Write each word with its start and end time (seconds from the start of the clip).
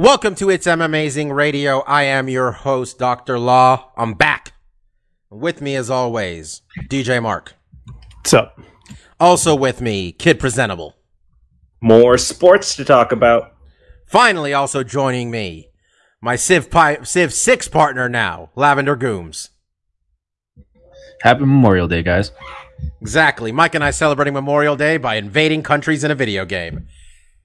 Welcome 0.00 0.34
to 0.36 0.48
It's 0.48 0.66
M 0.66 0.80
Amazing 0.80 1.30
Radio. 1.30 1.80
I 1.80 2.04
am 2.04 2.26
your 2.26 2.52
host, 2.52 2.98
Dr. 2.98 3.38
Law. 3.38 3.92
I'm 3.98 4.14
back. 4.14 4.54
With 5.28 5.60
me, 5.60 5.76
as 5.76 5.90
always, 5.90 6.62
DJ 6.88 7.22
Mark. 7.22 7.52
What's 8.16 8.32
up? 8.32 8.58
Also 9.20 9.54
with 9.54 9.82
me, 9.82 10.12
Kid 10.12 10.40
Presentable. 10.40 10.96
More 11.82 12.16
sports 12.16 12.74
to 12.76 12.84
talk 12.86 13.12
about. 13.12 13.52
Finally, 14.06 14.54
also 14.54 14.82
joining 14.82 15.30
me, 15.30 15.68
my 16.22 16.34
Civ, 16.34 16.70
Pi- 16.70 17.02
Civ 17.02 17.34
6 17.34 17.68
partner 17.68 18.08
now, 18.08 18.48
Lavender 18.56 18.96
Gooms. 18.96 19.50
Happy 21.20 21.40
Memorial 21.40 21.88
Day, 21.88 22.02
guys. 22.02 22.32
Exactly. 23.02 23.52
Mike 23.52 23.74
and 23.74 23.84
I 23.84 23.90
celebrating 23.90 24.32
Memorial 24.32 24.76
Day 24.76 24.96
by 24.96 25.16
invading 25.16 25.62
countries 25.62 26.04
in 26.04 26.10
a 26.10 26.14
video 26.14 26.46
game. 26.46 26.86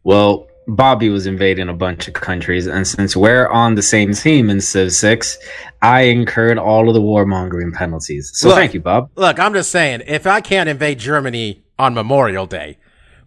Well, 0.06 0.48
Bobby 0.68 1.10
was 1.10 1.28
invading 1.28 1.70
a 1.70 1.74
bunch 1.74 2.08
of 2.08 2.14
countries, 2.14 2.68
and 2.68 2.88
since 2.88 3.16
we're 3.16 3.48
on 3.48 3.76
the 3.76 3.82
same 3.82 4.14
team 4.14 4.50
in 4.50 4.62
Civ 4.62 4.92
6, 4.92 5.38
I 5.82 6.04
incurred 6.04 6.58
all 6.58 6.88
of 6.88 6.94
the 6.94 7.02
warmongering 7.02 7.74
penalties. 7.74 8.32
So 8.34 8.50
Look. 8.50 8.58
thank 8.58 8.74
you, 8.74 8.80
Bob. 8.80 9.10
Look, 9.16 9.40
I'm 9.40 9.54
just 9.54 9.72
saying, 9.72 10.04
if 10.08 10.26
I 10.26 10.42
can't 10.42 10.68
invade 10.70 11.00
Germany 11.00 11.64
on 11.78 11.94
Memorial 11.94 12.46
Day, 12.48 12.78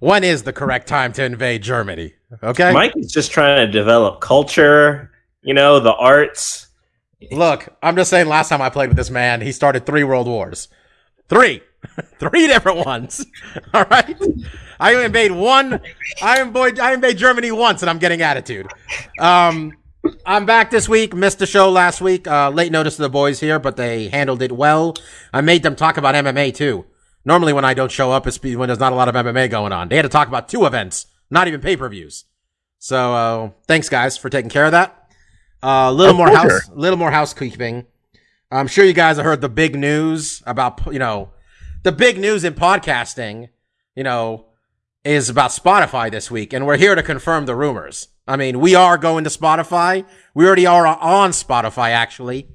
when 0.01 0.25
is 0.25 0.43
the 0.43 0.53
correct 0.53 0.89
time 0.89 1.13
to 1.15 1.25
invade 1.25 1.63
Germany? 1.63 2.15
Okay? 2.43 2.73
Mike 2.73 2.93
is 2.97 3.11
just 3.11 3.31
trying 3.31 3.67
to 3.67 3.73
develop 3.73 4.21
culture, 4.21 5.11
you 5.43 5.55
know, 5.55 5.81
the 5.81 5.95
arts. 5.95 6.69
Look, 7.31 7.69
I'm 7.83 7.97
just 7.97 8.11
saying 8.11 8.29
last 8.29 8.49
time 8.49 8.63
I 8.63 8.71
played 8.71 8.89
with 8.89 8.97
this 8.97 9.11
man, 9.11 9.41
he 9.41 9.53
started 9.53 9.87
three 9.87 10.05
world 10.05 10.27
wars. 10.27 10.69
Three. 11.29 11.63
three 12.19 12.47
different 12.47 12.85
ones. 12.85 13.25
All 13.75 13.85
right. 13.91 14.21
I 14.81 15.05
invade 15.05 15.33
one. 15.33 15.81
I 16.23 16.41
invade, 16.41 16.79
I 16.79 16.93
invade 16.93 17.19
Germany 17.19 17.51
once 17.51 17.83
and 17.83 17.91
I'm 17.91 17.99
getting 17.99 18.23
attitude. 18.23 18.67
Um, 19.19 19.77
I'm 20.25 20.47
back 20.47 20.71
this 20.71 20.89
week. 20.89 21.15
Missed 21.15 21.39
the 21.39 21.47
show 21.47 21.71
last 21.71 22.01
week. 22.01 22.27
Uh, 22.27 22.51
late 22.51 22.73
notice 22.73 22.97
to 22.97 23.03
the 23.03 23.09
boys 23.09 23.41
here, 23.41 23.59
but 23.59 23.77
they 23.77 24.09
handled 24.09 24.43
it 24.43 24.53
well. 24.53 24.95
I 25.33 25.41
made 25.41 25.63
them 25.63 25.77
talk 25.77 25.97
about 25.97 26.15
MMA 26.15 26.55
too. 26.55 26.87
Normally 27.25 27.53
when 27.53 27.65
I 27.65 27.75
don't 27.75 27.91
show 27.91 28.13
up, 28.13 28.27
it's 28.27 28.43
when 28.43 28.69
there's 28.69 28.79
not 28.79 28.93
a 28.93 28.97
lot 28.97 29.09
of 29.09 29.15
MMA 29.15 29.51
going 29.51 29.73
on. 29.73 29.89
They 29.89 29.97
had 29.97 30.03
to 30.03 30.09
talk 30.09 30.29
about 30.29 30.49
two 30.49 30.65
events, 30.65 31.07
not 31.31 31.49
even 31.49 31.61
pay-per-views. 31.61 32.25
So, 32.79 33.15
uh, 33.15 33.51
thanks 33.67 33.89
guys 33.89 34.17
for 34.17 34.31
taking 34.31 34.51
care 34.51 34.65
of 34.65 34.73
that. 34.73 35.11
A 35.63 35.67
uh, 35.67 35.93
little 35.93 36.15
more 36.15 36.31
house, 36.31 36.71
little 36.73 36.97
more 36.97 37.11
housekeeping. 37.11 37.87
I'm 38.51 38.69
sure 38.69 38.85
you 38.85 38.93
guys 38.93 39.17
have 39.17 39.27
heard 39.27 39.41
the 39.41 39.49
big 39.49 39.75
news 39.75 40.43
about, 40.47 40.81
you 40.93 41.01
know, 41.01 41.33
the 41.83 41.93
big 41.93 42.19
news 42.19 42.45
in 42.45 42.55
podcasting, 42.55 43.49
you 43.95 44.05
know, 44.05 44.47
is 45.09 45.31
about 45.31 45.51
Spotify 45.51 46.11
this 46.11 46.31
week. 46.31 46.53
And 46.53 46.67
we're 46.67 46.77
here 46.77 46.95
to 46.95 47.03
confirm 47.03 47.47
the 47.47 47.57
rumors. 47.57 48.09
I 48.27 48.37
mean, 48.37 48.61
we 48.61 48.75
are 48.75 48.99
going 48.99 49.25
to 49.25 49.31
Spotify. 49.31 50.05
We 50.35 50.47
already 50.47 50.67
are 50.67 50.87
on 50.87 51.31
Spotify, 51.31 51.91
actually. 51.91 52.49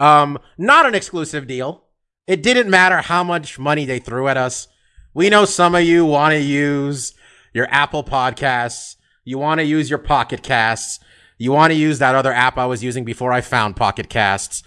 Um, 0.00 0.38
not 0.56 0.86
an 0.86 0.94
exclusive 0.94 1.46
deal. 1.46 1.84
It 2.26 2.42
didn't 2.42 2.70
matter 2.70 3.02
how 3.02 3.22
much 3.22 3.58
money 3.58 3.84
they 3.84 3.98
threw 3.98 4.26
at 4.28 4.38
us. 4.38 4.68
We 5.12 5.28
know 5.28 5.44
some 5.44 5.74
of 5.74 5.82
you 5.82 6.06
want 6.06 6.32
to 6.32 6.40
use 6.40 7.12
your 7.52 7.68
Apple 7.70 8.02
podcasts. 8.02 8.96
You 9.24 9.36
want 9.36 9.58
to 9.58 9.64
use 9.64 9.90
your 9.90 9.98
Pocket 9.98 10.42
Casts. 10.42 10.98
You 11.36 11.52
want 11.52 11.72
to 11.72 11.78
use 11.78 11.98
that 11.98 12.14
other 12.14 12.32
app 12.32 12.56
I 12.56 12.64
was 12.64 12.82
using 12.82 13.04
before 13.04 13.32
I 13.32 13.42
found 13.42 13.76
Pocket 13.76 14.08
Casts. 14.08 14.62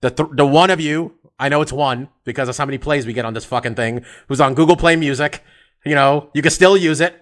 The, 0.00 0.10
th- 0.10 0.30
the 0.32 0.46
one 0.46 0.70
of 0.70 0.80
you, 0.80 1.12
I 1.38 1.50
know 1.50 1.60
it's 1.60 1.72
one 1.72 2.08
because 2.24 2.48
of 2.48 2.56
how 2.56 2.64
many 2.64 2.78
plays 2.78 3.04
we 3.04 3.12
get 3.12 3.26
on 3.26 3.34
this 3.34 3.44
fucking 3.44 3.74
thing, 3.74 4.02
who's 4.28 4.40
on 4.40 4.54
Google 4.54 4.76
Play 4.76 4.96
Music. 4.96 5.42
You 5.84 5.94
know, 5.94 6.30
you 6.34 6.42
can 6.42 6.50
still 6.50 6.76
use 6.76 7.00
it. 7.00 7.20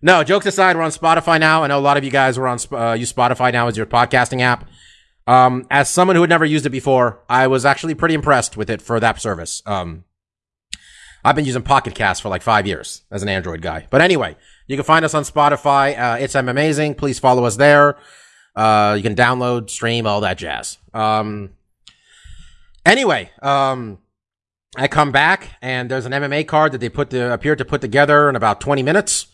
No, 0.00 0.24
jokes 0.24 0.46
aside, 0.46 0.76
we're 0.76 0.82
on 0.82 0.90
Spotify 0.90 1.38
now. 1.38 1.62
I 1.62 1.68
know 1.68 1.78
a 1.78 1.80
lot 1.80 1.96
of 1.96 2.02
you 2.02 2.10
guys 2.10 2.36
were 2.36 2.48
on, 2.48 2.58
uh, 2.72 2.94
use 2.94 3.12
Spotify 3.12 3.52
now 3.52 3.68
as 3.68 3.76
your 3.76 3.86
podcasting 3.86 4.40
app. 4.40 4.68
Um, 5.28 5.66
as 5.70 5.88
someone 5.88 6.16
who 6.16 6.22
had 6.22 6.30
never 6.30 6.44
used 6.44 6.66
it 6.66 6.70
before, 6.70 7.22
I 7.28 7.46
was 7.46 7.64
actually 7.64 7.94
pretty 7.94 8.14
impressed 8.14 8.56
with 8.56 8.68
it 8.68 8.82
for 8.82 8.98
that 8.98 9.20
service. 9.20 9.62
Um, 9.64 10.04
I've 11.24 11.36
been 11.36 11.44
using 11.44 11.62
Pocket 11.62 11.94
Cast 11.94 12.20
for 12.20 12.28
like 12.28 12.42
five 12.42 12.66
years 12.66 13.02
as 13.12 13.22
an 13.22 13.28
Android 13.28 13.62
guy. 13.62 13.86
But 13.90 14.00
anyway, 14.00 14.36
you 14.66 14.76
can 14.76 14.84
find 14.84 15.04
us 15.04 15.14
on 15.14 15.22
Spotify. 15.22 15.96
Uh, 15.96 16.16
it's 16.18 16.34
M 16.34 16.48
Amazing. 16.48 16.96
Please 16.96 17.20
follow 17.20 17.44
us 17.44 17.56
there. 17.56 17.96
Uh, 18.56 18.94
you 18.96 19.02
can 19.04 19.14
download, 19.14 19.70
stream, 19.70 20.06
all 20.06 20.20
that 20.22 20.36
jazz. 20.36 20.78
Um, 20.92 21.50
anyway, 22.84 23.30
um, 23.40 23.98
I 24.76 24.88
come 24.88 25.12
back 25.12 25.50
and 25.60 25.90
there's 25.90 26.06
an 26.06 26.12
MMA 26.12 26.46
card 26.46 26.72
that 26.72 26.78
they 26.78 26.88
put 26.88 27.10
to, 27.10 27.32
appear 27.32 27.56
to 27.56 27.64
put 27.64 27.80
together 27.80 28.28
in 28.28 28.36
about 28.36 28.60
20 28.60 28.82
minutes. 28.82 29.26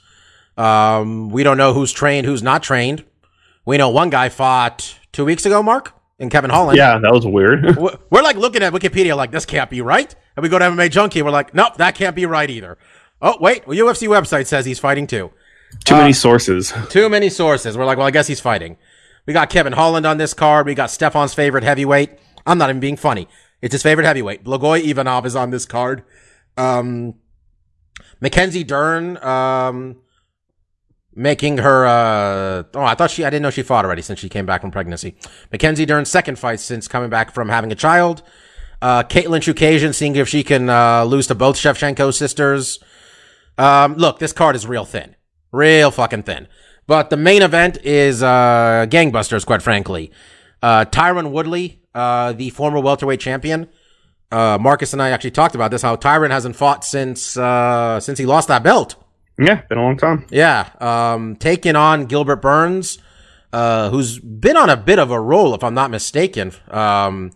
Um, 0.57 1.31
we 1.31 1.45
don't 1.45 1.57
know 1.57 1.73
who's 1.73 1.93
trained, 1.93 2.27
who's 2.27 2.43
not 2.43 2.63
trained. 2.63 3.05
We 3.65 3.77
know 3.77 3.91
one 3.91 4.11
guy 4.11 4.29
fought 4.31 4.99
two 5.13 5.25
weeks 5.25 5.47
ago, 5.47 5.63
Mark, 5.63 5.95
and 6.19 6.31
Kevin 6.31 6.51
Holland. 6.51 6.77
Yeah, 6.77 6.99
that 6.99 7.13
was 7.13 7.25
weird. 7.25 7.77
We're 7.79 7.97
we're 8.11 8.23
like 8.23 8.37
looking 8.37 8.63
at 8.63 8.73
Wikipedia 8.73 9.17
like 9.17 9.31
this 9.31 9.47
can't 9.47 9.71
be 9.71 9.81
right. 9.81 10.13
And 10.37 10.43
we 10.43 10.49
go 10.49 10.59
to 10.59 10.65
MMA 10.65 10.91
Junkie, 10.91 11.23
we're 11.23 11.31
like, 11.31 11.53
nope, 11.53 11.77
that 11.77 11.95
can't 11.95 12.17
be 12.17 12.25
right 12.25 12.49
either. 12.49 12.79
Oh, 13.21 13.37
wait, 13.41 13.67
well, 13.67 13.77
UFC 13.77 14.09
website 14.09 14.47
says 14.47 14.65
he's 14.65 14.79
fighting 14.79 15.07
too. 15.07 15.33
Too 15.85 15.97
many 15.97 16.13
sources. 16.13 16.73
Too 16.89 17.09
many 17.09 17.29
sources. 17.29 17.77
We're 17.77 17.85
like, 17.85 17.99
well, 17.99 18.07
I 18.07 18.11
guess 18.11 18.27
he's 18.27 18.41
fighting. 18.41 18.77
We 19.27 19.33
got 19.33 19.51
Kevin 19.51 19.75
Holland 19.75 20.07
on 20.07 20.17
this 20.17 20.33
card. 20.33 20.67
We 20.67 20.75
got 20.75 20.91
Stefan's 20.91 21.35
favorite 21.35 21.65
heavyweight. 21.65 22.19
I'm 22.47 22.57
not 22.57 22.71
even 22.71 22.81
being 22.81 22.97
funny. 22.97 23.29
It's 23.61 23.73
his 23.73 23.83
favorite 23.83 24.05
heavyweight. 24.05 24.45
Blagoy 24.45 24.85
Ivanov 24.85 25.27
is 25.27 25.35
on 25.35 25.51
this 25.51 25.67
card. 25.67 26.05
Um, 26.57 27.15
Mackenzie 28.21 28.65
Dern, 28.65 29.17
um, 29.19 29.97
making 31.15 31.59
her, 31.59 31.87
uh, 31.87 32.63
oh, 32.75 32.83
I 32.83 32.95
thought 32.95 33.11
she, 33.11 33.25
I 33.25 33.31
didn't 33.31 33.43
know 33.43 33.51
she 33.51 33.63
fought 33.63 33.85
already 33.85 34.03
since 34.03 34.21
she 34.21 34.29
came 34.29 34.47
back 34.47 34.61
from 34.61 34.71
pregnancy. 34.71 35.17
Mackenzie 35.51 35.87
Dern's 35.87 36.11
second 36.11 36.39
fight 36.39 36.61
since 36.61 36.87
coming 36.87 37.11
back 37.11 37.35
from 37.35 37.49
having 37.49 37.73
a 37.73 37.75
child. 37.75 38.23
Uh, 38.81 39.03
Katlyn 39.03 39.41
Chookagian 39.41 39.95
seeing 39.95 40.15
if 40.15 40.29
she 40.29 40.45
can, 40.45 40.71
uh, 40.71 41.05
lose 41.05 41.27
to 41.27 41.35
both 41.35 41.57
Shevchenko 41.57 42.15
sisters. 42.15 42.79
Um, 43.57 43.95
look, 43.95 44.21
this 44.21 44.33
card 44.33 44.55
is 44.55 44.67
real 44.67 44.85
thin. 44.85 45.17
Real 45.51 45.91
fucking 45.91 46.23
thin. 46.23 46.47
But 46.87 47.11
the 47.11 47.17
main 47.17 47.43
event 47.43 47.79
is, 47.85 48.23
uh, 48.23 48.87
gangbusters, 48.89 49.45
quite 49.45 49.63
frankly. 49.63 50.13
Uh, 50.63 50.85
Tyron 50.85 51.33
Woodley, 51.33 51.78
uh, 51.95 52.33
the 52.33 52.51
former 52.51 52.81
welterweight 52.81 53.21
champion. 53.21 53.69
Uh, 54.31 54.59
Marcus 54.61 54.93
and 54.93 55.01
I 55.01 55.11
actually 55.11 55.31
talked 55.31 55.55
about 55.55 55.71
this, 55.71 55.83
how 55.83 55.97
Tyron 55.97 56.31
hasn't 56.31 56.57
fought 56.57 56.85
since, 56.85 57.37
uh, 57.37 57.99
since 58.01 58.19
he 58.19 58.27
lost 58.27 58.49
that 58.49 58.63
belt. 58.63 58.97
Yeah, 59.39 59.63
been 59.69 59.79
a 59.79 59.83
long 59.83 59.97
time. 59.97 60.27
Yeah. 60.31 60.69
Um, 60.81 61.37
taking 61.37 61.77
on 61.77 62.07
Gilbert 62.07 62.43
Burns, 62.43 62.99
uh, 63.53 63.89
who's 63.91 64.19
been 64.19 64.57
on 64.57 64.69
a 64.69 64.77
bit 64.77 64.99
of 64.99 65.11
a 65.11 65.21
roll, 65.21 65.55
if 65.55 65.63
I'm 65.63 65.75
not 65.75 65.91
mistaken. 65.91 66.53
Um, 66.69 67.33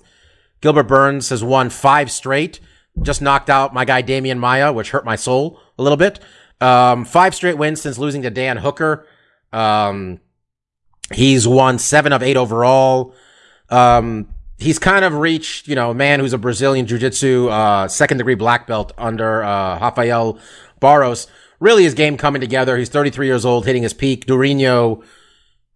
Gilbert 0.61 0.85
Burns 0.85 1.29
has 1.31 1.43
won 1.43 1.71
five 1.71 2.11
straight, 2.11 2.61
just 3.01 3.23
knocked 3.23 3.49
out 3.49 3.73
my 3.73 3.85
guy 3.85 4.03
Demian 4.03 4.39
Maia, 4.39 4.73
which 4.73 4.91
hurt 4.91 5.05
my 5.05 5.17
soul 5.17 5.61
a 5.79 5.83
little 5.83 5.97
bit. 5.97 6.21
Um, 6.61 7.05
five 7.05 7.35
straight 7.35 7.57
wins 7.57 7.81
since 7.81 7.99
losing 7.99 8.23
to 8.23 8.31
Dan 8.31 8.59
Hooker. 8.59 9.07
Um, 9.53 10.21
he's 11.13 11.47
won 11.47 11.79
seven 11.79 12.13
of 12.13 12.23
eight 12.23 12.37
overall. 12.37 13.15
Um, 13.69 14.29
he's 14.63 14.79
kind 14.79 15.05
of 15.05 15.15
reached, 15.15 15.69
you 15.69 15.75
know, 15.75 15.91
a 15.91 15.95
man 15.95 16.21
who's 16.21 16.33
a 16.33 16.39
Brazilian 16.39 16.87
jiu-jitsu, 16.87 17.49
uh, 17.49 17.89
second 17.89 18.19
degree 18.19 18.35
black 18.35 18.67
belt 18.67 18.93
under, 18.97 19.43
uh, 19.43 19.79
Rafael 19.81 20.39
Barros. 20.81 21.27
Really 21.61 21.85
his 21.85 21.95
game 21.95 22.17
coming 22.17 22.41
together. 22.41 22.77
He's 22.77 22.89
33 22.89 23.27
years 23.27 23.45
old, 23.45 23.67
hitting 23.67 23.83
his 23.83 23.93
peak. 23.95 24.27
Durinho, 24.27 25.05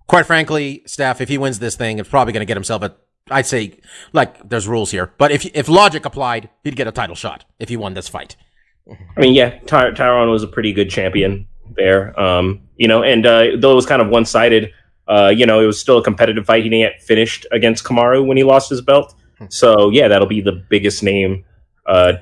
quite 0.06 0.26
frankly, 0.26 0.82
Steph, 0.86 1.20
if 1.20 1.28
he 1.28 1.38
wins 1.38 1.58
this 1.58 1.76
thing, 1.76 1.98
it's 1.98 2.08
probably 2.08 2.32
going 2.32 2.40
to 2.40 2.46
get 2.46 2.56
himself 2.56 2.82
a, 2.82 2.94
I'd 3.30 3.46
say, 3.46 3.78
like, 4.12 4.48
there's 4.48 4.66
rules 4.66 4.90
here, 4.90 5.12
but 5.18 5.30
if, 5.30 5.44
if 5.54 5.68
logic 5.68 6.04
applied, 6.04 6.48
he'd 6.64 6.76
get 6.76 6.86
a 6.86 6.92
title 6.92 7.16
shot 7.16 7.44
if 7.58 7.68
he 7.68 7.76
won 7.76 7.94
this 7.94 8.08
fight. 8.08 8.36
I 8.88 9.20
mean, 9.20 9.34
yeah, 9.34 9.58
Ty- 9.66 9.92
Tyron 9.92 10.30
was 10.30 10.42
a 10.42 10.48
pretty 10.48 10.72
good 10.72 10.90
champion 10.90 11.48
there. 11.76 12.18
Um, 12.18 12.62
you 12.76 12.86
know, 12.88 13.02
and 13.02 13.26
uh, 13.26 13.56
though 13.58 13.72
it 13.72 13.74
was 13.74 13.86
kind 13.86 14.00
of 14.00 14.08
one 14.08 14.24
sided, 14.24 14.72
uh, 15.08 15.32
you 15.34 15.46
know, 15.46 15.60
it 15.60 15.66
was 15.66 15.80
still 15.80 15.98
a 15.98 16.02
competitive 16.02 16.44
fight. 16.46 16.62
He 16.64 16.68
didn't 16.68 16.92
get 16.92 17.02
finished 17.02 17.46
against 17.52 17.84
Kamaru 17.84 18.26
when 18.26 18.36
he 18.36 18.42
lost 18.44 18.70
his 18.70 18.80
belt. 18.80 19.14
So 19.50 19.90
yeah, 19.90 20.08
that'll 20.08 20.26
be 20.28 20.40
the 20.40 20.52
biggest 20.52 21.02
name 21.02 21.44
uh, 21.86 22.14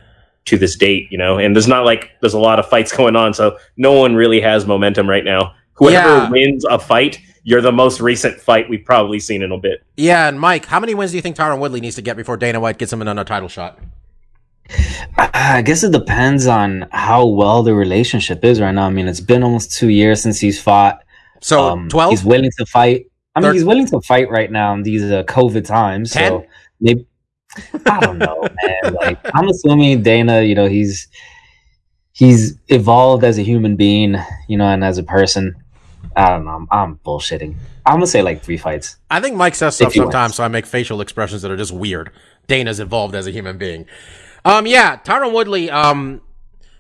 to 0.47 0.59
this 0.59 0.77
date. 0.77 1.09
You 1.11 1.19
know, 1.19 1.39
and 1.39 1.55
there's 1.55 1.69
not 1.69 1.85
like 1.85 2.11
there's 2.21 2.35
a 2.35 2.39
lot 2.41 2.59
of 2.59 2.69
fights 2.69 2.95
going 2.97 3.17
on, 3.17 3.35
so 3.35 3.59
no 3.77 3.93
one 3.93 4.15
really 4.15 4.41
has 4.41 4.67
momentum 4.67 5.09
right 5.09 5.25
now. 5.25 5.55
Whoever 5.75 6.09
Yeah. 6.09 6.31
wins 6.31 6.65
a 6.65 6.79
fight 6.79 7.21
you're 7.47 7.61
the 7.61 7.71
most 7.73 8.01
recent 8.01 8.41
fight 8.41 8.71
we've 8.71 8.87
probably 8.87 9.21
seen 9.21 9.43
in 9.43 9.53
a 9.53 9.59
bit. 9.59 9.85
Yeah, 9.99 10.29
and 10.29 10.41
Mike, 10.41 10.65
how 10.65 10.81
many 10.81 10.95
wins 10.95 11.11
do 11.11 11.19
you 11.19 11.21
think 11.23 11.37
Tyron 11.37 11.59
Woodley 11.59 11.79
needs 11.83 11.95
to 11.97 12.01
get 12.03 12.17
before 12.17 12.39
Dana 12.39 12.59
White 12.59 12.79
gets 12.79 12.91
him 12.91 13.03
another 13.03 13.23
title 13.23 13.51
shot? 13.51 13.79
I 15.19 15.31
I 15.59 15.63
guess 15.63 15.85
it 15.85 15.93
depends 15.93 16.47
on 16.47 16.87
how 16.91 17.27
well 17.27 17.63
the 17.63 17.75
relationship 17.75 18.45
is 18.47 18.63
right 18.63 18.73
now. 18.73 18.87
I 18.87 18.91
mean, 18.91 19.07
it's 19.07 19.21
been 19.21 19.43
almost 19.43 19.73
two 19.77 19.89
years 19.91 20.23
since 20.23 20.41
he's 20.41 20.61
fought. 20.61 21.04
So 21.45 21.61
Um, 21.61 21.89
twelve. 21.91 22.11
He's 22.11 22.25
willing 22.25 22.51
to 22.57 22.65
fight. 22.65 23.05
I 23.37 23.41
mean, 23.41 23.53
he's 23.53 23.65
willing 23.67 23.87
to 23.89 24.01
fight 24.01 24.31
right 24.31 24.51
now 24.51 24.73
in 24.73 24.83
these 24.83 25.03
uh, 25.03 25.25
COVID 25.25 25.67
times. 25.67 26.13
So 26.13 26.47
maybe 26.81 27.07
I 27.85 28.01
don't 28.01 28.17
know, 28.19 28.49
man. 28.83 28.95
Like 28.95 29.19
I'm 29.35 29.47
assuming 29.49 30.03
Dana, 30.03 30.41
you 30.41 30.55
know, 30.55 30.67
he's 30.67 31.07
he's 32.13 32.57
evolved 32.69 33.25
as 33.25 33.37
a 33.37 33.43
human 33.43 33.77
being, 33.77 34.17
you 34.49 34.57
know, 34.57 34.65
and 34.65 34.83
as 34.83 34.97
a 34.97 35.03
person. 35.03 35.55
I 36.17 36.31
don't 36.31 36.45
know. 36.47 36.53
I'm, 36.53 36.69
I'm 36.71 36.99
bullshitting. 37.05 37.55
I'm 37.85 37.97
gonna 37.97 38.07
say 38.07 38.23
like 38.23 38.43
three 38.43 38.57
fights. 38.57 38.97
I 39.11 39.21
think 39.21 39.37
Mike 39.37 39.55
says 39.55 39.77
stuff 39.77 39.93
sometimes, 39.93 40.37
so 40.37 40.45
I 40.45 40.49
make 40.49 40.65
facial 40.65 41.03
expressions 41.03 41.43
that 41.43 41.51
are 41.51 41.57
just 41.59 41.73
weird. 41.73 42.11
Dana's 42.47 42.81
evolved 42.81 43.15
as 43.15 43.27
a 43.27 43.31
human 43.31 43.59
being. 43.59 43.85
Um, 44.47 44.67
yeah, 44.67 44.97
Tyron 44.97 45.35
Woodley. 45.35 45.71
Um, 45.71 46.23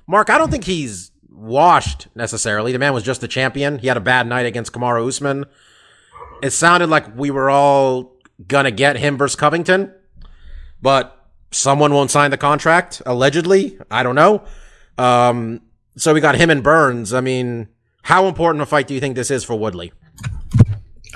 Mark, 0.06 0.30
I 0.30 0.38
don't 0.38 0.50
think 0.50 0.64
he's 0.64 1.10
washed 1.34 2.06
necessarily. 2.14 2.72
The 2.72 2.78
man 2.78 2.94
was 2.94 3.02
just 3.02 3.20
the 3.20 3.28
champion. 3.28 3.78
He 3.78 3.88
had 3.88 3.96
a 3.96 4.00
bad 4.00 4.26
night 4.26 4.46
against 4.46 4.72
Kamaru 4.72 5.06
Usman. 5.08 5.44
It 6.42 6.50
sounded 6.50 6.88
like 6.88 7.16
we 7.16 7.30
were 7.30 7.50
all 7.50 8.12
gonna 8.46 8.70
get 8.70 8.96
him 8.96 9.16
versus 9.16 9.36
Covington, 9.36 9.92
but 10.80 11.26
someone 11.50 11.92
won't 11.92 12.10
sign 12.10 12.30
the 12.30 12.36
contract. 12.36 13.00
Allegedly, 13.06 13.78
I 13.90 14.02
don't 14.02 14.14
know. 14.14 14.44
Um, 14.98 15.60
so 15.96 16.12
we 16.14 16.20
got 16.20 16.34
him 16.36 16.50
and 16.50 16.62
Burns. 16.62 17.12
I 17.12 17.20
mean, 17.20 17.68
how 18.02 18.26
important 18.26 18.62
a 18.62 18.66
fight 18.66 18.86
do 18.86 18.94
you 18.94 19.00
think 19.00 19.14
this 19.14 19.30
is 19.30 19.44
for 19.44 19.54
Woodley? 19.56 19.92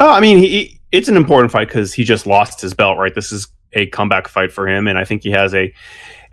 Oh, 0.00 0.10
I 0.10 0.20
mean, 0.20 0.38
he- 0.38 0.80
it's 0.92 1.08
an 1.08 1.16
important 1.16 1.52
fight 1.52 1.68
because 1.68 1.92
he 1.92 2.04
just 2.04 2.26
lost 2.26 2.60
his 2.60 2.72
belt, 2.72 2.98
right? 2.98 3.14
This 3.14 3.32
is 3.32 3.48
a 3.74 3.86
comeback 3.86 4.28
fight 4.28 4.50
for 4.52 4.66
him, 4.68 4.86
and 4.86 4.96
I 4.98 5.04
think 5.04 5.22
he 5.22 5.30
has 5.32 5.54
a 5.54 5.72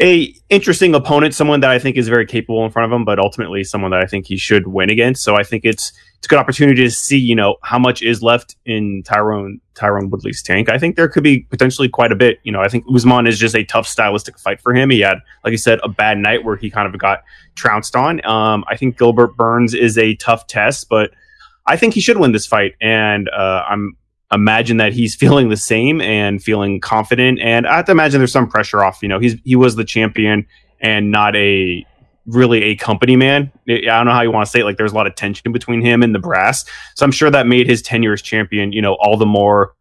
a 0.02 0.34
interesting 0.50 0.94
opponent, 0.94 1.34
someone 1.34 1.62
that 1.62 1.72
I 1.72 1.80
think 1.80 1.96
is 1.96 2.08
very 2.08 2.26
capable 2.26 2.66
in 2.66 2.72
front 2.72 2.92
of 2.92 2.96
him, 2.96 3.06
but 3.06 3.20
ultimately 3.20 3.64
someone 3.64 3.92
that 3.92 4.02
I 4.02 4.06
think 4.06 4.28
he 4.28 4.38
should 4.38 4.68
win 4.68 4.90
against. 4.90 5.24
So 5.24 5.36
I 5.36 5.44
think 5.44 5.64
it's 5.66 5.94
it's 6.18 6.28
a 6.28 6.30
good 6.30 6.40
opportunity 6.40 6.84
to 6.84 6.90
see, 6.90 7.18
you 7.18 7.36
know, 7.36 7.58
how 7.62 7.80
much 7.80 8.02
is 8.02 8.22
left 8.24 8.56
in 8.66 9.04
Tyron 9.04 9.60
Tyron 9.76 10.10
Woodley's 10.10 10.42
tank. 10.42 10.70
I 10.70 10.78
think 10.78 10.96
there 10.96 11.08
could 11.08 11.24
be 11.24 11.42
potentially 11.50 11.88
quite 11.88 12.12
a 12.12 12.16
bit. 12.16 12.40
You 12.44 12.52
know, 12.52 12.62
I 12.62 12.68
think 12.68 12.86
Usman 12.94 13.28
is 13.28 13.40
just 13.40 13.56
a 13.56 13.64
tough 13.64 13.88
stylistic 13.88 14.40
fight 14.40 14.60
for 14.60 14.74
him. 14.74 14.90
He 14.90 15.02
had, 15.02 15.20
like 15.44 15.52
you 15.52 15.58
said, 15.58 15.80
a 15.84 15.90
bad 15.90 16.18
night 16.18 16.44
where 16.44 16.56
he 16.56 16.70
kind 16.70 16.94
of 16.94 17.00
got 17.00 17.24
trounced 17.56 17.96
on. 17.96 18.26
Um, 18.26 18.66
I 18.68 18.76
think 18.76 18.98
Gilbert 18.98 19.38
Burns 19.38 19.74
is 19.74 19.98
a 19.98 20.16
tough 20.16 20.48
test, 20.48 20.88
but 20.90 21.12
I 21.66 21.78
think 21.78 21.94
he 21.94 22.02
should 22.02 22.18
win 22.18 22.32
this 22.32 22.46
fight, 22.46 22.74
and 22.82 23.30
uh, 23.30 23.64
I'm 23.68 23.98
imagine 24.32 24.78
that 24.78 24.94
he's 24.94 25.16
feeling 25.20 25.50
the 25.50 25.58
same 25.58 26.02
and 26.02 26.42
feeling 26.42 26.80
confident. 26.80 27.40
And 27.40 27.68
I 27.68 27.78
have 27.78 27.86
to 27.86 27.92
imagine 27.92 28.20
there's 28.20 28.32
some 28.32 28.48
pressure 28.48 28.84
off. 28.84 29.02
You 29.02 29.10
know, 29.10 29.20
he's 29.20 29.36
he 29.44 29.56
was 29.56 29.76
the 29.76 29.86
champion 29.86 30.46
and 30.80 31.12
not 31.12 31.36
a 31.36 31.86
really 32.26 32.64
a 32.64 32.76
company 32.76 33.16
man. 33.16 33.52
I 33.70 33.82
don't 33.82 34.06
know 34.06 34.12
how 34.12 34.22
you 34.22 34.32
want 34.32 34.46
to 34.46 34.52
say 34.52 34.62
it. 34.62 34.66
Like 34.66 34.78
there's 34.78 34.92
a 34.92 34.96
lot 34.96 35.08
of 35.08 35.16
tension 35.16 35.52
between 35.52 35.82
him 35.82 36.02
and 36.02 36.14
the 36.14 36.20
brass. 36.20 36.66
So 36.96 37.06
I'm 37.06 37.12
sure 37.12 37.30
that 37.30 37.48
made 37.48 37.68
his 37.68 37.82
tenure 37.82 38.14
as 38.14 38.22
champion, 38.22 38.72
you 38.72 38.82
know, 38.82 38.96
all 39.00 39.18
the 39.18 39.26
more 39.26 39.74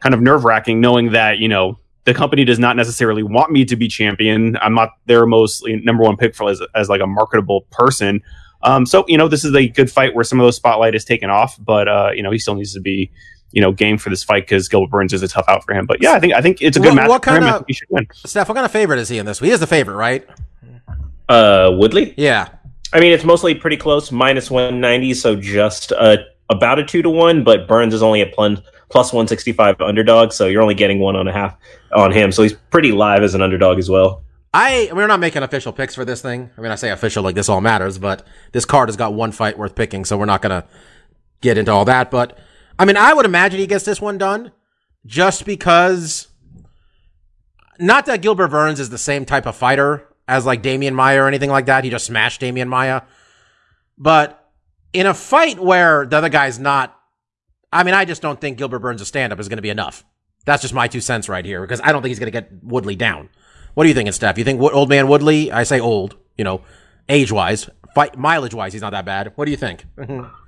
kind 0.00 0.14
of 0.14 0.20
nerve 0.20 0.44
wracking, 0.44 0.80
knowing 0.80 1.12
that 1.12 1.38
you 1.38 1.48
know 1.48 1.78
the 2.04 2.14
company 2.14 2.44
does 2.44 2.58
not 2.58 2.76
necessarily 2.76 3.22
want 3.22 3.52
me 3.52 3.64
to 3.64 3.76
be 3.76 3.88
champion. 3.88 4.56
I'm 4.62 4.74
not 4.74 4.90
their 5.06 5.26
most 5.26 5.62
number 5.66 6.04
one 6.04 6.16
pick 6.16 6.34
for 6.34 6.48
as, 6.48 6.62
as 6.74 6.88
like 6.88 7.00
a 7.00 7.06
marketable 7.06 7.66
person. 7.70 8.22
Um, 8.62 8.86
so 8.86 9.04
you 9.08 9.18
know, 9.18 9.28
this 9.28 9.44
is 9.44 9.54
a 9.54 9.68
good 9.68 9.90
fight 9.90 10.14
where 10.14 10.24
some 10.24 10.40
of 10.40 10.46
those 10.46 10.56
spotlight 10.56 10.94
is 10.94 11.04
taken 11.04 11.30
off, 11.30 11.56
but 11.62 11.88
uh, 11.88 12.10
you 12.14 12.22
know, 12.22 12.30
he 12.30 12.38
still 12.38 12.54
needs 12.54 12.72
to 12.74 12.80
be 12.80 13.10
you 13.52 13.60
know 13.62 13.72
game 13.72 13.98
for 13.98 14.10
this 14.10 14.22
fight 14.24 14.42
because 14.44 14.68
Gilbert 14.68 14.90
Burns 14.90 15.12
is 15.12 15.22
a 15.22 15.28
tough 15.28 15.46
out 15.48 15.64
for 15.64 15.74
him. 15.74 15.86
But 15.86 16.02
yeah, 16.02 16.12
I 16.12 16.20
think 16.20 16.34
I 16.34 16.40
think 16.42 16.60
it's 16.60 16.76
a 16.76 16.80
good 16.80 16.88
What- 16.90 16.94
match 16.96 17.08
what 17.08 17.24
for 17.24 17.30
him. 17.36 17.42
Kinda- 17.42 17.64
should 17.72 17.88
win. 17.90 18.06
Steph, 18.12 18.48
what 18.48 18.54
kind 18.54 18.64
of 18.64 18.70
favorite 18.70 18.98
is 18.98 19.08
he 19.08 19.18
in 19.18 19.26
this? 19.26 19.38
He 19.38 19.50
is 19.50 19.60
the 19.60 19.66
favorite, 19.66 19.96
right? 19.96 20.26
Uh, 21.28 21.70
Woodley. 21.74 22.14
Yeah. 22.16 22.48
I 22.92 23.00
mean, 23.00 23.12
it's 23.12 23.24
mostly 23.24 23.54
pretty 23.54 23.76
close, 23.76 24.10
minus 24.10 24.50
190, 24.50 25.12
so 25.14 25.36
just 25.36 25.92
uh, 25.92 26.16
about 26.48 26.78
a 26.78 26.84
two 26.84 27.02
to 27.02 27.10
one. 27.10 27.44
But 27.44 27.68
Burns 27.68 27.92
is 27.92 28.02
only 28.02 28.22
a 28.22 28.26
plun- 28.26 28.62
plus 28.88 29.12
165 29.12 29.80
underdog, 29.80 30.32
so 30.32 30.46
you're 30.46 30.62
only 30.62 30.74
getting 30.74 30.98
one 30.98 31.14
and 31.16 31.28
a 31.28 31.32
half 31.32 31.54
on 31.94 32.12
him. 32.12 32.32
So 32.32 32.42
he's 32.42 32.54
pretty 32.70 32.92
live 32.92 33.22
as 33.22 33.34
an 33.34 33.42
underdog 33.42 33.78
as 33.78 33.90
well. 33.90 34.22
I 34.54 34.88
we're 34.94 35.06
not 35.06 35.20
making 35.20 35.42
official 35.42 35.74
picks 35.74 35.94
for 35.94 36.06
this 36.06 36.22
thing. 36.22 36.48
I 36.56 36.60
mean, 36.62 36.70
I 36.72 36.74
say 36.76 36.88
official 36.90 37.22
like 37.22 37.34
this 37.34 37.50
all 37.50 37.60
matters, 37.60 37.98
but 37.98 38.26
this 38.52 38.64
card 38.64 38.88
has 38.88 38.96
got 38.96 39.12
one 39.12 39.30
fight 39.30 39.58
worth 39.58 39.74
picking, 39.74 40.06
so 40.06 40.16
we're 40.16 40.24
not 40.24 40.40
gonna 40.40 40.64
get 41.42 41.58
into 41.58 41.70
all 41.70 41.84
that. 41.84 42.10
But 42.10 42.38
I 42.78 42.84
mean, 42.84 42.96
I 42.96 43.12
would 43.12 43.24
imagine 43.24 43.58
he 43.58 43.66
gets 43.66 43.84
this 43.84 44.00
one 44.00 44.18
done 44.18 44.52
just 45.06 45.44
because. 45.44 46.28
Not 47.80 48.06
that 48.06 48.22
Gilbert 48.22 48.48
Burns 48.48 48.80
is 48.80 48.90
the 48.90 48.98
same 48.98 49.24
type 49.24 49.46
of 49.46 49.54
fighter 49.54 50.08
as 50.26 50.44
like 50.44 50.62
Demian 50.62 50.94
Maia 50.94 51.22
or 51.22 51.28
anything 51.28 51.50
like 51.50 51.66
that. 51.66 51.84
He 51.84 51.90
just 51.90 52.06
smashed 52.06 52.40
Demian 52.40 52.68
Maia, 52.68 53.02
but 53.96 54.50
in 54.92 55.06
a 55.06 55.14
fight 55.14 55.58
where 55.58 56.06
the 56.06 56.16
other 56.16 56.28
guy's 56.28 56.58
not, 56.58 56.98
I 57.72 57.84
mean, 57.84 57.94
I 57.94 58.04
just 58.04 58.22
don't 58.22 58.40
think 58.40 58.58
Gilbert 58.58 58.80
Burns' 58.80 59.06
stand 59.06 59.32
up 59.32 59.40
is 59.40 59.48
going 59.48 59.58
to 59.58 59.62
be 59.62 59.70
enough. 59.70 60.04
That's 60.44 60.62
just 60.62 60.74
my 60.74 60.88
two 60.88 61.00
cents 61.00 61.28
right 61.28 61.44
here 61.44 61.60
because 61.60 61.80
I 61.82 61.92
don't 61.92 62.02
think 62.02 62.10
he's 62.10 62.18
going 62.18 62.32
to 62.32 62.40
get 62.40 62.50
Woodley 62.62 62.96
down. 62.96 63.28
What 63.74 63.84
do 63.84 63.88
you 63.88 63.94
think, 63.94 64.12
Steph? 64.12 64.38
You 64.38 64.44
think 64.44 64.60
old 64.60 64.88
man 64.88 65.06
Woodley? 65.08 65.52
I 65.52 65.62
say 65.62 65.78
old, 65.78 66.16
you 66.36 66.44
know, 66.44 66.62
age 67.08 67.30
wise, 67.30 67.68
fight 67.98 68.16
mileage 68.16 68.54
wise, 68.54 68.72
he's 68.72 68.80
not 68.80 68.90
that 68.90 69.04
bad. 69.04 69.32
What 69.34 69.46
do 69.46 69.50
you 69.50 69.56
think? 69.56 69.84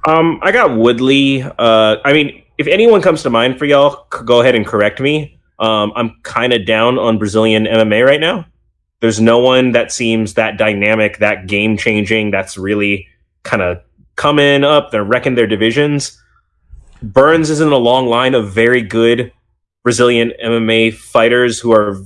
Um, 0.07 0.41
I 0.43 0.51
got 0.51 0.79
Woodley. 0.79 1.43
Uh, 1.43 1.97
I 2.05 2.15
mean, 2.15 2.43
if 2.57 2.67
anyone 2.67 3.03
comes 3.03 3.23
to 3.25 3.29
mind 3.29 3.59
for 3.59 3.67
y'all, 3.67 4.07
go 4.09 4.41
ahead 4.41 4.55
and 4.55 4.67
correct 4.67 4.99
me. 4.99 5.39
Um, 5.59 5.93
I'm 5.95 6.17
kind 6.23 6.55
of 6.55 6.65
down 6.65 6.99
on 6.99 7.19
Brazilian 7.19 7.67
MMA 7.67 8.07
right 8.07 8.19
now. 8.19 8.47
There's 9.01 9.21
no 9.21 9.41
one 9.41 9.73
that 9.73 9.93
seems 9.93 10.35
that 10.35 10.57
dynamic, 10.57 11.19
that 11.19 11.49
game 11.49 11.77
changing, 11.77 12.31
that's 12.31 12.57
really 12.57 13.09
kind 13.43 13.61
of 13.63 13.83
coming 14.17 14.65
up. 14.65 14.91
They're 14.91 15.05
wrecking 15.05 15.35
their 15.35 15.47
divisions. 15.47 16.19
Burns 17.03 17.51
is 17.51 17.61
in 17.61 17.69
a 17.69 17.77
long 17.77 18.07
line 18.07 18.35
of 18.35 18.51
very 18.51 18.81
good 18.81 19.33
Brazilian 19.83 20.33
MMA 20.43 20.95
fighters 20.95 21.61
who 21.61 21.73
are, 21.73 21.99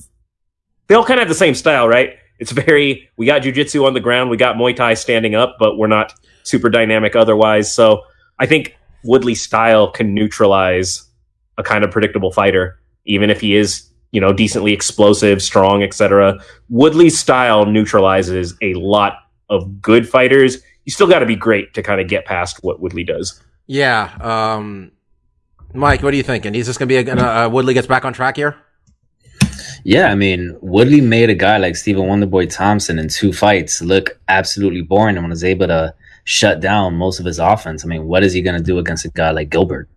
they 0.88 0.96
all 0.96 1.04
kind 1.04 1.20
of 1.20 1.26
have 1.26 1.28
the 1.28 1.36
same 1.36 1.54
style, 1.54 1.86
right? 1.86 2.16
It's 2.38 2.50
very, 2.52 3.10
we 3.16 3.26
got 3.26 3.42
jujitsu 3.42 3.86
on 3.86 3.94
the 3.94 4.00
ground, 4.00 4.30
we 4.30 4.36
got 4.36 4.56
Muay 4.56 4.74
Thai 4.74 4.94
standing 4.94 5.34
up, 5.34 5.56
but 5.58 5.78
we're 5.78 5.86
not 5.86 6.14
super 6.42 6.68
dynamic 6.68 7.16
otherwise. 7.16 7.72
So 7.72 8.02
I 8.38 8.46
think 8.46 8.76
Woodley's 9.04 9.42
style 9.42 9.90
can 9.90 10.14
neutralize 10.14 11.06
a 11.58 11.62
kind 11.62 11.84
of 11.84 11.90
predictable 11.90 12.32
fighter, 12.32 12.80
even 13.04 13.30
if 13.30 13.40
he 13.40 13.54
is, 13.54 13.88
you 14.10 14.20
know, 14.20 14.32
decently 14.32 14.72
explosive, 14.72 15.42
strong, 15.42 15.82
etc. 15.82 16.38
Woodley's 16.68 17.18
style 17.18 17.66
neutralizes 17.66 18.54
a 18.62 18.74
lot 18.74 19.18
of 19.48 19.80
good 19.80 20.08
fighters. 20.08 20.58
You 20.84 20.92
still 20.92 21.06
got 21.06 21.20
to 21.20 21.26
be 21.26 21.36
great 21.36 21.74
to 21.74 21.82
kind 21.82 22.00
of 22.00 22.08
get 22.08 22.24
past 22.24 22.62
what 22.62 22.80
Woodley 22.80 23.04
does. 23.04 23.40
yeah, 23.66 24.16
um, 24.20 24.92
Mike, 25.72 26.02
what 26.02 26.14
are 26.14 26.16
you 26.16 26.22
thinking? 26.22 26.54
Is 26.54 26.66
this 26.66 26.78
going 26.78 26.88
to 26.88 27.02
be 27.02 27.10
a, 27.10 27.14
uh, 27.14 27.48
Woodley 27.48 27.74
gets 27.74 27.86
back 27.86 28.04
on 28.04 28.12
track 28.12 28.36
here? 28.36 28.56
Yeah, 29.84 30.10
I 30.10 30.14
mean, 30.14 30.56
Woodley 30.62 31.02
made 31.02 31.28
a 31.28 31.34
guy 31.34 31.58
like 31.58 31.76
Stephen 31.76 32.04
Wonderboy 32.04 32.50
Thompson 32.50 32.98
in 32.98 33.08
two 33.08 33.34
fights 33.34 33.82
look 33.82 34.18
absolutely 34.28 34.80
boring 34.80 35.18
and 35.18 35.28
was 35.28 35.44
able 35.44 35.66
to 35.66 35.94
shut 36.24 36.60
down 36.60 36.94
most 36.94 37.20
of 37.20 37.26
his 37.26 37.38
offense. 37.38 37.84
I 37.84 37.88
mean, 37.88 38.06
what 38.06 38.24
is 38.24 38.32
he 38.32 38.40
going 38.40 38.56
to 38.56 38.62
do 38.62 38.78
against 38.78 39.04
a 39.04 39.10
guy 39.10 39.30
like 39.30 39.50
Gilbert? 39.50 39.90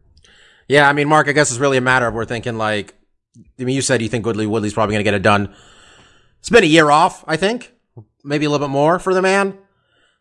Yeah, 0.67 0.89
I 0.89 0.93
mean, 0.93 1.07
Mark, 1.07 1.29
I 1.29 1.31
guess 1.31 1.51
it's 1.51 1.59
really 1.59 1.77
a 1.77 1.81
matter 1.81 2.05
of 2.05 2.13
we're 2.13 2.25
thinking 2.25 2.57
like, 2.57 2.95
I 3.57 3.63
mean, 3.63 3.75
you 3.75 3.81
said 3.81 4.01
you 4.01 4.09
think 4.09 4.25
Woodley 4.25 4.45
Woodley's 4.45 4.73
probably 4.73 4.93
going 4.93 5.05
to 5.05 5.09
get 5.09 5.13
it 5.13 5.21
done. 5.21 5.55
It's 6.39 6.49
been 6.49 6.65
a 6.65 6.67
year 6.67 6.91
off, 6.91 7.23
I 7.25 7.37
think, 7.37 7.73
maybe 8.25 8.45
a 8.45 8.49
little 8.49 8.67
bit 8.67 8.71
more 8.71 8.99
for 8.99 9.13
the 9.13 9.21
man. 9.21 9.57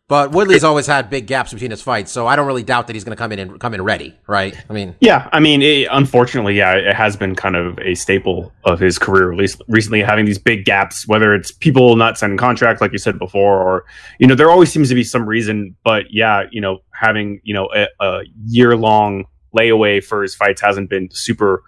But 0.09 0.31
Woodley's 0.31 0.63
always 0.63 0.87
had 0.87 1.09
big 1.09 1.27
gaps 1.27 1.51
between 1.51 1.71
his 1.71 1.81
fights, 1.81 2.13
so 2.13 2.27
I 2.27 2.37
don't 2.37 2.47
really 2.47 2.63
doubt 2.63 2.87
that 2.87 2.95
he's 2.95 3.03
going 3.03 3.15
to 3.15 3.19
come 3.21 3.33
in 3.33 3.39
and 3.39 3.59
come 3.59 3.73
in 3.73 3.81
ready, 3.81 4.17
right? 4.25 4.55
I 4.69 4.73
mean, 4.73 4.95
Yeah, 5.01 5.27
I 5.33 5.41
mean, 5.41 5.61
it, 5.61 5.89
unfortunately, 5.91 6.55
yeah, 6.55 6.75
it 6.75 6.95
has 6.95 7.17
been 7.17 7.35
kind 7.35 7.57
of 7.57 7.77
a 7.79 7.93
staple 7.93 8.53
of 8.63 8.79
his 8.79 8.97
career, 8.97 9.33
at 9.33 9.37
least 9.37 9.61
recently, 9.67 10.01
having 10.01 10.23
these 10.23 10.37
big 10.37 10.63
gaps. 10.63 11.05
Whether 11.09 11.35
it's 11.35 11.51
people 11.51 11.97
not 11.97 12.17
signing 12.17 12.37
contract, 12.37 12.79
like 12.79 12.93
you 12.93 12.99
said 12.99 13.19
before, 13.19 13.61
or 13.61 13.83
you 14.17 14.27
know, 14.27 14.35
there 14.35 14.49
always 14.49 14.71
seems 14.71 14.87
to 14.87 14.95
be 14.95 15.03
some 15.03 15.25
reason. 15.25 15.75
But 15.83 16.05
yeah, 16.09 16.43
you 16.51 16.61
know, 16.61 16.79
having 16.93 17.41
you 17.43 17.53
know 17.53 17.67
a, 17.75 17.87
a 17.99 18.21
year 18.45 18.77
long 18.77 19.25
layaway 19.57 20.01
for 20.01 20.21
his 20.21 20.35
fights 20.35 20.61
hasn't 20.61 20.89
been 20.89 21.09
super 21.11 21.63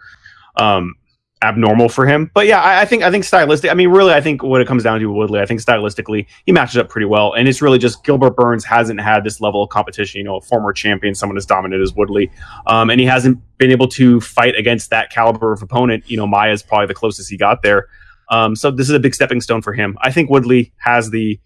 um, 0.55 0.96
abnormal 1.41 1.88
for 1.89 2.05
him. 2.05 2.29
But 2.34 2.48
yeah, 2.48 2.62
I, 2.62 2.81
I 2.81 2.86
think 2.86 3.03
I 3.03 3.12
think 3.12 3.24
stylistic. 3.24 3.72
I 3.72 3.74
mean, 3.74 3.89
really, 3.89 4.13
I 4.13 4.22
think 4.22 4.43
what 4.43 4.62
it 4.62 4.67
comes 4.67 4.84
down 4.84 5.00
to 5.00 5.12
Woodley, 5.12 5.39
I 5.39 5.46
think 5.46 5.62
stylistically 5.62 6.25
he 6.46 6.51
matches 6.51 6.77
up 6.77 6.89
pretty 6.89 7.05
well, 7.05 7.34
and 7.34 7.48
it's 7.48 7.62
really 7.62 7.77
just 7.77 8.03
Gilbert 8.03 8.36
Burns 8.36 8.65
hasn't 8.65 9.00
had 9.00 9.24
this 9.24 9.39
level 9.39 9.63
of 9.63 9.69
competition. 9.69 10.19
You 10.19 10.25
know, 10.25 10.38
a 10.38 10.41
former 10.41 10.74
champion, 10.74 11.15
someone 11.15 11.38
as 11.38 11.46
dominant 11.46 11.81
as 11.81 11.93
Woodley, 11.93 12.31
um, 12.67 12.89
and 12.89 13.00
he 13.00 13.05
hasn't 13.05 13.39
been 13.58 13.72
able 13.72 13.88
to 13.89 14.19
fight 14.22 14.55
against 14.55 14.89
that 14.89 15.12
caliber 15.12 15.53
of 15.53 15.62
opponent. 15.62 16.10
You 16.10 16.17
know, 16.17 16.27
Maia's 16.27 16.63
probably 16.63 16.88
the 16.88 16.93
closest 16.93 17.29
he 17.29 17.38
got 17.38 17.62
there. 17.62 17.88
Um, 18.29 18.55
so 18.55 18.69
this 18.69 18.88
is 18.88 18.96
a 18.96 19.00
big 19.00 19.15
stepping 19.15 19.41
stone 19.41 19.62
for 19.62 19.74
him. 19.74 19.98
I 20.01 20.12
think 20.12 20.29
Woodley 20.29 20.74
has 20.77 21.10
the 21.10 21.39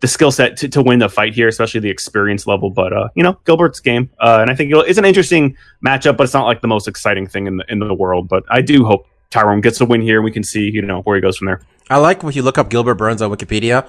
the 0.00 0.08
skill 0.08 0.30
set 0.32 0.56
to, 0.56 0.68
to 0.68 0.82
win 0.82 0.98
the 0.98 1.08
fight 1.10 1.34
here, 1.34 1.46
especially 1.46 1.80
the 1.80 1.90
experience 1.90 2.46
level. 2.46 2.70
But 2.70 2.92
uh, 2.92 3.08
you 3.14 3.22
know, 3.22 3.38
Gilbert's 3.44 3.80
game, 3.80 4.10
uh, 4.20 4.38
and 4.40 4.50
I 4.50 4.54
think 4.54 4.72
it's 4.74 4.98
an 4.98 5.04
interesting 5.04 5.56
matchup, 5.84 6.16
but 6.16 6.24
it's 6.24 6.34
not 6.34 6.46
like 6.46 6.62
the 6.62 6.68
most 6.68 6.88
exciting 6.88 7.26
thing 7.26 7.46
in 7.46 7.56
the 7.58 7.64
in 7.68 7.78
the 7.78 7.94
world. 7.94 8.28
But 8.28 8.44
I 8.50 8.60
do 8.60 8.84
hope 8.84 9.06
Tyron 9.30 9.62
gets 9.62 9.80
a 9.80 9.84
win 9.84 10.00
here. 10.02 10.16
and 10.16 10.24
We 10.24 10.30
can 10.30 10.42
see 10.44 10.70
you 10.72 10.82
know 10.82 11.02
where 11.02 11.16
he 11.16 11.22
goes 11.22 11.36
from 11.36 11.46
there. 11.46 11.60
I 11.88 11.98
like 11.98 12.22
when 12.22 12.34
you 12.34 12.42
look 12.42 12.58
up 12.58 12.70
Gilbert 12.70 12.94
Burns 12.96 13.22
on 13.22 13.30
Wikipedia. 13.30 13.88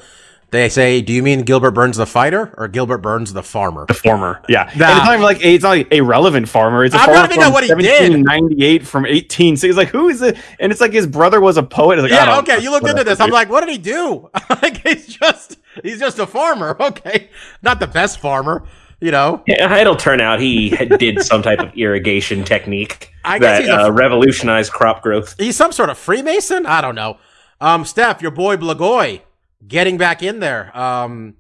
They 0.51 0.67
say, 0.67 0.99
"Do 1.01 1.13
you 1.13 1.23
mean 1.23 1.43
Gilbert 1.43 1.71
Burns 1.71 1.95
the 1.95 2.05
fighter 2.05 2.53
or 2.57 2.67
Gilbert 2.67 2.97
Burns 2.97 3.31
the 3.31 3.41
farmer?" 3.41 3.85
The 3.87 3.93
former, 3.93 4.41
yeah, 4.49 4.63
Nah. 4.75 4.89
and 4.89 4.97
it's 4.97 5.05
not 5.05 5.13
even 5.13 5.21
like 5.23 5.37
it's 5.45 5.63
not 5.63 5.69
like 5.69 5.87
a 5.91 6.01
relevant 6.01 6.49
farmer. 6.49 6.83
It's 6.83 6.93
a 6.93 6.97
I'm 6.97 7.05
farmer 7.05 7.19
not 7.21 7.29
thinking 7.29 7.43
from 7.45 7.53
what 7.53 7.63
he 7.63 7.69
did. 7.69 8.11
1798 8.11 8.85
from 8.85 9.05
18. 9.05 9.55
So 9.55 9.67
he's 9.67 9.77
like, 9.77 9.87
who 9.87 10.09
is 10.09 10.21
it? 10.21 10.35
And 10.59 10.73
it's 10.73 10.81
like 10.81 10.91
his 10.91 11.07
brother 11.07 11.39
was 11.39 11.55
a 11.55 11.63
poet. 11.63 11.99
Like, 11.99 12.11
yeah, 12.11 12.37
okay. 12.39 12.59
You 12.59 12.69
looked 12.71 12.85
into 12.85 13.05
this. 13.05 13.21
I'm 13.21 13.29
like, 13.29 13.49
what 13.49 13.61
did 13.61 13.69
he 13.69 13.77
do? 13.77 14.29
like, 14.49 14.85
he's 14.85 15.07
just 15.07 15.55
he's 15.83 15.99
just 16.01 16.19
a 16.19 16.27
farmer. 16.27 16.75
Okay, 16.81 17.29
not 17.61 17.79
the 17.79 17.87
best 17.87 18.19
farmer. 18.19 18.63
You 19.01 19.09
know, 19.11 19.41
Yeah, 19.47 19.75
it'll 19.77 19.95
turn 19.95 20.21
out 20.21 20.39
he 20.39 20.69
did 20.69 21.21
some 21.23 21.41
type 21.41 21.59
of 21.59 21.73
irrigation 21.75 22.43
technique 22.43 23.11
I 23.25 23.39
guess 23.39 23.65
that 23.65 23.79
a- 23.81 23.85
uh, 23.87 23.89
revolutionized 23.91 24.71
crop 24.71 25.01
growth. 25.01 25.35
he's 25.39 25.55
some 25.55 25.71
sort 25.71 25.89
of 25.89 25.97
Freemason. 25.97 26.65
I 26.67 26.81
don't 26.81 26.93
know. 26.95 27.17
Um, 27.59 27.83
Steph, 27.83 28.21
your 28.21 28.29
boy 28.31 28.57
Blagoy 28.57 29.21
getting 29.67 29.97
back 29.97 30.21
in 30.21 30.39
there. 30.39 30.75
Um, 30.77 31.35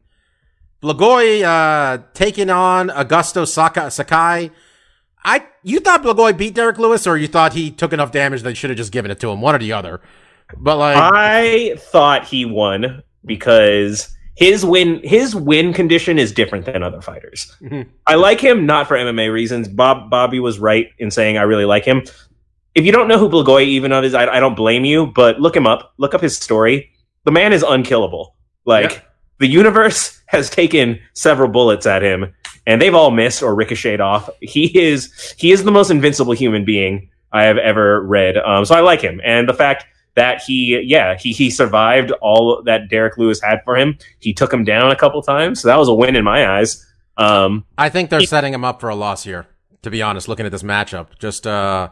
Blagoy 0.81 1.43
uh, 1.43 2.03
taking 2.15 2.49
on 2.49 2.89
Augusto 2.89 3.47
Saka- 3.47 3.91
Sakai. 3.91 4.49
I 5.23 5.45
you 5.61 5.79
thought 5.79 6.01
Blagoy 6.01 6.35
beat 6.35 6.55
Derrick 6.55 6.79
Lewis, 6.79 7.05
or 7.05 7.15
you 7.15 7.27
thought 7.27 7.53
he 7.53 7.69
took 7.69 7.93
enough 7.93 8.11
damage 8.11 8.41
they 8.41 8.55
should 8.55 8.71
have 8.71 8.77
just 8.77 8.91
given 8.91 9.11
it 9.11 9.19
to 9.19 9.29
him, 9.29 9.39
one 9.41 9.53
or 9.53 9.59
the 9.59 9.73
other. 9.73 10.01
But 10.57 10.77
like, 10.77 10.97
I 10.97 11.75
thought 11.77 12.25
he 12.25 12.45
won 12.45 13.03
because 13.23 14.15
his 14.35 14.65
win 14.65 15.01
his 15.03 15.35
win 15.35 15.73
condition 15.73 16.17
is 16.17 16.31
different 16.31 16.65
than 16.65 16.83
other 16.83 17.01
fighters. 17.01 17.55
Mhm. 17.61 17.87
I 18.07 18.15
like 18.15 18.39
him 18.39 18.65
not 18.65 18.87
for 18.87 18.95
MMA 18.97 19.31
reasons. 19.31 19.67
Bob 19.67 20.09
Bobby 20.09 20.39
was 20.39 20.59
right 20.59 20.87
in 20.99 21.11
saying 21.11 21.37
I 21.37 21.43
really 21.43 21.65
like 21.65 21.85
him. 21.85 22.03
If 22.73 22.85
you 22.85 22.91
don't 22.93 23.07
know 23.09 23.17
who 23.19 23.29
Blagoy 23.29 23.65
even 23.65 23.91
is, 23.91 24.13
I, 24.13 24.27
I 24.27 24.39
don't 24.39 24.55
blame 24.55 24.85
you, 24.85 25.07
but 25.07 25.41
look 25.41 25.55
him 25.55 25.67
up. 25.67 25.93
Look 25.97 26.13
up 26.13 26.21
his 26.21 26.37
story. 26.37 26.91
The 27.25 27.31
man 27.31 27.51
is 27.53 27.63
unkillable. 27.63 28.35
Like 28.65 28.91
Yeah. 28.91 28.99
the 29.39 29.47
universe 29.47 30.21
has 30.27 30.49
taken 30.49 30.99
several 31.13 31.49
bullets 31.49 31.85
at 31.85 32.01
him, 32.01 32.33
and 32.65 32.81
they've 32.81 32.95
all 32.95 33.11
missed 33.11 33.43
or 33.43 33.53
ricocheted 33.53 33.99
off. 33.99 34.29
He 34.39 34.65
is 34.79 35.35
he 35.37 35.51
is 35.51 35.63
the 35.65 35.71
most 35.71 35.91
invincible 35.91 36.33
human 36.33 36.63
being 36.63 37.09
I 37.33 37.43
have 37.43 37.57
ever 37.57 38.01
read. 38.01 38.37
Um, 38.37 38.63
so 38.65 38.75
I 38.75 38.79
like 38.79 39.01
him, 39.01 39.19
and 39.25 39.47
the 39.49 39.53
fact 39.53 39.85
that 40.15 40.41
he 40.43 40.81
yeah 40.83 41.15
he 41.17 41.31
he 41.31 41.49
survived 41.49 42.11
all 42.21 42.61
that 42.65 42.89
Derrick 42.89 43.17
Lewis 43.17 43.41
had 43.41 43.61
for 43.63 43.77
him. 43.77 43.97
He 44.19 44.33
took 44.33 44.53
him 44.53 44.63
down 44.63 44.91
a 44.91 44.95
couple 44.95 45.21
times, 45.21 45.61
so 45.61 45.67
that 45.67 45.77
was 45.77 45.87
a 45.87 45.93
win 45.93 46.15
in 46.15 46.23
my 46.23 46.57
eyes. 46.57 46.85
Um, 47.17 47.65
I 47.77 47.89
think 47.89 48.09
they're 48.09 48.21
setting 48.21 48.53
him 48.53 48.65
up 48.65 48.79
for 48.81 48.89
a 48.89 48.95
loss 48.95 49.23
here. 49.23 49.47
To 49.83 49.89
be 49.89 50.01
honest, 50.01 50.27
looking 50.27 50.45
at 50.45 50.51
this 50.51 50.63
matchup, 50.63 51.17
just 51.17 51.47
uh, 51.47 51.89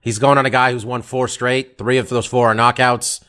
he's 0.00 0.18
going 0.18 0.36
on 0.36 0.44
a 0.44 0.50
guy 0.50 0.72
who's 0.72 0.84
won 0.84 1.00
four 1.00 1.26
straight. 1.26 1.78
Three 1.78 1.96
of 1.96 2.08
those 2.10 2.26
four 2.26 2.48
are 2.48 2.54
knockouts. 2.54 3.23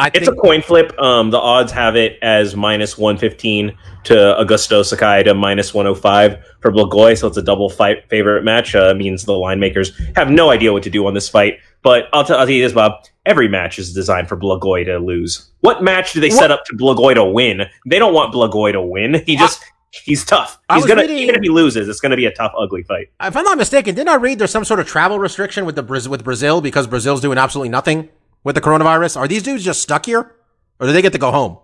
I 0.00 0.06
It's 0.08 0.26
think 0.26 0.38
a 0.38 0.40
coin 0.40 0.62
flip. 0.62 0.98
Um, 0.98 1.30
the 1.30 1.38
odds 1.38 1.70
have 1.72 1.94
it 1.96 2.18
as 2.22 2.56
minus 2.56 2.96
115 2.96 3.76
to 4.04 4.14
Augusto 4.14 4.84
Sakai 4.84 5.22
to 5.24 5.34
minus 5.34 5.74
105 5.74 6.42
for 6.60 6.72
Blagoy, 6.72 7.18
so 7.18 7.26
it's 7.28 7.36
a 7.36 7.42
double 7.42 7.68
fight 7.68 8.08
favorite 8.08 8.42
match. 8.42 8.74
Uh, 8.74 8.94
means 8.94 9.24
the 9.24 9.32
line 9.36 9.60
makers 9.60 9.92
have 10.16 10.30
no 10.30 10.50
idea 10.50 10.72
what 10.72 10.82
to 10.84 10.90
do 10.90 11.06
on 11.06 11.14
this 11.14 11.28
fight. 11.28 11.58
But 11.82 12.04
I'll, 12.12 12.24
t- 12.24 12.32
I'll 12.32 12.40
tell 12.46 12.50
you 12.50 12.62
this, 12.62 12.72
Bob. 12.72 12.92
Every 13.26 13.48
match 13.48 13.78
is 13.78 13.92
designed 13.92 14.28
for 14.28 14.36
Blagoy 14.36 14.84
to 14.86 14.98
lose. 14.98 15.50
What 15.60 15.82
match 15.82 16.12
do 16.14 16.20
they 16.20 16.30
set 16.30 16.50
up 16.50 16.64
to 16.66 16.76
Blagoy 16.76 17.14
to 17.14 17.24
win? 17.24 17.62
They 17.86 17.98
don't 17.98 18.14
want 18.14 18.34
Blagoy 18.34 18.72
to 18.72 18.80
win. 18.82 19.22
He 19.26 19.36
just 19.36 19.62
he's 20.04 20.24
tough. 20.24 20.58
He's 20.72 20.86
gonna 20.86 21.02
reading- 21.02 21.18
even 21.18 21.34
if 21.34 21.42
he 21.42 21.48
loses, 21.50 21.88
it's 21.88 22.00
gonna 22.00 22.16
be 22.16 22.24
a 22.26 22.32
tough, 22.32 22.52
ugly 22.58 22.82
fight. 22.84 23.08
if 23.22 23.36
I'm 23.36 23.44
not 23.44 23.58
mistaken, 23.58 23.94
didn't 23.94 24.08
I 24.08 24.14
read 24.16 24.38
there's 24.38 24.50
some 24.50 24.64
sort 24.64 24.80
of 24.80 24.86
travel 24.86 25.18
restriction 25.18 25.66
with 25.66 25.74
the 25.76 25.82
with 26.08 26.24
Brazil 26.24 26.60
because 26.60 26.86
Brazil's 26.86 27.20
doing 27.20 27.36
absolutely 27.38 27.68
nothing 27.70 28.08
with 28.44 28.54
the 28.54 28.60
coronavirus? 28.60 29.16
Are 29.16 29.28
these 29.28 29.42
dudes 29.42 29.64
just 29.64 29.82
stuck 29.82 30.06
here, 30.06 30.34
or 30.78 30.86
do 30.86 30.92
they 30.92 31.02
get 31.02 31.12
to 31.12 31.18
go 31.18 31.30
home? 31.30 31.58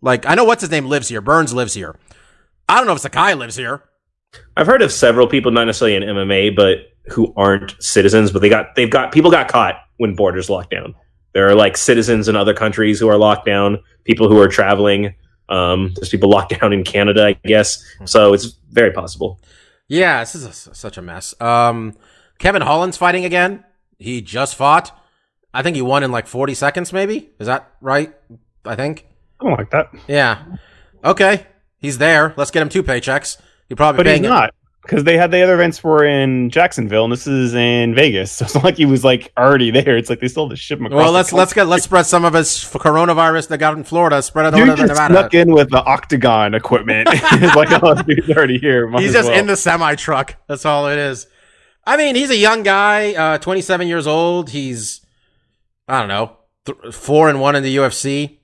Like 0.00 0.26
I 0.26 0.34
know 0.34 0.44
what's 0.44 0.62
his 0.62 0.70
name 0.70 0.86
lives 0.86 1.08
here. 1.08 1.20
Burns 1.20 1.52
lives 1.52 1.74
here. 1.74 1.96
I 2.68 2.76
don't 2.76 2.86
know 2.86 2.94
if 2.94 3.00
Sakai 3.00 3.34
lives 3.34 3.56
here. 3.56 3.82
I've 4.56 4.66
heard 4.66 4.82
of 4.82 4.92
several 4.92 5.26
people, 5.26 5.50
not 5.50 5.64
necessarily 5.64 5.96
in 5.96 6.02
MMA, 6.02 6.54
but 6.54 6.92
who 7.12 7.32
aren't 7.36 7.74
citizens, 7.82 8.30
but 8.30 8.42
they 8.42 8.48
got 8.48 8.74
they've 8.76 8.90
got 8.90 9.12
people 9.12 9.30
got 9.30 9.48
caught 9.48 9.76
when 9.96 10.14
borders 10.14 10.48
locked 10.48 10.70
down. 10.70 10.94
There 11.32 11.48
are 11.48 11.54
like 11.54 11.76
citizens 11.76 12.28
in 12.28 12.36
other 12.36 12.54
countries 12.54 12.98
who 12.98 13.08
are 13.08 13.16
locked 13.16 13.46
down, 13.46 13.78
people 14.04 14.28
who 14.28 14.38
are 14.40 14.48
traveling. 14.48 15.14
Um, 15.48 15.92
there's 15.96 16.08
people 16.08 16.30
locked 16.30 16.58
down 16.60 16.72
in 16.72 16.84
Canada, 16.84 17.26
I 17.26 17.32
guess. 17.32 17.84
So 18.04 18.32
it's 18.32 18.56
very 18.70 18.92
possible. 18.92 19.40
Yeah, 19.88 20.20
this 20.20 20.34
is 20.36 20.44
a, 20.44 20.74
such 20.74 20.96
a 20.96 21.02
mess. 21.02 21.34
Um, 21.40 21.96
Kevin 22.38 22.62
Holland's 22.62 22.96
fighting 22.96 23.24
again. 23.24 23.64
He 23.98 24.22
just 24.22 24.54
fought. 24.54 24.96
I 25.52 25.62
think 25.62 25.76
he 25.76 25.82
won 25.82 26.02
in 26.02 26.12
like 26.12 26.26
40 26.26 26.54
seconds, 26.54 26.92
maybe. 26.92 27.30
Is 27.38 27.46
that 27.46 27.70
right? 27.80 28.14
I 28.64 28.76
think. 28.76 29.06
I 29.40 29.44
don't 29.44 29.58
like 29.58 29.70
that, 29.70 29.90
Yeah. 30.06 30.44
Okay. 31.04 31.46
He's 31.78 31.98
there. 31.98 32.34
Let's 32.36 32.50
get 32.50 32.60
him 32.62 32.68
two 32.68 32.82
paychecks. 32.82 33.38
He 33.68 33.74
probably 33.74 34.04
but 34.04 34.06
he's 34.06 34.20
not 34.20 34.52
because 34.82 35.04
they 35.04 35.16
had 35.16 35.30
the 35.30 35.40
other 35.42 35.54
events 35.54 35.82
were 35.84 36.04
in 36.04 36.50
Jacksonville 36.50 37.04
and 37.04 37.12
this 37.12 37.26
is 37.26 37.54
in 37.54 37.94
Vegas. 37.94 38.32
So 38.36 38.44
it's 38.44 38.54
not 38.54 38.64
like 38.64 38.76
he 38.76 38.84
was 38.86 39.02
like 39.04 39.32
already 39.38 39.70
there. 39.70 39.96
It's 39.96 40.10
like 40.10 40.20
they 40.20 40.28
still 40.28 40.46
had 40.46 40.50
to 40.50 40.56
ship 40.56 40.78
him. 40.78 40.86
Across 40.86 40.96
Well, 40.98 41.06
the 41.06 41.12
let's 41.12 41.32
let's 41.32 41.52
get 41.54 41.68
let's 41.68 41.84
spread 41.84 42.04
some 42.06 42.24
of 42.24 42.34
his 42.34 42.48
coronavirus 42.48 43.48
that 43.48 43.58
got 43.58 43.76
in 43.76 43.84
Florida. 43.84 44.20
Spread 44.22 44.46
it 44.46 44.54
all 44.54 44.60
over 44.60 44.66
Dude 44.72 44.76
to 44.76 44.82
just 44.82 44.92
Nevada. 45.00 45.14
snuck 45.14 45.34
in 45.34 45.52
with 45.52 45.70
the 45.70 45.82
octagon 45.82 46.54
equipment. 46.54 47.08
it's 47.12 47.56
like, 47.56 47.68
oh, 47.82 47.94
dude's 48.02 48.28
already 48.30 48.58
here. 48.58 48.86
Might 48.88 49.02
He's 49.02 49.12
just 49.12 49.28
well. 49.28 49.38
in 49.38 49.46
the 49.46 49.56
semi 49.56 49.94
truck. 49.94 50.36
That's 50.48 50.66
all 50.66 50.88
it 50.88 50.98
is. 50.98 51.26
I 51.86 51.96
mean, 51.96 52.14
he's 52.14 52.30
a 52.30 52.36
young 52.36 52.62
guy, 52.62 53.14
uh, 53.14 53.38
27 53.38 53.88
years 53.88 54.06
old. 54.06 54.50
He's, 54.50 55.00
I 55.90 55.98
don't 56.00 56.08
know, 56.08 56.36
th- 56.66 56.94
four 56.94 57.28
and 57.28 57.40
one 57.40 57.56
in 57.56 57.62
the 57.62 57.76
UFC. 57.76 58.38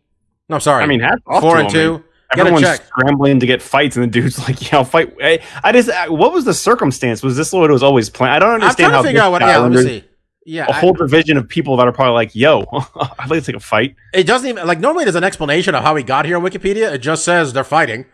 No, 0.49 0.57
I'm 0.57 0.61
sorry. 0.61 0.83
I 0.83 0.87
mean, 0.87 1.00
four 1.41 1.57
and 1.59 1.67
him, 1.67 1.73
two. 1.73 1.93
man. 1.93 2.03
Everyone's 2.38 2.65
check. 2.65 2.85
scrambling 2.85 3.41
to 3.41 3.47
get 3.47 3.62
fights, 3.62 3.97
and 3.97 4.03
the 4.03 4.09
dude's 4.09 4.38
like, 4.49 4.61
"Yeah, 4.71 4.79
I'll 4.79 4.85
fight." 4.85 5.15
I, 5.23 5.38
I 5.62 5.73
just, 5.73 5.88
I, 5.91 6.09
what 6.09 6.33
was 6.33 6.45
the 6.45 6.55
circumstance? 6.55 7.23
Was 7.23 7.37
this 7.37 7.53
what 7.53 7.71
it 7.71 7.73
was 7.73 7.83
always 7.83 8.11
planned? 8.11 8.35
I 8.35 8.38
don't 8.41 8.49
I'm 8.50 8.55
understand 8.62 8.76
trying 8.76 8.91
how 8.93 9.03
to 9.03 9.09
figure 9.09 9.23
out 9.23 9.31
what. 9.33 9.43
Yeah, 9.43 9.59
let 9.59 9.71
me 9.73 9.83
see. 9.83 10.05
Yeah, 10.45 10.67
A 10.67 10.71
I- 10.71 10.81
whole 10.81 10.93
division 10.93 11.37
of 11.37 11.49
people 11.49 11.76
that 11.79 11.87
are 11.88 11.93
probably 11.93 12.15
like, 12.15 12.35
"Yo, 12.35 12.65
I'd 13.19 13.31
like 13.31 13.41
to 13.41 13.53
take 13.53 13.57
a 13.57 13.61
fight." 13.61 13.95
it 14.12 14.25
doesn't 14.26 14.49
even 14.49 14.67
like 14.67 14.81
normally 14.81 15.05
there's 15.05 15.15
an 15.17 15.25
explanation 15.25 15.75
of 15.75 15.83
how 15.83 15.95
he 15.97 16.03
got 16.03 16.25
here 16.26 16.37
on 16.37 16.43
Wikipedia. 16.43 16.93
It 16.93 16.99
just 16.99 17.25
says 17.25 17.53
they're 17.53 17.65
fighting. 17.65 18.07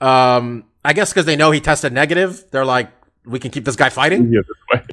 Um, 0.00 0.64
I 0.84 0.92
guess 0.92 1.12
because 1.12 1.24
they 1.26 1.36
know 1.36 1.50
he 1.50 1.60
tested 1.60 1.92
negative, 1.92 2.44
they're 2.50 2.64
like, 2.64 2.90
we 3.24 3.38
can 3.38 3.50
keep 3.50 3.64
this 3.64 3.76
guy 3.76 3.88
fighting. 3.88 4.32
Yeah, 4.32 4.40
this 4.40 4.56
way. 4.80 4.86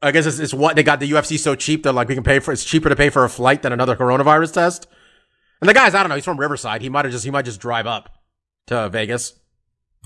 I 0.00 0.10
guess 0.12 0.26
it's, 0.26 0.38
it's 0.38 0.54
what 0.54 0.76
they 0.76 0.82
got 0.82 1.00
the 1.00 1.10
UFC 1.10 1.38
so 1.38 1.54
cheap. 1.54 1.82
They're 1.82 1.92
like, 1.92 2.08
we 2.08 2.14
can 2.14 2.24
pay 2.24 2.38
for. 2.38 2.52
It's 2.52 2.64
cheaper 2.64 2.88
to 2.88 2.96
pay 2.96 3.10
for 3.10 3.24
a 3.24 3.28
flight 3.28 3.62
than 3.62 3.72
another 3.72 3.96
coronavirus 3.96 4.52
test. 4.52 4.86
And 5.60 5.68
the 5.68 5.74
guy's, 5.74 5.94
I 5.94 6.02
don't 6.02 6.08
know, 6.08 6.14
he's 6.14 6.24
from 6.24 6.38
Riverside. 6.38 6.82
He 6.82 6.88
might 6.88 7.04
have 7.04 7.12
just, 7.12 7.24
he 7.24 7.30
might 7.30 7.44
just 7.44 7.60
drive 7.60 7.86
up 7.86 8.10
to 8.68 8.88
Vegas. 8.88 9.34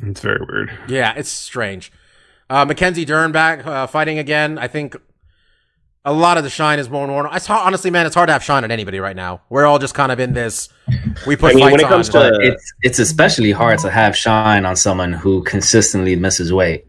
It's 0.03 0.21
very 0.21 0.41
weird. 0.49 0.73
Yeah, 0.89 1.13
it's 1.17 1.29
strange. 1.29 1.93
Uh, 2.49 2.65
Mackenzie 2.65 3.05
Dern 3.05 3.33
back 3.33 3.67
uh, 3.67 3.87
fighting 3.87 4.19
again. 4.19 4.59
I 4.59 4.69
think 4.69 4.97
a 6.05 6.13
lot 6.13 6.39
of 6.39 6.45
the 6.45 6.51
shine 6.51 6.79
is 6.79 6.89
more 6.91 7.07
normal. 7.07 7.33
It's 7.33 7.47
hard, 7.47 7.67
honestly, 7.67 7.91
man. 7.91 8.07
It's 8.07 8.15
hard 8.15 8.29
to 8.29 8.33
have 8.33 8.43
shine 8.43 8.65
on 8.65 8.71
anybody 8.71 8.99
right 8.99 9.15
now. 9.15 9.43
We're 9.51 9.67
all 9.67 9.79
just 9.79 9.95
kind 9.95 10.11
of 10.11 10.19
in 10.19 10.33
this. 10.33 10.69
We 11.27 11.37
put 11.37 11.53
I 11.53 11.55
mean, 11.55 11.71
when 11.71 11.81
it 11.81 11.87
comes 11.87 12.09
on. 12.15 12.33
to- 12.33 12.41
it's 12.41 12.73
it's 12.83 12.99
especially 12.99 13.53
hard 13.53 13.79
to 13.81 13.91
have 13.91 14.17
shine 14.17 14.65
on 14.65 14.75
someone 14.77 15.13
who 15.13 15.43
consistently 15.45 16.17
misses 16.17 16.53
weight. 16.53 16.87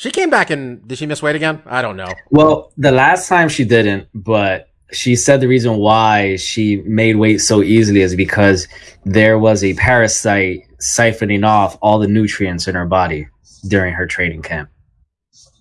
She 0.00 0.10
came 0.10 0.30
back 0.30 0.48
and 0.48 0.88
did 0.88 0.96
she 0.96 1.04
miss 1.04 1.20
weight 1.20 1.36
again? 1.36 1.60
I 1.66 1.82
don't 1.82 1.94
know. 1.94 2.10
Well, 2.30 2.72
the 2.78 2.90
last 2.90 3.28
time 3.28 3.50
she 3.50 3.66
didn't, 3.66 4.08
but 4.14 4.70
she 4.92 5.14
said 5.14 5.42
the 5.42 5.46
reason 5.46 5.76
why 5.76 6.36
she 6.36 6.76
made 6.86 7.16
weight 7.16 7.42
so 7.42 7.62
easily 7.62 8.00
is 8.00 8.16
because 8.16 8.66
there 9.04 9.38
was 9.38 9.62
a 9.62 9.74
parasite 9.74 10.62
siphoning 10.80 11.46
off 11.46 11.76
all 11.82 11.98
the 11.98 12.08
nutrients 12.08 12.66
in 12.66 12.76
her 12.76 12.86
body 12.86 13.28
during 13.68 13.92
her 13.92 14.06
training 14.06 14.40
camp. 14.40 14.70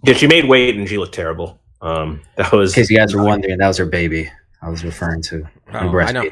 Yeah, 0.04 0.14
she 0.14 0.26
made 0.26 0.46
weight 0.46 0.78
and 0.78 0.88
she 0.88 0.98
looked 0.98 1.14
terrible. 1.14 1.60
Um, 1.82 2.22
that 2.38 2.54
was 2.54 2.72
In 2.72 2.82
case 2.82 2.90
you 2.90 2.96
guys 2.98 3.14
were 3.14 3.26
wondering, 3.26 3.58
that 3.58 3.68
was 3.68 3.78
her 3.78 3.86
baby 3.86 4.32
I 4.62 4.70
was 4.70 4.86
referring 4.86 5.22
to. 5.24 5.44
Oh, 5.74 5.80
and 5.80 6.00
I 6.00 6.12
know. 6.14 6.30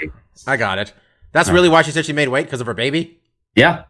I 0.47 0.55
got 0.55 0.77
it. 0.77 0.93
That's 1.33 1.49
really 1.49 1.67
why 1.67 1.81
she 1.81 1.91
said 1.91 2.05
she 2.05 2.13
made 2.13 2.29
weight 2.29 2.45
because 2.45 2.61
of 2.61 2.67
her 2.67 2.73
baby. 2.73 3.19
Yeah. 3.53 3.83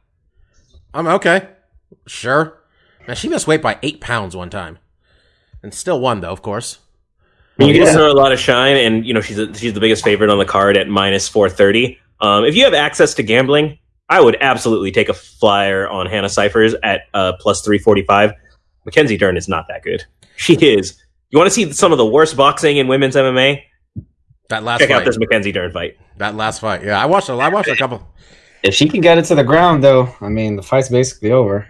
I'm 0.91 1.05
okay. 1.05 1.49
Sure. 2.07 2.57
Man, 3.07 3.15
she 3.15 3.29
missed 3.29 3.47
weight 3.47 3.61
by 3.61 3.79
eight 3.83 4.01
pounds 4.01 4.35
one 4.35 4.49
time, 4.49 4.77
and 5.63 5.73
still 5.73 5.99
won 5.99 6.19
though, 6.21 6.31
of 6.31 6.41
course. 6.41 6.79
You 7.59 7.67
Yeah. 7.67 7.73
give 7.85 7.93
her 7.93 8.05
a 8.07 8.13
lot 8.13 8.31
of 8.31 8.39
shine, 8.39 8.75
and 8.77 9.05
you 9.05 9.13
know 9.13 9.21
she's 9.21 9.39
a, 9.39 9.53
she's 9.53 9.73
the 9.73 9.79
biggest 9.79 10.03
favorite 10.03 10.29
on 10.29 10.37
the 10.37 10.45
card 10.45 10.77
at 10.77 10.87
minus 10.87 11.27
four 11.27 11.49
thirty. 11.49 11.99
Um, 12.19 12.45
if 12.45 12.55
you 12.55 12.63
have 12.65 12.73
access 12.73 13.13
to 13.15 13.23
gambling, 13.23 13.77
I 14.09 14.21
would 14.21 14.37
absolutely 14.41 14.91
take 14.91 15.09
a 15.09 15.13
flyer 15.13 15.87
on 15.87 16.05
Hannah 16.07 16.29
Cifers 16.29 16.75
at 16.83 17.01
uh, 17.13 17.33
plus 17.39 17.61
three 17.63 17.77
forty 17.79 18.03
five. 18.03 18.33
Mackenzie 18.85 19.17
Dern 19.17 19.37
is 19.37 19.47
not 19.47 19.65
that 19.69 19.83
good. 19.83 20.03
She 20.35 20.53
is. 20.55 21.01
You 21.29 21.39
want 21.39 21.47
to 21.47 21.53
see 21.53 21.71
some 21.73 21.91
of 21.91 21.97
the 21.97 22.05
worst 22.05 22.37
boxing 22.37 22.77
in 22.77 22.87
women's 22.87 23.15
MMA? 23.15 23.63
That 24.49 24.63
last 24.63 24.79
Check 24.79 24.89
fight. 24.89 24.97
out 24.97 25.05
this 25.05 25.17
Mackenzie 25.17 25.51
Dern 25.51 25.71
fight. 25.71 25.97
That 26.17 26.35
last 26.35 26.61
fight. 26.61 26.83
Yeah, 26.83 27.01
I 27.01 27.05
watched. 27.05 27.27
A, 27.29 27.33
I 27.33 27.49
watched 27.49 27.67
a 27.69 27.75
couple. 27.75 28.07
If 28.63 28.73
she 28.73 28.87
can 28.87 29.01
get 29.01 29.17
it 29.17 29.25
to 29.25 29.35
the 29.35 29.43
ground, 29.43 29.83
though, 29.83 30.15
I 30.21 30.29
mean, 30.29 30.55
the 30.55 30.61
fight's 30.63 30.89
basically 30.89 31.31
over. 31.31 31.67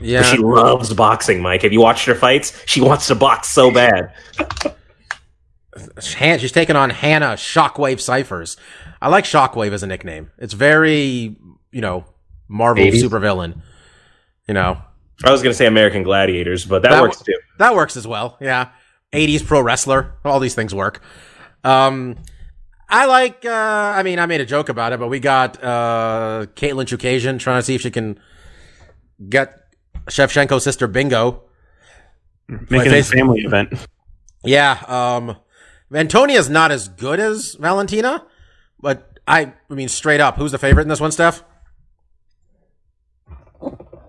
Yeah, 0.00 0.20
But 0.22 0.26
she 0.30 0.38
loves 0.38 0.92
boxing, 0.92 1.40
Mike. 1.40 1.62
Have 1.62 1.72
you 1.72 1.80
watched 1.80 2.04
her 2.06 2.14
fights? 2.14 2.52
She 2.66 2.80
wants 2.80 3.06
to 3.08 3.14
box 3.14 3.48
so 3.48 3.70
bad. 3.70 4.12
She's 6.00 6.52
taking 6.52 6.76
on 6.76 6.90
Hannah 6.90 7.34
Shockwave 7.34 8.00
Cifers. 8.00 8.56
I 9.02 9.08
like 9.08 9.24
Shockwave 9.24 9.72
as 9.72 9.82
a 9.82 9.86
nickname. 9.86 10.30
It's 10.38 10.52
very, 10.54 11.36
you 11.72 11.80
know, 11.80 12.04
Marvel 12.48 12.84
80s? 12.84 13.02
supervillain. 13.02 13.60
You 14.46 14.54
know, 14.54 14.78
I 15.24 15.30
was 15.30 15.42
going 15.42 15.52
to 15.52 15.56
say 15.56 15.66
American 15.66 16.02
Gladiators, 16.02 16.64
but 16.64 16.82
that, 16.82 16.90
That 16.90 17.02
works 17.02 17.20
too. 17.22 17.32
that 17.58 17.74
works 17.74 17.96
as 17.96 18.06
well. 18.06 18.36
Yeah, 18.40 18.68
'80s 19.12 19.44
pro 19.44 19.62
wrestler. 19.62 20.14
All 20.24 20.38
these 20.38 20.54
things 20.54 20.74
work. 20.74 21.00
Um, 21.64 22.16
I 22.90 23.06
like. 23.06 23.44
Uh, 23.46 23.50
I 23.50 24.02
mean, 24.02 24.18
I 24.18 24.26
made 24.26 24.42
a 24.42 24.46
joke 24.46 24.68
about 24.68 24.92
it, 24.92 25.00
but 25.00 25.08
we 25.08 25.18
got 25.20 25.62
uh, 25.64 26.46
Katlyn 26.54 26.84
Chookagian 26.84 27.38
trying 27.38 27.58
to 27.58 27.62
see 27.62 27.74
if 27.74 27.80
she 27.80 27.90
can 27.90 28.20
get 29.30 29.63
Shevchenko's 30.06 30.64
sister 30.64 30.86
Bingo. 30.86 31.42
Making 32.48 32.92
it 32.92 32.98
a 32.98 33.04
family 33.04 33.40
event. 33.42 33.72
Yeah, 34.44 34.82
um 34.86 35.36
Antonia's 35.92 36.50
not 36.50 36.70
as 36.70 36.88
good 36.88 37.20
as 37.20 37.54
Valentina, 37.54 38.26
but 38.80 39.18
I 39.26 39.52
I 39.70 39.74
mean 39.74 39.88
straight 39.88 40.20
up, 40.20 40.36
who's 40.36 40.52
the 40.52 40.58
favorite 40.58 40.82
in 40.82 40.88
this 40.88 41.00
one, 41.00 41.12
Steph? 41.12 41.42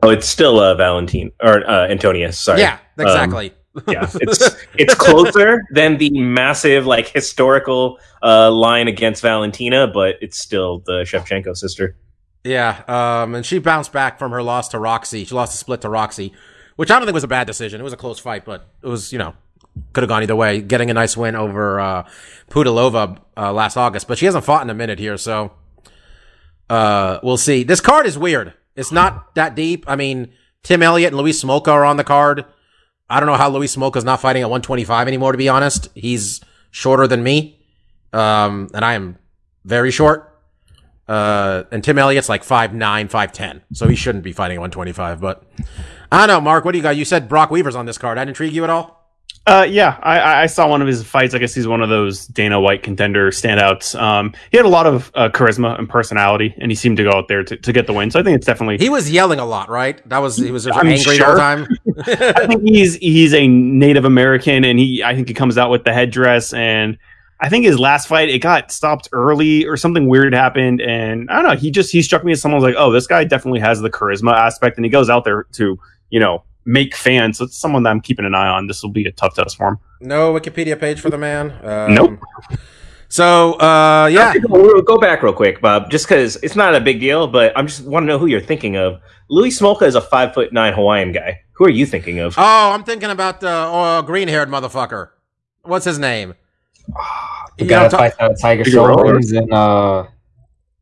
Oh, 0.03 0.09
it's 0.09 0.27
still 0.27 0.59
uh, 0.59 0.75
Valentine 0.75 1.31
or 1.41 1.67
uh, 1.67 1.87
Antonia. 1.87 2.31
Sorry. 2.31 2.59
Yeah, 2.59 2.77
exactly. 2.97 3.53
Um, 3.75 3.83
yeah, 3.87 4.09
it's 4.21 4.55
it's 4.77 4.93
closer 4.93 5.63
than 5.71 5.97
the 5.97 6.11
massive 6.11 6.85
like 6.85 7.07
historical 7.07 7.99
uh, 8.21 8.51
line 8.51 8.87
against 8.87 9.21
Valentina, 9.21 9.87
but 9.87 10.15
it's 10.21 10.37
still 10.37 10.83
the 10.85 11.01
Shevchenko 11.01 11.57
sister. 11.57 11.97
Yeah, 12.45 12.83
um 12.87 13.33
and 13.33 13.45
she 13.45 13.57
bounced 13.57 13.91
back 13.91 14.19
from 14.19 14.31
her 14.31 14.43
loss 14.43 14.69
to 14.69 14.79
Roxy. 14.79 15.25
She 15.25 15.33
lost 15.33 15.55
a 15.55 15.57
split 15.57 15.81
to 15.81 15.89
Roxy, 15.89 16.31
which 16.75 16.91
I 16.91 16.97
don't 16.97 17.07
think 17.07 17.15
was 17.15 17.23
a 17.23 17.27
bad 17.27 17.47
decision. 17.47 17.81
It 17.81 17.83
was 17.83 17.91
a 17.91 17.97
close 17.97 18.19
fight, 18.19 18.45
but 18.45 18.69
it 18.83 18.87
was, 18.87 19.11
you 19.11 19.17
know, 19.17 19.33
could 19.93 20.03
have 20.03 20.09
gone 20.09 20.21
either 20.21 20.35
way. 20.35 20.61
Getting 20.61 20.91
a 20.91 20.93
nice 20.93 21.17
win 21.17 21.35
over 21.35 21.79
uh 21.79 22.07
Pudilova 22.51 23.17
uh, 23.35 23.51
last 23.51 23.77
August, 23.77 24.07
but 24.07 24.19
she 24.19 24.25
hasn't 24.25 24.45
fought 24.45 24.61
in 24.61 24.69
a 24.69 24.75
minute 24.75 24.99
here, 24.99 25.17
so 25.17 25.53
uh 26.69 27.19
we'll 27.23 27.37
see. 27.37 27.63
This 27.63 27.81
card 27.81 28.05
is 28.05 28.15
weird. 28.15 28.53
It's 28.75 28.91
not 28.91 29.33
that 29.35 29.55
deep. 29.55 29.83
I 29.87 29.95
mean, 29.95 30.31
Tim 30.61 30.83
Elliott 30.83 31.13
and 31.13 31.17
Louis 31.17 31.31
Smolka 31.31 31.69
are 31.69 31.83
on 31.83 31.97
the 31.97 32.03
card. 32.03 32.45
I 33.09 33.19
don't 33.19 33.27
know 33.27 33.35
how 33.35 33.49
Louis 33.49 33.73
Smolka's 33.75 34.03
not 34.03 34.21
fighting 34.21 34.43
at 34.43 34.49
125 34.49 35.07
anymore, 35.07 35.31
to 35.31 35.37
be 35.37 35.49
honest. 35.49 35.89
He's 35.95 36.41
shorter 36.71 37.07
than 37.07 37.23
me. 37.23 37.59
Um, 38.13 38.69
and 38.73 38.83
I 38.83 38.93
am 38.93 39.17
very 39.63 39.91
short. 39.91 40.34
Uh, 41.07 41.63
and 41.71 41.83
Tim 41.83 41.97
Elliott's 41.97 42.29
like 42.29 42.43
5'9, 42.43 43.09
5'10. 43.09 43.61
So 43.73 43.87
he 43.87 43.95
shouldn't 43.95 44.23
be 44.23 44.31
fighting 44.31 44.57
at 44.57 44.61
125. 44.61 45.21
But 45.21 45.43
I 46.11 46.25
don't 46.25 46.27
know, 46.27 46.41
Mark, 46.41 46.65
what 46.65 46.71
do 46.71 46.77
you 46.77 46.83
got? 46.83 46.95
You 46.97 47.05
said 47.05 47.29
Brock 47.29 47.51
Weaver's 47.51 47.75
on 47.75 47.85
this 47.85 47.97
card. 47.97 48.17
That 48.17 48.27
intrigue 48.27 48.53
you 48.53 48.63
at 48.63 48.69
all? 48.69 48.95
Uh, 49.47 49.67
yeah, 49.69 49.99
I- 50.01 50.41
I, 50.41 50.45
saw 50.47 50.67
one 50.67 50.81
of 50.81 50.87
his 50.87 51.03
fights. 51.03 51.35
I 51.35 51.37
guess 51.37 51.53
he's 51.53 51.67
one 51.67 51.83
of 51.83 51.89
those 51.89 52.25
Dana 52.25 52.59
White 52.59 52.81
contender 52.81 53.29
standouts. 53.29 53.99
Um, 53.99 54.33
he 54.49 54.57
had 54.57 54.65
a 54.65 54.69
lot 54.69 54.87
of 54.87 55.11
uh, 55.13 55.29
charisma 55.29 55.77
and 55.77 55.87
personality, 55.87 56.55
and 56.57 56.71
he 56.71 56.75
seemed 56.75 56.97
to 56.97 57.03
go 57.03 57.11
out 57.11 57.27
there 57.27 57.43
to, 57.43 57.55
to 57.55 57.71
get 57.71 57.85
the 57.85 57.93
win. 57.93 58.09
So 58.09 58.19
I 58.19 58.23
think 58.23 58.37
it's 58.37 58.47
definitely. 58.47 58.79
He 58.79 58.89
was 58.89 59.11
yelling 59.11 59.37
a 59.37 59.45
lot, 59.45 59.69
right? 59.69 60.01
That 60.09 60.17
was, 60.17 60.37
he 60.37 60.49
was 60.49 60.65
I'm 60.65 60.87
angry 60.87 61.19
the 61.19 61.25
whole 61.25 61.35
sure. 61.35 61.37
time. 61.37 61.67
I 62.07 62.47
think 62.47 62.63
he's 62.63 62.95
he's 62.95 63.35
a 63.35 63.47
Native 63.47 64.05
American, 64.05 64.63
and 64.63 64.79
he 64.79 65.03
I 65.03 65.13
think 65.13 65.27
he 65.27 65.35
comes 65.35 65.59
out 65.59 65.69
with 65.69 65.83
the 65.83 65.93
headdress. 65.93 66.51
And 66.51 66.97
I 67.39 67.49
think 67.49 67.65
his 67.65 67.77
last 67.77 68.07
fight 68.07 68.29
it 68.29 68.39
got 68.39 68.71
stopped 68.71 69.09
early 69.11 69.65
or 69.65 69.75
something 69.75 70.07
weird 70.07 70.33
happened, 70.33 70.81
and 70.81 71.29
I 71.29 71.41
don't 71.41 71.51
know. 71.51 71.57
He 71.57 71.69
just 71.71 71.91
he 71.91 72.01
struck 72.01 72.23
me 72.23 72.31
as 72.31 72.41
someone 72.41 72.61
who's 72.61 72.67
like, 72.67 72.81
oh, 72.81 72.91
this 72.91 73.07
guy 73.07 73.23
definitely 73.23 73.59
has 73.59 73.81
the 73.81 73.89
charisma 73.89 74.33
aspect, 74.33 74.77
and 74.77 74.85
he 74.85 74.89
goes 74.89 75.09
out 75.09 75.25
there 75.25 75.43
to 75.53 75.77
you 76.09 76.19
know 76.19 76.43
make 76.65 76.95
fans. 76.95 77.37
So 77.37 77.45
it's 77.45 77.57
someone 77.57 77.83
that 77.83 77.89
I'm 77.89 78.01
keeping 78.01 78.25
an 78.25 78.35
eye 78.35 78.47
on. 78.47 78.67
This 78.67 78.81
will 78.81 78.89
be 78.91 79.05
a 79.05 79.11
tough 79.11 79.35
test 79.35 79.57
for 79.57 79.67
him. 79.69 79.79
No 79.99 80.33
Wikipedia 80.33 80.79
page 80.79 80.99
for 80.99 81.09
the 81.09 81.17
man. 81.17 81.51
Um, 81.63 81.93
Nope. 81.93 82.19
So, 83.07 83.53
uh, 83.59 84.09
yeah. 84.11 84.33
We'll 84.43 84.81
go 84.81 84.97
back 84.97 85.21
real 85.23 85.31
quick, 85.31 85.61
Bob, 85.61 85.89
just 85.89 86.05
because 86.07 86.37
it's 86.37 86.55
not 86.55 86.75
a 86.75 86.81
big 86.81 86.99
deal, 86.99 87.27
but 87.27 87.53
I'm 87.55 87.67
just 87.67 87.85
want 87.85 88.03
to 88.03 88.07
know 88.07 88.17
who 88.17 88.25
you're 88.25 88.41
thinking 88.41 88.75
of. 88.75 88.99
Louis 89.29 89.57
Smolka 89.57 89.83
is 89.83 89.95
a 89.95 90.01
five 90.01 90.33
foot 90.33 90.51
nine 90.51 90.73
Hawaiian 90.73 91.11
guy. 91.11 91.41
Who 91.53 91.65
are 91.65 91.69
you 91.69 91.85
thinking 91.85 92.19
of? 92.19 92.35
Oh, 92.37 92.71
I'm 92.71 92.83
thinking 92.83 93.09
about 93.09 93.39
the 93.39 93.49
uh, 93.49 94.01
green 94.01 94.27
haired 94.27 94.49
motherfucker. 94.49 95.09
What's 95.63 95.85
his 95.85 95.97
name? 95.97 96.33
The 97.57 97.63
You 97.63 97.69
guy 97.69 97.75
know, 97.77 97.83
that 97.83 97.91
ta- 97.91 97.97
fights 97.97 98.15
out 98.19 98.39
Tiger 98.39 98.63
Figueroa? 98.65 98.87
Shoulders 98.97 99.31
and 99.31 99.53
uh, 99.53 100.05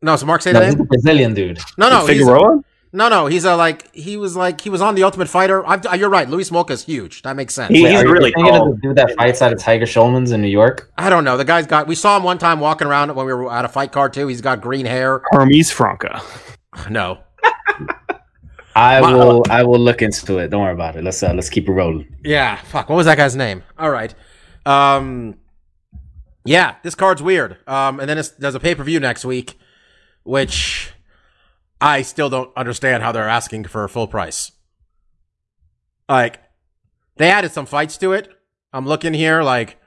no, 0.01 0.15
so 0.15 0.25
Mark 0.25 0.41
say 0.41 0.51
no, 0.53 0.59
the 0.59 0.65
he's 0.65 0.75
a 0.75 0.83
Brazilian 0.83 1.33
dude. 1.33 1.59
No, 1.77 1.89
no, 1.89 1.99
he's, 2.05 2.17
Figueroa. 2.19 2.61
no, 2.91 3.07
no. 3.09 3.27
He's 3.27 3.45
a 3.45 3.55
like 3.55 3.93
he 3.95 4.17
was 4.17 4.35
like 4.35 4.59
he 4.59 4.69
was 4.69 4.81
on 4.81 4.95
the 4.95 5.03
Ultimate 5.03 5.29
Fighter. 5.29 5.65
I'm, 5.65 5.81
you're 5.97 6.09
right. 6.09 6.27
Louis 6.27 6.49
Smolka 6.49 6.71
is 6.71 6.83
huge. 6.83 7.21
That 7.21 7.35
makes 7.35 7.53
sense. 7.53 7.69
He- 7.69 7.83
Wait, 7.83 7.91
he's 7.91 8.01
are 8.01 8.07
really 8.11 8.31
thinking 8.33 8.53
tall. 8.53 8.71
of 8.71 8.75
the 8.75 8.81
dude 8.87 8.97
that 8.97 9.15
fights 9.15 9.41
out 9.41 9.53
of 9.53 9.59
Tiger 9.59 9.85
Schulman's 9.85 10.31
in 10.31 10.41
New 10.41 10.47
York? 10.49 10.91
I 10.97 11.09
don't 11.09 11.23
know. 11.23 11.37
The 11.37 11.45
guy's 11.45 11.67
got. 11.67 11.87
We 11.87 11.95
saw 11.95 12.17
him 12.17 12.23
one 12.23 12.37
time 12.37 12.59
walking 12.59 12.87
around 12.87 13.15
when 13.15 13.25
we 13.25 13.33
were 13.33 13.51
at 13.53 13.63
a 13.65 13.69
fight 13.69 13.91
card 13.93 14.11
too. 14.13 14.27
He's 14.27 14.41
got 14.41 14.59
green 14.61 14.85
hair. 14.85 15.21
Hermes 15.31 15.71
Franca. 15.71 16.21
No, 16.89 17.19
I 18.75 18.99
My- 18.99 19.13
will. 19.13 19.43
I 19.49 19.63
will 19.63 19.79
look 19.79 20.01
into 20.01 20.39
it. 20.39 20.49
Don't 20.49 20.61
worry 20.63 20.73
about 20.73 20.95
it. 20.95 21.03
Let's 21.03 21.21
uh, 21.21 21.33
let's 21.33 21.49
keep 21.49 21.69
it 21.69 21.71
rolling. 21.71 22.07
yeah. 22.23 22.55
Fuck. 22.63 22.89
What 22.89 22.95
was 22.95 23.05
that 23.05 23.15
guy's 23.17 23.35
name? 23.35 23.61
All 23.77 23.91
right. 23.91 24.13
Um. 24.65 25.35
Yeah, 26.45 26.75
this 26.83 26.95
card's 26.95 27.21
weird. 27.21 27.57
Um, 27.67 27.99
and 27.99 28.09
then 28.09 28.17
it's, 28.17 28.29
there's 28.29 28.55
a 28.55 28.59
pay 28.59 28.75
per 28.75 28.83
view 28.83 28.99
next 28.99 29.23
week, 29.25 29.57
which 30.23 30.91
I 31.79 32.01
still 32.01 32.29
don't 32.29 32.51
understand 32.55 33.03
how 33.03 33.11
they're 33.11 33.29
asking 33.29 33.65
for 33.65 33.83
a 33.83 33.89
full 33.89 34.07
price. 34.07 34.51
Like, 36.09 36.41
they 37.17 37.29
added 37.29 37.51
some 37.51 37.65
fights 37.65 37.97
to 37.97 38.13
it. 38.13 38.29
I'm 38.73 38.85
looking 38.85 39.13
here, 39.13 39.43
like 39.43 39.77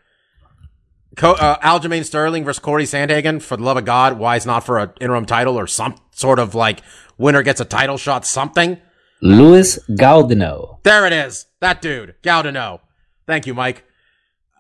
Co- 1.16 1.32
uh, 1.32 1.58
Aljamain 1.58 2.04
Sterling 2.04 2.44
versus 2.44 2.60
Cory 2.60 2.84
Sandhagen. 2.84 3.40
For 3.42 3.56
the 3.56 3.62
love 3.62 3.76
of 3.76 3.84
God, 3.84 4.18
why 4.18 4.36
is 4.36 4.46
not 4.46 4.64
for 4.64 4.78
an 4.78 4.90
interim 5.00 5.26
title 5.26 5.58
or 5.58 5.66
some 5.66 5.96
sort 6.12 6.38
of 6.38 6.54
like 6.54 6.80
winner 7.18 7.42
gets 7.42 7.60
a 7.60 7.64
title 7.64 7.96
shot, 7.96 8.26
something. 8.26 8.78
Louis 9.22 9.78
Gaudinot. 9.90 10.82
There 10.84 11.06
it 11.06 11.12
is. 11.12 11.46
That 11.60 11.80
dude, 11.80 12.14
Gaudinot. 12.22 12.80
Thank 13.26 13.46
you, 13.46 13.54
Mike. 13.54 13.84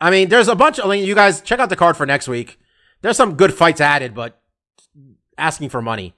I 0.00 0.10
mean, 0.10 0.28
there's 0.28 0.48
a 0.48 0.54
bunch. 0.54 0.78
I 0.82 0.86
mean, 0.88 1.04
you 1.04 1.14
guys 1.14 1.40
check 1.40 1.58
out 1.58 1.68
the 1.70 1.76
card 1.76 1.96
for 1.96 2.04
next 2.06 2.28
week. 2.28 2.58
There's 3.02 3.16
some 3.16 3.34
good 3.36 3.54
fights 3.54 3.80
added, 3.80 4.14
but 4.14 4.40
asking 5.38 5.68
for 5.70 5.80
money. 5.82 6.14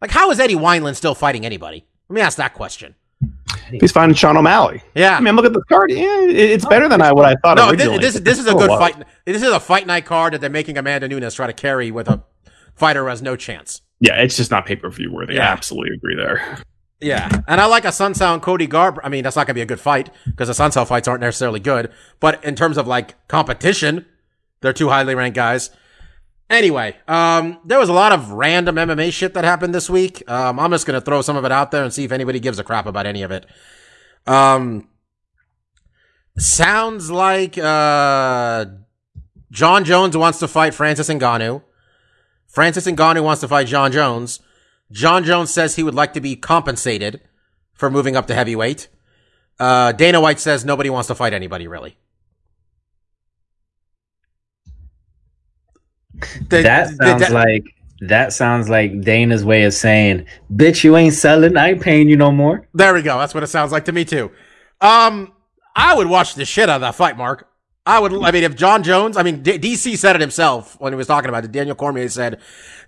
Like, 0.00 0.10
how 0.10 0.30
is 0.30 0.38
Eddie 0.40 0.54
Wineland 0.54 0.96
still 0.96 1.14
fighting 1.14 1.44
anybody? 1.46 1.86
Let 2.08 2.14
me 2.14 2.20
ask 2.20 2.36
that 2.38 2.54
question. 2.54 2.94
He's 3.70 3.90
fighting 3.92 4.14
Sean 4.14 4.36
O'Malley. 4.36 4.82
Yeah. 4.94 5.16
I 5.16 5.20
mean, 5.20 5.34
look 5.34 5.44
at 5.46 5.52
the 5.52 5.62
card. 5.68 5.90
Yeah, 5.90 6.20
it- 6.22 6.36
it's 6.36 6.66
better 6.66 6.88
than 6.88 7.00
I 7.02 7.12
what 7.12 7.24
I 7.24 7.34
thought 7.36 7.56
No, 7.56 7.70
originally. 7.70 7.98
this, 7.98 8.14
this 8.14 8.22
this 8.22 8.38
is 8.38 8.46
a 8.46 8.52
Oh, 8.52 8.58
good 8.58 8.70
wow. 8.70 8.78
fight. 8.78 8.96
This 9.24 9.42
is 9.42 9.50
a 9.50 9.58
fight 9.58 9.86
night 9.86 10.04
card 10.04 10.34
that 10.34 10.40
they're 10.40 10.50
making 10.50 10.78
Amanda 10.78 11.08
Nunes 11.08 11.34
try 11.34 11.46
to 11.46 11.52
carry 11.52 11.90
with 11.90 12.08
a 12.08 12.22
fighter 12.76 13.02
who 13.04 13.08
has 13.08 13.22
no 13.22 13.34
chance. 13.34 13.80
Yeah, 13.98 14.16
it's 14.20 14.36
just 14.36 14.50
not 14.50 14.66
pay 14.66 14.76
per 14.76 14.90
view 14.90 15.10
worthy. 15.10 15.34
Yeah. 15.34 15.48
I 15.48 15.52
absolutely 15.52 15.96
agree 15.96 16.14
there. 16.14 16.58
Yeah, 17.00 17.28
and 17.46 17.60
I 17.60 17.66
like 17.66 17.84
Assunção 17.84 18.40
Cody 18.40 18.66
Garb. 18.66 18.98
I 19.04 19.10
mean, 19.10 19.22
that's 19.22 19.36
not 19.36 19.46
gonna 19.46 19.54
be 19.54 19.60
a 19.60 19.66
good 19.66 19.80
fight 19.80 20.10
because 20.24 20.48
the 20.48 20.54
Assunção 20.54 20.86
fights 20.86 21.06
aren't 21.06 21.20
necessarily 21.20 21.60
good. 21.60 21.90
But 22.20 22.42
in 22.42 22.54
terms 22.54 22.78
of 22.78 22.86
like 22.86 23.14
competition, 23.28 24.06
they're 24.62 24.72
two 24.72 24.88
highly 24.88 25.14
ranked 25.14 25.36
guys. 25.36 25.70
Anyway, 26.48 26.96
um, 27.06 27.58
there 27.64 27.78
was 27.78 27.88
a 27.88 27.92
lot 27.92 28.12
of 28.12 28.30
random 28.30 28.76
MMA 28.76 29.12
shit 29.12 29.34
that 29.34 29.44
happened 29.44 29.74
this 29.74 29.90
week. 29.90 30.22
Um, 30.30 30.58
I'm 30.58 30.70
just 30.70 30.86
gonna 30.86 31.00
throw 31.02 31.20
some 31.20 31.36
of 31.36 31.44
it 31.44 31.52
out 31.52 31.70
there 31.70 31.84
and 31.84 31.92
see 31.92 32.04
if 32.04 32.12
anybody 32.12 32.40
gives 32.40 32.58
a 32.58 32.64
crap 32.64 32.86
about 32.86 33.04
any 33.04 33.22
of 33.22 33.30
it. 33.30 33.44
Um, 34.26 34.88
sounds 36.38 37.10
like 37.10 37.58
uh, 37.58 38.66
Jon 39.50 39.84
Jones 39.84 40.16
wants 40.16 40.38
to 40.38 40.48
fight 40.48 40.72
Francis 40.72 41.08
Ngannou. 41.08 41.62
Francis 42.46 42.86
Ngannou 42.86 43.22
wants 43.22 43.40
to 43.42 43.48
fight 43.48 43.66
Jon 43.66 43.92
Jones. 43.92 44.40
Jon 44.92 45.24
Jones 45.24 45.50
says 45.52 45.76
he 45.76 45.82
would 45.82 45.94
like 45.94 46.12
to 46.14 46.20
be 46.20 46.36
compensated 46.36 47.20
for 47.74 47.90
moving 47.90 48.16
up 48.16 48.26
to 48.28 48.34
heavyweight. 48.34 48.88
Uh, 49.58 49.92
Dana 49.92 50.20
White 50.20 50.38
says 50.40 50.64
nobody 50.64 50.90
wants 50.90 51.08
to 51.08 51.14
fight 51.14 51.32
anybody 51.32 51.66
really. 51.66 51.96
The- 56.48 56.62
That 56.62 56.88
the- 56.98 57.04
sounds 57.04 57.28
the- 57.28 57.34
like 57.34 57.64
that 58.02 58.32
sounds 58.32 58.68
like 58.68 59.00
Dana's 59.00 59.42
way 59.44 59.64
of 59.64 59.72
saying, 59.72 60.26
"Bitch, 60.54 60.84
you 60.84 60.96
ain't 60.96 61.14
selling. 61.14 61.56
I 61.56 61.70
ain't 61.70 61.80
paying 61.80 62.08
you 62.08 62.16
no 62.16 62.30
more." 62.30 62.68
There 62.74 62.92
we 62.92 63.00
go. 63.02 63.18
That's 63.18 63.32
what 63.34 63.42
it 63.42 63.46
sounds 63.48 63.72
like 63.72 63.86
to 63.86 63.92
me 63.92 64.04
too. 64.04 64.30
Um, 64.80 65.32
I 65.74 65.94
would 65.94 66.06
watch 66.06 66.34
the 66.34 66.44
shit 66.44 66.68
out 66.68 66.76
of 66.76 66.80
that 66.82 66.94
fight, 66.94 67.16
Mark. 67.16 67.48
I 67.86 68.00
would. 68.00 68.12
I 68.24 68.32
mean, 68.32 68.42
if 68.44 68.56
Jon 68.56 68.82
Jones, 68.82 69.16
I 69.16 69.22
mean, 69.22 69.42
D- 69.42 69.58
DC 69.58 69.96
said 69.96 70.16
it 70.16 70.20
himself 70.20 70.78
when 70.80 70.92
he 70.92 70.96
was 70.96 71.06
talking 71.06 71.28
about 71.28 71.44
it. 71.44 71.52
Daniel 71.52 71.76
Cormier 71.76 72.08
said, 72.08 72.40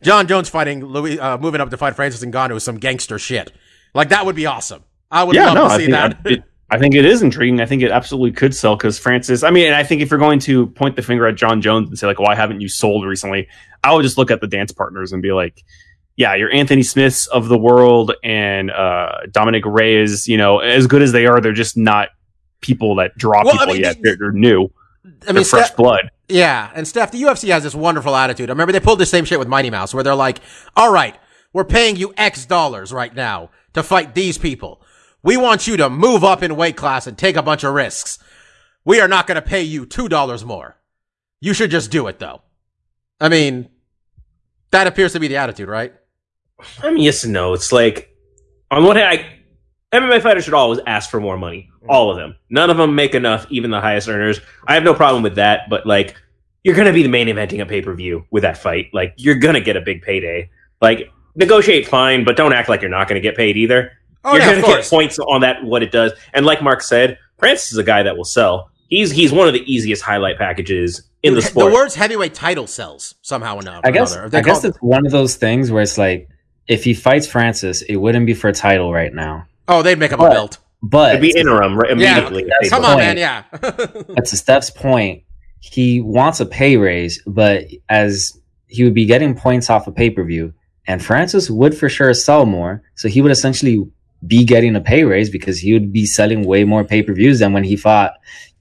Jon 0.02 0.26
Jones 0.26 0.48
fighting 0.48 0.84
Louis, 0.84 1.18
uh, 1.20 1.38
moving 1.38 1.60
up 1.60 1.70
to 1.70 1.76
fight 1.76 1.94
Francis 1.94 2.24
Ngannou 2.24 2.56
is 2.56 2.64
some 2.64 2.78
gangster 2.78 3.18
shit. 3.18 3.52
Like 3.94 4.08
that 4.08 4.26
would 4.26 4.34
be 4.36 4.46
awesome. 4.46 4.82
I 5.10 5.22
would 5.24 5.36
yeah, 5.36 5.46
love 5.46 5.54
no, 5.54 5.68
to 5.68 5.74
I 5.74 5.76
see 5.76 5.82
think, 5.84 5.90
that. 5.92 6.18
I, 6.26 6.28
it, 6.30 6.42
I 6.70 6.78
think 6.78 6.94
it 6.96 7.04
is 7.04 7.22
intriguing. 7.22 7.60
I 7.60 7.66
think 7.66 7.82
it 7.82 7.90
absolutely 7.92 8.32
could 8.32 8.54
sell 8.54 8.76
because 8.76 8.98
Francis. 8.98 9.42
I 9.44 9.50
mean, 9.50 9.66
and 9.66 9.74
I 9.74 9.84
think 9.84 10.02
if 10.02 10.10
you're 10.10 10.18
going 10.18 10.40
to 10.40 10.66
point 10.66 10.96
the 10.96 11.02
finger 11.02 11.26
at 11.26 11.36
John 11.36 11.62
Jones 11.62 11.88
and 11.88 11.98
say 11.98 12.06
like, 12.06 12.18
"Why 12.18 12.34
haven't 12.34 12.60
you 12.60 12.68
sold 12.68 13.06
recently?" 13.06 13.48
I 13.84 13.94
would 13.94 14.02
just 14.02 14.18
look 14.18 14.30
at 14.32 14.40
the 14.40 14.48
dance 14.48 14.72
partners 14.72 15.12
and 15.12 15.22
be 15.22 15.30
like, 15.32 15.62
yeah, 16.16 16.34
your 16.34 16.50
Anthony 16.52 16.82
Smiths 16.82 17.28
of 17.28 17.46
the 17.48 17.56
world 17.56 18.12
and 18.24 18.72
uh, 18.72 19.20
Dominick 19.30 19.64
Reyes, 19.64 20.26
you 20.26 20.36
know, 20.36 20.58
as 20.58 20.88
good 20.88 21.00
as 21.00 21.12
they 21.12 21.26
are, 21.26 21.40
they're 21.40 21.52
just 21.52 21.76
not 21.76 22.08
people 22.60 22.96
that 22.96 23.16
draw 23.16 23.44
Well, 23.44 23.54
I 23.54 23.58
people 23.58 23.74
mean, 23.74 23.82
yet. 23.84 23.96
the- 23.96 24.02
They're, 24.02 24.16
they're 24.18 24.32
new. 24.32 24.68
I 25.28 25.32
mean, 25.32 25.44
fresh 25.44 25.66
Steph, 25.66 25.76
blood. 25.76 26.10
yeah, 26.28 26.70
and 26.74 26.86
Steph, 26.86 27.10
the 27.10 27.22
UFC 27.22 27.48
has 27.48 27.62
this 27.62 27.74
wonderful 27.74 28.14
attitude. 28.14 28.50
I 28.50 28.52
remember 28.52 28.72
they 28.72 28.80
pulled 28.80 28.98
the 28.98 29.06
same 29.06 29.24
shit 29.24 29.38
with 29.38 29.48
Mighty 29.48 29.70
Mouse, 29.70 29.94
where 29.94 30.04
they're 30.04 30.14
like, 30.14 30.40
"All 30.76 30.92
right, 30.92 31.16
we're 31.52 31.64
paying 31.64 31.96
you 31.96 32.12
X 32.16 32.46
dollars 32.46 32.92
right 32.92 33.14
now 33.14 33.50
to 33.74 33.82
fight 33.82 34.14
these 34.14 34.38
people. 34.38 34.82
We 35.22 35.36
want 35.36 35.66
you 35.66 35.76
to 35.78 35.90
move 35.90 36.24
up 36.24 36.42
in 36.42 36.56
weight 36.56 36.76
class 36.76 37.06
and 37.06 37.16
take 37.16 37.36
a 37.36 37.42
bunch 37.42 37.64
of 37.64 37.74
risks. 37.74 38.18
We 38.84 39.00
are 39.00 39.08
not 39.08 39.26
going 39.26 39.36
to 39.36 39.42
pay 39.42 39.62
you 39.62 39.84
two 39.86 40.08
dollars 40.08 40.44
more. 40.44 40.76
You 41.40 41.54
should 41.54 41.70
just 41.70 41.90
do 41.90 42.06
it, 42.06 42.18
though." 42.18 42.42
I 43.20 43.28
mean, 43.28 43.68
that 44.70 44.86
appears 44.86 45.12
to 45.14 45.20
be 45.20 45.28
the 45.28 45.36
attitude, 45.36 45.68
right? 45.68 45.92
I 46.82 46.90
mean, 46.90 47.02
yes 47.02 47.24
and 47.24 47.32
no. 47.32 47.52
It's 47.52 47.72
like 47.72 48.14
on 48.70 48.84
one 48.84 48.96
hand, 48.96 49.20
I, 49.92 49.96
MMA 49.96 50.22
fighters 50.22 50.44
should 50.44 50.54
always 50.54 50.80
ask 50.86 51.10
for 51.10 51.20
more 51.20 51.36
money. 51.36 51.70
All 51.88 52.10
of 52.10 52.16
them. 52.16 52.36
None 52.50 52.70
of 52.70 52.76
them 52.76 52.94
make 52.94 53.14
enough. 53.14 53.46
Even 53.50 53.70
the 53.70 53.80
highest 53.80 54.08
earners. 54.08 54.40
I 54.66 54.74
have 54.74 54.82
no 54.84 54.94
problem 54.94 55.22
with 55.22 55.36
that. 55.36 55.68
But 55.70 55.86
like, 55.86 56.16
you're 56.64 56.74
gonna 56.76 56.92
be 56.92 57.02
the 57.02 57.08
main 57.08 57.28
eventing 57.28 57.60
a 57.60 57.66
pay 57.66 57.80
per 57.82 57.94
view 57.94 58.24
with 58.30 58.42
that 58.42 58.58
fight. 58.58 58.90
Like, 58.92 59.14
you're 59.16 59.36
gonna 59.36 59.60
get 59.60 59.76
a 59.76 59.80
big 59.80 60.02
payday. 60.02 60.50
Like, 60.80 61.10
negotiate 61.34 61.86
fine, 61.86 62.24
but 62.24 62.36
don't 62.36 62.52
act 62.52 62.68
like 62.68 62.80
you're 62.82 62.90
not 62.90 63.08
gonna 63.08 63.20
get 63.20 63.36
paid 63.36 63.56
either. 63.56 63.92
Oh 64.24 64.32
you're 64.32 64.42
yeah, 64.42 64.60
gonna 64.60 64.76
get 64.78 64.84
points 64.90 65.18
on 65.18 65.40
that 65.42 65.62
what 65.64 65.82
it 65.82 65.92
does. 65.92 66.12
And 66.34 66.44
like 66.44 66.62
Mark 66.62 66.82
said, 66.82 67.18
Francis 67.38 67.72
is 67.72 67.78
a 67.78 67.84
guy 67.84 68.02
that 68.02 68.16
will 68.16 68.24
sell. 68.24 68.70
He's 68.88 69.10
he's 69.10 69.32
one 69.32 69.46
of 69.46 69.54
the 69.54 69.62
easiest 69.72 70.02
highlight 70.02 70.38
packages 70.38 71.02
in 71.22 71.34
the 71.34 71.42
sport. 71.42 71.66
The 71.70 71.74
words 71.74 71.94
heavyweight 71.94 72.34
title 72.34 72.66
sells 72.66 73.14
somehow 73.22 73.56
or 73.56 73.60
another. 73.60 73.80
I 73.84 73.90
guess 73.90 74.16
If 74.16 74.30
they 74.32 74.38
I 74.38 74.42
guess 74.42 74.64
it's 74.64 74.78
one 74.78 75.06
of 75.06 75.12
those 75.12 75.36
things 75.36 75.70
where 75.70 75.82
it's 75.82 75.98
like 75.98 76.28
if 76.66 76.84
he 76.84 76.94
fights 76.94 77.26
Francis, 77.26 77.82
it 77.82 77.96
wouldn't 77.96 78.26
be 78.26 78.34
for 78.34 78.48
a 78.48 78.52
title 78.52 78.92
right 78.92 79.14
now. 79.14 79.46
oh, 79.68 79.82
they'd 79.82 79.98
make 79.98 80.12
up 80.12 80.20
a 80.20 80.28
belt. 80.28 80.58
But 80.82 81.16
It'd 81.16 81.22
be 81.22 81.38
interim 81.38 81.76
right, 81.76 81.90
immediately. 81.90 82.44
That's 82.44 82.70
Come 82.70 82.82
the 82.82 82.88
on, 82.88 82.94
point. 82.94 83.06
man. 83.06 83.18
Yeah. 83.18 83.44
But 84.14 84.26
to 84.26 84.36
Steph's 84.36 84.70
point, 84.70 85.24
he 85.60 86.00
wants 86.00 86.40
a 86.40 86.46
pay 86.46 86.76
raise, 86.76 87.20
but 87.26 87.64
as 87.88 88.38
he 88.68 88.84
would 88.84 88.94
be 88.94 89.06
getting 89.06 89.34
points 89.34 89.70
off 89.70 89.86
a 89.86 89.92
pay 89.92 90.10
per 90.10 90.22
view, 90.24 90.54
and 90.86 91.04
Francis 91.04 91.50
would 91.50 91.76
for 91.76 91.88
sure 91.88 92.14
sell 92.14 92.46
more, 92.46 92.82
so 92.94 93.08
he 93.08 93.20
would 93.20 93.32
essentially 93.32 93.84
be 94.26 94.44
getting 94.44 94.74
a 94.76 94.80
pay 94.80 95.04
raise 95.04 95.30
because 95.30 95.58
he 95.58 95.72
would 95.72 95.92
be 95.92 96.06
selling 96.06 96.44
way 96.46 96.64
more 96.64 96.84
pay 96.84 97.02
per 97.02 97.12
views 97.12 97.40
than 97.40 97.52
when 97.52 97.64
he 97.64 97.76
fought 97.76 98.14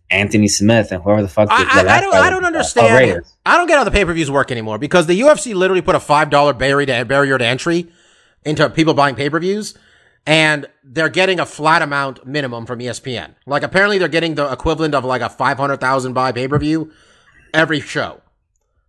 Anthony 0.09 0.47
Smith 0.47 0.91
and 0.91 1.01
whoever 1.03 1.21
the 1.21 1.27
fuck. 1.27 1.49
I, 1.51 1.83
the 1.83 1.89
I, 1.89 1.97
I 1.97 2.01
don't. 2.01 2.15
I 2.15 2.29
don't 2.29 2.43
uh, 2.43 2.47
understand. 2.47 3.23
I 3.45 3.57
don't 3.57 3.67
get 3.67 3.77
how 3.77 3.83
the 3.83 3.91
pay 3.91 4.05
per 4.05 4.13
views 4.13 4.31
work 4.31 4.51
anymore 4.51 4.77
because 4.77 5.05
the 5.07 5.19
UFC 5.19 5.53
literally 5.53 5.81
put 5.81 5.95
a 5.95 5.99
five 5.99 6.29
dollar 6.29 6.53
barrier 6.53 6.85
to 6.87 7.05
barrier 7.05 7.37
to 7.37 7.45
entry 7.45 7.87
into 8.45 8.69
people 8.69 8.93
buying 8.93 9.15
pay 9.15 9.29
per 9.29 9.39
views, 9.39 9.77
and 10.27 10.67
they're 10.83 11.09
getting 11.09 11.39
a 11.39 11.45
flat 11.45 11.81
amount 11.81 12.27
minimum 12.27 12.67
from 12.67 12.79
ESPN. 12.79 13.33
Like 13.47 13.63
apparently 13.63 13.97
they're 13.97 14.07
getting 14.07 14.35
the 14.35 14.51
equivalent 14.51 14.93
of 14.93 15.03
like 15.03 15.21
a 15.21 15.29
five 15.29 15.57
hundred 15.57 15.79
thousand 15.79 16.13
buy 16.13 16.31
pay 16.31 16.47
per 16.47 16.59
view 16.59 16.91
every 17.53 17.79
show, 17.79 18.21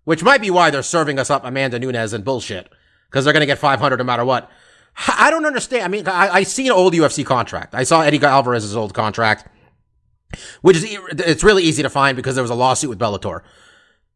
which 0.05 0.23
might 0.23 0.43
be 0.43 0.51
why 0.51 0.69
they're 0.71 0.83
serving 0.83 1.19
us 1.19 1.31
up 1.31 1.45
Amanda 1.45 1.79
Nunes 1.79 2.13
and 2.13 2.25
bullshit 2.25 2.71
because 3.09 3.25
they're 3.25 3.33
going 3.33 3.41
to 3.41 3.47
get 3.47 3.59
five 3.59 3.81
hundred 3.81 3.97
no 3.97 4.05
matter 4.05 4.25
what. 4.25 4.51
I 5.17 5.31
don't 5.31 5.47
understand. 5.47 5.85
I 5.85 5.89
mean, 5.89 6.09
I, 6.09 6.29
I 6.29 6.43
see 6.43 6.67
an 6.67 6.73
old 6.73 6.93
UFC 6.93 7.25
contract. 7.25 7.75
I 7.75 7.85
saw 7.85 8.03
Eddie 8.03 8.21
Alvarez's 8.21 8.77
old 8.77 8.93
contract 8.93 9.49
which 10.63 10.77
is 10.77 10.85
it's 11.11 11.45
really 11.45 11.63
easy 11.63 11.83
to 11.83 11.91
find 11.91 12.17
because 12.17 12.35
there 12.35 12.43
was 12.43 12.51
a 12.51 12.55
lawsuit 12.55 12.91
with 12.91 12.99
Bellator. 12.99 13.43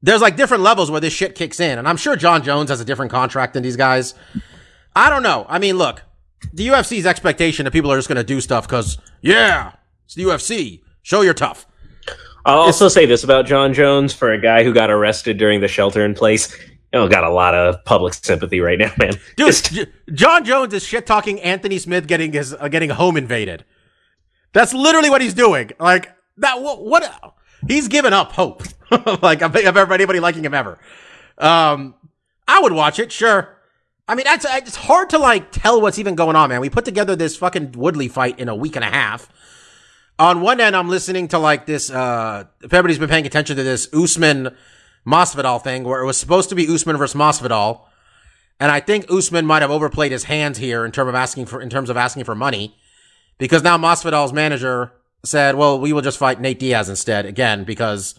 There's 0.03 0.21
like 0.21 0.37
different 0.37 0.63
levels 0.63 0.91
where 0.91 1.01
this 1.01 1.13
shit 1.13 1.35
kicks 1.35 1.61
in, 1.61 1.79
and 1.79 1.89
I'm 1.89 1.97
sure 1.97 2.17
Jon 2.17 2.43
Jones 2.43 2.71
has 2.71 2.81
a 2.81 2.85
different 2.85 3.13
contract 3.13 3.55
than 3.55 3.63
these 3.63 3.77
guys. 3.77 4.15
I 4.95 5.09
don't 5.09 5.23
know. 5.23 5.47
I 5.49 5.59
mean, 5.59 5.79
look, 5.79 6.03
the 6.53 6.69
UFC's 6.69 7.07
expectation 7.07 7.65
that 7.65 7.71
people 7.71 7.91
are 7.93 7.97
just 7.97 8.09
going 8.09 8.17
to 8.17 8.25
do 8.25 8.41
stuff 8.41 8.67
because 8.67 8.99
yeah, 9.21 9.73
it's 10.05 10.15
the 10.15 10.25
UFC. 10.25 10.83
Show 11.03 11.23
you're 11.23 11.35
tough. 11.35 11.67
I'll 12.45 12.59
also 12.59 12.89
say 12.89 13.07
this 13.07 13.23
about 13.23 13.47
Jon 13.47 13.73
Jones 13.73 14.13
for 14.13 14.33
a 14.33 14.41
guy 14.41 14.65
who 14.65 14.73
got 14.73 14.91
arrested 14.91 15.39
during 15.39 15.61
the 15.61 15.69
shelter 15.69 16.05
in 16.05 16.15
place. 16.15 16.57
Know, 16.93 17.09
got 17.09 17.25
a 17.25 17.31
lot 17.31 17.55
of 17.55 17.83
public 17.85 18.13
sympathy 18.13 18.61
right 18.61 18.79
now, 18.79 18.93
man. 18.99 19.15
Dude, 19.37 19.47
Just- 19.47 19.73
Jon 20.13 20.45
Jones 20.45 20.75
is 20.75 20.85
shit 20.85 21.07
talking 21.07 21.41
Anthony 21.41 21.79
Smith 21.79 22.07
getting 22.07 22.33
his 22.33 22.53
uh, 22.53 22.69
getting 22.69 22.91
home 22.91 23.17
invaded. 23.17 23.65
That's 24.53 24.75
literally 24.75 25.09
what 25.09 25.23
he's 25.23 25.35
doing. 25.35 25.71
Like 25.81 26.15
that. 26.39 26.61
What? 26.61 26.85
what 26.85 27.35
he's 27.67 27.89
given 27.89 28.13
up 28.13 28.33
hope. 28.33 28.63
like 29.23 29.41
of, 29.41 29.57
of 29.57 29.91
anybody 29.91 30.21
liking 30.21 30.45
him 30.45 30.53
ever. 30.53 30.79
Um, 31.39 31.95
I 32.47 32.61
would 32.61 32.73
watch 32.73 32.99
it. 32.99 33.11
Sure. 33.11 33.57
I 34.09 34.15
mean, 34.15 34.25
that's 34.25 34.45
it's 34.45 34.77
hard 34.77 35.11
to 35.11 35.19
like 35.19 35.53
tell 35.53 35.81
what's 35.81 35.99
even 35.99 36.15
going 36.15 36.37
on, 36.37 36.49
man. 36.49 36.61
We 36.61 36.71
put 36.71 36.85
together 36.85 37.15
this 37.15 37.37
fucking 37.37 37.73
Woodley 37.73 38.09
fight 38.09 38.39
in 38.41 38.49
a 38.49 38.55
week 38.55 38.77
and 38.77 38.85
a 38.85 38.89
half. 38.89 39.29
On 40.19 40.41
one 40.41 40.61
end, 40.61 40.77
I'm 40.77 40.89
listening 40.89 41.29
to 41.29 41.39
like 41.39 41.67
this. 41.67 41.91
Uh, 41.91 42.45
if 42.63 42.73
everybody's 42.73 42.99
been 42.99 43.09
paying 43.09 43.27
attention 43.27 43.57
to 43.57 43.63
this 43.63 43.93
Usman 43.95 44.57
Masvidal 45.07 45.63
thing, 45.63 45.85
where 45.85 46.03
it 46.03 46.07
was 46.07 46.17
supposed 46.17 46.49
to 46.49 46.55
be 46.55 46.67
Usman 46.73 46.97
versus 46.97 47.19
Masvidal. 47.19 47.83
And 48.61 48.71
I 48.71 48.81
think 48.81 49.11
Usman 49.11 49.47
might 49.47 49.63
have 49.63 49.71
overplayed 49.71 50.13
his 50.13 50.25
hands 50.25 50.59
here 50.59 50.85
in 50.85 50.93
terms 50.93 51.09
of 51.09 51.15
asking 51.15 51.47
for 51.47 51.61
in 51.61 51.71
terms 51.71 51.89
of 51.89 51.97
asking 51.97 52.25
for 52.25 52.35
money, 52.35 52.77
because 53.39 53.63
now 53.63 53.79
Masvidal's 53.79 54.33
manager 54.33 54.93
said, 55.25 55.55
"Well, 55.55 55.81
we 55.81 55.93
will 55.93 56.03
just 56.03 56.19
fight 56.19 56.41
Nate 56.41 56.59
Diaz 56.59 56.89
instead 56.89 57.25
again 57.25 57.65
because 57.65 58.15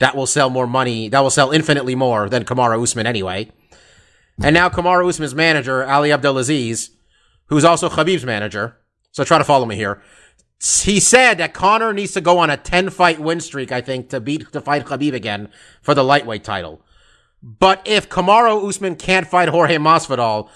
that 0.00 0.16
will 0.16 0.26
sell 0.26 0.50
more 0.50 0.66
money. 0.66 1.08
That 1.08 1.20
will 1.20 1.30
sell 1.30 1.50
infinitely 1.50 1.94
more 1.94 2.28
than 2.28 2.44
Kamaru 2.44 2.82
Usman 2.82 3.06
anyway." 3.06 3.50
And 4.42 4.54
now 4.54 4.68
Kamaru 4.70 5.08
Usman's 5.08 5.34
manager 5.34 5.84
Ali 5.84 6.12
Abdelaziz, 6.12 6.90
who's 7.46 7.64
also 7.64 7.88
Khabib's 7.88 8.24
manager, 8.24 8.76
so 9.12 9.22
try 9.22 9.38
to 9.38 9.44
follow 9.44 9.66
me 9.66 9.76
here. 9.76 10.00
He 10.82 11.00
said 11.00 11.38
that 11.38 11.54
Conor 11.54 11.92
needs 11.92 12.12
to 12.12 12.20
go 12.20 12.38
on 12.38 12.50
a 12.50 12.56
ten 12.56 12.90
fight 12.90 13.18
win 13.18 13.40
streak, 13.40 13.72
I 13.72 13.80
think, 13.80 14.08
to 14.10 14.20
beat 14.20 14.52
to 14.52 14.60
fight 14.60 14.86
Khabib 14.86 15.14
again 15.14 15.48
for 15.82 15.94
the 15.94 16.04
lightweight 16.04 16.44
title. 16.44 16.82
But 17.42 17.82
if 17.86 18.08
Kamaru 18.08 18.68
Usman 18.68 18.96
can't 18.96 19.26
fight 19.26 19.48
Jorge 19.48 19.76
Masvidal, 19.76 20.48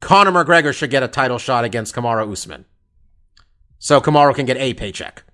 Conor 0.00 0.32
McGregor 0.32 0.74
should 0.74 0.90
get 0.90 1.02
a 1.02 1.08
title 1.08 1.38
shot 1.38 1.64
against 1.64 1.94
Kamaru 1.94 2.30
Usman. 2.30 2.66
So 3.78 4.00
Kamaru 4.00 4.34
can 4.34 4.46
get 4.46 4.56
a 4.58 4.74
paycheck. 4.74 5.24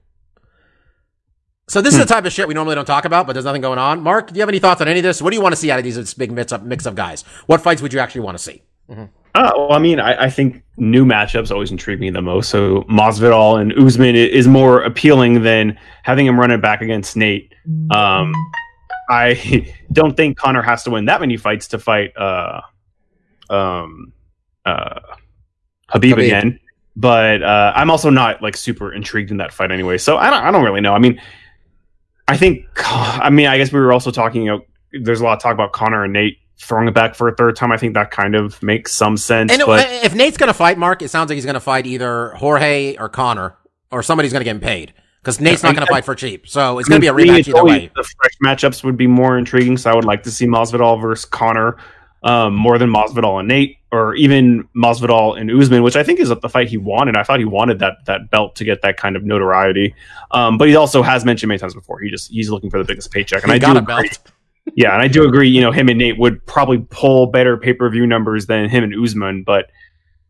So 1.66 1.80
this 1.80 1.94
is 1.94 2.00
the 2.00 2.06
type 2.06 2.26
of 2.26 2.32
shit 2.32 2.46
we 2.46 2.52
normally 2.52 2.74
don't 2.74 2.84
talk 2.84 3.06
about, 3.06 3.26
but 3.26 3.32
there's 3.32 3.46
nothing 3.46 3.62
going 3.62 3.78
on. 3.78 4.02
Mark, 4.02 4.28
do 4.28 4.34
you 4.34 4.40
have 4.40 4.50
any 4.50 4.58
thoughts 4.58 4.82
on 4.82 4.88
any 4.88 4.98
of 4.98 5.02
this? 5.02 5.22
What 5.22 5.30
do 5.30 5.36
you 5.36 5.42
want 5.42 5.54
to 5.54 5.56
see 5.56 5.70
out 5.70 5.78
of 5.78 5.84
these 5.84 6.14
big 6.14 6.30
mix 6.30 6.52
up 6.52 6.62
mix 6.62 6.84
of 6.84 6.94
guys? 6.94 7.22
What 7.46 7.62
fights 7.62 7.80
would 7.80 7.92
you 7.92 8.00
actually 8.00 8.20
want 8.20 8.36
to 8.36 8.44
see? 8.44 8.62
Uh, 8.90 9.06
well, 9.34 9.72
I 9.72 9.78
mean, 9.78 9.98
I, 9.98 10.24
I 10.24 10.30
think 10.30 10.62
new 10.76 11.06
matchups 11.06 11.50
always 11.50 11.70
intrigue 11.70 12.00
me 12.00 12.10
the 12.10 12.20
most. 12.20 12.50
So 12.50 12.82
Masvidal 12.82 13.60
and 13.60 13.72
Usman 13.78 14.14
is 14.14 14.46
more 14.46 14.82
appealing 14.82 15.42
than 15.42 15.78
having 16.02 16.26
him 16.26 16.38
run 16.38 16.50
it 16.50 16.60
back 16.60 16.82
against 16.82 17.16
Nate. 17.16 17.54
Um, 17.90 18.32
I 19.08 19.72
don't 19.92 20.16
think 20.16 20.36
Conor 20.36 20.62
has 20.62 20.82
to 20.84 20.90
win 20.90 21.06
that 21.06 21.20
many 21.20 21.36
fights 21.36 21.68
to 21.68 21.78
fight 21.78 22.16
uh, 22.16 22.60
um, 23.48 24.12
uh, 24.66 25.00
Habib, 25.88 26.16
Khabib. 26.16 26.26
again. 26.26 26.60
But 26.96 27.42
uh, 27.42 27.72
I'm 27.74 27.90
also 27.90 28.10
not 28.10 28.40
like 28.40 28.56
super 28.56 28.92
intrigued 28.92 29.32
in 29.32 29.38
that 29.38 29.52
fight 29.52 29.72
anyway. 29.72 29.98
So 29.98 30.16
I 30.16 30.30
don't, 30.30 30.44
I 30.44 30.50
don't 30.52 30.62
really 30.62 30.80
know. 30.80 30.94
I 30.94 31.00
mean, 31.00 31.20
I 32.26 32.36
think, 32.36 32.66
I 32.76 33.30
mean, 33.30 33.46
I 33.46 33.58
guess 33.58 33.72
we 33.72 33.80
were 33.80 33.92
also 33.92 34.10
talking. 34.10 34.42
You 34.42 34.52
know, 34.52 34.60
there's 35.02 35.20
a 35.20 35.24
lot 35.24 35.34
of 35.34 35.42
talk 35.42 35.52
about 35.52 35.72
Conor 35.72 36.04
and 36.04 36.12
Nate 36.12 36.38
throwing 36.58 36.88
it 36.88 36.94
back 36.94 37.14
for 37.14 37.28
a 37.28 37.34
third 37.34 37.56
time. 37.56 37.72
I 37.72 37.76
think 37.76 37.94
that 37.94 38.10
kind 38.10 38.34
of 38.34 38.62
makes 38.62 38.94
some 38.94 39.16
sense. 39.16 39.52
And 39.52 39.62
but 39.66 39.86
if 40.04 40.14
Nate's 40.14 40.36
going 40.36 40.48
to 40.48 40.54
fight 40.54 40.78
Mark, 40.78 41.02
it 41.02 41.08
sounds 41.08 41.28
like 41.28 41.34
he's 41.34 41.44
going 41.44 41.54
to 41.54 41.60
fight 41.60 41.86
either 41.86 42.30
Jorge 42.30 42.96
or 42.96 43.08
Conor, 43.08 43.56
or 43.90 44.02
somebody's 44.02 44.32
going 44.32 44.40
to 44.40 44.44
get 44.44 44.56
him 44.56 44.60
paid 44.60 44.94
because 45.20 45.40
Nate's 45.40 45.62
not 45.62 45.74
going 45.74 45.86
to 45.86 45.92
fight 45.92 46.04
for 46.04 46.14
cheap. 46.14 46.48
So 46.48 46.78
it's 46.78 46.88
going 46.88 47.00
to 47.00 47.04
be 47.04 47.08
a 47.08 47.12
rematch 47.12 47.48
either 47.48 47.64
way. 47.64 47.90
The 47.94 48.02
fresh 48.02 48.34
matchups 48.44 48.84
would 48.84 48.96
be 48.96 49.06
more 49.06 49.36
intriguing, 49.38 49.76
so 49.76 49.90
I 49.90 49.94
would 49.94 50.04
like 50.04 50.22
to 50.24 50.30
see 50.30 50.46
Masvidal 50.46 51.00
versus 51.00 51.24
Conor 51.24 51.78
um, 52.22 52.54
more 52.54 52.78
than 52.78 52.90
Masvidal 52.90 53.40
and 53.40 53.48
Nate, 53.48 53.78
or 53.94 54.14
even 54.16 54.68
Masvidal 54.76 55.38
and 55.40 55.50
Usman, 55.50 55.82
which 55.82 55.94
I 55.94 56.02
think 56.02 56.18
is 56.18 56.28
the 56.28 56.48
fight 56.48 56.68
he 56.68 56.76
wanted. 56.76 57.16
I 57.16 57.22
thought 57.22 57.38
he 57.38 57.44
wanted 57.44 57.78
that 57.78 57.98
that 58.06 58.30
belt 58.30 58.56
to 58.56 58.64
get 58.64 58.82
that 58.82 58.96
kind 58.96 59.14
of 59.16 59.22
notoriety. 59.22 59.94
Um, 60.32 60.58
but 60.58 60.68
he 60.68 60.74
also 60.76 61.02
has 61.02 61.24
mentioned 61.24 61.48
many 61.48 61.58
times 61.58 61.74
before 61.74 62.00
he 62.00 62.10
just 62.10 62.30
he's 62.30 62.50
looking 62.50 62.70
for 62.70 62.78
the 62.78 62.84
biggest 62.84 63.12
paycheck, 63.12 63.42
and 63.42 63.52
He 63.52 63.56
I 63.56 63.58
got 63.58 63.74
do 63.74 63.78
a 63.78 63.82
agree. 63.82 64.08
belt. 64.08 64.18
Yeah, 64.76 64.94
and 64.94 65.02
I 65.02 65.08
do 65.08 65.28
agree. 65.28 65.50
You 65.50 65.60
know, 65.60 65.72
him 65.72 65.90
and 65.90 65.98
Nate 65.98 66.18
would 66.18 66.44
probably 66.46 66.78
pull 66.88 67.26
better 67.26 67.58
pay 67.58 67.74
per 67.74 67.88
view 67.90 68.06
numbers 68.06 68.46
than 68.46 68.70
him 68.70 68.82
and 68.82 68.94
Usman, 68.98 69.42
but 69.44 69.70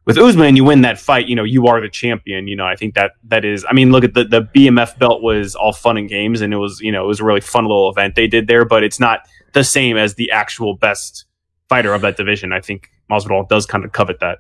with 0.07 0.19
Usman, 0.19 0.57
you 0.57 0.65
win 0.65 0.83
that 0.83 0.99
fight. 0.99 1.29
You 1.29 1.37
know, 1.37 1.45
you 1.45 1.69
are 1.69 1.81
the 1.81 1.89
champion. 1.89 2.49
You 2.49 2.57
know, 2.57 2.67
I 2.67 2.75
think 2.75 2.95
that 2.97 3.13
that 3.29 3.45
is. 3.45 3.65
I 3.69 3.73
mean, 3.73 3.93
look 3.93 4.03
at 4.03 4.13
the 4.15 4.25
the 4.25 4.43
BMF 4.43 4.99
belt 4.99 5.23
was 5.23 5.55
all 5.55 5.73
fun 5.73 5.97
and 5.97 6.09
games, 6.09 6.41
and 6.41 6.53
it 6.53 6.57
was 6.57 6.81
you 6.81 6.91
know 6.91 7.05
it 7.05 7.07
was 7.07 7.21
a 7.21 7.25
really 7.25 7.41
fun 7.41 7.65
little 7.65 7.89
event 7.89 8.17
they 8.17 8.27
did 8.27 8.49
there, 8.49 8.65
but 8.65 8.83
it's 8.83 8.99
not 8.99 9.21
the 9.53 9.63
same 9.63 9.97
as 9.97 10.17
the 10.17 10.31
actual 10.33 10.77
best 10.77 11.27
fighter 11.69 11.95
of 11.95 12.03
that 12.03 12.17
division. 12.17 12.53
I 12.53 12.61
think 12.61 12.91
Masvidal 13.11 13.49
does 13.49 13.67
kind 13.67 13.85
of 13.85 13.93
covet 13.93 14.21
that. 14.21 14.39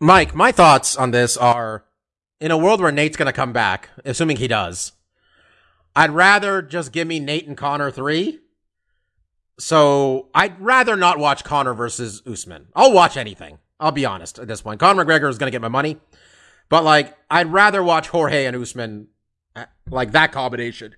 Mike, 0.00 0.34
my 0.34 0.52
thoughts 0.52 0.96
on 0.96 1.10
this 1.10 1.36
are 1.36 1.84
in 2.40 2.50
a 2.50 2.58
world 2.58 2.80
where 2.80 2.92
Nate's 2.92 3.16
going 3.16 3.26
to 3.26 3.32
come 3.32 3.52
back, 3.52 3.90
assuming 4.04 4.36
he 4.36 4.48
does, 4.48 4.92
I'd 5.94 6.10
rather 6.10 6.60
just 6.60 6.92
give 6.92 7.08
me 7.08 7.18
Nate 7.18 7.46
and 7.46 7.56
Conor 7.56 7.90
three. 7.90 8.40
So 9.58 10.28
I'd 10.34 10.60
rather 10.60 10.96
not 10.96 11.18
watch 11.18 11.42
Conor 11.44 11.72
versus 11.72 12.22
Usman. 12.26 12.66
I'll 12.74 12.92
watch 12.92 13.16
anything. 13.16 13.58
I'll 13.80 13.92
be 13.92 14.04
honest 14.04 14.38
at 14.38 14.48
this 14.48 14.60
point. 14.60 14.80
Conor 14.80 15.04
McGregor 15.04 15.30
is 15.30 15.38
going 15.38 15.48
to 15.48 15.54
get 15.54 15.62
my 15.62 15.68
money, 15.68 15.98
but 16.68 16.84
like 16.84 17.16
I'd 17.30 17.50
rather 17.50 17.82
watch 17.82 18.08
Jorge 18.08 18.44
and 18.44 18.54
Usman 18.54 19.08
uh, 19.54 19.64
like 19.90 20.12
that 20.12 20.32
combination 20.32 20.94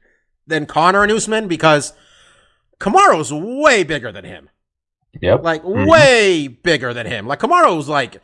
than 0.46 0.66
Conor 0.66 1.04
and 1.04 1.12
Usman 1.12 1.46
because 1.46 1.92
Kamaru's 2.80 3.32
way 3.32 3.84
bigger 3.84 4.10
than 4.10 4.24
him. 4.24 4.50
Yep. 5.20 5.42
Like 5.42 5.62
Mhm. 5.62 5.86
way 5.88 6.48
bigger 6.48 6.92
than 6.94 7.06
him. 7.06 7.26
Like 7.26 7.40
Kamaru's 7.40 7.88
like 7.88 8.20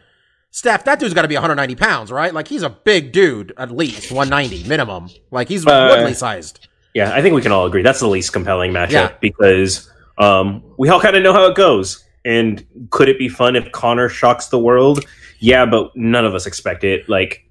Steph, 0.51 0.85
that 0.85 1.01
dude's 1.01 1.14
got 1.14 1.23
to 1.23 1.29
be 1.29 1.35
190 1.35 1.75
pounds, 1.75 2.12
right? 2.12 2.33
Like 2.33 2.47
he's 2.47 2.62
a 2.62 2.70
big 2.70 3.11
dude, 3.12 3.53
at 3.59 3.73
least 3.73 4.12
190 4.12 4.68
minimum. 4.68 5.09
Like 5.33 5.49
he's 5.49 5.66
Uh, 5.66 5.88
Woodley 5.90 6.14
sized. 6.14 6.68
Yeah, 6.94 7.12
I 7.12 7.23
think 7.23 7.35
we 7.35 7.42
can 7.42 7.51
all 7.51 7.66
agree 7.66 7.83
that's 7.83 7.99
the 7.99 8.07
least 8.07 8.33
compelling 8.33 8.70
matchup 8.73 8.90
Yeah. 8.90 9.11
because 9.20 9.90
um, 10.18 10.62
we 10.79 10.88
all 10.90 11.01
kind 11.01 11.16
of 11.16 11.25
know 11.25 11.33
how 11.33 11.47
it 11.47 11.57
goes. 11.57 12.05
And 12.25 12.64
could 12.90 13.09
it 13.09 13.18
be 13.18 13.29
fun 13.29 13.57
if 13.57 13.73
Conor 13.73 14.09
shocks 14.09 14.47
the 14.47 14.59
world? 14.61 15.05
Yeah, 15.40 15.66
but 15.66 15.90
none 15.97 16.25
of 16.25 16.35
us 16.37 16.47
expect 16.47 16.85
it. 16.85 17.09
Like 17.09 17.44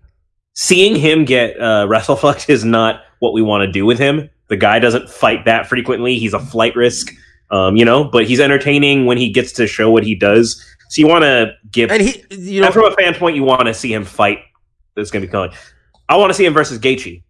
seeing 0.53 0.95
him 0.95 1.25
get 1.25 1.59
uh, 1.59 1.85
WrestleFlex 1.87 2.49
is 2.49 2.63
not 2.63 3.01
what 3.19 3.33
we 3.33 3.41
want 3.41 3.63
to 3.65 3.71
do 3.71 3.85
with 3.85 3.99
him. 3.99 4.29
The 4.47 4.55
guy 4.57 4.79
doesn't 4.79 5.09
fight 5.09 5.43
that 5.45 5.67
frequently. 5.67 6.17
He's 6.17 6.33
a 6.33 6.39
flight 6.39 6.75
risk, 6.75 7.13
um, 7.53 7.75
you 7.77 7.85
know. 7.85 8.03
But 8.03 8.25
he's 8.25 8.39
entertaining 8.41 9.05
when 9.05 9.17
he 9.17 9.29
gets 9.29 9.51
to 9.53 9.67
show 9.67 9.89
what 9.89 10.03
he 10.03 10.15
does. 10.15 10.61
So 10.89 10.99
you 11.01 11.07
want 11.07 11.23
to 11.23 11.53
give 11.71 11.89
And 11.91 12.01
he, 12.01 12.23
you 12.31 12.59
know, 12.61 12.67
and 12.67 12.73
from 12.73 12.85
a 12.85 12.95
fan 12.95 13.15
point, 13.15 13.35
you 13.35 13.43
want 13.43 13.65
to 13.65 13.73
see 13.73 13.93
him 13.93 14.03
fight. 14.03 14.39
That's 14.95 15.09
going 15.09 15.21
to 15.21 15.27
be 15.27 15.31
coming. 15.31 15.51
I 16.09 16.17
want 16.17 16.29
to 16.29 16.33
see 16.35 16.45
him 16.45 16.53
versus 16.53 16.77
Gaethje. 16.79 17.05
yeah, 17.15 17.21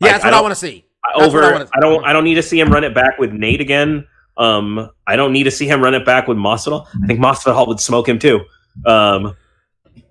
like, 0.00 0.10
that's 0.12 0.24
what 0.24 0.28
I, 0.28 0.36
don't- 0.36 0.42
want 0.42 0.52
to 0.54 0.60
see. 0.60 0.84
That's 1.16 1.26
Over, 1.28 1.42
I 1.44 1.66
I, 1.74 1.80
don't. 1.80 2.04
I 2.04 2.12
don't 2.12 2.24
need 2.24 2.34
to 2.34 2.42
see 2.42 2.58
him 2.60 2.70
run 2.72 2.84
it 2.84 2.94
back 2.94 3.18
with 3.18 3.32
Nate 3.32 3.60
again. 3.60 4.06
Um, 4.36 4.88
I 5.06 5.16
don't 5.16 5.32
need 5.32 5.44
to 5.44 5.50
see 5.50 5.66
him 5.66 5.82
run 5.82 5.94
it 5.94 6.04
back 6.06 6.26
with 6.28 6.36
Masvidal. 6.38 6.86
I 7.02 7.06
think 7.06 7.18
Masvidal 7.20 7.66
would 7.68 7.80
smoke 7.80 8.08
him 8.08 8.18
too. 8.18 8.40
Um, 8.86 9.34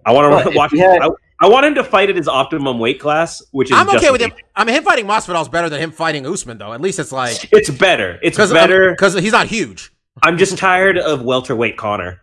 I 0.06 0.12
want 0.12 0.44
to 0.44 0.50
if 0.50 0.56
watch. 0.56 0.72
he 0.72 0.80
had- 0.80 1.02
I, 1.02 1.10
I 1.42 1.48
want 1.50 1.66
him 1.66 1.76
to 1.76 1.84
fight 1.84 2.10
at 2.10 2.16
his 2.16 2.28
optimum 2.28 2.78
weight 2.80 3.00
class, 3.00 3.42
which 3.52 3.72
is. 3.72 3.78
I'm 3.78 3.90
okay 3.96 4.12
with 4.12 4.22
him. 4.22 4.30
Gaethje. 4.30 4.40
I 4.56 4.64
mean, 4.64 4.76
him 4.76 4.84
fighting 4.84 5.06
Masvidal's 5.08 5.50
better 5.50 5.70
than 5.70 5.82
him 5.82 5.92
fighting 5.92 6.26
Usman, 6.28 6.58
though. 6.60 6.72
At 6.74 6.82
least 6.82 7.00
it's 7.00 7.12
like 7.12 7.50
It's 7.52 7.70
better. 7.70 8.20
It's 8.22 8.38
because 8.38 8.54
better. 8.54 8.92
because 8.92 9.16
he's 9.16 9.32
not 9.32 9.48
huge. 9.48 9.92
I'm 10.24 10.38
just 10.38 10.58
tired 10.58 10.98
of 10.98 11.24
welterweight 11.24 11.78
Conor. 11.78 12.22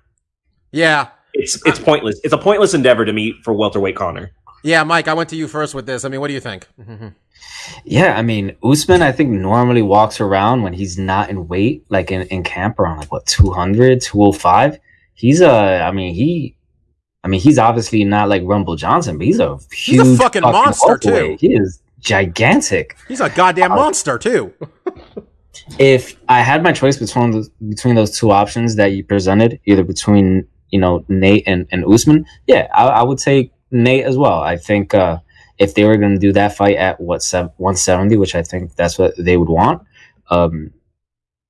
Yeah, 0.71 1.09
It's 1.33 1.61
it's 1.67 1.79
pointless. 1.79 2.21
It's 2.23 2.33
a 2.35 2.39
pointless 2.39 2.75
endeavor 2.75 3.05
to 3.05 3.13
me 3.13 3.35
for 3.43 3.53
welterweight 3.55 3.97
Conor. 3.97 4.31
yeah, 4.63 4.85
Mike. 4.85 5.09
I 5.09 5.15
went 5.15 5.31
to 5.31 5.37
you 5.37 5.49
first 5.49 5.75
with 5.75 5.87
this. 5.87 6.05
I 6.05 6.09
mean, 6.09 6.21
what 6.21 6.29
do 6.29 6.35
you 6.35 6.41
think? 6.41 6.67
Yeah, 7.85 8.17
I 8.17 8.23
mean, 8.23 8.57
Usman, 8.65 9.03
I 9.03 9.13
think 9.13 9.31
normally 9.31 9.83
walks 9.83 10.21
around 10.21 10.63
when 10.63 10.73
he's 10.73 10.99
not 10.99 11.29
in 11.31 11.49
weight, 11.49 11.85
like 11.91 12.11
in, 12.11 12.23
in 12.23 12.43
camp 12.43 12.79
around 12.81 12.99
like 12.99 13.13
what, 13.13 13.27
200, 13.27 14.01
205. 14.01 14.79
He's 15.15 15.41
a, 15.43 15.83
I 15.83 15.91
mean, 15.93 16.15
he, 16.15 16.57
I 17.25 17.29
mean, 17.29 17.41
he's 17.41 17.59
obviously 17.59 18.05
not 18.05 18.29
like 18.29 18.43
Rumble 18.45 18.77
Johnson, 18.77 19.19
but 19.19 19.27
he's 19.27 19.41
a 19.41 19.59
huge 19.73 20.07
a 20.07 20.17
fucking 20.17 20.43
monster, 20.43 20.97
too. 20.97 21.37
He 21.41 21.55
is 21.55 21.81
gigantic. 22.01 22.97
He's 23.09 23.21
a 23.21 23.29
goddamn 23.31 23.71
monster 23.71 24.19
too. 24.19 24.55
If 25.79 26.17
I 26.29 26.41
had 26.41 26.63
my 26.63 26.73
choice 26.73 26.97
between 26.97 27.33
those, 27.33 27.49
between 27.49 27.95
those 27.97 28.17
two 28.17 28.31
options 28.31 28.77
that 28.77 28.93
you 28.93 29.05
presented, 29.05 29.61
either 29.67 29.83
between, 29.83 30.47
you 30.71 30.79
know, 30.81 31.05
Nate 31.09 31.45
and, 31.47 31.67
and 31.73 31.85
Usman, 31.85 32.25
yeah, 32.47 32.69
I, 32.75 32.87
I 32.87 33.03
would 33.03 33.19
take 33.19 33.53
Nate 33.71 34.05
as 34.05 34.17
well. 34.17 34.41
I 34.41 34.57
think, 34.57 34.95
uh, 34.95 35.19
if 35.59 35.75
they 35.75 35.85
were 35.85 35.97
going 35.97 36.15
to 36.15 36.19
do 36.19 36.33
that 36.33 36.57
fight 36.57 36.77
at 36.77 37.01
what 37.01 37.23
sev- 37.23 37.51
170, 37.57 38.17
which 38.17 38.35
I 38.37 38.43
think 38.43 38.77
that's 38.77 38.99
what 38.99 39.15
they 39.19 39.37
would 39.37 39.49
want, 39.49 39.83
um, 40.31 40.73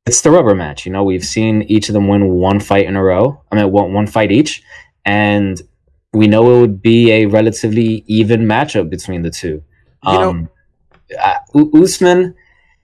it's 0.07 0.23
the 0.23 0.31
rubber 0.31 0.55
match. 0.55 0.87
You 0.87 0.93
know, 0.93 1.05
we've 1.05 1.25
seen 1.25 1.63
each 1.63 1.91
of 1.91 1.93
them 1.93 2.09
win 2.09 2.31
one 2.31 2.61
fight 2.61 2.87
in 2.87 2.97
a 2.97 3.03
row. 3.05 3.43
I 3.53 3.57
mean, 3.57 3.71
one 3.71 3.93
one 3.93 4.07
fight 4.07 4.33
each, 4.33 4.63
and 5.09 5.61
we 6.13 6.27
know 6.27 6.57
it 6.57 6.61
would 6.61 6.83
be 6.83 7.11
a 7.13 7.27
relatively 7.27 8.05
even 8.07 8.43
matchup 8.43 8.91
between 8.91 9.23
the 9.23 9.31
two. 9.31 9.63
You 10.07 10.19
know- 10.19 10.31
Um, 10.31 10.49
uh, 11.19 11.37
Usman, 11.83 12.35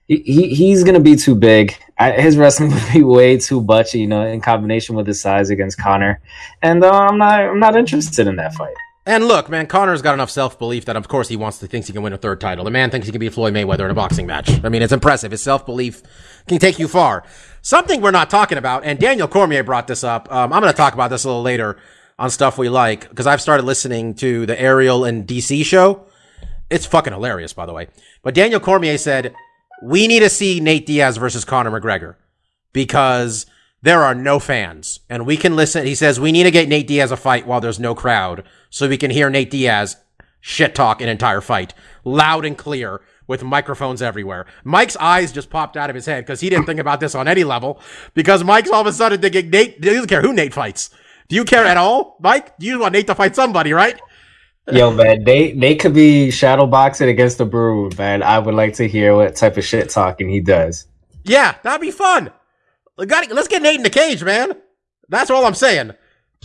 he, 0.07 0.17
he 0.25 0.41
he's 0.55 0.83
going 0.83 0.95
to 0.95 0.99
be 1.11 1.15
too 1.15 1.35
big. 1.35 1.75
I, 1.99 2.11
his 2.11 2.35
wrestling 2.37 2.71
would 2.75 2.93
be 2.93 3.03
way 3.03 3.37
too 3.37 3.61
much, 3.61 3.93
you 3.93 4.07
know, 4.07 4.25
in 4.25 4.41
combination 4.41 4.95
with 4.95 5.05
his 5.07 5.21
size 5.21 5.49
against 5.51 5.77
Conor, 5.77 6.19
and 6.61 6.83
uh, 6.83 6.91
I'm 6.91 7.17
not 7.19 7.39
I'm 7.51 7.59
not 7.59 7.75
interested 7.75 8.25
in 8.27 8.35
that 8.37 8.53
fight. 8.55 8.73
And 9.07 9.27
look, 9.27 9.49
man, 9.49 9.67
Conor's 9.67 10.01
got 10.01 10.15
enough 10.15 10.31
self 10.31 10.57
belief 10.57 10.85
that 10.85 10.95
of 10.95 11.07
course 11.07 11.27
he 11.29 11.35
wants 11.35 11.59
to 11.59 11.67
thinks 11.67 11.85
he 11.87 11.93
can 11.93 12.01
win 12.01 12.13
a 12.13 12.17
third 12.17 12.41
title. 12.41 12.65
The 12.65 12.71
man 12.71 12.89
thinks 12.89 13.05
he 13.05 13.11
can 13.11 13.19
beat 13.19 13.33
Floyd 13.33 13.53
Mayweather 13.53 13.85
in 13.85 13.91
a 13.91 13.93
boxing 13.93 14.25
match. 14.25 14.49
I 14.65 14.69
mean, 14.69 14.81
it's 14.81 14.93
impressive. 14.93 15.29
His 15.29 15.43
self 15.43 15.63
belief 15.65 16.01
can 16.47 16.57
take 16.57 16.79
you 16.79 16.87
far. 16.87 17.23
Something 17.61 18.01
we're 18.01 18.09
not 18.21 18.29
talking 18.31 18.57
about, 18.57 18.83
and 18.83 18.97
Daniel 18.99 19.27
Cormier 19.27 19.63
brought 19.63 19.85
this 19.87 20.03
up. 20.03 20.31
Um, 20.31 20.51
I'm 20.51 20.61
going 20.61 20.73
to 20.73 20.77
talk 20.77 20.93
about 20.95 21.09
this 21.11 21.23
a 21.23 21.27
little 21.27 21.43
later 21.43 21.77
on 22.17 22.29
stuff 22.29 22.57
we 22.57 22.69
like 22.69 23.09
because 23.09 23.27
I've 23.27 23.41
started 23.41 23.63
listening 23.63 24.13
to 24.15 24.45
the 24.45 24.59
Ariel 24.59 25.05
and 25.05 25.27
DC 25.27 25.65
show. 25.65 26.05
It's 26.69 26.85
fucking 26.85 27.13
hilarious, 27.13 27.53
by 27.53 27.65
the 27.65 27.73
way. 27.73 27.87
But 28.23 28.33
Daniel 28.33 28.59
Cormier 28.59 28.97
said 28.97 29.35
we 29.83 30.07
need 30.07 30.21
to 30.21 30.29
see 30.29 30.59
Nate 30.59 30.85
Diaz 30.85 31.17
versus 31.17 31.45
Conor 31.45 31.71
McGregor 31.71 32.15
because 32.73 33.45
there 33.81 34.03
are 34.03 34.15
no 34.15 34.39
fans 34.39 35.01
and 35.09 35.25
we 35.25 35.37
can 35.37 35.55
listen. 35.55 35.85
He 35.85 35.95
says 35.95 36.19
we 36.19 36.31
need 36.31 36.43
to 36.43 36.51
get 36.51 36.69
Nate 36.69 36.87
Diaz 36.87 37.11
a 37.11 37.17
fight 37.17 37.45
while 37.45 37.61
there's 37.61 37.79
no 37.79 37.93
crowd 37.93 38.43
so 38.69 38.87
we 38.87 38.97
can 38.97 39.11
hear 39.11 39.29
Nate 39.29 39.51
Diaz 39.51 39.97
shit 40.39 40.75
talk 40.75 41.01
an 41.01 41.09
entire 41.09 41.41
fight 41.41 41.73
loud 42.03 42.45
and 42.45 42.57
clear 42.57 43.01
with 43.27 43.43
microphones 43.43 44.01
everywhere. 44.01 44.45
Mike's 44.63 44.95
eyes 44.97 45.31
just 45.31 45.49
popped 45.49 45.75
out 45.75 45.89
of 45.89 45.95
his 45.95 46.05
head 46.05 46.23
because 46.23 46.39
he 46.39 46.49
didn't 46.49 46.65
think 46.65 46.79
about 46.79 46.99
this 46.99 47.15
on 47.15 47.27
any 47.27 47.43
level 47.43 47.79
because 48.13 48.43
Mike's 48.43 48.69
all 48.69 48.81
of 48.81 48.87
a 48.87 48.93
sudden 48.93 49.19
thinking 49.19 49.49
Nate, 49.49 49.83
he 49.83 49.89
doesn't 49.89 50.07
care 50.07 50.21
who 50.21 50.33
Nate 50.33 50.53
fights. 50.53 50.89
Do 51.27 51.35
you 51.35 51.43
care 51.43 51.65
at 51.65 51.77
all, 51.77 52.17
Mike? 52.19 52.53
You 52.59 52.79
want 52.79 52.93
Nate 52.93 53.07
to 53.07 53.15
fight 53.15 53.35
somebody, 53.35 53.73
right? 53.73 53.99
Yo, 54.71 54.91
man, 54.91 55.23
they 55.23 55.51
they 55.51 55.75
could 55.75 55.93
be 55.93 56.31
shadow 56.31 56.65
boxing 56.65 57.09
against 57.09 57.37
the 57.37 57.45
Brood, 57.45 57.97
man. 57.97 58.23
I 58.23 58.39
would 58.39 58.55
like 58.55 58.73
to 58.75 58.87
hear 58.87 59.15
what 59.15 59.35
type 59.35 59.57
of 59.57 59.63
shit 59.63 59.89
talking 59.89 60.27
he 60.27 60.39
does. 60.39 60.87
Yeah, 61.23 61.55
that'd 61.63 61.81
be 61.81 61.91
fun. 61.91 62.31
Got 62.97 63.31
let's 63.31 63.47
get 63.47 63.61
Nate 63.61 63.77
in 63.77 63.83
the 63.83 63.89
cage, 63.89 64.23
man. 64.23 64.53
That's 65.09 65.29
all 65.29 65.45
I'm 65.45 65.53
saying. 65.53 65.91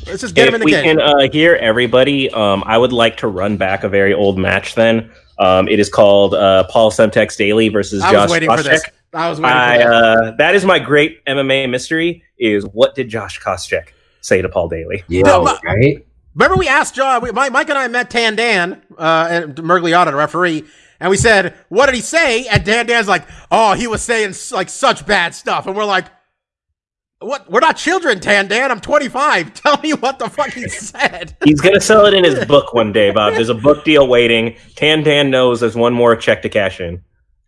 Let's 0.07 0.21
just 0.23 0.35
get 0.35 0.49
him 0.49 0.55
in 0.55 0.61
the 0.61 0.65
we 0.65 0.73
cage. 0.73 0.85
can 0.85 1.01
uh, 1.01 1.31
hear 1.31 1.55
everybody, 1.57 2.31
um, 2.31 2.63
I 2.67 2.79
would 2.79 2.93
like 2.93 3.19
to 3.19 3.29
run 3.29 3.57
back 3.57 3.85
a 3.85 3.89
very 3.89 4.15
old 4.15 4.39
match. 4.39 4.75
Then 4.75 5.11
um, 5.39 5.69
it 5.69 5.79
is 5.79 5.89
called 5.89 6.35
uh, 6.35 6.65
Paul 6.65 6.91
Semtex 6.91 7.37
Daley 7.37 7.69
versus 7.69 8.03
I 8.03 8.13
Josh 8.13 8.23
was 8.23 8.31
waiting 8.33 8.51
for 8.51 8.63
this. 8.63 8.83
Koscheck. 8.83 8.93
I 9.13 9.29
was 9.29 9.41
waiting 9.41 9.57
I, 9.57 9.83
for 9.83 9.89
this. 9.89 9.89
uh, 9.89 10.37
that 10.39 10.55
is 10.55 10.65
my 10.65 10.79
great 10.79 11.25
MMA 11.27 11.71
mystery. 11.71 12.23
Is 12.39 12.65
what 12.67 12.95
did 12.95 13.09
Josh 13.09 13.41
Koscheck 13.41 13.89
say 14.21 14.43
to 14.43 14.49
Paul 14.49 14.69
Daley? 14.69 15.03
Yo, 15.09 15.23
No, 15.23 15.59
right? 15.65 16.07
Remember, 16.35 16.57
we 16.57 16.69
asked 16.69 16.95
John. 16.95 17.23
We, 17.23 17.33
Mike, 17.33 17.53
Mike 17.53 17.69
and 17.69 17.79
I 17.79 17.89
met 17.89 18.09
Tan 18.11 18.37
Dan 18.37 18.83
uh, 18.97 19.29
and 19.31 19.55
Miragliotta, 19.57 20.07
the 20.13 20.17
referee, 20.17 20.65
and 21.01 21.11
we 21.11 21.17
said, 21.17 21.55
"What 21.69 21.87
did 21.87 21.95
he 21.97 22.01
say?" 22.01 22.47
And 22.47 22.65
Dan 22.65 22.87
Dan's 22.87 23.09
like, 23.09 23.27
"Oh, 23.51 23.73
he 23.75 23.87
was 23.87 24.03
saying 24.03 24.35
like 24.53 24.69
such 24.69 25.07
bad 25.07 25.35
stuff," 25.35 25.67
and 25.67 25.77
we're 25.77 25.85
like. 25.85 26.07
What? 27.23 27.51
We're 27.51 27.61
not 27.61 27.77
children, 27.77 28.19
Tan 28.19 28.49
Dan. 28.49 28.71
I'm 28.71 28.81
25. 28.81 29.53
Tell 29.63 29.79
me 29.83 29.93
what 29.93 30.19
the 30.19 30.31
fuck 30.31 30.53
he 30.55 30.67
said. 30.71 31.37
He's 31.45 31.61
gonna 31.61 31.79
sell 31.79 32.07
it 32.07 32.15
in 32.15 32.25
his 32.25 32.43
book 32.47 32.73
one 32.73 32.93
day, 32.95 33.11
Bob. 33.11 33.35
There's 33.35 33.51
a 33.51 33.55
book 33.55 33.85
deal 33.85 34.09
waiting. 34.09 34.57
Tan 34.75 35.03
Dan 35.03 35.31
knows 35.31 35.61
there's 35.61 35.77
one 35.77 35.93
more 35.93 36.17
check 36.17 36.41
to 36.41 36.49
cash 36.49 36.81
in. 36.81 37.03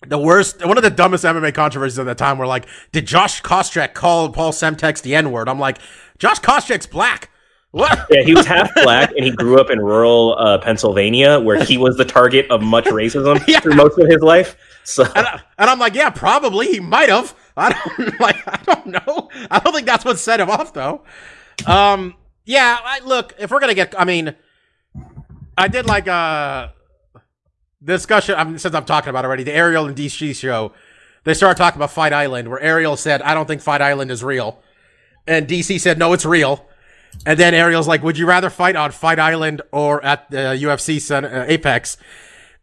The 0.06 0.18
worst, 0.18 0.64
one 0.66 0.76
of 0.76 0.82
the 0.82 0.90
dumbest 0.90 1.24
MMA 1.24 1.54
controversies 1.54 1.98
at 1.98 2.06
the 2.06 2.14
time 2.14 2.38
were 2.38 2.46
like, 2.46 2.66
did 2.90 3.06
Josh 3.06 3.40
Koscheck 3.42 3.94
call 3.94 4.30
Paul 4.30 4.52
Semtex 4.52 5.00
the 5.02 5.14
N 5.14 5.30
word? 5.30 5.48
I'm 5.48 5.58
like, 5.60 5.78
Josh 6.18 6.40
Koscheck's 6.40 6.86
black. 6.86 7.30
What? 7.70 8.06
Yeah, 8.10 8.22
he 8.22 8.34
was 8.34 8.44
half 8.46 8.70
black 8.82 9.12
and 9.16 9.24
he 9.24 9.30
grew 9.30 9.58
up 9.60 9.70
in 9.70 9.80
rural 9.80 10.36
uh, 10.38 10.58
Pennsylvania, 10.58 11.38
where 11.40 11.62
he 11.64 11.78
was 11.78 11.96
the 11.96 12.04
target 12.04 12.50
of 12.50 12.62
much 12.62 12.84
racism 12.86 13.42
Yeah. 13.48 13.60
through 13.60 13.76
most 13.76 13.98
of 13.98 14.08
his 14.08 14.20
life. 14.22 14.56
So 14.84 15.04
And, 15.14 15.26
I, 15.26 15.40
and 15.58 15.70
I'm 15.70 15.78
like, 15.78 15.94
yeah, 15.94 16.10
probably 16.10 16.66
he 16.66 16.80
might 16.80 17.08
have. 17.08 17.34
I 17.56 17.72
don't 17.72 18.20
like. 18.20 18.36
I 18.46 18.58
don't 18.64 18.86
know. 18.86 19.28
I 19.50 19.58
don't 19.60 19.72
think 19.72 19.86
that's 19.86 20.04
what 20.04 20.18
set 20.18 20.40
him 20.40 20.50
off, 20.50 20.72
though. 20.74 21.02
Um. 21.66 22.14
Yeah. 22.44 22.78
I, 22.82 22.98
look, 23.00 23.34
if 23.38 23.50
we're 23.50 23.60
gonna 23.60 23.74
get, 23.74 23.94
I 23.98 24.04
mean, 24.04 24.34
I 25.56 25.68
did 25.68 25.86
like 25.86 26.08
uh 26.08 26.68
discussion. 27.84 28.34
I 28.36 28.44
mean, 28.44 28.58
since 28.58 28.74
I'm 28.74 28.84
talking 28.84 29.10
about 29.10 29.24
already, 29.24 29.42
the 29.42 29.52
Ariel 29.52 29.86
and 29.86 29.96
DC 29.96 30.34
show. 30.34 30.72
They 31.24 31.34
started 31.34 31.56
talking 31.56 31.78
about 31.78 31.92
Fight 31.92 32.12
Island, 32.12 32.48
where 32.48 32.60
Ariel 32.60 32.96
said, 32.96 33.22
"I 33.22 33.34
don't 33.34 33.46
think 33.46 33.62
Fight 33.62 33.80
Island 33.80 34.10
is 34.10 34.24
real," 34.24 34.60
and 35.26 35.46
DC 35.46 35.80
said, 35.80 35.98
"No, 35.98 36.12
it's 36.12 36.24
real." 36.24 36.66
And 37.26 37.38
then 37.38 37.54
Ariel's 37.54 37.86
like, 37.86 38.02
"Would 38.02 38.18
you 38.18 38.26
rather 38.26 38.50
fight 38.50 38.74
on 38.74 38.90
Fight 38.90 39.18
Island 39.18 39.62
or 39.70 40.04
at 40.04 40.30
the 40.30 40.56
UFC 40.60 40.98
uh, 41.10 41.44
Apex?" 41.46 41.96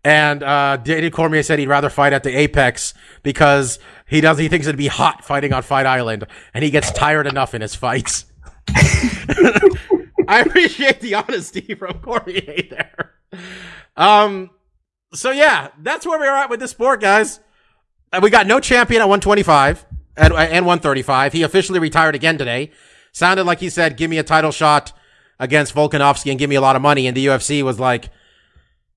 And 0.03 0.43
uh, 0.43 0.77
David 0.77 1.12
Cormier 1.13 1.43
said 1.43 1.60
he'd 1.60 1.67
rather 1.67 1.89
fight 1.89 2.13
at 2.13 2.23
the 2.23 2.36
Apex 2.38 2.93
because 3.21 3.79
he 4.08 4.21
does. 4.21 4.38
He 4.38 4.47
thinks 4.47 4.65
it'd 4.65 4.77
be 4.77 4.88
hot 4.88 5.23
fighting 5.23 5.53
on 5.53 5.62
Fight 5.62 5.86
Island, 5.86 6.25
and 6.53 6.63
he 6.63 6.69
gets 6.69 6.91
tired 6.91 7.27
enough 7.27 7.53
in 7.53 7.62
his 7.62 7.75
fights. 7.75 8.25
I 10.27 10.41
appreciate 10.45 11.01
the 11.01 11.15
honesty 11.15 11.75
from 11.75 11.99
Cormier 11.99 12.67
there. 12.69 13.15
Um. 13.95 14.51
So 15.13 15.32
yeah, 15.32 15.69
that's 15.82 16.06
where 16.06 16.19
we're 16.19 16.36
at 16.36 16.50
with 16.50 16.60
this 16.60 16.72
sport, 16.72 17.02
guys. 17.02 17.39
Uh, 18.12 18.19
we 18.22 18.30
got 18.30 18.48
no 18.48 18.60
champion 18.60 19.02
at 19.02 19.06
125 19.06 19.86
and, 20.17 20.34
and 20.34 20.65
135. 20.65 21.34
He 21.34 21.43
officially 21.43 21.80
retired 21.80 22.15
again 22.15 22.38
today. 22.38 22.72
Sounded 23.12 23.45
like 23.45 23.60
he 23.60 23.69
said, 23.69 23.98
"Give 23.98 24.10
me 24.10 24.17
a 24.17 24.24
title 24.24 24.52
shot 24.52 24.93
against 25.39 25.74
Volkanovski 25.74 26.30
and 26.30 26.38
give 26.38 26.50
me 26.50 26.56
a 26.56 26.62
lot 26.62 26.76
of 26.76 26.82
money. 26.82 27.08
And 27.08 27.15
the 27.15 27.26
UFC 27.26 27.63
was 27.63 27.80
like, 27.80 28.10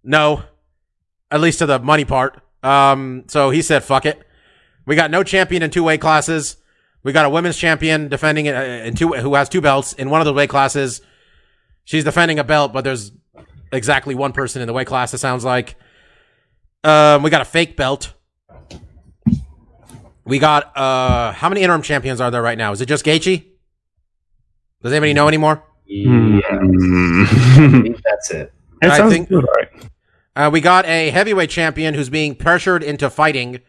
no, 0.02 0.42
at 1.30 1.40
least 1.40 1.60
to 1.60 1.66
the 1.66 1.78
money 1.78 2.04
part. 2.04 2.42
Um, 2.62 3.24
so 3.28 3.50
he 3.50 3.62
said, 3.62 3.84
fuck 3.84 4.04
it. 4.04 4.20
We 4.84 4.96
got 4.96 5.10
no 5.10 5.22
champion 5.22 5.62
in 5.62 5.70
two 5.70 5.84
weight 5.84 6.00
classes. 6.00 6.56
We 7.04 7.12
got 7.12 7.24
a 7.24 7.30
women's 7.30 7.56
champion 7.56 8.08
defending 8.08 8.48
uh, 8.48 8.82
in 8.84 8.94
two, 8.94 9.08
who 9.08 9.34
has 9.34 9.48
two 9.48 9.60
belts 9.60 9.92
in 9.92 10.10
one 10.10 10.20
of 10.20 10.24
the 10.24 10.32
weight 10.32 10.50
classes. 10.50 11.00
She's 11.84 12.04
defending 12.04 12.38
a 12.38 12.44
belt, 12.44 12.72
but 12.72 12.82
there's 12.82 13.12
exactly 13.72 14.14
one 14.14 14.32
person 14.32 14.60
in 14.60 14.66
the 14.66 14.72
weight 14.72 14.86
class. 14.86 15.14
It 15.14 15.18
sounds 15.18 15.44
like. 15.44 15.76
Um, 16.84 17.22
we 17.22 17.30
got 17.30 17.42
a 17.42 17.44
fake 17.46 17.76
belt. 17.76 18.12
We 20.24 20.38
got 20.38 20.76
uh, 20.76 21.32
how 21.32 21.48
many 21.48 21.62
interim 21.62 21.82
champions 21.82 22.20
are 22.20 22.30
there 22.30 22.42
right 22.42 22.58
now? 22.58 22.72
Is 22.72 22.80
it 22.80 22.86
just 22.86 23.04
Gaethje? 23.04 23.44
Does 24.82 24.92
anybody 24.92 25.14
know 25.14 25.28
anymore? 25.28 25.62
Yeah, 25.86 26.08
I 26.50 26.54
Mm. 26.54 27.82
think 27.82 28.02
that's 28.04 28.30
it. 28.30 28.52
It 28.82 28.90
I 28.90 28.96
sounds 28.96 29.12
think- 29.12 29.28
good, 29.28 29.44
all 29.44 29.52
right. 29.54 29.68
Uh, 30.34 30.48
we 30.50 30.60
got 30.62 30.86
a 30.86 31.10
heavyweight 31.10 31.50
champion 31.50 31.92
who's 31.94 32.08
being 32.08 32.34
pressured 32.34 32.82
into 32.82 33.10
fighting 33.10 33.60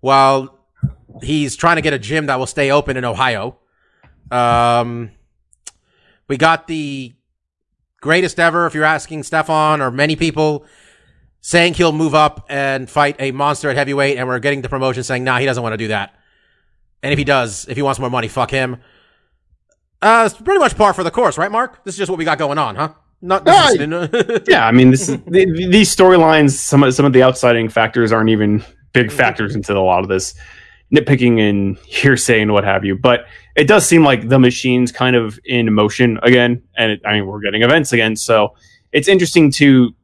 while 0.00 0.56
he's 1.22 1.56
trying 1.56 1.76
to 1.76 1.82
get 1.82 1.92
a 1.92 1.98
gym 1.98 2.26
that 2.26 2.38
will 2.38 2.46
stay 2.46 2.70
open 2.70 2.96
in 2.96 3.04
Ohio. 3.04 3.58
Um, 4.30 5.10
we 6.28 6.36
got 6.36 6.68
the 6.68 7.12
greatest 8.00 8.38
ever, 8.38 8.66
if 8.66 8.74
you're 8.74 8.84
asking 8.84 9.24
Stefan 9.24 9.80
or 9.80 9.90
many 9.90 10.14
people, 10.14 10.64
saying 11.40 11.74
he'll 11.74 11.92
move 11.92 12.14
up 12.14 12.44
and 12.48 12.88
fight 12.88 13.16
a 13.18 13.30
monster 13.32 13.70
at 13.70 13.76
heavyweight, 13.76 14.16
and 14.18 14.28
we're 14.28 14.38
getting 14.38 14.62
the 14.62 14.68
promotion 14.68 15.02
saying, 15.02 15.24
nah, 15.24 15.38
he 15.38 15.46
doesn't 15.46 15.62
want 15.62 15.72
to 15.72 15.78
do 15.78 15.88
that. 15.88 16.14
And 17.02 17.12
if 17.12 17.18
he 17.18 17.24
does, 17.24 17.66
if 17.68 17.76
he 17.76 17.82
wants 17.82 17.98
more 17.98 18.10
money, 18.10 18.28
fuck 18.28 18.50
him. 18.50 18.76
Uh, 20.02 20.28
it's 20.30 20.40
pretty 20.40 20.58
much 20.58 20.76
par 20.76 20.92
for 20.94 21.02
the 21.04 21.10
course, 21.10 21.36
right, 21.38 21.50
Mark? 21.50 21.84
This 21.84 21.94
is 21.94 21.98
just 21.98 22.10
what 22.10 22.18
we 22.18 22.24
got 22.24 22.38
going 22.38 22.58
on, 22.58 22.76
huh? 22.76 22.90
Not 23.22 23.44
this 23.44 23.72
is- 23.72 24.42
Yeah, 24.48 24.66
I 24.66 24.72
mean, 24.72 24.90
this 24.90 25.08
is 25.08 25.18
the, 25.26 25.44
these 25.70 25.94
storylines. 25.94 26.52
Some 26.52 26.82
of 26.82 26.94
some 26.94 27.04
of 27.04 27.12
the 27.12 27.22
outsiding 27.22 27.68
factors 27.68 28.12
aren't 28.12 28.30
even 28.30 28.64
big 28.92 29.12
factors 29.12 29.54
into 29.54 29.76
a 29.76 29.80
lot 29.80 30.02
of 30.02 30.08
this 30.08 30.34
nitpicking 30.94 31.38
and 31.38 31.76
hearsay 31.78 32.40
and 32.40 32.52
what 32.52 32.64
have 32.64 32.84
you. 32.84 32.96
But 32.96 33.26
it 33.56 33.64
does 33.68 33.86
seem 33.86 34.04
like 34.04 34.28
the 34.28 34.38
machine's 34.38 34.90
kind 34.90 35.16
of 35.16 35.38
in 35.44 35.72
motion 35.72 36.18
again, 36.22 36.62
and 36.76 36.92
it, 36.92 37.02
I 37.04 37.12
mean, 37.12 37.26
we're 37.26 37.40
getting 37.40 37.62
events 37.62 37.92
again, 37.92 38.16
so 38.16 38.54
it's 38.92 39.06
interesting 39.06 39.50
to 39.52 39.94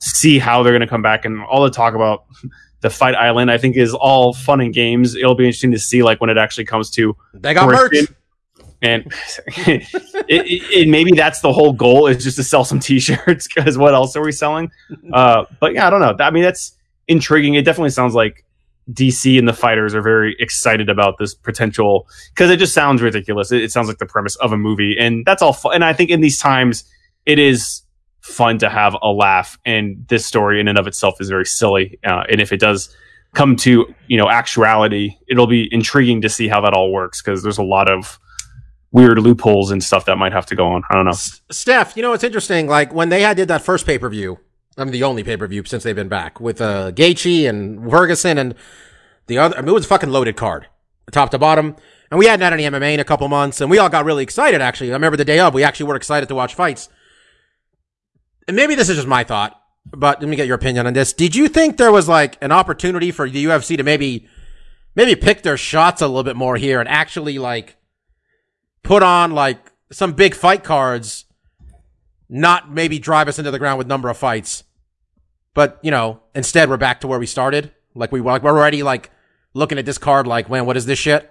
see 0.00 0.38
how 0.38 0.62
they're 0.62 0.72
going 0.72 0.80
to 0.80 0.86
come 0.86 1.02
back 1.02 1.24
and 1.24 1.42
all 1.44 1.62
the 1.62 1.70
talk 1.70 1.94
about 1.94 2.24
the 2.80 2.90
fight 2.90 3.14
island. 3.14 3.50
I 3.50 3.58
think 3.58 3.76
is 3.76 3.94
all 3.94 4.32
fun 4.32 4.60
and 4.60 4.72
games. 4.72 5.14
It'll 5.14 5.34
be 5.34 5.44
interesting 5.44 5.72
to 5.72 5.78
see 5.78 6.02
like 6.02 6.20
when 6.20 6.30
it 6.30 6.38
actually 6.38 6.64
comes 6.64 6.90
to 6.92 7.16
they 7.34 7.54
got 7.54 7.68
merch. 7.68 8.08
And 8.80 9.12
it, 9.46 9.88
it, 10.28 10.62
it, 10.72 10.88
maybe 10.88 11.10
that's 11.12 11.40
the 11.40 11.52
whole 11.52 11.72
goal 11.72 12.06
is 12.06 12.22
just 12.22 12.36
to 12.36 12.44
sell 12.44 12.64
some 12.64 12.78
T-shirts 12.78 13.48
because 13.54 13.76
what 13.76 13.92
else 13.92 14.14
are 14.14 14.22
we 14.22 14.30
selling? 14.30 14.70
Uh, 15.12 15.46
but 15.58 15.74
yeah, 15.74 15.86
I 15.86 15.90
don't 15.90 16.00
know. 16.00 16.14
I 16.24 16.30
mean, 16.30 16.44
that's 16.44 16.76
intriguing. 17.08 17.54
It 17.54 17.64
definitely 17.64 17.90
sounds 17.90 18.14
like 18.14 18.44
DC 18.92 19.38
and 19.38 19.46
the 19.48 19.52
fighters 19.52 19.94
are 19.94 20.00
very 20.00 20.36
excited 20.38 20.88
about 20.88 21.18
this 21.18 21.34
potential 21.34 22.06
because 22.30 22.50
it 22.50 22.58
just 22.58 22.72
sounds 22.72 23.02
ridiculous. 23.02 23.52
It, 23.52 23.62
it 23.62 23.72
sounds 23.72 23.88
like 23.88 23.98
the 23.98 24.06
premise 24.06 24.36
of 24.36 24.52
a 24.52 24.56
movie, 24.56 24.96
and 24.98 25.24
that's 25.26 25.42
all. 25.42 25.52
Fun. 25.52 25.74
And 25.74 25.84
I 25.84 25.92
think 25.92 26.10
in 26.10 26.20
these 26.20 26.38
times, 26.38 26.84
it 27.26 27.38
is 27.38 27.82
fun 28.28 28.58
to 28.58 28.68
have 28.68 28.96
a 29.02 29.08
laugh. 29.10 29.58
And 29.64 30.06
this 30.08 30.26
story 30.26 30.60
in 30.60 30.68
and 30.68 30.78
of 30.78 30.86
itself 30.86 31.20
is 31.20 31.28
very 31.28 31.46
silly. 31.46 31.98
Uh, 32.04 32.24
and 32.30 32.40
if 32.40 32.52
it 32.52 32.60
does 32.60 32.94
come 33.34 33.56
to 33.56 33.92
you 34.06 34.16
know 34.16 34.28
actuality, 34.28 35.16
it'll 35.28 35.46
be 35.46 35.68
intriguing 35.72 36.20
to 36.22 36.28
see 36.28 36.48
how 36.48 36.60
that 36.60 36.72
all 36.72 36.92
works 36.92 37.22
because 37.22 37.42
there's 37.42 37.58
a 37.58 37.62
lot 37.62 37.90
of 37.90 38.18
weird 38.90 39.18
loopholes 39.18 39.70
and 39.70 39.82
stuff 39.82 40.06
that 40.06 40.16
might 40.16 40.32
have 40.32 40.46
to 40.46 40.56
go 40.56 40.66
on. 40.68 40.82
I 40.90 40.94
don't 40.94 41.04
know. 41.04 41.12
Steph, 41.12 41.96
you 41.96 42.02
know 42.02 42.10
what's 42.10 42.24
interesting? 42.24 42.66
Like 42.66 42.92
when 42.94 43.08
they 43.10 43.22
had 43.22 43.36
did 43.36 43.48
that 43.48 43.62
first 43.62 43.86
pay 43.86 43.98
per 43.98 44.08
view, 44.08 44.38
I 44.76 44.84
mean 44.84 44.92
the 44.92 45.02
only 45.02 45.24
pay 45.24 45.36
per 45.36 45.46
view 45.46 45.62
since 45.64 45.82
they've 45.82 45.96
been 45.96 46.08
back 46.08 46.40
with 46.40 46.60
uh 46.60 46.92
Gaethje 46.92 47.48
and 47.48 47.90
Ferguson 47.90 48.38
and 48.38 48.54
the 49.26 49.38
other. 49.38 49.56
I 49.56 49.60
mean, 49.60 49.70
it 49.70 49.72
was 49.72 49.84
a 49.84 49.88
fucking 49.88 50.10
loaded 50.10 50.36
card, 50.36 50.66
top 51.12 51.30
to 51.30 51.38
bottom. 51.38 51.76
And 52.10 52.18
we 52.18 52.24
hadn't 52.24 52.42
had 52.42 52.54
any 52.54 52.62
MMA 52.62 52.94
in 52.94 53.00
a 53.00 53.04
couple 53.04 53.28
months, 53.28 53.60
and 53.60 53.70
we 53.70 53.76
all 53.76 53.90
got 53.90 54.06
really 54.06 54.22
excited. 54.22 54.62
Actually, 54.62 54.92
I 54.92 54.94
remember 54.94 55.18
the 55.18 55.26
day 55.26 55.40
of, 55.40 55.52
we 55.52 55.62
actually 55.62 55.86
were 55.86 55.96
excited 55.96 56.26
to 56.30 56.34
watch 56.34 56.54
fights. 56.54 56.88
And 58.48 58.56
maybe 58.56 58.74
this 58.74 58.88
is 58.88 58.96
just 58.96 59.06
my 59.06 59.22
thought, 59.24 59.60
but 59.86 60.20
let 60.20 60.28
me 60.28 60.34
get 60.34 60.46
your 60.46 60.56
opinion 60.56 60.86
on 60.86 60.94
this. 60.94 61.12
Did 61.12 61.36
you 61.36 61.48
think 61.48 61.76
there 61.76 61.92
was 61.92 62.08
like 62.08 62.36
an 62.42 62.50
opportunity 62.50 63.10
for 63.10 63.28
the 63.28 63.44
UFC 63.44 63.76
to 63.76 63.82
maybe, 63.82 64.26
maybe 64.94 65.14
pick 65.14 65.42
their 65.42 65.56
shots 65.58 66.00
a 66.02 66.06
little 66.08 66.24
bit 66.24 66.34
more 66.34 66.56
here 66.56 66.80
and 66.80 66.88
actually 66.88 67.38
like 67.38 67.76
put 68.82 69.02
on 69.02 69.32
like 69.32 69.58
some 69.92 70.14
big 70.14 70.34
fight 70.34 70.64
cards, 70.64 71.26
not 72.28 72.72
maybe 72.72 72.98
drive 72.98 73.28
us 73.28 73.38
into 73.38 73.50
the 73.50 73.58
ground 73.58 73.78
with 73.78 73.86
number 73.86 74.08
of 74.08 74.16
fights, 74.16 74.64
but 75.54 75.78
you 75.82 75.90
know, 75.90 76.20
instead 76.34 76.68
we're 76.70 76.76
back 76.78 77.00
to 77.00 77.06
where 77.06 77.18
we 77.18 77.26
started. 77.26 77.72
Like 77.94 78.12
we 78.12 78.20
like 78.20 78.42
we're 78.42 78.50
already 78.56 78.82
like 78.82 79.10
looking 79.54 79.78
at 79.78 79.84
this 79.84 79.98
card 79.98 80.26
like, 80.26 80.48
man, 80.48 80.64
what 80.66 80.76
is 80.76 80.86
this 80.86 80.98
shit? 80.98 81.30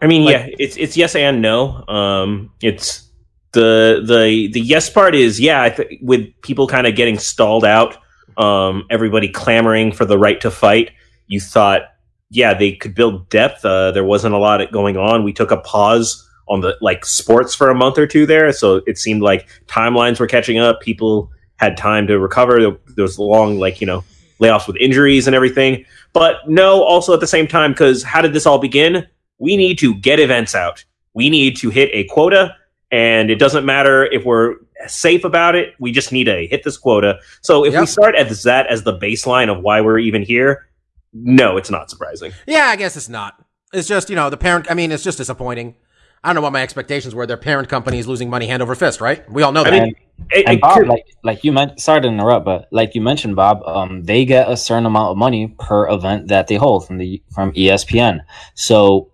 I 0.00 0.06
mean, 0.06 0.24
Like- 0.24 0.32
yeah, 0.32 0.46
it's 0.58 0.76
it's 0.78 0.96
yes 0.96 1.14
and 1.14 1.42
no. 1.42 1.84
Um, 1.86 2.52
it's 2.62 3.09
the 3.52 4.02
the 4.06 4.48
the 4.52 4.60
yes 4.60 4.88
part 4.88 5.14
is 5.14 5.40
yeah, 5.40 5.68
th- 5.68 5.98
with 6.02 6.28
people 6.42 6.66
kind 6.66 6.86
of 6.86 6.94
getting 6.94 7.18
stalled 7.18 7.64
out, 7.64 7.96
um, 8.36 8.84
everybody 8.90 9.28
clamoring 9.28 9.92
for 9.92 10.04
the 10.04 10.18
right 10.18 10.40
to 10.40 10.50
fight. 10.50 10.92
You 11.26 11.40
thought, 11.40 11.82
yeah, 12.30 12.54
they 12.54 12.72
could 12.72 12.94
build 12.94 13.28
depth. 13.28 13.64
Uh, 13.64 13.90
there 13.90 14.04
wasn't 14.04 14.34
a 14.34 14.38
lot 14.38 14.60
going 14.72 14.96
on. 14.96 15.24
We 15.24 15.32
took 15.32 15.50
a 15.50 15.56
pause 15.58 16.28
on 16.48 16.60
the 16.60 16.76
like 16.80 17.04
sports 17.04 17.54
for 17.54 17.70
a 17.70 17.74
month 17.74 17.98
or 17.98 18.06
two 18.06 18.26
there, 18.26 18.52
so 18.52 18.82
it 18.86 18.98
seemed 18.98 19.22
like 19.22 19.48
timelines 19.66 20.20
were 20.20 20.26
catching 20.26 20.58
up. 20.58 20.80
People 20.80 21.30
had 21.56 21.76
time 21.76 22.06
to 22.06 22.18
recover. 22.18 22.60
There 22.60 23.02
was 23.02 23.18
long 23.18 23.58
like 23.58 23.80
you 23.80 23.86
know 23.86 24.04
layoffs 24.40 24.66
with 24.66 24.76
injuries 24.76 25.26
and 25.26 25.36
everything. 25.36 25.84
But 26.12 26.48
no, 26.48 26.82
also 26.82 27.14
at 27.14 27.20
the 27.20 27.26
same 27.26 27.46
time, 27.46 27.72
because 27.72 28.02
how 28.02 28.20
did 28.20 28.32
this 28.32 28.46
all 28.46 28.58
begin? 28.58 29.06
We 29.38 29.56
need 29.56 29.78
to 29.78 29.94
get 29.94 30.18
events 30.18 30.54
out. 30.54 30.84
We 31.14 31.30
need 31.30 31.56
to 31.58 31.70
hit 31.70 31.90
a 31.92 32.04
quota, 32.04 32.56
and 32.90 33.30
it 33.30 33.36
doesn't 33.38 33.64
matter 33.64 34.04
if 34.04 34.24
we're 34.24 34.56
safe 34.86 35.24
about 35.24 35.54
it. 35.54 35.74
We 35.78 35.92
just 35.92 36.10
need 36.12 36.24
to 36.24 36.46
hit 36.46 36.62
this 36.64 36.76
quota. 36.78 37.18
So 37.42 37.64
if 37.64 37.72
Yep. 37.72 37.80
we 37.80 37.86
start 37.86 38.14
at 38.16 38.28
that 38.44 38.66
as 38.68 38.82
the 38.82 38.96
baseline 38.98 39.50
of 39.54 39.62
why 39.62 39.80
we're 39.80 39.98
even 39.98 40.22
here, 40.22 40.66
no, 41.12 41.56
it's 41.56 41.70
not 41.70 41.90
surprising. 41.90 42.32
Yeah, 42.46 42.66
I 42.66 42.76
guess 42.76 42.96
it's 42.96 43.08
not. 43.08 43.34
It's 43.72 43.86
just 43.88 44.10
you 44.10 44.16
know 44.16 44.30
the 44.30 44.36
parent. 44.36 44.66
I 44.70 44.74
mean, 44.74 44.90
it's 44.92 45.04
just 45.04 45.18
disappointing. 45.18 45.74
I 46.22 46.28
don't 46.28 46.34
know 46.34 46.42
what 46.42 46.52
my 46.52 46.62
expectations 46.62 47.14
were. 47.14 47.24
Their 47.26 47.36
parent 47.38 47.68
company 47.70 47.98
is 47.98 48.06
losing 48.06 48.28
money 48.28 48.46
hand 48.46 48.62
over 48.62 48.74
fist, 48.74 49.00
right? 49.00 49.28
We 49.30 49.42
all 49.42 49.52
know 49.52 49.64
that. 49.64 49.72
I 49.72 49.80
mean, 49.80 49.94
And, 50.18 50.28
It- 50.32 50.44
and 50.48 50.60
Bob, 50.60 50.78
could- 50.78 50.88
like 50.88 51.04
like 51.24 51.44
you 51.44 51.52
mentioned, 51.52 51.80
sorry 51.80 52.02
to 52.02 52.08
interrupt, 52.08 52.44
but 52.44 52.66
like 52.72 52.94
you 52.94 53.00
mentioned, 53.00 53.36
Bob, 53.36 53.62
um, 53.66 54.02
they 54.04 54.24
get 54.26 54.50
a 54.50 54.56
certain 54.56 54.84
amount 54.86 55.12
of 55.12 55.16
money 55.16 55.54
per 55.58 55.88
event 55.88 56.28
that 56.28 56.46
they 56.48 56.56
hold 56.56 56.86
from 56.86 56.98
the 56.98 57.22
from 57.34 57.52
ESPN. 57.52 58.20
So, 58.54 59.10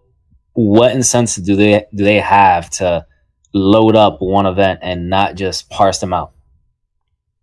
what 0.55 0.93
incentive 0.93 1.45
do 1.45 1.55
they 1.55 1.85
do 1.95 2.03
they 2.05 2.19
have 2.19 2.71
to 2.71 3.07
load 3.57 3.97
up 3.97 4.21
one 4.21 4.47
event 4.47 4.81
and 4.83 5.09
not 5.09 5.35
just 5.35 5.71
parse 5.71 5.99
them 5.99 6.13
out? 6.13 6.33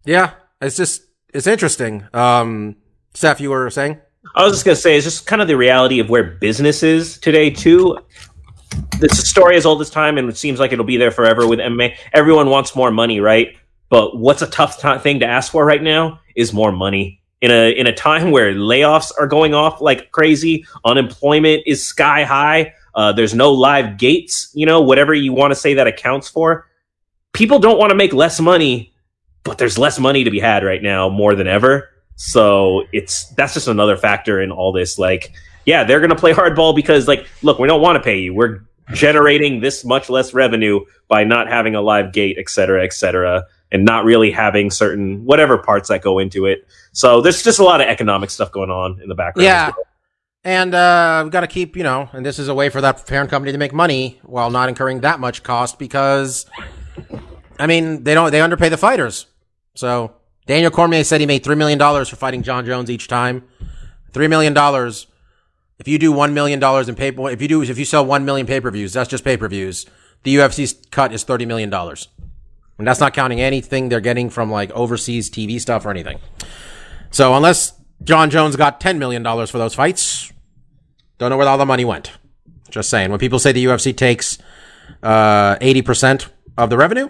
yeah, 0.06 0.32
it's 0.62 0.76
just 0.78 1.04
it's 1.34 1.48
interesting. 1.48 2.06
Um, 2.14 2.76
Steph, 3.14 3.40
you 3.40 3.50
were 3.50 3.70
saying? 3.70 4.00
I 4.36 4.44
was 4.44 4.54
just 4.54 4.66
gonna 4.66 4.76
say 4.76 4.96
it's 4.96 5.06
just 5.06 5.26
kind 5.26 5.42
of 5.42 5.48
the 5.48 5.58
reality 5.58 6.00
of 6.00 6.10
where 6.10 6.24
business 6.24 6.84
is 6.84 7.18
today 7.18 7.50
too. 7.50 7.98
This 9.00 9.30
story 9.30 9.56
is 9.56 9.66
all 9.66 9.76
this 9.76 9.90
time, 9.90 10.18
and 10.18 10.30
it 10.30 10.38
seems 10.38 10.60
like 10.60 10.72
it'll 10.72 10.86
be 10.86 10.98
there 10.98 11.12
forever 11.12 11.48
with 11.48 11.60
MMA. 11.60 11.96
Everyone 12.14 12.50
wants 12.50 12.76
more 12.76 12.92
money, 12.92 13.20
right? 13.20 13.56
But 13.90 14.18
what's 14.18 14.42
a 14.42 14.48
tough 14.48 14.82
ti 14.82 14.98
thing 15.00 15.20
to 15.20 15.28
ask 15.28 15.52
for 15.52 15.66
right 15.66 15.84
now 15.84 16.20
is 16.36 16.54
more 16.54 16.72
money. 16.72 17.22
In 17.42 17.52
a 17.52 17.72
in 17.72 17.88
a 17.88 17.94
time 17.94 18.32
where 18.32 18.54
layoffs 18.54 19.12
are 19.20 19.28
going 19.28 19.54
off 19.54 19.82
like 19.82 20.12
crazy, 20.12 20.66
unemployment 20.86 21.64
is 21.66 21.86
sky 21.86 22.24
high. 22.24 22.74
Uh, 22.96 23.12
there's 23.12 23.34
no 23.34 23.52
live 23.52 23.98
gates, 23.98 24.52
you 24.54 24.66
know, 24.66 24.82
whatever 24.82 25.14
you 25.14 25.34
want 25.34 25.52
to 25.52 25.56
say 25.56 25.76
that 25.76 25.88
accounts 25.88 26.30
for. 26.30 26.68
People 27.34 27.60
don't 27.60 27.80
want 27.80 27.90
to 27.90 27.96
make 27.96 28.14
less 28.14 28.40
money, 28.40 28.94
but 29.44 29.58
there's 29.58 29.78
less 29.78 30.00
money 30.00 30.24
to 30.24 30.32
be 30.32 30.40
had 30.40 30.64
right 30.64 30.82
now 30.82 31.10
more 31.10 31.36
than 31.36 31.48
ever. 31.48 31.90
So 32.16 32.84
it's 32.94 33.26
that's 33.30 33.54
just 33.56 33.68
another 33.68 33.98
factor 33.98 34.42
in 34.42 34.52
all 34.52 34.72
this. 34.72 35.00
Like, 35.00 35.34
yeah, 35.66 35.84
they're 35.84 36.00
gonna 36.00 36.16
play 36.16 36.34
hardball 36.34 36.76
because, 36.76 37.08
like, 37.08 37.28
look, 37.42 37.58
we 37.58 37.68
don't 37.68 37.82
want 37.82 37.96
to 37.96 38.04
pay 38.04 38.20
you. 38.20 38.34
We're 38.34 38.62
generating 38.94 39.62
this 39.62 39.84
much 39.84 40.10
less 40.10 40.34
revenue 40.34 40.82
by 41.08 41.24
not 41.24 41.48
having 41.48 41.76
a 41.76 41.82
live 41.82 42.14
gate, 42.14 42.38
et 42.38 42.50
cetera, 42.50 42.84
et 42.84 42.94
cetera, 42.94 43.46
and 43.72 43.86
not 43.86 44.06
really 44.06 44.30
having 44.30 44.70
certain 44.70 45.26
whatever 45.26 45.58
parts 45.58 45.90
that 45.90 46.02
go 46.02 46.20
into 46.20 46.46
it. 46.46 46.68
So 46.92 47.22
there's 47.22 47.42
just 47.42 47.60
a 47.60 47.64
lot 47.64 47.82
of 47.82 47.88
economic 47.88 48.30
stuff 48.30 48.52
going 48.52 48.70
on 48.70 49.02
in 49.02 49.10
the 49.10 49.16
background. 49.16 49.46
Yeah. 49.46 49.72
well. 49.76 49.86
And 50.44 50.76
uh, 50.76 51.22
we've 51.24 51.32
got 51.32 51.42
to 51.42 51.48
keep, 51.48 51.78
you 51.78 51.84
know, 51.84 52.10
and 52.12 52.26
this 52.26 52.38
is 52.38 52.50
a 52.50 52.54
way 52.54 52.70
for 52.70 52.82
that 52.82 53.08
parent 53.08 53.30
company 53.30 53.54
to 53.54 53.58
make 53.58 53.74
money 53.74 54.20
while 54.24 54.50
not 54.50 54.68
incurring 54.68 55.00
that 55.02 55.20
much 55.20 55.42
cost 55.42 55.80
because, 55.80 56.46
I 57.58 57.66
mean, 57.66 58.04
they 58.04 58.14
don't 58.14 58.32
they 58.32 58.42
underpay 58.42 58.68
the 58.70 58.78
fighters. 58.78 59.28
So 59.76 60.16
Daniel 60.46 60.70
Cormier 60.70 61.06
said 61.06 61.22
he 61.22 61.28
made 61.28 61.44
three 61.44 61.56
million 61.56 61.80
dollars 61.80 62.10
for 62.10 62.18
fighting 62.18 62.44
Jon 62.44 62.66
Jones 62.66 62.90
each 62.90 63.08
time. 63.08 63.48
Three 64.12 64.28
million 64.28 64.54
dollars. 64.54 65.08
If 65.80 65.88
you 65.88 65.98
do 65.98 66.12
one 66.12 66.34
million 66.34 66.60
dollars 66.60 66.90
in 66.90 66.96
paper, 66.96 67.30
if 67.30 67.42
you 67.42 67.48
do 67.48 67.62
if 67.62 67.80
you 67.80 67.86
sell 67.86 68.06
one 68.06 68.26
million 68.26 68.46
pay 68.46 68.60
per 68.60 68.70
views, 68.70 68.92
that's 68.92 69.10
just 69.10 69.24
pay 69.24 69.38
per 69.38 69.48
views. 69.48 69.86
The 70.24 70.36
UFC's 70.36 70.74
cut 70.92 71.14
is 71.14 71.24
thirty 71.24 71.46
million 71.46 71.70
dollars. 71.70 72.10
And 72.78 72.88
that's 72.88 73.00
not 73.00 73.14
counting 73.14 73.40
anything 73.40 73.88
they're 73.88 74.02
getting 74.02 74.30
from 74.30 74.52
like 74.52 74.72
overseas 74.72 75.30
TV 75.30 75.62
stuff 75.62 75.86
or 75.86 75.92
anything. 75.92 76.20
So 77.12 77.34
unless 77.36 77.74
Jon 78.04 78.30
Jones 78.30 78.56
got 78.56 78.80
$10 78.80 78.98
million 78.98 79.24
for 79.24 79.58
those 79.58 79.76
fights, 79.76 80.33
don't 81.18 81.30
know 81.30 81.38
where 81.38 81.48
all 81.48 81.58
the 81.58 81.66
money 81.66 81.86
went. 81.86 82.12
Just 82.70 82.90
saying. 82.90 83.10
When 83.12 83.20
people 83.20 83.40
say 83.40 83.52
the 83.52 83.66
UFC 83.66 83.96
takes 83.96 84.38
uh, 85.02 85.56
80% 85.58 86.28
of 86.58 86.70
the 86.70 86.78
revenue, 86.78 87.10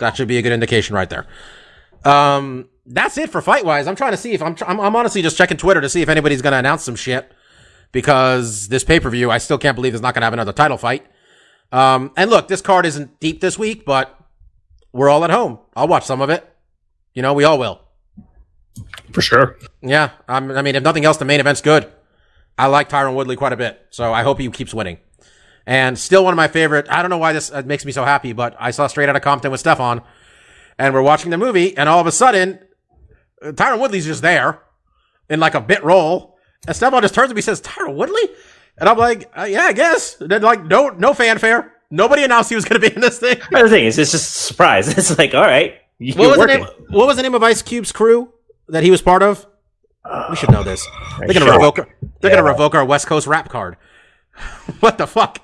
that 0.00 0.16
should 0.16 0.28
be 0.28 0.38
a 0.38 0.42
good 0.42 0.52
indication 0.52 0.94
right 0.94 1.10
there. 1.10 1.26
Um, 2.04 2.68
that's 2.86 3.18
it 3.18 3.30
for 3.30 3.40
fight 3.40 3.64
wise. 3.64 3.86
I'm 3.86 3.96
trying 3.96 4.12
to 4.12 4.16
see 4.16 4.32
if 4.32 4.42
I'm, 4.42 4.54
tr- 4.54 4.64
I'm, 4.66 4.80
I'm 4.80 4.96
honestly 4.96 5.22
just 5.22 5.36
checking 5.36 5.56
Twitter 5.56 5.80
to 5.80 5.88
see 5.88 6.02
if 6.02 6.08
anybody's 6.08 6.42
going 6.42 6.52
to 6.52 6.58
announce 6.58 6.84
some 6.84 6.96
shit 6.96 7.32
because 7.92 8.68
this 8.68 8.84
pay 8.84 9.00
per 9.00 9.10
view, 9.10 9.30
I 9.30 9.38
still 9.38 9.58
can't 9.58 9.74
believe 9.74 9.94
it's 9.94 10.02
not 10.02 10.14
going 10.14 10.22
to 10.22 10.26
have 10.26 10.32
another 10.32 10.52
title 10.52 10.76
fight. 10.76 11.06
Um, 11.72 12.12
and 12.16 12.30
look, 12.30 12.48
this 12.48 12.60
card 12.60 12.86
isn't 12.86 13.20
deep 13.20 13.40
this 13.40 13.58
week, 13.58 13.84
but 13.84 14.18
we're 14.92 15.08
all 15.08 15.24
at 15.24 15.30
home. 15.30 15.58
I'll 15.74 15.88
watch 15.88 16.04
some 16.04 16.20
of 16.20 16.30
it. 16.30 16.48
You 17.14 17.22
know, 17.22 17.32
we 17.34 17.44
all 17.44 17.58
will. 17.58 17.80
For 19.12 19.22
sure. 19.22 19.56
Yeah, 19.82 20.10
I'm, 20.28 20.50
I 20.50 20.62
mean, 20.62 20.74
if 20.74 20.82
nothing 20.82 21.04
else, 21.04 21.16
the 21.16 21.24
main 21.24 21.40
event's 21.40 21.60
good. 21.60 21.90
I 22.58 22.66
like 22.66 22.88
Tyron 22.88 23.14
Woodley 23.14 23.36
quite 23.36 23.52
a 23.52 23.56
bit, 23.56 23.80
so 23.90 24.12
I 24.12 24.22
hope 24.22 24.38
he 24.38 24.48
keeps 24.50 24.72
winning. 24.72 24.98
And 25.66 25.98
still 25.98 26.24
one 26.24 26.32
of 26.32 26.36
my 26.36 26.48
favorite. 26.48 26.86
I 26.90 27.00
don't 27.02 27.10
know 27.10 27.18
why 27.18 27.32
this 27.32 27.50
uh, 27.50 27.62
makes 27.64 27.84
me 27.84 27.92
so 27.92 28.04
happy, 28.04 28.32
but 28.32 28.54
I 28.58 28.70
saw 28.70 28.86
Straight 28.86 29.08
Outta 29.08 29.20
Compton 29.20 29.50
with 29.50 29.60
Stefan, 29.60 30.02
and 30.78 30.94
we're 30.94 31.02
watching 31.02 31.30
the 31.30 31.38
movie, 31.38 31.76
and 31.76 31.88
all 31.88 32.00
of 32.00 32.06
a 32.06 32.12
sudden, 32.12 32.58
uh, 33.42 33.52
Tyron 33.52 33.80
Woodley's 33.80 34.04
just 34.06 34.22
there 34.22 34.60
in 35.30 35.40
like 35.40 35.54
a 35.54 35.60
bit 35.60 35.82
role, 35.82 36.36
and 36.66 36.76
Stefan 36.76 37.00
just 37.02 37.14
turns 37.14 37.30
to 37.30 37.34
me 37.34 37.38
and 37.38 37.44
says, 37.44 37.62
"Tyron 37.62 37.94
Woodley," 37.96 38.28
and 38.78 38.88
I'm 38.88 38.98
like, 38.98 39.30
uh, 39.36 39.44
"Yeah, 39.44 39.62
I 39.62 39.72
guess." 39.72 40.20
And 40.20 40.30
then 40.30 40.42
like, 40.42 40.64
no, 40.64 40.90
no 40.90 41.14
fanfare. 41.14 41.72
Nobody 41.90 42.24
announced 42.24 42.50
he 42.50 42.56
was 42.56 42.64
going 42.64 42.80
to 42.80 42.88
be 42.88 42.94
in 42.94 43.00
this 43.00 43.18
thing. 43.18 43.38
The 43.50 43.68
thing 43.68 43.84
is, 43.86 43.98
it's 43.98 44.10
just 44.12 44.24
a 44.24 44.40
surprise. 44.40 44.88
It's 44.98 45.16
like, 45.18 45.34
all 45.34 45.42
right, 45.42 45.74
What 45.98 46.16
was, 46.28 46.38
the 46.38 46.46
name, 46.46 46.66
what 46.90 47.06
was 47.06 47.16
the 47.16 47.22
name 47.22 47.34
of 47.34 47.42
Ice 47.42 47.62
Cube's 47.62 47.92
crew 47.92 48.32
that 48.68 48.82
he 48.82 48.90
was 48.90 49.00
part 49.00 49.22
of? 49.22 49.46
We 50.30 50.36
should 50.36 50.50
know 50.50 50.62
this. 50.62 50.86
They're 51.18 51.28
gonna 51.28 51.46
sure. 51.46 51.54
revoke. 51.54 51.88
They're 52.20 52.30
gonna 52.30 52.42
revoke 52.44 52.74
our 52.74 52.84
West 52.84 53.06
Coast 53.06 53.26
rap 53.26 53.48
card. 53.48 53.76
what 54.80 54.98
the 54.98 55.06
fuck? 55.06 55.40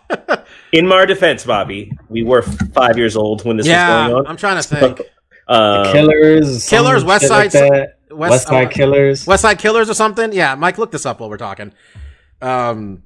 In 0.72 0.90
our 0.92 1.06
defense, 1.06 1.44
Bobby, 1.44 1.92
we 2.08 2.22
were 2.22 2.42
five 2.42 2.96
years 2.98 3.16
old 3.16 3.44
when 3.44 3.56
this 3.56 3.66
yeah, 3.66 4.04
was 4.04 4.10
going 4.10 4.26
on. 4.26 4.30
I'm 4.30 4.36
trying 4.36 4.60
to 4.60 4.62
think. 4.62 5.00
Um, 5.48 5.92
Killers, 5.92 6.68
Killers, 6.68 7.04
West 7.04 7.22
shit 7.22 7.30
like 7.30 7.50
Side- 7.50 7.88
West- 8.10 8.30
West 8.30 8.48
Side 8.48 8.66
uh, 8.66 8.70
Killers. 8.70 9.26
West 9.26 9.42
Side 9.42 9.58
Killers 9.58 9.90
or 9.90 9.94
something. 9.94 10.32
Yeah, 10.32 10.54
Mike, 10.54 10.78
look 10.78 10.90
this 10.92 11.06
up 11.06 11.20
while 11.20 11.30
we're 11.30 11.38
talking. 11.38 11.72
Um. 12.40 13.02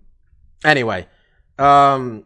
Anyway, 0.64 1.06
um. 1.58 2.24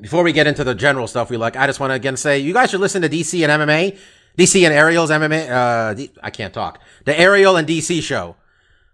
Before 0.00 0.22
we 0.22 0.32
get 0.32 0.46
into 0.46 0.64
the 0.64 0.74
general 0.74 1.06
stuff 1.06 1.28
we 1.30 1.36
like, 1.36 1.56
I 1.56 1.66
just 1.66 1.78
want 1.78 1.90
to 1.90 1.94
again 1.94 2.16
say 2.16 2.38
you 2.38 2.54
guys 2.54 2.70
should 2.70 2.80
listen 2.80 3.02
to 3.02 3.08
DC 3.08 3.46
and 3.46 3.62
MMA, 3.62 3.98
DC 4.38 4.64
and 4.64 4.72
Ariel's 4.72 5.10
MMA. 5.10 5.50
Uh, 5.50 6.06
I 6.22 6.30
can't 6.30 6.54
talk. 6.54 6.80
The 7.04 7.18
Ariel 7.18 7.56
and 7.56 7.66
DC 7.66 8.02
show. 8.02 8.36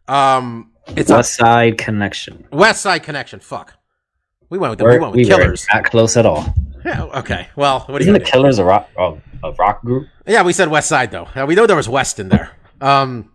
Um, 0.07 0.72
it's 0.89 1.11
a 1.11 1.16
West 1.16 1.34
Side 1.34 1.78
Connection. 1.78 2.47
West 2.51 2.82
Side 2.82 3.03
Connection. 3.03 3.41
Fuck. 3.41 3.74
We 4.51 4.59
went 4.59 4.70
with 4.70 4.78
the, 4.78 4.84
we 4.86 4.99
went 4.99 5.12
with 5.12 5.18
we 5.18 5.24
Killers. 5.26 5.66
not 5.72 5.84
close 5.84 6.16
at 6.16 6.24
all. 6.24 6.55
Yeah, 6.84 7.05
okay. 7.05 7.49
Well, 7.55 7.80
what 7.80 7.99
do 7.99 8.03
Isn't 8.03 8.14
you 8.14 8.18
the 8.18 8.24
Killers 8.24 8.59
a 8.59 8.64
rock 8.64 8.89
a, 8.97 9.14
a 9.45 9.53
rock 9.53 9.82
group? 9.82 10.09
Yeah, 10.26 10.43
we 10.43 10.53
said 10.53 10.68
West 10.68 10.89
Side 10.89 11.11
though. 11.11 11.28
Uh, 11.34 11.45
we 11.47 11.55
know 11.55 11.66
there 11.66 11.76
was 11.76 11.89
West 11.89 12.18
in 12.18 12.30
there. 12.30 12.53
Um, 12.80 13.30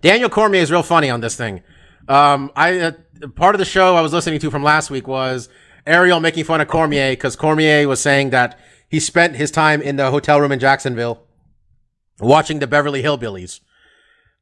Daniel 0.00 0.28
Cormier 0.28 0.60
is 0.60 0.70
real 0.70 0.82
funny 0.82 1.10
on 1.10 1.20
this 1.20 1.36
thing. 1.36 1.62
Um, 2.08 2.50
I 2.56 2.78
uh, 2.80 2.92
part 3.36 3.54
of 3.54 3.58
the 3.58 3.64
show 3.64 3.94
I 3.94 4.00
was 4.00 4.12
listening 4.12 4.40
to 4.40 4.50
from 4.50 4.62
last 4.62 4.90
week 4.90 5.06
was 5.06 5.48
Ariel 5.86 6.20
making 6.20 6.44
fun 6.44 6.60
of 6.60 6.68
Cormier 6.68 7.12
because 7.12 7.36
Cormier 7.36 7.86
was 7.86 8.00
saying 8.00 8.30
that 8.30 8.58
he 8.94 9.00
spent 9.00 9.34
his 9.34 9.50
time 9.50 9.82
in 9.82 9.96
the 9.96 10.12
hotel 10.12 10.40
room 10.40 10.52
in 10.52 10.60
Jacksonville 10.60 11.20
watching 12.20 12.60
the 12.60 12.66
Beverly 12.68 13.02
Hillbillies 13.02 13.58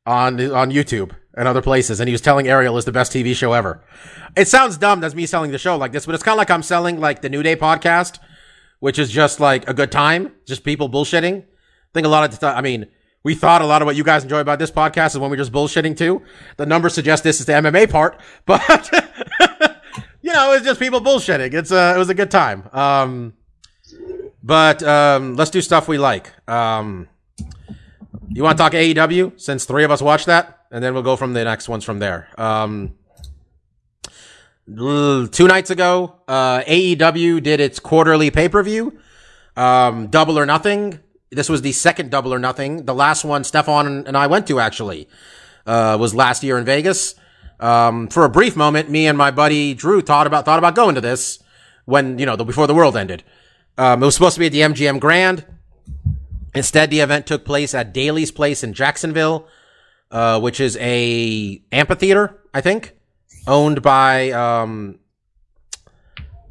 on 0.04 0.38
on 0.52 0.70
YouTube 0.70 1.12
and 1.34 1.48
other 1.48 1.62
places, 1.62 2.00
and 2.00 2.06
he 2.06 2.12
was 2.12 2.20
telling 2.20 2.46
Ariel 2.46 2.76
is 2.76 2.84
the 2.84 2.92
best 2.92 3.12
TV 3.12 3.34
show 3.34 3.54
ever. 3.54 3.82
It 4.36 4.48
sounds 4.48 4.76
dumb. 4.76 5.00
That's 5.00 5.14
me 5.14 5.24
selling 5.24 5.52
the 5.52 5.58
show 5.58 5.78
like 5.78 5.92
this, 5.92 6.04
but 6.04 6.14
it's 6.14 6.22
kind 6.22 6.34
of 6.34 6.36
like 6.36 6.50
I'm 6.50 6.62
selling 6.62 7.00
like 7.00 7.22
the 7.22 7.30
New 7.30 7.42
Day 7.42 7.56
podcast, 7.56 8.18
which 8.80 8.98
is 8.98 9.10
just 9.10 9.40
like 9.40 9.66
a 9.70 9.72
good 9.72 9.90
time, 9.90 10.32
just 10.46 10.64
people 10.64 10.90
bullshitting. 10.90 11.40
I 11.40 11.92
think 11.94 12.04
a 12.04 12.10
lot 12.10 12.24
of 12.24 12.38
the 12.38 12.46
time, 12.46 12.54
I 12.54 12.60
mean, 12.60 12.88
we 13.22 13.34
thought 13.34 13.62
a 13.62 13.66
lot 13.66 13.80
of 13.80 13.86
what 13.86 13.96
you 13.96 14.04
guys 14.04 14.22
enjoy 14.22 14.40
about 14.40 14.58
this 14.58 14.70
podcast 14.70 15.14
is 15.14 15.18
when 15.18 15.30
we're 15.30 15.38
just 15.38 15.52
bullshitting 15.52 15.96
too. 15.96 16.20
The 16.58 16.66
numbers 16.66 16.92
suggest 16.92 17.24
this 17.24 17.40
is 17.40 17.46
the 17.46 17.54
MMA 17.54 17.90
part, 17.90 18.20
but 18.44 18.90
you 20.20 20.30
know, 20.30 20.52
it's 20.52 20.66
just 20.66 20.78
people 20.78 21.00
bullshitting. 21.00 21.54
It's 21.54 21.70
a, 21.70 21.94
it 21.94 21.98
was 21.98 22.10
a 22.10 22.14
good 22.14 22.30
time. 22.30 22.68
Um, 22.74 23.32
but, 24.42 24.82
um, 24.82 25.36
let's 25.36 25.50
do 25.50 25.60
stuff 25.60 25.88
we 25.88 25.98
like. 25.98 26.32
Um, 26.48 27.08
you 28.30 28.42
want 28.42 28.56
to 28.56 28.62
talk 28.62 28.72
AEW 28.72 29.40
since 29.40 29.64
three 29.64 29.84
of 29.84 29.90
us 29.90 30.00
watched 30.00 30.26
that? 30.26 30.60
And 30.70 30.82
then 30.82 30.94
we'll 30.94 31.02
go 31.02 31.16
from 31.16 31.34
the 31.34 31.44
next 31.44 31.68
ones 31.68 31.84
from 31.84 31.98
there. 31.98 32.28
Um, 32.38 32.94
two 34.66 35.46
nights 35.46 35.70
ago, 35.70 36.16
uh, 36.26 36.62
AEW 36.62 37.42
did 37.42 37.60
its 37.60 37.78
quarterly 37.78 38.30
pay 38.30 38.48
per 38.48 38.62
view, 38.62 38.98
um, 39.56 40.06
Double 40.06 40.38
or 40.38 40.46
Nothing. 40.46 41.00
This 41.30 41.48
was 41.48 41.62
the 41.62 41.72
second 41.72 42.10
Double 42.10 42.32
or 42.32 42.38
Nothing. 42.38 42.84
The 42.84 42.94
last 42.94 43.24
one 43.24 43.44
Stefan 43.44 44.06
and 44.06 44.16
I 44.16 44.26
went 44.26 44.46
to 44.46 44.60
actually 44.60 45.08
uh, 45.66 45.96
was 46.00 46.14
last 46.14 46.42
year 46.42 46.58
in 46.58 46.64
Vegas. 46.64 47.14
Um, 47.60 48.08
for 48.08 48.24
a 48.24 48.28
brief 48.28 48.56
moment, 48.56 48.90
me 48.90 49.06
and 49.06 49.16
my 49.16 49.30
buddy 49.30 49.74
Drew 49.74 50.00
thought 50.00 50.26
about 50.26 50.44
thought 50.44 50.58
about 50.58 50.74
going 50.74 50.94
to 50.94 51.00
this 51.00 51.38
when 51.84 52.18
you 52.18 52.26
know 52.26 52.36
the, 52.36 52.44
before 52.44 52.66
the 52.66 52.74
world 52.74 52.96
ended. 52.96 53.22
Um, 53.78 54.02
it 54.02 54.06
was 54.06 54.14
supposed 54.14 54.34
to 54.34 54.40
be 54.40 54.46
at 54.46 54.52
the 54.52 54.60
MGM 54.60 55.00
Grand. 55.00 55.46
Instead, 56.54 56.90
the 56.90 57.00
event 57.00 57.26
took 57.26 57.44
place 57.44 57.74
at 57.74 57.94
Daly's 57.94 58.30
Place 58.30 58.62
in 58.62 58.74
Jacksonville, 58.74 59.46
uh, 60.10 60.38
which 60.40 60.60
is 60.60 60.76
a 60.80 61.62
amphitheater, 61.72 62.38
I 62.52 62.60
think, 62.60 62.94
owned 63.46 63.80
by 63.80 64.30
um, 64.32 64.98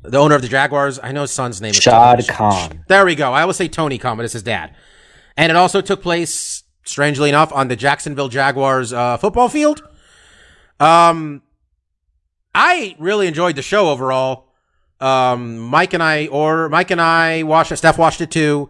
the 0.01 0.17
owner 0.17 0.35
of 0.35 0.41
the 0.41 0.47
Jaguars. 0.47 0.99
I 1.01 1.11
know 1.11 1.21
his 1.21 1.31
son's 1.31 1.61
name 1.61 1.71
is 1.71 1.77
Shad 1.77 2.27
Khan. 2.27 2.83
There 2.87 3.05
we 3.05 3.13
go. 3.13 3.31
I 3.31 3.41
always 3.41 3.57
say 3.57 3.67
Tony 3.67 3.99
Khan, 3.99 4.17
but 4.17 4.23
it's 4.23 4.33
his 4.33 4.43
dad. 4.43 4.75
And 5.37 5.51
it 5.51 5.55
also 5.55 5.81
took 5.81 6.01
place, 6.01 6.63
strangely 6.83 7.29
enough, 7.29 7.53
on 7.53 7.67
the 7.67 7.75
Jacksonville 7.75 8.29
Jaguars 8.29 8.91
uh, 8.91 9.17
football 9.17 9.49
field. 9.49 9.87
Um, 10.79 11.43
I 12.55 12.95
really 12.97 13.27
enjoyed 13.27 13.55
the 13.55 13.61
show 13.61 13.89
overall. 13.89 14.50
Um, 15.01 15.57
Mike 15.57 15.93
and 15.93 16.03
I, 16.03 16.27
or 16.27 16.69
Mike 16.69 16.91
and 16.91 17.01
I 17.01 17.43
watched 17.43 17.71
it. 17.71 17.77
Steph 17.77 17.97
watched 17.97 18.21
it 18.21 18.29
too. 18.31 18.69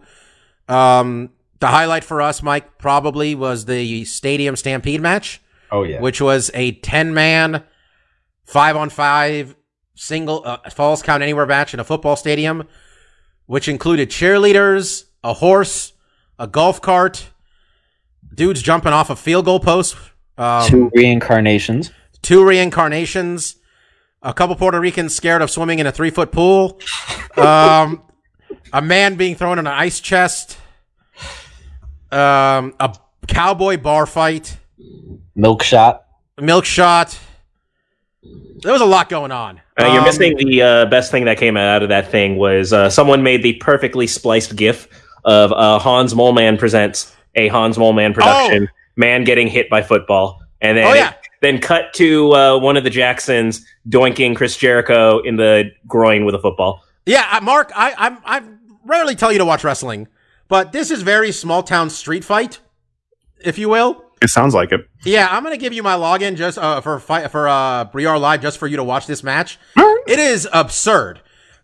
Um, 0.68 1.30
the 1.60 1.66
highlight 1.68 2.04
for 2.04 2.20
us, 2.22 2.42
Mike, 2.42 2.78
probably 2.78 3.34
was 3.34 3.66
the 3.66 4.04
Stadium 4.06 4.56
Stampede 4.56 5.00
match, 5.00 5.40
Oh 5.70 5.82
yeah. 5.84 6.00
which 6.00 6.20
was 6.20 6.50
a 6.54 6.72
10 6.72 7.12
man, 7.14 7.62
five 8.44 8.76
on 8.76 8.88
five, 8.90 9.54
single, 9.94 10.42
uh, 10.44 10.58
falls 10.70 11.02
count 11.02 11.22
anywhere 11.22 11.46
match 11.46 11.74
in 11.74 11.80
a 11.80 11.84
football 11.84 12.16
stadium, 12.16 12.66
which 13.46 13.68
included 13.68 14.08
cheerleaders, 14.10 15.04
a 15.22 15.34
horse, 15.34 15.92
a 16.38 16.46
golf 16.46 16.80
cart, 16.80 17.28
dudes 18.34 18.62
jumping 18.62 18.92
off 18.92 19.10
a 19.10 19.16
field 19.16 19.44
goal 19.44 19.60
post, 19.60 19.94
um, 20.38 20.66
Two 20.68 20.90
reincarnations. 20.94 21.90
two 22.22 22.44
reincarnations, 22.44 23.56
a 24.22 24.32
couple 24.32 24.54
Puerto 24.56 24.78
Ricans 24.80 25.14
scared 25.14 25.42
of 25.42 25.50
swimming 25.50 25.78
in 25.78 25.86
a 25.86 25.92
three 25.92 26.10
foot 26.10 26.30
pool, 26.32 26.78
um, 27.36 28.02
a 28.72 28.80
man 28.82 29.16
being 29.16 29.34
thrown 29.34 29.58
in 29.58 29.66
an 29.66 29.72
ice 29.72 30.00
chest, 30.00 30.58
um, 32.10 32.74
a 32.80 32.94
cowboy 33.26 33.76
bar 33.76 34.06
fight, 34.06 34.56
Milk 35.34 35.62
shot. 35.62 36.04
milk 36.40 36.64
shot. 36.64 37.18
There 38.62 38.72
was 38.72 38.80
a 38.82 38.86
lot 38.86 39.08
going 39.08 39.32
on. 39.32 39.60
Uh, 39.80 39.86
you're 39.86 39.98
Um, 39.98 40.04
missing 40.04 40.36
the 40.36 40.62
uh, 40.62 40.86
best 40.86 41.10
thing 41.10 41.24
that 41.24 41.36
came 41.38 41.56
out 41.56 41.82
of 41.82 41.88
that 41.88 42.10
thing 42.10 42.36
was 42.36 42.72
uh, 42.72 42.88
someone 42.90 43.22
made 43.22 43.42
the 43.42 43.54
perfectly 43.54 44.06
spliced 44.06 44.54
GIF 44.54 44.86
of 45.24 45.50
uh, 45.52 45.78
Hans 45.78 46.14
Moleman 46.14 46.58
presents 46.58 47.14
a 47.34 47.48
Hans 47.48 47.76
Moleman 47.78 48.14
production, 48.14 48.68
man 48.96 49.24
getting 49.24 49.48
hit 49.48 49.68
by 49.70 49.82
football, 49.82 50.40
and 50.60 50.76
then 50.76 50.86
Oh, 50.86 50.92
yeah. 50.94 51.14
Then 51.42 51.60
cut 51.60 51.92
to 51.94 52.32
uh, 52.32 52.58
one 52.58 52.76
of 52.76 52.84
the 52.84 52.90
Jacksons 52.90 53.66
doinking 53.88 54.34
Chris 54.36 54.56
Jericho 54.56 55.18
in 55.18 55.36
the 55.36 55.72
groin 55.86 56.24
with 56.24 56.34
a 56.34 56.38
football. 56.38 56.82
Yeah, 57.04 57.38
Mark, 57.42 57.72
I, 57.74 57.92
I'm 57.98 58.18
I 58.24 58.42
rarely 58.86 59.16
tell 59.16 59.32
you 59.32 59.38
to 59.38 59.44
watch 59.44 59.64
wrestling, 59.64 60.06
but 60.48 60.70
this 60.70 60.90
is 60.92 61.02
very 61.02 61.32
small 61.32 61.64
town 61.64 61.90
street 61.90 62.24
fight, 62.24 62.60
if 63.40 63.58
you 63.58 63.68
will. 63.68 64.04
It 64.22 64.28
sounds 64.30 64.54
like 64.54 64.70
it. 64.70 64.88
Yeah, 65.04 65.26
I'm 65.28 65.42
gonna 65.42 65.56
give 65.56 65.72
you 65.72 65.82
my 65.82 65.96
login 65.96 66.36
just 66.36 66.58
uh, 66.58 66.80
for 66.80 67.00
fight 67.00 67.28
for 67.32 67.48
uh 67.48 67.84
B/R 67.84 68.18
Live 68.20 68.40
just 68.40 68.56
for 68.58 68.68
you 68.68 68.76
to 68.76 68.84
watch 68.84 69.08
this 69.08 69.24
match. 69.24 69.58
It 70.06 70.20
is 70.20 70.48
absurd. 70.52 71.20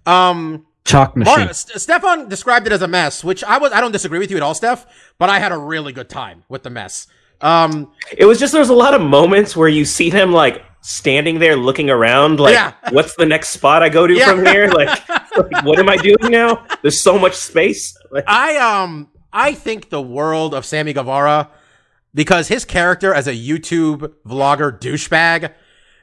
Um, 0.06 0.66
Chalk 0.84 1.16
machine. 1.16 1.44
Mar- 1.44 1.52
St- 1.52 1.80
Stefan 1.80 2.28
described 2.28 2.66
it 2.66 2.72
as 2.72 2.82
a 2.82 2.88
mess, 2.88 3.22
which 3.22 3.44
I 3.44 3.58
was 3.58 3.70
I 3.70 3.80
don't 3.80 3.92
disagree 3.92 4.18
with 4.18 4.32
you 4.32 4.36
at 4.38 4.42
all, 4.42 4.54
Steph, 4.54 4.86
but 5.18 5.28
I 5.30 5.38
had 5.38 5.52
a 5.52 5.58
really 5.58 5.92
good 5.92 6.08
time 6.08 6.42
with 6.48 6.64
the 6.64 6.70
mess. 6.70 7.06
Um, 7.40 7.92
It 8.16 8.24
was 8.24 8.38
just 8.38 8.52
there's 8.52 8.68
a 8.70 8.74
lot 8.74 8.94
of 8.94 9.00
moments 9.00 9.56
where 9.56 9.68
you 9.68 9.84
see 9.84 10.10
them 10.10 10.32
like 10.32 10.64
standing 10.80 11.38
there 11.38 11.56
looking 11.56 11.90
around, 11.90 12.40
like 12.40 12.54
Yeah. 12.54 12.72
what's 12.90 13.14
the 13.16 13.26
next 13.26 13.50
spot 13.50 13.82
I 13.82 13.88
go 13.88 14.06
to 14.06 14.14
Yeah. 14.14 14.30
from 14.30 14.44
here? 14.46 14.68
Like 14.68 14.88
Like, 15.08 15.64
what 15.64 15.78
am 15.78 15.88
I 15.88 15.96
doing 15.96 16.16
now? 16.30 16.64
There's 16.82 17.00
so 17.00 17.18
much 17.18 17.34
space. 17.34 17.96
Like, 18.10 18.24
I 18.26 18.56
um 18.56 19.08
I 19.32 19.52
think 19.54 19.90
the 19.90 20.00
world 20.02 20.54
of 20.54 20.64
Sammy 20.64 20.92
Guevara 20.92 21.50
because 22.14 22.48
his 22.48 22.64
character 22.64 23.12
as 23.14 23.26
a 23.28 23.34
YouTube 23.34 24.12
vlogger 24.26 24.76
douchebag, 24.80 25.52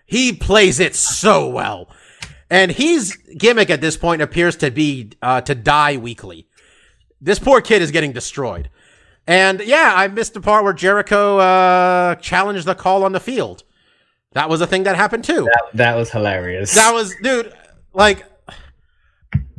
he 0.06 0.32
plays 0.32 0.80
it 0.80 0.96
so 0.96 1.50
well. 1.50 1.90
And 2.50 2.72
his 2.72 3.18
gimmick 3.38 3.70
at 3.72 3.82
this 3.82 3.98
point 3.98 4.22
appears 4.22 4.56
to 4.58 4.70
be 4.72 5.12
uh, 5.22 5.42
to 5.42 5.56
die 5.56 5.98
weekly. 5.98 6.48
This 7.20 7.40
poor 7.40 7.60
kid 7.60 7.82
is 7.82 7.90
getting 7.92 8.12
destroyed. 8.14 8.70
And 9.28 9.60
yeah, 9.62 9.94
I 9.96 10.08
missed 10.08 10.34
the 10.36 10.42
part 10.42 10.64
where 10.64 10.74
Jericho 10.74 11.40
uh, 11.40 12.16
challenged 12.16 12.66
the 12.66 12.76
call 12.76 13.04
on 13.04 13.12
the 13.12 13.20
field. 13.20 13.64
That 14.34 14.50
was 14.50 14.62
a 14.62 14.68
thing 14.68 14.84
that 14.84 14.96
happened 14.96 15.24
too. 15.24 15.46
That, 15.46 15.64
that 15.76 15.96
was 15.96 16.12
hilarious. 16.12 16.76
That 16.76 16.94
was, 16.94 17.16
dude, 17.24 17.54
like, 17.94 18.26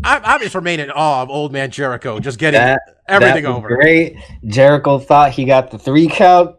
I, 0.05 0.21
I 0.23 0.39
just 0.39 0.55
remain 0.55 0.79
in 0.81 0.91
awe 0.91 1.23
of 1.23 1.31
old 1.31 1.53
man 1.53 1.71
Jericho 1.71 2.21
just 2.21 2.39
getting 2.39 2.61
That- 2.61 2.81
everything 3.09 3.45
That 3.45 3.53
over. 3.53 3.69
Great. 3.69 4.17
Jericho 4.47 4.99
thought 4.99 5.33
he 5.33 5.45
got 5.47 5.71
the 5.71 5.79
three 5.79 6.07
count, 6.09 6.57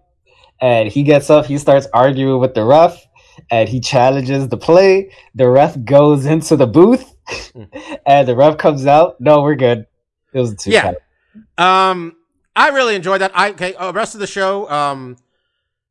and 0.60 0.90
he 0.90 1.04
gets 1.04 1.30
up. 1.30 1.46
He 1.46 1.58
starts 1.60 1.88
arguing 1.94 2.40
with 2.42 2.56
the 2.56 2.66
ref, 2.66 3.00
and 3.52 3.70
he 3.70 3.80
challenges 3.80 4.48
the 4.50 4.58
play. 4.58 5.12
The 5.36 5.48
ref 5.48 5.78
goes 5.86 6.26
into 6.26 6.56
the 6.58 6.68
booth, 6.68 7.06
and 8.06 8.28
the 8.28 8.36
ref 8.36 8.58
comes 8.58 8.86
out. 8.88 9.22
No, 9.22 9.44
we're 9.44 9.56
good. 9.56 9.86
It 10.34 10.40
was 10.40 10.52
a 10.54 10.56
two 10.58 10.72
Yeah. 10.72 10.82
count. 10.82 10.98
Um, 11.60 12.17
I 12.58 12.70
really 12.70 12.96
enjoyed 12.96 13.22
that. 13.22 13.32
I 13.36 13.52
okay. 13.52 13.76
Uh, 13.76 13.94
rest 13.94 14.16
of 14.16 14.20
the 14.20 14.28
show. 14.28 14.70
Um, 14.70 15.18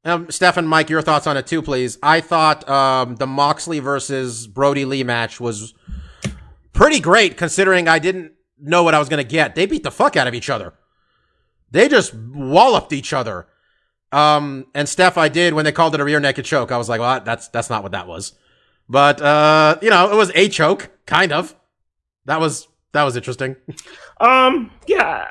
um, 0.04 0.30
Stefan, 0.30 0.66
Mike, 0.66 0.90
your 0.90 1.00
thoughts 1.00 1.26
on 1.26 1.36
it 1.36 1.46
too, 1.46 1.62
please. 1.62 1.98
I 2.02 2.20
thought 2.20 2.68
um 2.68 3.16
the 3.16 3.26
Moxley 3.26 3.78
versus 3.78 4.46
Brodie 4.46 4.84
Lee 4.84 5.04
match 5.04 5.40
was 5.40 5.74
pretty 6.72 7.00
great, 7.00 7.36
considering 7.36 7.88
I 7.88 7.98
didn't 7.98 8.32
know 8.58 8.82
what 8.82 8.94
I 8.94 8.98
was 8.98 9.08
gonna 9.08 9.24
get. 9.24 9.54
They 9.54 9.66
beat 9.66 9.84
the 9.84 9.90
fuck 9.90 10.16
out 10.16 10.26
of 10.26 10.34
each 10.34 10.50
other. 10.50 10.74
They 11.70 11.88
just 11.88 12.14
walloped 12.14 12.92
each 12.92 13.12
other. 13.12 13.46
Um, 14.12 14.66
and 14.74 14.88
Steph, 14.88 15.18
I 15.18 15.28
did 15.28 15.54
when 15.54 15.64
they 15.64 15.72
called 15.72 15.94
it 15.94 16.00
a 16.00 16.04
rear 16.04 16.20
naked 16.20 16.44
choke. 16.44 16.72
I 16.72 16.78
was 16.78 16.88
like, 16.88 17.00
well, 17.00 17.20
that's 17.20 17.48
that's 17.48 17.70
not 17.70 17.82
what 17.82 17.92
that 17.92 18.06
was. 18.06 18.32
But 18.88 19.20
uh, 19.20 19.78
you 19.82 19.90
know, 19.90 20.10
it 20.10 20.16
was 20.16 20.30
a 20.34 20.48
choke, 20.48 20.90
kind 21.06 21.32
of. 21.32 21.54
That 22.24 22.40
was 22.40 22.66
that 22.92 23.04
was 23.04 23.16
interesting. 23.16 23.56
Um, 24.20 24.70
yeah, 24.86 25.28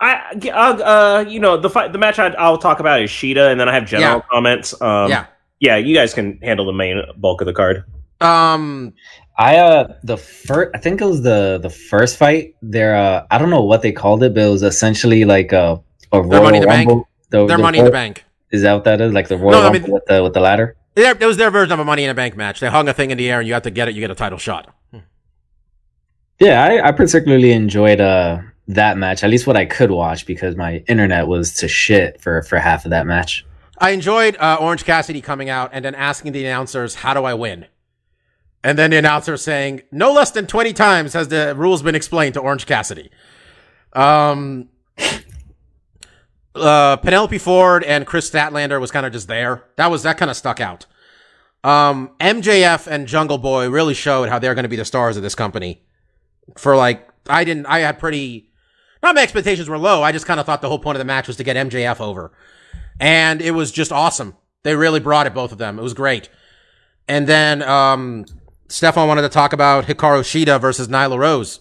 I, 0.00 0.32
uh, 0.52 0.52
uh, 0.54 1.24
you 1.28 1.40
know, 1.40 1.56
the 1.56 1.68
fight, 1.70 1.92
the 1.92 1.98
match 1.98 2.18
I, 2.18 2.28
I'll 2.28 2.58
talk 2.58 2.78
about 2.80 3.02
is 3.02 3.10
Shida, 3.10 3.50
and 3.50 3.58
then 3.60 3.68
I 3.68 3.74
have 3.74 3.84
general 3.86 4.18
Yeah. 4.18 4.22
comments. 4.30 4.80
Um, 4.80 5.10
yeah. 5.10 5.26
yeah, 5.60 5.76
you 5.76 5.94
guys 5.94 6.14
can 6.14 6.38
handle 6.40 6.66
the 6.66 6.72
main 6.72 7.02
bulk 7.16 7.40
of 7.40 7.46
the 7.46 7.52
card. 7.52 7.84
Um, 8.20 8.94
I 9.36 9.56
uh 9.58 9.94
the 10.02 10.16
first 10.16 10.70
I 10.74 10.78
think 10.78 11.00
it 11.00 11.04
was 11.04 11.22
the 11.22 11.58
the 11.62 11.70
first 11.70 12.16
fight. 12.16 12.54
There 12.62 12.96
uh 12.96 13.26
I 13.30 13.38
don't 13.38 13.50
know 13.50 13.62
what 13.62 13.82
they 13.82 13.92
called 13.92 14.22
it, 14.24 14.34
but 14.34 14.42
it 14.42 14.48
was 14.50 14.62
essentially 14.64 15.24
like 15.24 15.52
a 15.52 15.80
a 16.12 16.22
Their 16.22 16.22
Royal 16.22 16.42
Money 16.42 16.56
in 16.58 16.62
the 16.62 16.66
Bank? 16.68 16.88
The, 17.30 17.46
their 17.46 17.56
the 17.56 17.62
money 17.62 17.78
in 17.78 17.84
the 17.84 17.90
bank. 17.92 18.24
Is 18.50 18.62
that 18.62 18.72
what 18.72 18.84
that 18.84 19.00
is? 19.00 19.12
Like 19.12 19.28
the 19.28 19.36
Royal 19.36 19.52
No, 19.62 19.68
I 19.68 19.72
mean- 19.72 19.82
with 19.92 20.04
the 20.06 20.22
with 20.22 20.32
the 20.34 20.40
ladder? 20.40 20.76
Their- 20.94 21.16
It 21.20 21.26
was 21.26 21.36
their 21.36 21.50
version 21.52 21.72
of 21.72 21.78
a 21.78 21.84
Money 21.84 22.02
in 22.04 22.10
a 22.10 22.14
Bank 22.14 22.36
match. 22.36 22.58
They 22.60 22.68
hung 22.68 22.88
a 22.88 22.94
thing 22.94 23.10
in 23.12 23.18
the 23.18 23.30
air, 23.30 23.38
and 23.38 23.46
you 23.46 23.54
have 23.54 23.62
to 23.64 23.70
get 23.70 23.86
it. 23.88 23.94
You 23.94 24.00
get 24.00 24.10
a 24.10 24.16
title 24.16 24.38
shot. 24.38 24.74
Yeah, 26.40 26.64
I, 26.64 26.88
I 26.88 26.92
particularly 26.92 27.52
enjoyed 27.52 28.00
uh 28.00 28.38
that 28.68 28.96
match. 28.96 29.24
At 29.24 29.30
least 29.30 29.46
what 29.46 29.56
I 29.56 29.64
could 29.64 29.90
watch 29.90 30.26
because 30.26 30.56
my 30.56 30.84
internet 30.86 31.26
was 31.26 31.52
to 31.54 31.68
shit 31.68 32.20
for 32.20 32.42
for 32.42 32.58
half 32.58 32.84
of 32.84 32.90
that 32.90 33.06
match. 33.06 33.44
I 33.78 33.90
enjoyed 33.90 34.36
uh, 34.36 34.58
Orange 34.60 34.84
Cassidy 34.84 35.20
coming 35.20 35.48
out 35.48 35.70
and 35.72 35.84
then 35.84 35.94
asking 35.94 36.32
the 36.32 36.44
announcers, 36.44 36.96
"How 36.96 37.14
do 37.14 37.24
I 37.24 37.34
win?" 37.34 37.66
And 38.62 38.78
then 38.78 38.90
the 38.90 38.98
announcer 38.98 39.36
saying, 39.36 39.82
"No 39.90 40.12
less 40.12 40.30
than 40.30 40.46
twenty 40.46 40.72
times 40.72 41.12
has 41.14 41.28
the 41.28 41.54
rules 41.56 41.82
been 41.82 41.94
explained 41.94 42.34
to 42.34 42.40
Orange 42.40 42.66
Cassidy." 42.66 43.10
Um, 43.92 44.68
uh, 46.54 46.96
Penelope 46.96 47.38
Ford 47.38 47.84
and 47.84 48.06
Kris 48.06 48.30
Statlander 48.30 48.80
was 48.80 48.90
kind 48.90 49.06
of 49.06 49.12
just 49.12 49.28
there. 49.28 49.64
That 49.76 49.90
was 49.90 50.02
that 50.02 50.18
kind 50.18 50.30
of 50.30 50.36
stuck 50.36 50.60
out. 50.60 50.86
Um, 51.64 52.10
MJF 52.20 52.86
and 52.86 53.06
Jungle 53.06 53.38
Boy 53.38 53.68
really 53.68 53.94
showed 53.94 54.28
how 54.28 54.38
they're 54.38 54.54
going 54.54 54.64
to 54.64 54.68
be 54.68 54.76
the 54.76 54.84
stars 54.84 55.16
of 55.16 55.22
this 55.22 55.34
company. 55.34 55.82
For 56.56 56.76
like, 56.76 57.08
I 57.28 57.44
didn't. 57.44 57.66
I 57.66 57.80
had 57.80 57.98
pretty. 57.98 58.47
Not 59.02 59.14
my 59.14 59.22
expectations 59.22 59.68
were 59.68 59.78
low. 59.78 60.02
I 60.02 60.12
just 60.12 60.26
kind 60.26 60.40
of 60.40 60.46
thought 60.46 60.60
the 60.62 60.68
whole 60.68 60.78
point 60.78 60.96
of 60.96 61.00
the 61.00 61.04
match 61.04 61.26
was 61.26 61.36
to 61.36 61.44
get 61.44 61.56
MJF 61.56 62.00
over 62.00 62.32
and 63.00 63.40
it 63.40 63.52
was 63.52 63.70
just 63.72 63.92
awesome. 63.92 64.36
They 64.64 64.74
really 64.74 65.00
brought 65.00 65.26
it, 65.26 65.34
both 65.34 65.52
of 65.52 65.58
them. 65.58 65.78
It 65.78 65.82
was 65.82 65.94
great. 65.94 66.28
And 67.06 67.26
then 67.26 67.62
um, 67.62 68.26
Stefan 68.68 69.08
wanted 69.08 69.22
to 69.22 69.28
talk 69.28 69.52
about 69.52 69.84
Hikaru 69.84 70.20
Shida 70.22 70.60
versus 70.60 70.88
Nyla 70.88 71.18
Rose. 71.18 71.60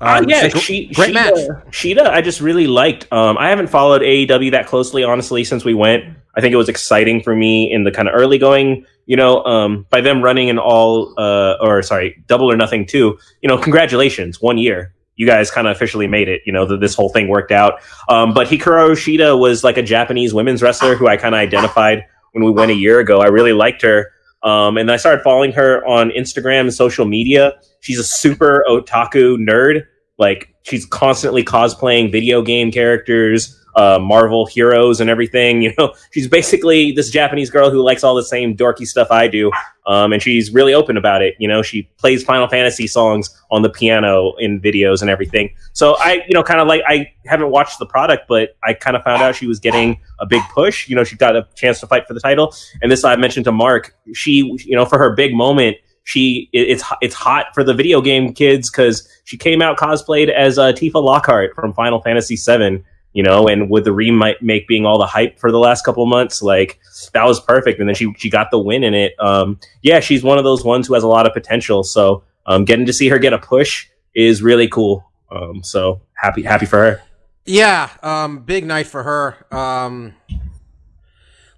Uh, 0.00 0.18
Um, 0.22 0.28
yeah, 0.28 0.48
gr- 0.48 0.58
she, 0.58 0.86
great 0.94 1.10
Shida, 1.10 1.14
match. 1.14 1.34
Shida, 1.72 2.06
I 2.08 2.22
just 2.22 2.40
really 2.40 2.66
liked. 2.66 3.12
Um, 3.12 3.36
I 3.38 3.48
haven't 3.50 3.66
followed 3.68 4.02
AEW 4.02 4.52
that 4.52 4.66
closely, 4.66 5.02
honestly, 5.04 5.44
since 5.44 5.64
we 5.64 5.74
went. 5.74 6.04
I 6.36 6.40
think 6.40 6.52
it 6.52 6.56
was 6.56 6.68
exciting 6.68 7.22
for 7.22 7.34
me 7.34 7.70
in 7.70 7.82
the 7.82 7.90
kind 7.90 8.08
of 8.08 8.14
early 8.14 8.38
going. 8.38 8.86
You 9.06 9.16
know, 9.16 9.42
um, 9.44 9.86
by 9.90 10.00
them 10.00 10.22
running 10.22 10.48
an 10.48 10.58
all, 10.58 11.12
uh, 11.18 11.56
or 11.60 11.82
sorry, 11.82 12.22
double 12.28 12.50
or 12.50 12.56
nothing 12.56 12.86
too. 12.86 13.18
You 13.42 13.48
know, 13.48 13.58
congratulations, 13.58 14.40
one 14.40 14.58
year. 14.58 14.92
You 15.18 15.26
guys 15.26 15.50
kind 15.50 15.66
of 15.66 15.76
officially 15.76 16.06
made 16.06 16.28
it. 16.28 16.40
You 16.46 16.52
know 16.54 16.64
that 16.64 16.80
this 16.80 16.94
whole 16.94 17.10
thing 17.10 17.28
worked 17.28 17.52
out. 17.52 17.80
Um, 18.08 18.32
but 18.32 18.46
Hikaru 18.46 18.92
Shida 18.92 19.38
was 19.38 19.62
like 19.62 19.76
a 19.76 19.82
Japanese 19.82 20.32
women's 20.32 20.62
wrestler 20.62 20.94
who 20.96 21.06
I 21.06 21.18
kind 21.18 21.34
of 21.34 21.40
identified 21.40 22.06
when 22.32 22.44
we 22.44 22.50
went 22.50 22.70
a 22.70 22.74
year 22.74 23.00
ago. 23.00 23.20
I 23.20 23.26
really 23.26 23.52
liked 23.52 23.82
her. 23.82 24.12
Um, 24.42 24.78
and 24.78 24.90
I 24.90 24.96
started 24.96 25.22
following 25.22 25.52
her 25.52 25.84
on 25.86 26.10
Instagram 26.10 26.60
and 26.60 26.74
social 26.74 27.04
media. 27.04 27.54
She's 27.80 27.98
a 27.98 28.04
super 28.04 28.64
otaku 28.68 29.36
nerd. 29.36 29.82
Like 30.18 30.54
she's 30.62 30.86
constantly 30.86 31.44
cosplaying 31.44 32.12
video 32.12 32.42
game 32.42 32.70
characters, 32.70 33.57
uh, 33.76 33.98
Marvel 34.00 34.46
heroes, 34.46 35.00
and 35.00 35.10
everything. 35.10 35.62
You 35.68 35.74
know, 35.76 35.92
she's 36.12 36.28
basically 36.28 36.92
this 36.92 37.10
Japanese 37.10 37.50
girl 37.50 37.70
who 37.70 37.82
likes 37.82 38.02
all 38.02 38.14
the 38.14 38.22
same 38.22 38.56
dorky 38.56 38.86
stuff 38.86 39.08
I 39.10 39.28
do. 39.28 39.50
Um, 39.86 40.12
and 40.12 40.22
she's 40.22 40.52
really 40.52 40.72
open 40.72 40.96
about 40.96 41.22
it. 41.22 41.34
You 41.38 41.48
know, 41.48 41.62
she 41.62 41.82
plays 41.98 42.22
Final 42.22 42.46
Fantasy 42.48 42.86
songs 42.86 43.34
on 43.50 43.62
the 43.62 43.70
piano 43.70 44.34
in 44.38 44.60
videos 44.60 45.00
and 45.00 45.10
everything. 45.10 45.54
So 45.72 45.96
I, 45.98 46.22
you 46.28 46.34
know, 46.34 46.42
kind 46.42 46.60
of 46.60 46.68
like 46.68 46.82
I 46.86 47.12
haven't 47.26 47.50
watched 47.50 47.78
the 47.78 47.86
product, 47.86 48.28
but 48.28 48.56
I 48.64 48.74
kind 48.74 48.96
of 48.96 49.02
found 49.02 49.22
out 49.22 49.34
she 49.34 49.46
was 49.46 49.58
getting 49.58 50.00
a 50.20 50.26
big 50.26 50.42
push. 50.54 50.88
You 50.88 50.96
know, 50.96 51.04
she 51.04 51.16
got 51.16 51.36
a 51.36 51.46
chance 51.54 51.80
to 51.80 51.86
fight 51.86 52.06
for 52.06 52.14
the 52.14 52.20
title, 52.20 52.54
and 52.82 52.90
this 52.92 53.04
I 53.04 53.16
mentioned 53.16 53.44
to 53.44 53.52
Mark. 53.52 53.94
She, 54.14 54.56
you 54.64 54.76
know, 54.76 54.84
for 54.84 54.98
her 54.98 55.14
big 55.14 55.34
moment, 55.34 55.76
she 56.04 56.48
it's 56.52 56.82
it's 57.02 57.14
hot 57.14 57.46
for 57.54 57.62
the 57.62 57.74
video 57.74 58.00
game 58.00 58.32
kids 58.32 58.70
because 58.70 59.06
she 59.24 59.36
came 59.36 59.60
out 59.60 59.76
cosplayed 59.78 60.30
as 60.30 60.58
uh, 60.58 60.72
Tifa 60.72 61.02
Lockhart 61.02 61.54
from 61.54 61.74
Final 61.74 62.00
Fantasy 62.00 62.36
VII. 62.36 62.82
You 63.18 63.24
know, 63.24 63.48
and 63.48 63.68
with 63.68 63.82
the 63.82 63.90
remake 63.90 64.68
being 64.68 64.86
all 64.86 64.96
the 64.96 65.06
hype 65.06 65.40
for 65.40 65.50
the 65.50 65.58
last 65.58 65.84
couple 65.84 66.06
months, 66.06 66.40
like 66.40 66.78
that 67.14 67.24
was 67.24 67.40
perfect. 67.40 67.80
And 67.80 67.88
then 67.88 67.96
she 67.96 68.14
she 68.16 68.30
got 68.30 68.52
the 68.52 68.60
win 68.60 68.84
in 68.84 68.94
it. 68.94 69.18
Um, 69.18 69.58
yeah, 69.82 69.98
she's 69.98 70.22
one 70.22 70.38
of 70.38 70.44
those 70.44 70.62
ones 70.64 70.86
who 70.86 70.94
has 70.94 71.02
a 71.02 71.08
lot 71.08 71.26
of 71.26 71.32
potential. 71.32 71.82
So 71.82 72.22
um, 72.46 72.64
getting 72.64 72.86
to 72.86 72.92
see 72.92 73.08
her 73.08 73.18
get 73.18 73.32
a 73.32 73.38
push 73.38 73.88
is 74.14 74.40
really 74.40 74.68
cool. 74.68 75.04
Um, 75.32 75.64
so 75.64 76.00
happy 76.14 76.42
happy 76.44 76.64
for 76.64 76.78
her. 76.78 77.02
Yeah, 77.44 77.90
um, 78.04 78.44
big 78.44 78.64
night 78.64 78.86
for 78.86 79.02
her. 79.02 79.52
Um, 79.52 80.14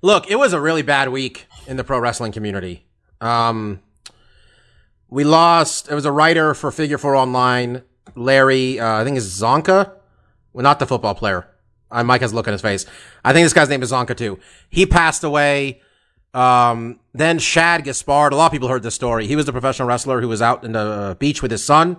look, 0.00 0.30
it 0.30 0.36
was 0.36 0.54
a 0.54 0.60
really 0.62 0.80
bad 0.80 1.10
week 1.10 1.46
in 1.66 1.76
the 1.76 1.84
pro 1.84 1.98
wrestling 1.98 2.32
community. 2.32 2.86
Um, 3.20 3.80
we 5.10 5.24
lost. 5.24 5.90
It 5.90 5.94
was 5.94 6.06
a 6.06 6.12
writer 6.12 6.54
for 6.54 6.70
Figure 6.70 6.96
Four 6.96 7.16
Online, 7.16 7.82
Larry. 8.14 8.80
Uh, 8.80 9.02
I 9.02 9.04
think 9.04 9.18
it's 9.18 9.26
Csonka. 9.38 9.99
Well, 10.52 10.62
not 10.62 10.78
the 10.78 10.86
football 10.86 11.14
player. 11.14 11.46
Uh, 11.90 12.04
Mike 12.04 12.20
has 12.20 12.32
a 12.32 12.34
look 12.34 12.46
on 12.46 12.52
his 12.52 12.60
face. 12.60 12.86
I 13.24 13.32
think 13.32 13.44
this 13.44 13.52
guy's 13.52 13.68
name 13.68 13.82
is 13.82 13.90
Csonka 13.90 14.16
too. 14.16 14.38
He 14.68 14.86
passed 14.86 15.24
away. 15.24 15.80
Um, 16.32 17.00
then 17.12 17.38
Shad 17.38 17.84
Gaspard. 17.84 18.32
A 18.32 18.36
lot 18.36 18.46
of 18.46 18.52
people 18.52 18.68
heard 18.68 18.84
this 18.84 18.94
story. 18.94 19.26
He 19.26 19.34
was 19.34 19.46
the 19.46 19.52
professional 19.52 19.88
wrestler 19.88 20.20
who 20.20 20.28
was 20.28 20.40
out 20.40 20.64
in 20.64 20.72
the 20.72 20.78
uh, 20.78 21.14
beach 21.14 21.42
with 21.42 21.50
his 21.50 21.64
son 21.64 21.98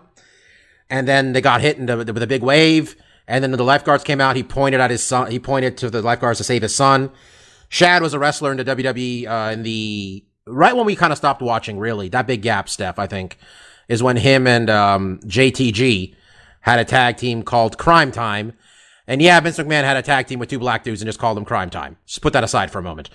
and 0.92 1.08
then 1.08 1.32
they 1.32 1.42
got 1.42 1.62
hit 1.62 1.78
into, 1.78 1.98
with 1.98 2.22
a 2.22 2.28
big 2.28 2.44
wave. 2.44 2.96
And 3.28 3.42
then 3.42 3.52
the 3.52 3.64
lifeguards 3.64 4.04
came 4.04 4.20
out. 4.20 4.36
He 4.36 4.44
pointed 4.44 4.82
at 4.82 4.92
his 4.92 5.02
son. 5.02 5.32
He 5.32 5.40
pointed 5.40 5.78
to 5.78 5.90
the 5.90 6.02
lifeguards 6.02 6.38
to 6.40 6.44
save 6.44 6.62
his 6.62 6.76
son. 6.76 7.12
Shad 7.70 8.02
was 8.02 8.14
a 8.14 8.20
wrestler 8.20 8.52
in 8.52 8.58
the 8.58 8.66
WWE 8.66 9.26
uh, 9.26 9.52
in 9.54 9.64
the 9.64 10.26
right 10.46 10.76
when 10.76 10.86
we 10.86 10.98
kind 10.98 11.14
of 11.14 11.18
stopped 11.18 11.42
watching. 11.42 11.80
Really, 11.80 12.10
that 12.10 12.28
big 12.28 12.42
gap, 12.42 12.68
Steph, 12.68 13.00
I 13.00 13.08
think, 13.08 13.38
is 13.88 14.04
when 14.04 14.18
him 14.18 14.46
and 14.48 14.70
um, 14.70 15.20
JTG 15.24 16.14
had 16.62 16.80
a 16.80 16.86
tag 16.86 17.18
team 17.18 17.44
called 17.44 17.78
Cryme 17.78 18.12
Tyme. 18.12 18.54
And 19.08 19.22
yeah, 19.22 19.40
Vince 19.40 19.58
McMahon 19.58 19.84
had 19.84 19.98
a 19.98 20.02
tag 20.02 20.28
team 20.28 20.40
with 20.40 20.50
two 20.50 20.60
black 20.60 20.84
dudes 20.84 21.02
and 21.02 21.08
just 21.08 21.20
called 21.20 21.38
them 21.38 21.46
Cryme 21.46 21.70
Tyme. 21.70 21.98
Just 22.06 22.22
put 22.22 22.34
that 22.34 22.44
aside 22.44 22.72
for 22.72 22.80
a 22.80 22.84
moment. 22.84 23.10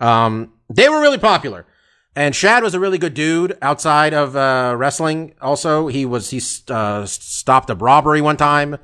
Um, 0.00 0.52
they 0.70 0.88
were 0.88 1.00
really 1.00 1.18
popular. 1.18 1.66
And 2.14 2.34
Shad 2.34 2.62
was 2.62 2.74
a 2.74 2.80
really 2.80 2.98
good 2.98 3.14
dude 3.14 3.56
outside 3.62 4.12
of 4.12 4.36
uh, 4.36 4.74
wrestling. 4.76 5.34
Also, 5.40 5.86
he 5.86 6.04
was 6.04 6.30
he 6.30 6.40
uh, 6.68 7.06
stopped 7.06 7.70
a 7.70 7.74
robbery 7.74 8.20
one 8.20 8.36
time. 8.36 8.76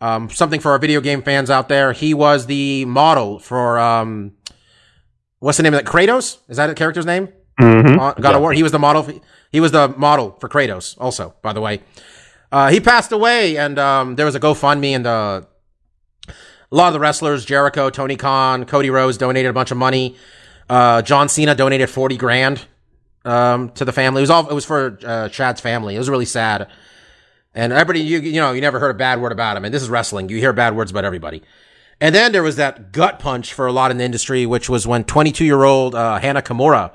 Um, 0.00 0.28
something 0.30 0.60
for 0.60 0.72
our 0.72 0.78
video 0.78 1.00
game 1.00 1.22
fans 1.22 1.50
out 1.50 1.68
there. 1.68 1.92
He 1.92 2.14
was 2.14 2.46
the 2.46 2.84
model 2.84 3.38
for 3.38 3.78
um, 3.78 4.32
what's 5.38 5.56
the 5.56 5.62
name 5.62 5.74
of 5.74 5.82
that? 5.82 5.90
Kratos 5.90 6.38
is 6.48 6.58
that 6.58 6.68
a 6.68 6.74
character's 6.74 7.06
name? 7.06 7.28
Mm-hmm. 7.58 7.98
Uh, 7.98 8.12
God 8.12 8.34
of 8.34 8.42
War. 8.42 8.52
He 8.52 8.62
was 8.62 8.70
the 8.70 8.78
model. 8.78 9.02
For, 9.02 9.14
he 9.50 9.60
was 9.60 9.72
the 9.72 9.88
model 9.88 10.36
for 10.38 10.48
Kratos. 10.48 10.94
Also, 11.00 11.34
by 11.42 11.54
the 11.54 11.60
way, 11.60 11.80
Uh, 12.50 12.70
he 12.70 12.80
passed 12.80 13.12
away, 13.12 13.56
and 13.56 13.78
um, 13.78 14.16
there 14.16 14.26
was 14.26 14.34
a 14.34 14.40
GoFundMe, 14.40 14.92
and 14.92 15.06
uh, 15.06 15.42
a 16.28 16.74
lot 16.74 16.88
of 16.88 16.92
the 16.94 17.00
wrestlers, 17.00 17.44
Jericho, 17.44 17.90
Tony 17.90 18.16
Khan, 18.16 18.64
Cody 18.64 18.90
Rhodes, 18.90 19.18
donated 19.18 19.50
a 19.50 19.52
bunch 19.52 19.70
of 19.70 19.76
money. 19.76 20.16
Uh, 20.68 21.02
John 21.02 21.28
Cena 21.28 21.54
donated 21.54 21.90
forty 21.90 22.16
grand 22.16 22.66
um, 23.24 23.70
to 23.70 23.84
the 23.84 23.92
family. 23.92 24.20
It 24.20 24.22
was 24.22 24.30
all 24.30 24.48
it 24.48 24.54
was 24.54 24.64
for 24.64 24.98
uh, 25.04 25.28
Chad's 25.28 25.60
family. 25.60 25.94
It 25.94 25.98
was 25.98 26.10
really 26.10 26.26
sad. 26.26 26.68
And 27.54 27.72
everybody, 27.72 28.00
you 28.00 28.18
you 28.20 28.40
know, 28.40 28.52
you 28.52 28.60
never 28.60 28.78
heard 28.78 28.90
a 28.90 28.98
bad 28.98 29.20
word 29.20 29.32
about 29.32 29.56
him. 29.56 29.64
And 29.64 29.72
this 29.72 29.82
is 29.82 29.88
wrestling. 29.88 30.28
You 30.28 30.38
hear 30.38 30.52
bad 30.52 30.76
words 30.76 30.90
about 30.90 31.04
everybody. 31.04 31.42
And 32.00 32.14
then 32.14 32.32
there 32.32 32.42
was 32.42 32.56
that 32.56 32.92
gut 32.92 33.18
punch 33.18 33.52
for 33.52 33.66
a 33.66 33.72
lot 33.72 33.90
in 33.90 33.98
the 33.98 34.04
industry, 34.04 34.46
which 34.46 34.68
was 34.68 34.86
when 34.86 35.04
22 35.04 35.44
year 35.44 35.64
old 35.64 35.94
uh, 35.94 36.18
Hana 36.18 36.42
Kimura, 36.42 36.92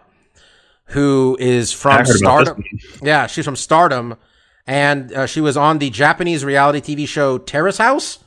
who 0.86 1.36
is 1.40 1.74
from 1.74 2.06
Stardom. 2.06 2.64
Yeah, 3.02 3.28
she's 3.28 3.44
from 3.44 3.56
Stardom, 3.56 4.16
and 4.66 5.12
uh, 5.14 5.26
she 5.26 5.42
was 5.42 5.58
on 5.58 5.80
the 5.80 5.90
Japanese 5.90 6.46
reality 6.46 6.80
TV 6.96 7.08
show 7.08 7.38
Terrace 7.38 7.78
House. 7.78 8.20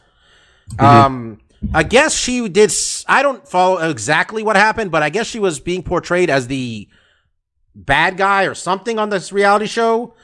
Um, 0.78 1.41
I 1.72 1.82
guess 1.82 2.14
she 2.16 2.49
did. 2.49 2.72
I 3.09 3.22
don't 3.22 3.47
follow 3.47 3.78
exactly 3.89 4.43
what 4.43 4.57
happened, 4.57 4.91
but 4.91 5.03
I 5.03 5.11
guess 5.11 5.26
she 5.26 5.39
was 5.39 5.61
being 5.61 5.82
portrayed 5.82 6.28
as 6.30 6.49
the 6.49 6.89
bad 7.74 8.16
guy 8.16 8.45
or 8.45 8.55
something 8.55 8.99
on 8.99 9.11
this 9.11 9.32
reality 9.32 9.66
show. 9.66 10.14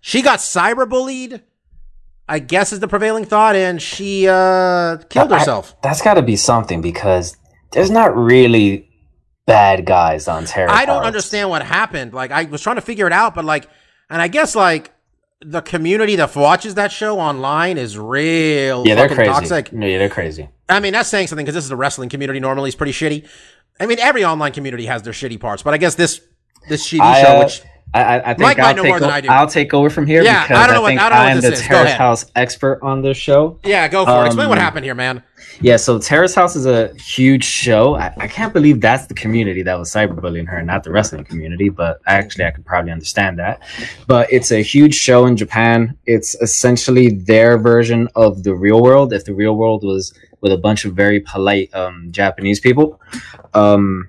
She 0.00 0.22
got 0.22 0.40
cyberbullied. 0.40 1.42
I 2.28 2.38
guess 2.38 2.72
is 2.72 2.80
the 2.80 2.88
prevailing 2.88 3.24
thought, 3.24 3.56
and 3.56 3.80
she 3.82 4.28
uh, 4.28 4.96
killed 5.08 5.32
I- 5.32 5.38
herself. 5.38 5.76
That's 5.82 6.02
got 6.02 6.14
to 6.14 6.22
be 6.22 6.36
something 6.36 6.80
because 6.80 7.36
there's 7.72 7.90
not 7.90 8.16
really 8.16 8.88
bad 9.46 9.84
guys 9.86 10.28
on 10.28 10.44
Terrace. 10.44 10.72
I 10.72 10.84
don't 10.84 10.98
House. 10.98 11.06
understand 11.06 11.50
what 11.50 11.62
happened. 11.62 12.14
Like 12.14 12.30
I 12.30 12.44
was 12.44 12.62
trying 12.62 12.76
to 12.76 12.82
figure 12.82 13.06
it 13.06 13.12
out, 13.12 13.34
but 13.34 13.44
like, 13.44 13.68
and 14.08 14.22
I 14.22 14.28
guess 14.28 14.54
like 14.54 14.91
the 15.44 15.60
community 15.60 16.16
that 16.16 16.34
watches 16.36 16.74
that 16.76 16.92
show 16.92 17.18
online 17.18 17.78
is 17.78 17.98
real 17.98 18.86
Yeah, 18.86 18.94
they're 18.94 19.08
crazy. 19.08 19.30
toxic. 19.30 19.72
No, 19.72 19.86
yeah, 19.86 19.98
they're 19.98 20.08
crazy. 20.08 20.48
I 20.68 20.80
mean, 20.80 20.92
that's 20.92 21.08
saying 21.08 21.26
something 21.26 21.44
because 21.44 21.54
this 21.54 21.64
is 21.64 21.70
a 21.70 21.76
wrestling 21.76 22.08
community. 22.08 22.40
Normally, 22.40 22.68
is 22.68 22.74
pretty 22.74 22.92
shitty. 22.92 23.26
I 23.80 23.86
mean, 23.86 23.98
every 23.98 24.24
online 24.24 24.52
community 24.52 24.86
has 24.86 25.02
their 25.02 25.12
shitty 25.12 25.40
parts, 25.40 25.62
but 25.62 25.74
I 25.74 25.78
guess 25.78 25.94
this 25.94 26.20
this 26.68 26.86
shitty 26.88 27.00
I, 27.00 27.22
show, 27.22 27.28
uh, 27.36 27.44
which 27.44 27.62
I, 27.94 28.02
I, 28.02 28.16
I 28.30 28.34
think 28.34 28.40
Mike 28.40 28.58
I'll 28.58 28.74
take 28.74 29.02
o- 29.02 29.06
I. 29.06 29.22
I'll 29.28 29.46
take 29.46 29.74
over 29.74 29.90
from 29.90 30.06
here 30.06 30.22
Yeah, 30.22 30.42
because 30.44 30.58
I 30.58 30.66
don't 30.66 30.76
know 30.76 30.82
what- 30.82 30.88
think 30.88 31.00
I 31.00 31.08
don't 31.10 31.18
know 31.18 31.24
what 31.24 31.30
I'm 31.30 31.40
this 31.40 31.44
the 31.44 31.52
is. 31.52 31.60
Terrace. 31.60 31.92
House 31.92 32.24
expert 32.36 32.80
on 32.82 33.02
this 33.02 33.16
show. 33.18 33.58
yeah, 33.64 33.86
go 33.88 34.06
for 34.06 34.22
it. 34.24 34.26
Explain 34.26 34.48
what 34.48 34.58
Um, 34.58 34.64
happened 34.64 34.84
here, 34.84 34.94
man. 34.94 35.22
Yeah, 35.60 35.76
so 35.76 35.98
Terrace 35.98 36.34
House 36.34 36.56
is 36.56 36.64
a 36.64 36.94
huge 36.94 37.44
show. 37.44 37.94
I, 37.96 38.12
I 38.16 38.26
can't 38.28 38.52
believe 38.54 38.80
that's 38.80 39.06
the 39.06 39.14
community 39.14 39.62
that 39.62 39.78
was 39.78 39.92
cyberbullying 39.92 40.48
her, 40.48 40.62
not 40.62 40.84
the 40.84 40.90
wrestling 40.90 41.24
community. 41.24 41.68
But 41.68 42.00
actually, 42.06 42.46
I 42.46 42.50
could 42.52 42.64
probably 42.64 42.90
understand 42.92 43.38
that. 43.38 43.60
But 44.06 44.32
it's 44.32 44.50
a 44.52 44.62
huge 44.62 44.94
show 44.94 45.26
in 45.26 45.36
Japan. 45.36 45.96
It's 46.06 46.34
essentially 46.36 47.10
their 47.10 47.58
version 47.58 48.08
of 48.16 48.42
the 48.44 48.54
real 48.54 48.80
world. 48.80 49.12
If 49.12 49.26
the 49.26 49.34
real 49.34 49.54
world 49.56 49.84
was 49.84 50.14
with 50.40 50.52
a 50.52 50.56
bunch 50.58 50.84
of 50.86 50.94
very 50.94 51.20
polite 51.20 51.72
um, 51.74 52.08
Japanese 52.10 52.58
people, 52.58 52.98
um, 53.54 54.08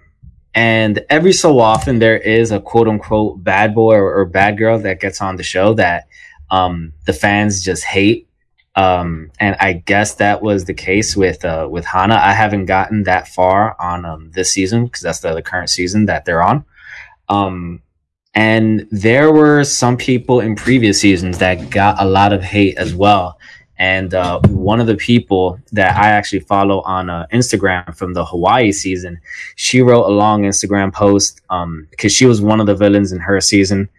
and 0.55 1.03
every 1.09 1.33
so 1.33 1.59
often 1.59 1.99
there 1.99 2.17
is 2.17 2.51
a 2.51 2.59
quote 2.59 2.87
unquote 2.87 3.43
bad 3.43 3.73
boy 3.73 3.95
or, 3.95 4.19
or 4.19 4.25
bad 4.25 4.57
girl 4.57 4.79
that 4.79 4.99
gets 4.99 5.21
on 5.21 5.35
the 5.35 5.43
show 5.43 5.73
that 5.73 6.07
um, 6.51 6.93
the 7.05 7.13
fans 7.13 7.63
just 7.63 7.83
hate 7.83 8.27
um, 8.75 9.31
and 9.39 9.55
I 9.59 9.73
guess 9.73 10.15
that 10.15 10.41
was 10.41 10.65
the 10.65 10.73
case 10.73 11.15
with 11.15 11.45
uh, 11.45 11.67
with 11.69 11.85
Hana. 11.85 12.15
I 12.15 12.33
haven't 12.33 12.65
gotten 12.65 13.03
that 13.03 13.27
far 13.27 13.79
on 13.79 14.05
um, 14.05 14.31
this 14.31 14.51
season 14.51 14.85
because 14.85 15.01
that's 15.01 15.19
the, 15.19 15.33
the 15.33 15.43
current 15.43 15.69
season 15.69 16.05
that 16.07 16.25
they're 16.25 16.43
on. 16.43 16.65
Um, 17.29 17.81
and 18.33 18.87
there 18.89 19.31
were 19.31 19.63
some 19.63 19.95
people 19.95 20.39
in 20.39 20.55
previous 20.55 20.99
seasons 20.99 21.37
that 21.37 21.69
got 21.69 22.01
a 22.01 22.05
lot 22.05 22.33
of 22.33 22.41
hate 22.41 22.77
as 22.77 22.95
well. 22.95 23.37
And 23.77 24.13
uh, 24.13 24.39
one 24.47 24.79
of 24.79 24.87
the 24.87 24.95
people 24.95 25.59
that 25.71 25.97
I 25.97 26.09
actually 26.09 26.41
follow 26.41 26.81
on 26.81 27.09
uh, 27.09 27.25
Instagram 27.33 27.95
from 27.95 28.13
the 28.13 28.23
Hawaii 28.23 28.71
season, 28.71 29.19
she 29.55 29.81
wrote 29.81 30.05
a 30.05 30.13
long 30.13 30.43
Instagram 30.43 30.93
post 30.93 31.41
because 31.89 32.13
she 32.13 32.25
was 32.25 32.39
one 32.39 32.59
of 32.59 32.67
the 32.67 32.75
villains 32.75 33.11
in 33.11 33.19
her 33.19 33.41
season, 33.41 33.89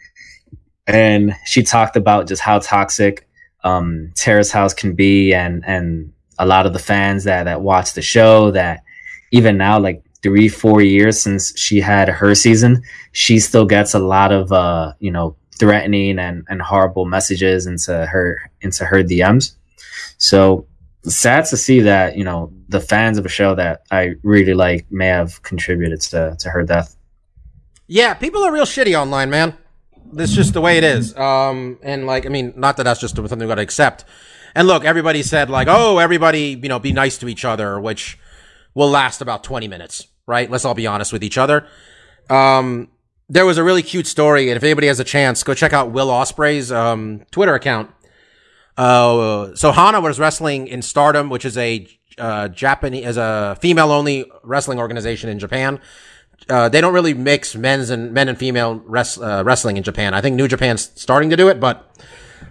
and 0.87 1.35
she 1.45 1.63
talked 1.63 1.97
about 1.97 2.29
just 2.29 2.41
how 2.41 2.61
toxic 2.61 3.29
um, 3.65 4.13
Terrace 4.15 4.53
House 4.53 4.75
can 4.75 4.95
be, 4.95 5.35
and 5.35 5.65
and 5.67 6.13
a 6.39 6.47
lot 6.47 6.67
of 6.67 6.73
the 6.73 6.79
fans 6.79 7.25
that 7.25 7.45
that 7.45 7.61
watch 7.61 7.95
the 7.95 8.03
show 8.03 8.53
that 8.53 8.83
even 9.33 9.57
now, 9.57 9.81
like 9.81 10.05
three 10.23 10.49
four 10.49 10.83
years 10.83 11.21
since 11.21 11.59
she 11.59 11.81
had 11.81 12.09
her 12.09 12.35
season, 12.35 12.83
she 13.13 13.41
still 13.41 13.67
gets 13.67 13.95
a 13.95 13.99
lot 13.99 14.31
of 14.31 14.53
uh, 14.53 14.93
you 15.01 15.11
know 15.11 15.37
threatening 15.59 16.19
and 16.19 16.45
and 16.49 16.63
horrible 16.63 17.05
messages 17.05 17.67
into 17.67 18.07
her 18.07 18.51
into 18.61 18.85
her 18.85 19.03
DMs. 19.03 19.57
So 20.25 20.67
sad 21.03 21.45
to 21.45 21.57
see 21.59 21.81
that 21.81 22.17
you 22.17 22.25
know 22.25 22.51
the 22.71 22.81
fans 22.81 23.19
of 23.19 23.27
a 23.27 23.29
show 23.29 23.55
that 23.55 23.83
I 23.91 24.15
really 24.23 24.55
like 24.55 24.87
may 24.91 25.09
have 25.09 25.43
contributed 25.43 26.01
to 26.13 26.35
to 26.39 26.49
her 26.49 26.63
death. 26.63 26.97
Yeah, 27.87 28.15
people 28.15 28.43
are 28.43 28.51
real 28.51 28.65
shitty 28.65 28.99
online, 28.99 29.29
man. 29.29 29.55
That's 30.11 30.33
just 30.33 30.55
the 30.55 30.63
way 30.63 30.79
it 30.79 30.85
is. 30.85 31.15
Um, 31.15 31.79
and 31.83 32.07
like, 32.07 32.25
I 32.25 32.31
mean, 32.31 32.55
not 32.57 32.79
that 32.79 32.85
that's 32.85 33.01
just 33.01 33.17
something 33.17 33.39
we 33.39 33.47
got 33.47 33.57
to 33.57 33.63
accept. 33.63 34.07
And 34.55 34.67
look, 34.67 34.85
everybody 34.85 35.23
said 35.23 35.51
like, 35.51 35.69
oh, 35.69 35.99
everybody, 35.99 36.59
you 36.63 36.69
know, 36.71 36.79
be 36.79 36.93
nice 36.93 37.19
to 37.19 37.29
each 37.29 37.45
other, 37.45 37.79
which 37.79 38.19
will 38.73 38.89
last 38.89 39.21
about 39.21 39.45
20 39.45 39.69
minutes, 39.69 40.07
right? 40.27 40.51
Let's 40.51 40.65
all 40.65 40.75
be 40.75 40.87
honest 40.87 41.13
with 41.13 41.23
each 41.23 41.37
other. 41.37 41.67
Um, 42.31 42.89
there 43.29 43.45
was 43.45 43.59
a 43.59 43.65
really 43.65 43.83
cute 43.83 44.07
story, 44.07 44.49
and 44.49 44.57
if 44.57 44.63
anybody 44.63 44.87
has 44.87 45.01
a 45.01 45.05
chance, 45.05 45.43
go 45.43 45.53
check 45.53 45.75
out 45.75 45.91
Will 45.91 46.09
Ospreay's 46.09 46.73
um, 46.73 47.27
Twitter 47.31 47.55
account. 47.55 47.91
Uh, 48.77 49.55
so 49.55 49.73
Hana 49.73 50.01
was 50.01 50.19
wrestling 50.19 50.67
in 50.67 50.83
Stardom, 50.83 51.31
which 51.31 51.45
is 51.45 51.57
a 51.57 51.87
uh, 52.19 52.49
Japanese, 52.49 53.05
as 53.05 53.17
a 53.17 53.57
female-only 53.61 54.31
wrestling 54.43 54.79
organization 54.79 55.31
in 55.31 55.39
Japan. 55.39 55.81
Uh, 56.49 56.69
they 56.69 56.81
don't 56.81 56.93
really 56.93 57.15
mix 57.15 57.57
men's 57.57 57.91
and 57.91 58.13
men 58.13 58.29
and 58.29 58.37
female 58.37 58.75
res- 58.75 59.19
uh, 59.19 59.43
wrestling 59.45 59.77
in 59.77 59.83
Japan. 59.83 60.13
I 60.13 60.21
think 60.21 60.37
New 60.37 60.49
Japan's 60.49 60.91
starting 60.95 61.31
to 61.31 61.37
do 61.37 61.49
it, 61.49 61.59
but 61.59 61.91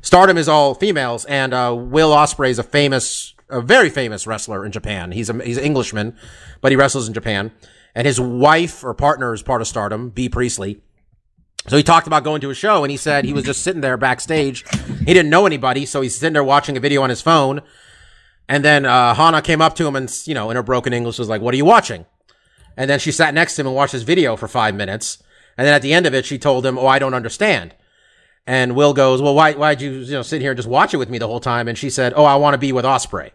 Stardom 0.01 0.37
is 0.37 0.49
all 0.49 0.73
females. 0.73 1.25
And 1.25 1.53
uh, 1.53 1.75
Will 1.77 2.11
Ospreay 2.11 2.49
is 2.49 2.59
a 2.59 2.63
famous, 2.63 3.35
a 3.49 3.61
very 3.61 3.89
famous 3.89 4.25
wrestler 4.25 4.65
in 4.65 4.71
Japan. 4.71 5.11
He's 5.11 5.29
a 5.29 5.43
he's 5.43 5.57
an 5.57 5.63
Englishman, 5.63 6.17
but 6.61 6.71
he 6.71 6.75
wrestles 6.75 7.07
in 7.07 7.13
Japan. 7.13 7.51
And 7.93 8.07
his 8.07 8.19
wife 8.19 8.83
or 8.83 8.95
partner 8.95 9.33
is 9.33 9.43
part 9.43 9.61
of 9.61 9.67
Stardom, 9.67 10.09
Bea 10.09 10.29
Priestley. 10.29 10.81
So 11.67 11.77
he 11.77 11.83
talked 11.83 12.07
about 12.07 12.23
going 12.23 12.41
to 12.41 12.49
a 12.49 12.55
show, 12.55 12.83
and 12.83 12.91
he 12.91 12.97
said 12.97 13.23
he 13.23 13.33
was 13.33 13.45
just 13.45 13.63
sitting 13.63 13.81
there 13.81 13.95
backstage. 13.97 14.65
He 14.99 15.13
didn't 15.13 15.29
know 15.29 15.45
anybody, 15.45 15.85
so 15.85 16.01
he's 16.01 16.15
sitting 16.15 16.33
there 16.33 16.43
watching 16.43 16.75
a 16.75 16.81
video 16.81 17.01
on 17.01 17.09
his 17.09 17.21
phone. 17.21 17.61
And 18.49 18.65
then 18.65 18.85
uh, 18.85 19.13
Hana 19.13 19.41
came 19.41 19.61
up 19.61 19.75
to 19.75 19.87
him 19.87 19.95
and, 19.95 20.11
you 20.25 20.33
know, 20.33 20.49
in 20.49 20.57
her 20.57 20.63
broken 20.63 20.91
English 20.91 21.17
was 21.17 21.29
like, 21.29 21.41
"What 21.41 21.53
are 21.53 21.57
you 21.57 21.65
watching?" 21.65 22.05
And 22.75 22.89
then 22.89 22.99
she 22.99 23.11
sat 23.11 23.33
next 23.33 23.55
to 23.55 23.61
him 23.61 23.67
and 23.67 23.75
watched 23.75 23.93
his 23.93 24.03
video 24.03 24.35
for 24.35 24.47
five 24.47 24.75
minutes. 24.75 25.23
And 25.57 25.65
then 25.65 25.73
at 25.73 25.81
the 25.81 25.93
end 25.93 26.05
of 26.05 26.13
it, 26.13 26.25
she 26.25 26.37
told 26.37 26.65
him, 26.65 26.77
"Oh, 26.77 26.87
I 26.87 26.99
don't 26.99 27.13
understand." 27.13 27.73
And 28.45 28.75
Will 28.75 28.93
goes, 28.93 29.21
"Well, 29.21 29.35
why 29.35 29.53
why'd 29.53 29.81
you 29.81 29.91
you 29.91 30.11
know 30.11 30.21
sit 30.21 30.41
here 30.41 30.51
and 30.51 30.57
just 30.57 30.67
watch 30.67 30.93
it 30.93 30.97
with 30.97 31.09
me 31.09 31.17
the 31.17 31.27
whole 31.27 31.39
time?" 31.39 31.69
And 31.69 31.77
she 31.77 31.89
said, 31.89 32.13
"Oh, 32.15 32.25
I 32.25 32.35
want 32.35 32.53
to 32.55 32.57
be 32.57 32.73
with 32.73 32.85
Ospreay." 32.85 33.31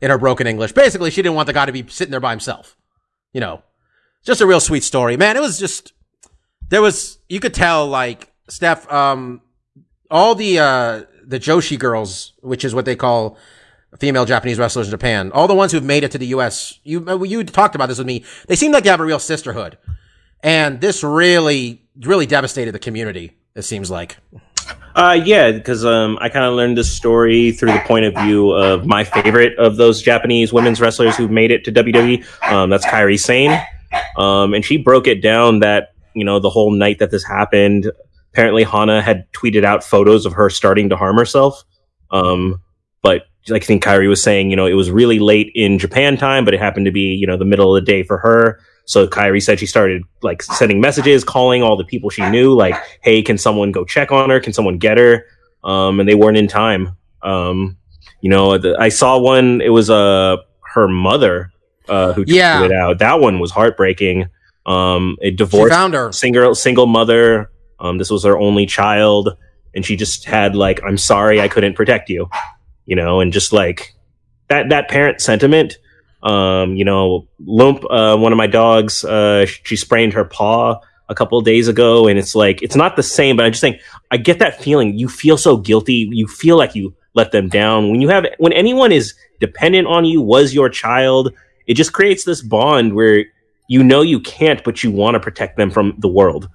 In 0.00 0.10
her 0.10 0.18
broken 0.18 0.46
English, 0.46 0.72
basically, 0.72 1.10
she 1.10 1.22
didn't 1.22 1.36
want 1.36 1.46
the 1.46 1.54
guy 1.54 1.64
to 1.64 1.72
be 1.72 1.86
sitting 1.88 2.10
there 2.10 2.20
by 2.20 2.32
himself. 2.32 2.76
You 3.32 3.40
know, 3.40 3.62
just 4.24 4.42
a 4.42 4.46
real 4.46 4.60
sweet 4.60 4.84
story, 4.84 5.16
man. 5.16 5.36
It 5.36 5.40
was 5.40 5.58
just 5.58 5.92
there 6.68 6.82
was 6.82 7.18
you 7.28 7.40
could 7.40 7.54
tell 7.54 7.86
like 7.86 8.32
Steph, 8.48 8.90
um, 8.92 9.40
all 10.10 10.34
the 10.34 10.58
uh 10.58 11.02
the 11.26 11.40
Joshi 11.40 11.78
girls, 11.78 12.32
which 12.40 12.64
is 12.64 12.74
what 12.74 12.84
they 12.84 12.96
call 12.96 13.36
female 13.98 14.24
Japanese 14.24 14.58
wrestlers 14.58 14.86
in 14.86 14.90
Japan, 14.90 15.32
all 15.32 15.48
the 15.48 15.54
ones 15.54 15.72
who've 15.72 15.84
made 15.84 16.04
it 16.04 16.10
to 16.12 16.18
the 16.18 16.26
U.S. 16.28 16.78
You 16.84 17.04
uh, 17.08 17.22
you 17.22 17.44
talked 17.44 17.74
about 17.74 17.88
this 17.88 17.98
with 17.98 18.06
me. 18.06 18.24
They 18.46 18.56
seem 18.56 18.72
like 18.72 18.84
they 18.84 18.90
have 18.90 19.00
a 19.00 19.04
real 19.04 19.18
sisterhood, 19.18 19.78
and 20.42 20.80
this 20.80 21.02
really 21.02 21.82
really 22.02 22.26
devastated 22.26 22.72
the 22.72 22.78
community. 22.78 23.36
It 23.54 23.62
seems 23.62 23.90
like. 23.90 24.16
Uh, 24.94 25.20
yeah, 25.24 25.52
because 25.52 25.84
um, 25.84 26.18
I 26.22 26.30
kind 26.30 26.46
of 26.46 26.54
learned 26.54 26.78
this 26.78 26.90
story 26.90 27.52
through 27.52 27.72
the 27.72 27.80
point 27.80 28.06
of 28.06 28.14
view 28.14 28.50
of 28.52 28.86
my 28.86 29.04
favorite 29.04 29.56
of 29.58 29.76
those 29.76 30.00
Japanese 30.00 30.54
women's 30.54 30.80
wrestlers 30.80 31.14
who've 31.16 31.30
made 31.30 31.50
it 31.50 31.64
to 31.64 31.72
WWE. 31.72 32.24
Um, 32.50 32.70
that's 32.70 32.84
Kairi 32.86 33.20
Sane, 33.20 33.60
um, 34.16 34.54
and 34.54 34.64
she 34.64 34.78
broke 34.78 35.06
it 35.06 35.20
down 35.22 35.60
that 35.60 35.95
you 36.16 36.24
know 36.24 36.40
the 36.40 36.50
whole 36.50 36.72
night 36.72 36.98
that 36.98 37.10
this 37.12 37.24
happened. 37.24 37.90
Apparently, 38.32 38.64
Hana 38.64 39.00
had 39.00 39.30
tweeted 39.32 39.64
out 39.64 39.84
photos 39.84 40.26
of 40.26 40.32
her 40.32 40.50
starting 40.50 40.88
to 40.90 40.96
harm 40.96 41.16
herself. 41.16 41.62
Um, 42.10 42.60
but 43.02 43.22
like 43.48 43.62
I 43.62 43.66
think 43.66 43.84
Kairi 43.84 44.08
was 44.08 44.22
saying, 44.22 44.50
you 44.50 44.56
know, 44.56 44.66
it 44.66 44.74
was 44.74 44.90
really 44.90 45.18
late 45.20 45.52
in 45.54 45.78
Japan 45.78 46.16
time, 46.16 46.44
but 46.44 46.52
it 46.52 46.60
happened 46.60 46.86
to 46.86 46.92
be, 46.92 47.14
you 47.14 47.26
know, 47.26 47.36
the 47.36 47.44
middle 47.44 47.74
of 47.74 47.80
the 47.84 47.86
day 47.92 48.02
for 48.02 48.18
her. 48.18 48.58
So 48.84 49.06
Kairi 49.06 49.42
said 49.42 49.58
she 49.60 49.66
started 49.66 50.02
like 50.22 50.42
sending 50.42 50.80
messages, 50.80 51.24
calling 51.24 51.62
all 51.62 51.76
the 51.76 51.84
people 51.84 52.10
she 52.10 52.28
knew, 52.28 52.54
like, 52.54 52.74
"Hey, 53.02 53.22
can 53.22 53.38
someone 53.38 53.72
go 53.72 53.84
check 53.84 54.10
on 54.12 54.30
her? 54.30 54.40
Can 54.40 54.52
someone 54.52 54.78
get 54.78 54.98
her?" 54.98 55.24
Um, 55.64 56.00
and 56.00 56.08
they 56.08 56.14
weren't 56.14 56.36
in 56.36 56.46
time. 56.46 56.96
Um, 57.22 57.76
you 58.20 58.30
know, 58.30 58.58
the, 58.58 58.76
I 58.78 58.88
saw 58.90 59.18
one. 59.18 59.60
It 59.60 59.70
was 59.70 59.88
uh 59.90 60.36
her 60.74 60.88
mother 60.88 61.50
uh, 61.88 62.12
who 62.12 62.24
Yeah. 62.26 62.56
tweeted 62.60 62.66
it 62.66 62.72
out. 62.72 62.98
That 62.98 63.20
one 63.20 63.38
was 63.40 63.50
heartbreaking. 63.50 64.26
Um, 64.66 65.16
a 65.22 65.30
divorced 65.30 65.72
found 65.72 65.94
her. 65.94 66.12
single 66.12 66.54
single 66.54 66.86
mother. 66.86 67.50
Um, 67.78 67.98
this 67.98 68.10
was 68.10 68.24
her 68.24 68.36
only 68.36 68.66
child, 68.66 69.36
and 69.74 69.86
she 69.86 69.96
just 69.96 70.24
had 70.24 70.56
like, 70.56 70.80
"I'm 70.84 70.98
sorry, 70.98 71.40
I 71.40 71.48
couldn't 71.48 71.74
protect 71.74 72.10
you," 72.10 72.28
you 72.84 72.96
know, 72.96 73.20
and 73.20 73.32
just 73.32 73.52
like 73.52 73.94
that 74.48 74.70
that 74.70 74.88
parent 74.88 75.20
sentiment. 75.20 75.78
Um, 76.22 76.74
you 76.74 76.84
know, 76.84 77.28
Lump, 77.38 77.84
uh, 77.88 78.16
one 78.16 78.32
of 78.32 78.36
my 78.38 78.48
dogs, 78.48 79.04
uh, 79.04 79.46
she 79.46 79.76
sprained 79.76 80.14
her 80.14 80.24
paw 80.24 80.80
a 81.08 81.14
couple 81.14 81.38
of 81.38 81.44
days 81.44 81.68
ago, 81.68 82.08
and 82.08 82.18
it's 82.18 82.34
like 82.34 82.60
it's 82.62 82.74
not 82.74 82.96
the 82.96 83.02
same. 83.04 83.36
But 83.36 83.46
I'm 83.46 83.52
just 83.52 83.60
saying, 83.60 83.78
I 84.10 84.16
get 84.16 84.40
that 84.40 84.60
feeling. 84.60 84.98
You 84.98 85.08
feel 85.08 85.38
so 85.38 85.56
guilty. 85.56 86.08
You 86.10 86.26
feel 86.26 86.56
like 86.56 86.74
you 86.74 86.94
let 87.14 87.30
them 87.30 87.48
down 87.48 87.90
when 87.90 88.00
you 88.00 88.08
have 88.08 88.26
when 88.38 88.52
anyone 88.52 88.90
is 88.90 89.14
dependent 89.38 89.86
on 89.86 90.04
you, 90.04 90.20
was 90.20 90.52
your 90.52 90.68
child. 90.68 91.32
It 91.68 91.74
just 91.74 91.92
creates 91.92 92.24
this 92.24 92.42
bond 92.42 92.94
where 92.94 93.26
you 93.68 93.82
know 93.82 94.02
you 94.02 94.20
can't, 94.20 94.62
but 94.64 94.82
you 94.84 94.90
want 94.90 95.14
to 95.14 95.20
protect 95.20 95.56
them 95.56 95.70
from 95.70 95.94
the 95.98 96.08
world. 96.08 96.48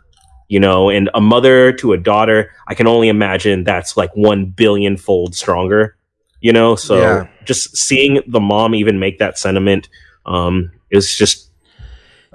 You 0.47 0.59
know, 0.59 0.89
and 0.89 1.09
a 1.14 1.22
mother 1.22 1.72
to 1.74 1.93
a 1.93 1.97
daughter, 1.97 2.51
I 2.68 2.74
can 2.74 2.86
only 2.86 3.07
imagine 3.07 3.64
that's 3.64 3.95
like 3.95 4.12
one 4.16 4.45
billion 4.45 4.97
fold 4.97 5.34
stronger. 5.36 5.95
You 6.41 6.51
know, 6.51 6.76
so 6.76 6.97
Yeah. 6.99 7.28
just 7.45 7.78
seeing 7.78 8.22
the 8.28 8.39
mom 8.41 8.76
even 8.76 8.99
make 8.99 9.20
that 9.20 9.38
sentiment 9.38 9.88
um, 10.26 10.72
is 10.89 11.16
just 11.16 11.49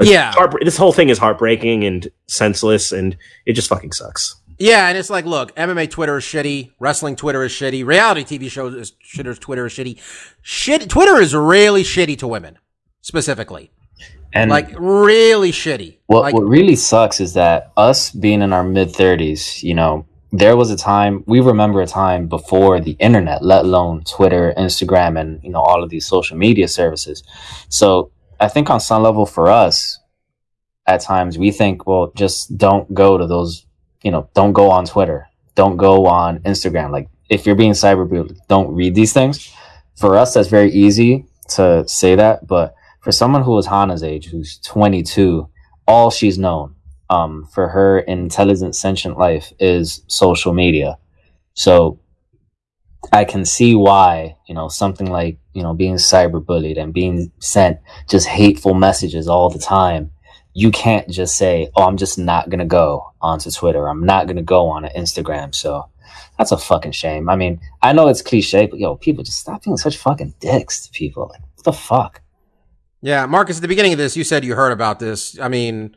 Yeah. 0.01 0.33
heartbr- 0.33 0.65
this 0.65 0.77
whole 0.77 0.93
thing 0.93 1.09
is 1.11 1.19
heartbreaking 1.19 1.85
and 1.85 2.09
senseless, 2.27 2.91
and 2.93 3.17
it 3.45 3.53
just 3.55 3.69
fucking 3.69 3.93
sucks. 3.93 4.37
Yeah, 4.59 4.89
and 4.89 4.97
it's 4.97 5.11
like, 5.11 5.27
look, 5.27 5.55
MMA 5.57 5.87
Twitter 5.91 6.17
is 6.17 6.25
shitty, 6.25 6.71
wrestling 6.81 7.17
Twitter 7.17 7.43
is 7.45 7.53
shitty, 7.53 7.85
reality 7.85 8.25
TV 8.25 8.51
shows 8.51 8.75
is 8.75 8.93
shitters 9.05 9.39
Twitter 9.39 9.67
is 9.67 9.73
shitty. 9.75 9.99
Shit, 10.41 10.89
Twitter 10.89 11.21
is 11.21 11.35
really 11.35 11.83
shitty 11.83 12.17
to 12.19 12.27
women, 12.27 12.57
specifically, 13.03 13.71
And 14.37 14.51
like 14.51 14.75
really 14.79 15.51
shitty. 15.51 15.99
What 16.07 16.23
like, 16.23 16.35
what 16.35 16.45
really 16.45 16.77
sucks 16.77 17.21
is 17.21 17.35
that 17.35 17.73
us 17.77 18.11
being 18.11 18.43
in 18.43 18.53
our 18.53 18.65
mid 18.65 18.93
thirties, 18.93 19.63
you 19.63 19.75
know, 19.75 20.07
there 20.31 20.57
was 20.57 20.71
a 20.71 20.77
time 20.77 21.25
we 21.27 21.41
remember 21.41 21.81
a 21.81 21.87
time 21.87 22.29
before 22.29 22.81
the 22.81 22.97
internet, 22.99 23.43
let 23.43 23.65
alone 23.65 24.05
Twitter, 24.05 24.53
Instagram, 24.57 25.19
and 25.19 25.43
you 25.43 25.51
know 25.51 25.61
all 25.61 25.83
of 25.83 25.91
these 25.91 26.07
social 26.07 26.37
media 26.37 26.69
services. 26.69 27.23
So 27.69 28.11
I 28.39 28.49
think 28.49 28.69
on 28.69 28.81
some 28.81 29.03
level 29.03 29.25
for 29.25 29.49
us, 29.49 29.99
at 30.87 31.01
times 31.01 31.39
we 31.39 31.51
think, 31.51 31.87
well, 31.87 32.13
just 32.15 32.59
don't 32.59 32.93
go 32.93 33.17
to 33.17 33.27
those, 33.27 33.67
you 34.03 34.11
know, 34.11 34.29
don't 34.35 34.53
go 34.53 34.71
on 34.71 34.85
Twitter, 34.85 35.27
don't 35.55 35.77
go 35.77 36.07
on 36.07 36.41
Instagram. 36.41 36.91
Like 36.91 37.09
if 37.31 37.47
you're 37.47 37.55
being 37.57 37.73
cyberbullied, 37.73 38.37
don't 38.49 38.75
read 38.75 38.95
these 38.95 39.13
things. 39.13 39.53
For 39.97 40.17
us, 40.17 40.35
that's 40.35 40.49
very 40.49 40.71
easy 40.73 41.25
to 41.57 41.89
say 41.89 42.17
that, 42.17 42.47
but 42.47 42.75
for 43.07 43.13
someone 43.13 43.45
who 43.45 43.57
is 43.57 43.67
Hana's 43.67 44.03
age, 44.03 44.27
who's 44.27 44.59
22, 44.65 45.49
all 45.87 46.11
she's 46.11 46.39
known 46.39 46.75
um, 47.09 47.49
for 47.55 47.69
her 47.69 48.01
intelligent, 48.01 48.75
sentient 48.75 49.17
life 49.17 49.53
is 49.61 50.03
social 50.09 50.53
media. 50.53 50.99
So 51.55 52.01
I 53.13 53.25
can 53.25 53.45
see 53.45 53.77
why, 53.77 54.39
you 54.49 54.57
know, 54.57 54.67
something 54.67 55.09
like, 55.09 55.39
you 55.53 55.63
know, 55.63 55.73
being 55.73 55.95
cyberbullied 55.95 56.81
and 56.81 56.93
being 56.93 57.31
sent 57.39 57.79
just 58.09 58.27
hateful 58.27 58.75
messages 58.75 59.29
all 59.29 59.51
the 59.51 59.61
time. 59.61 60.11
You 60.53 60.73
can't 60.73 61.09
just 61.09 61.39
say, 61.39 61.71
oh, 61.77 61.85
I'm 61.85 61.99
just 61.99 62.19
not 62.19 62.49
going 62.49 62.59
to 62.59 62.65
go 62.65 63.13
onto 63.21 63.53
Twitter. 63.53 63.89
I'm 63.89 64.05
not 64.05 64.27
going 64.27 64.35
to 64.35 64.43
go 64.43 64.67
on 64.67 64.83
Instagram. 64.83 65.55
So 65.55 65.89
that's 66.39 66.51
a 66.51 66.59
fucking 66.59 66.91
shame. 66.91 67.29
I 67.29 67.37
mean, 67.37 67.61
I 67.81 67.93
know 67.93 68.09
it's 68.09 68.21
cliche, 68.21 68.67
but 68.67 68.81
yo, 68.81 68.97
people 68.97 69.23
just 69.23 69.39
stop 69.39 69.63
being 69.63 69.77
such 69.77 69.97
fucking 69.97 70.35
dicks 70.41 70.85
to 70.85 70.91
people. 70.91 71.29
Like, 71.33 71.43
what 71.55 71.65
the 71.67 71.73
fuck? 71.73 72.21
Yeah, 73.07 73.25
Marcus, 73.25 73.59
at 73.59 73.63
the 73.63 73.69
beginning 73.69 73.93
of 73.93 73.99
this, 73.99 74.17
you 74.17 74.25
said 74.25 74.45
you 74.45 74.57
heard 74.57 74.73
about 74.73 74.99
this. 74.99 75.39
I 75.39 75.47
mean, 75.47 75.97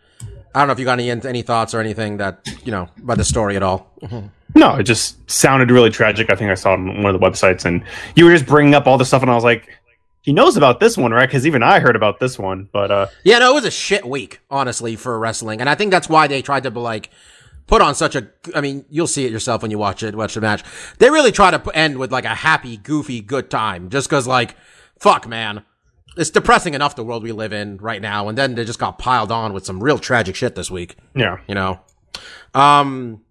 I 0.54 0.60
don't 0.60 0.68
know 0.68 0.74
if 0.74 0.80
you 0.80 0.86
got 0.86 1.00
any 1.00 1.10
any 1.10 1.42
thoughts 1.42 1.74
or 1.74 1.80
anything 1.80 2.18
that 2.18 2.48
you 2.64 2.72
know 2.72 2.88
about 3.02 3.18
the 3.18 3.24
story 3.24 3.56
at 3.56 3.64
all. 3.64 3.92
No, 4.54 4.76
it 4.76 4.84
just 4.84 5.30
sounded 5.30 5.72
really 5.72 5.90
tragic. 5.90 6.32
I 6.32 6.36
think 6.36 6.52
I 6.52 6.54
saw 6.54 6.74
it 6.74 6.76
on 6.76 7.02
one 7.02 7.16
of 7.16 7.20
the 7.20 7.28
websites, 7.28 7.66
and 7.66 7.84
you 8.16 8.26
were 8.26 8.32
just 8.32 8.46
bringing 8.46 8.76
up 8.76 8.86
all 8.86 9.00
the 9.00 9.06
stuff, 9.06 9.24
and 9.24 9.32
I 9.32 9.34
was 9.34 9.44
like, 9.44 9.68
he 10.22 10.34
knows 10.34 10.56
about 10.56 10.80
this 10.80 10.98
one, 10.98 11.12
right? 11.12 11.28
Because 11.28 11.48
even 11.48 11.64
I 11.64 11.80
heard 11.80 11.96
about 11.96 12.20
this 12.20 12.38
one. 12.38 12.70
But 12.72 12.92
uh, 12.92 13.08
Yeah, 13.24 13.40
no, 13.40 13.50
it 13.52 13.56
was 13.56 13.66
a 13.66 13.72
shit 13.72 14.06
week, 14.06 14.42
honestly, 14.52 14.96
for 14.96 15.18
wrestling, 15.18 15.62
and 15.62 15.70
I 15.70 15.74
think 15.74 15.90
that's 15.90 16.10
why 16.10 16.28
they 16.28 16.44
tried 16.44 16.62
to 16.62 16.70
like 16.70 17.10
put 17.66 17.82
on 17.82 17.96
such 17.96 18.16
a. 18.16 18.30
I 18.54 18.62
mean, 18.62 18.86
you'll 18.88 19.08
see 19.08 19.26
it 19.26 19.32
yourself 19.32 19.64
when 19.64 19.72
you 19.72 19.80
watch 19.80 20.04
it, 20.04 20.14
watch 20.14 20.36
the 20.36 20.42
match. 20.42 20.64
They 21.00 21.10
really 21.10 21.32
try 21.32 21.50
to 21.50 21.72
end 21.76 21.98
with 21.98 22.12
like 22.12 22.26
a 22.26 22.36
happy, 22.36 22.78
goofy, 22.78 23.22
good 23.22 23.50
time, 23.50 23.90
just 23.90 24.08
because 24.08 24.28
like, 24.28 24.56
fuck, 25.00 25.28
man, 25.28 25.64
it's 26.18 26.30
depressing 26.30 26.74
enough 26.74 26.96
the 26.96 27.04
world 27.04 27.24
we 27.24 27.32
live 27.32 27.54
in 27.54 27.78
right 27.78 28.02
now, 28.02 28.28
and 28.30 28.38
then 28.38 28.56
they 28.56 28.66
just 28.66 28.80
got 28.80 28.98
piled 28.98 29.32
on 29.32 29.54
with 29.54 29.66
some 29.66 29.84
real 29.84 29.98
tragic 29.98 30.36
shit 30.36 30.56
this 30.56 30.70
week. 30.70 30.96
yeah, 31.16 31.38
You 31.48 31.56
know, 31.56 31.80
um, 32.54 33.22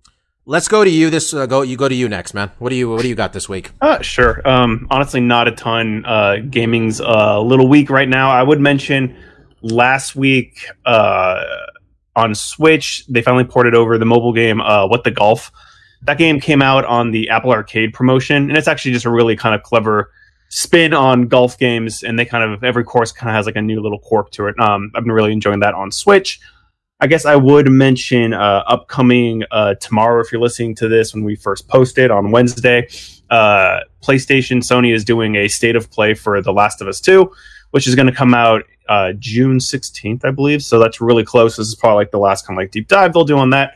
let's 0.46 0.68
go 0.68 0.84
to 0.84 0.90
you. 0.90 1.10
This 1.10 1.34
uh, 1.34 1.46
go 1.46 1.62
you 1.62 1.76
go 1.76 1.88
to 1.88 1.94
you 1.94 2.08
next, 2.08 2.34
man. 2.34 2.50
What 2.58 2.70
do 2.70 2.76
you 2.76 2.88
what 2.90 3.02
do 3.02 3.08
you 3.08 3.14
got 3.14 3.32
this 3.32 3.48
week? 3.48 3.70
Uh, 3.80 4.00
sure. 4.02 4.46
Um, 4.48 4.86
honestly, 4.90 5.20
not 5.20 5.48
a 5.48 5.52
ton. 5.52 6.04
Uh, 6.06 6.36
gaming's 6.48 7.00
a 7.00 7.40
little 7.40 7.68
weak 7.68 7.90
right 7.90 8.08
now. 8.08 8.30
I 8.30 8.42
would 8.42 8.60
mention 8.60 9.16
last 9.62 10.14
week 10.16 10.66
uh, 10.86 11.44
on 12.16 12.34
Switch, 12.34 13.06
they 13.08 13.22
finally 13.22 13.44
ported 13.44 13.74
over 13.74 13.98
the 13.98 14.04
mobile 14.06 14.32
game, 14.32 14.60
uh, 14.60 14.86
What 14.86 15.04
the 15.04 15.10
Golf. 15.10 15.50
That 16.02 16.16
game 16.16 16.38
came 16.40 16.62
out 16.62 16.84
on 16.84 17.10
the 17.10 17.28
Apple 17.28 17.50
Arcade 17.50 17.92
promotion, 17.92 18.48
and 18.48 18.56
it's 18.56 18.68
actually 18.68 18.92
just 18.92 19.04
a 19.04 19.10
really 19.10 19.34
kind 19.36 19.54
of 19.54 19.62
clever 19.64 20.12
spin 20.48 20.94
on 20.94 21.28
golf 21.28 21.58
games. 21.58 22.02
And 22.02 22.18
they 22.18 22.24
kind 22.24 22.50
of 22.50 22.64
every 22.64 22.84
course 22.84 23.12
kind 23.12 23.30
of 23.30 23.36
has 23.36 23.46
like 23.46 23.56
a 23.56 23.62
new 23.62 23.80
little 23.80 23.98
quirk 23.98 24.30
to 24.32 24.46
it. 24.46 24.58
Um, 24.58 24.90
I've 24.94 25.04
been 25.04 25.12
really 25.12 25.32
enjoying 25.32 25.60
that 25.60 25.74
on 25.74 25.90
Switch. 25.90 26.40
I 27.00 27.06
guess 27.06 27.24
I 27.24 27.36
would 27.36 27.70
mention 27.70 28.34
uh, 28.34 28.64
upcoming 28.66 29.44
uh, 29.52 29.74
tomorrow 29.74 30.20
if 30.20 30.32
you're 30.32 30.40
listening 30.40 30.74
to 30.76 30.88
this 30.88 31.14
when 31.14 31.22
we 31.22 31.36
first 31.36 31.68
posted 31.68 32.10
on 32.10 32.32
Wednesday. 32.32 32.88
Uh, 33.30 33.80
PlayStation 34.02 34.58
Sony 34.58 34.92
is 34.92 35.04
doing 35.04 35.36
a 35.36 35.46
state 35.46 35.76
of 35.76 35.90
play 35.92 36.14
for 36.14 36.42
The 36.42 36.52
Last 36.52 36.80
of 36.80 36.88
Us 36.88 37.00
2, 37.00 37.30
which 37.70 37.86
is 37.86 37.94
going 37.94 38.06
to 38.06 38.12
come 38.12 38.34
out 38.34 38.64
uh, 38.88 39.12
June 39.18 39.58
16th, 39.58 40.24
I 40.24 40.32
believe. 40.32 40.62
So 40.62 40.80
that's 40.80 41.00
really 41.00 41.24
close. 41.24 41.56
This 41.56 41.68
is 41.68 41.76
probably 41.76 41.96
like 41.96 42.10
the 42.10 42.18
last 42.18 42.46
kind 42.46 42.58
of 42.58 42.62
like 42.62 42.72
deep 42.72 42.88
dive 42.88 43.12
they'll 43.12 43.24
do 43.24 43.38
on 43.38 43.50
that. 43.50 43.74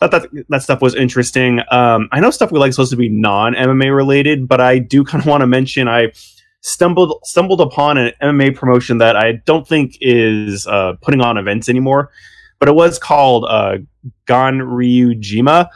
Thought 0.00 0.10
that 0.12 0.46
that 0.48 0.62
stuff 0.62 0.80
was 0.80 0.94
interesting. 0.94 1.60
Um, 1.70 2.08
I 2.12 2.20
know 2.20 2.30
stuff 2.30 2.52
we 2.52 2.58
like 2.58 2.72
supposed 2.72 2.92
to 2.92 2.96
be 2.96 3.08
non 3.08 3.54
MMA 3.54 3.94
related, 3.94 4.46
but 4.46 4.60
I 4.60 4.78
do 4.78 5.02
kind 5.04 5.20
of 5.20 5.26
want 5.26 5.40
to 5.40 5.46
mention 5.46 5.88
I 5.88 6.12
stumbled 6.60 7.20
stumbled 7.24 7.60
upon 7.60 7.98
an 7.98 8.12
MMA 8.22 8.54
promotion 8.54 8.98
that 8.98 9.16
I 9.16 9.32
don't 9.44 9.66
think 9.66 9.96
is 10.00 10.66
uh, 10.66 10.94
putting 11.02 11.20
on 11.20 11.36
events 11.36 11.68
anymore 11.68 12.10
but 12.58 12.68
it 12.68 12.74
was 12.74 12.98
called 12.98 13.46
uh, 13.48 13.78
Ganryujima. 14.26 15.68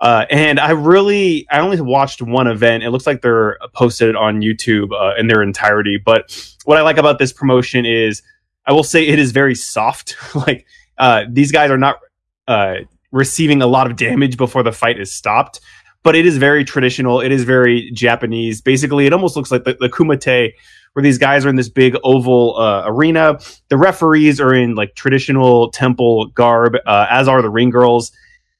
Uh, 0.00 0.26
and 0.28 0.60
I 0.60 0.72
really, 0.72 1.46
I 1.50 1.60
only 1.60 1.80
watched 1.80 2.20
one 2.20 2.46
event. 2.46 2.82
It 2.82 2.90
looks 2.90 3.06
like 3.06 3.22
they're 3.22 3.58
posted 3.72 4.16
on 4.16 4.40
YouTube 4.40 4.88
uh, 4.92 5.14
in 5.18 5.28
their 5.28 5.42
entirety. 5.42 5.98
But 6.04 6.54
what 6.64 6.76
I 6.76 6.82
like 6.82 6.98
about 6.98 7.18
this 7.18 7.32
promotion 7.32 7.86
is, 7.86 8.22
I 8.66 8.72
will 8.72 8.82
say 8.82 9.06
it 9.06 9.18
is 9.18 9.32
very 9.32 9.54
soft. 9.54 10.16
like 10.34 10.66
uh, 10.98 11.24
these 11.28 11.52
guys 11.52 11.70
are 11.70 11.78
not 11.78 12.00
uh, 12.48 12.76
receiving 13.14 13.62
a 13.62 13.66
lot 13.66 13.88
of 13.88 13.96
damage 13.96 14.36
before 14.36 14.62
the 14.62 14.72
fight 14.72 15.00
is 15.00 15.14
stopped. 15.14 15.60
But 16.02 16.14
it 16.14 16.26
is 16.26 16.36
very 16.36 16.64
traditional. 16.64 17.20
It 17.20 17.32
is 17.32 17.44
very 17.44 17.90
Japanese. 17.92 18.60
Basically, 18.60 19.06
it 19.06 19.14
almost 19.14 19.36
looks 19.36 19.50
like 19.50 19.64
the, 19.64 19.74
the 19.80 19.88
kumite, 19.88 20.52
where 20.92 21.02
these 21.02 21.16
guys 21.16 21.46
are 21.46 21.48
in 21.48 21.56
this 21.56 21.70
big 21.70 21.96
oval 22.04 22.58
uh, 22.58 22.82
arena. 22.86 23.38
The 23.68 23.78
referees 23.78 24.38
are 24.38 24.52
in 24.52 24.74
like 24.74 24.94
traditional 24.94 25.70
temple 25.70 26.26
garb, 26.34 26.76
uh, 26.86 27.06
as 27.08 27.26
are 27.26 27.40
the 27.40 27.48
ring 27.48 27.70
girls. 27.70 28.12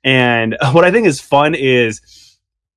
And 0.05 0.57
what 0.72 0.84
I 0.84 0.90
think 0.90 1.07
is 1.07 1.20
fun 1.20 1.55
is 1.55 2.00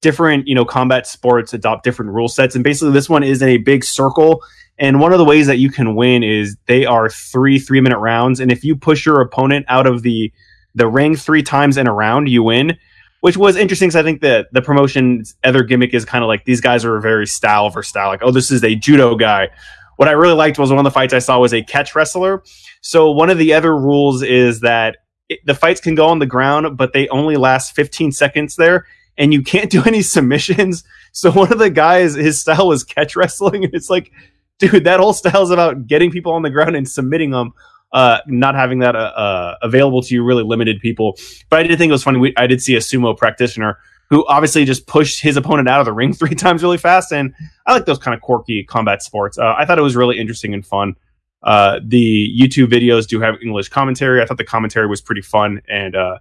different, 0.02 0.48
you 0.48 0.56
know, 0.56 0.66
combat 0.66 1.08
sports 1.08 1.54
adopt 1.54 1.86
different 1.86 2.12
rule 2.12 2.28
sets. 2.28 2.54
And 2.54 2.64
basically, 2.64 2.92
this 2.92 3.10
one 3.10 3.24
is 3.24 3.42
in 3.42 3.48
a 3.48 3.58
big 3.58 3.86
circle. 3.86 4.44
And 4.78 5.00
one 5.00 5.14
of 5.14 5.18
the 5.18 5.26
ways 5.26 5.48
that 5.48 5.58
you 5.58 5.72
can 5.72 5.96
win 5.96 6.24
is 6.24 6.58
they 6.66 6.86
are 6.86 7.10
three 7.10 7.58
three 7.58 7.80
minute 7.80 8.00
rounds. 8.00 8.42
And 8.42 8.52
if 8.52 8.66
you 8.66 8.76
push 8.76 9.06
your 9.06 9.22
opponent 9.22 9.66
out 9.70 9.88
of 9.88 10.02
the 10.02 10.32
the 10.78 10.88
ring 10.88 11.16
three 11.16 11.44
times 11.44 11.78
in 11.78 11.88
a 11.88 11.94
round, 11.94 12.30
you 12.30 12.44
win. 12.44 12.78
Which 13.22 13.36
was 13.36 13.56
interesting 13.56 13.90
because 13.90 13.96
I 13.96 14.04
think 14.04 14.22
that 14.22 14.48
the 14.54 14.62
promotion's 14.62 15.36
other 15.44 15.64
gimmick 15.64 15.94
is 15.96 16.06
kind 16.06 16.24
of 16.24 16.28
like 16.28 16.46
these 16.46 16.62
guys 16.62 16.86
are 16.86 17.00
very 17.00 17.26
style 17.26 17.72
for 17.72 17.82
style. 17.82 18.10
Like, 18.10 18.22
oh, 18.22 18.30
this 18.30 18.52
is 18.52 18.64
a 18.64 18.76
judo 18.76 19.16
guy. 19.16 19.50
What 19.96 20.08
I 20.08 20.12
really 20.12 20.36
liked 20.36 20.60
was 20.60 20.70
one 20.70 20.78
of 20.78 20.84
the 20.84 20.92
fights 20.92 21.14
I 21.14 21.20
saw 21.20 21.40
was 21.40 21.52
a 21.52 21.64
catch 21.64 21.96
wrestler. 21.96 22.44
So 22.82 23.10
one 23.10 23.32
of 23.32 23.40
the 23.40 23.56
other 23.56 23.76
rules 23.76 24.22
is 24.22 24.60
that 24.60 24.98
it, 25.30 25.40
the 25.46 25.56
fights 25.56 25.82
can 25.82 25.96
go 25.96 26.06
on 26.08 26.20
the 26.20 26.28
ground, 26.28 26.78
but 26.78 26.94
they 26.94 27.08
only 27.10 27.38
last 27.38 27.76
15 27.76 28.12
seconds 28.12 28.56
there, 28.56 28.86
and 29.18 29.34
you 29.34 29.42
can't 29.42 29.70
do 29.72 29.84
any 29.84 30.04
submissions. 30.04 30.84
So 31.12 31.32
one 31.32 31.52
of 31.52 31.58
the 31.58 31.72
guys, 31.72 32.14
his 32.14 32.40
style 32.40 32.68
was 32.68 32.84
catch 32.84 33.16
wrestling, 33.16 33.64
and 33.64 33.74
it's 33.74 33.90
like, 33.90 34.12
dude, 34.60 34.84
that 34.84 35.00
whole 35.00 35.14
style 35.14 35.42
is 35.42 35.50
about 35.50 35.88
getting 35.88 36.12
people 36.12 36.34
on 36.34 36.44
the 36.44 36.52
ground 36.52 36.76
and 36.76 36.88
submitting 36.88 37.32
them. 37.32 37.54
Uh, 37.94 38.20
not 38.28 38.54
having 38.54 38.80
that 38.80 38.96
uh, 38.96 39.00
uh, 39.00 39.56
available 39.62 40.02
to 40.02 40.14
you 40.14 40.22
really 40.22 40.44
limited 40.44 40.80
people. 40.82 41.18
But 41.50 41.60
I 41.60 41.64
did 41.64 41.78
think 41.78 41.90
it 41.90 41.94
was 41.94 42.04
funny. 42.04 42.20
We, 42.20 42.34
I 42.36 42.46
did 42.46 42.62
see 42.62 42.76
a 42.76 42.80
sumo 42.80 43.16
practitioner 43.18 43.80
who 44.10 44.26
obviously 44.28 44.66
just 44.66 44.88
pushed 44.88 45.22
his 45.22 45.38
opponent 45.38 45.68
out 45.68 45.80
of 45.80 45.86
the 45.86 45.94
ring 45.94 46.14
three 46.14 46.36
times 46.36 46.64
really 46.64 46.78
fast. 46.78 47.12
And 47.12 47.34
I 47.66 47.74
like 47.74 47.86
those 47.86 47.98
kind 47.98 48.16
of 48.16 48.22
quirky 48.22 48.64
combat 48.64 49.02
sports. 49.02 49.38
Uh, 49.38 49.56
I 49.58 49.66
thought 49.66 49.78
it 49.78 49.84
was 49.84 49.96
really 49.96 50.18
interesting 50.18 50.54
and 50.54 50.66
fun. 50.66 50.96
Uh, 51.44 51.80
the 51.84 52.30
YouTube 52.38 52.68
videos 52.68 53.08
do 53.08 53.22
have 53.22 53.36
English 53.42 53.70
commentary. 53.70 54.22
I 54.22 54.26
thought 54.26 54.38
the 54.38 54.44
commentary 54.44 54.88
was 54.88 55.02
pretty 55.02 55.22
fun, 55.22 55.62
and 55.70 55.96
uh, 55.96 56.18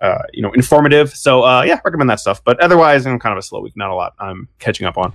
uh, 0.00 0.18
you 0.32 0.42
know, 0.42 0.52
informative. 0.52 1.10
So 1.10 1.42
uh, 1.42 1.62
yeah, 1.62 1.80
recommend 1.84 2.10
that 2.10 2.20
stuff. 2.20 2.44
But 2.44 2.60
otherwise, 2.60 3.06
I'm 3.06 3.18
kind 3.18 3.32
of 3.32 3.38
a 3.38 3.42
slow 3.42 3.60
week. 3.60 3.76
Not 3.76 3.90
a 3.90 3.94
lot. 3.94 4.14
I'm 4.18 4.48
catching 4.58 4.86
up 4.86 4.98
on. 4.98 5.14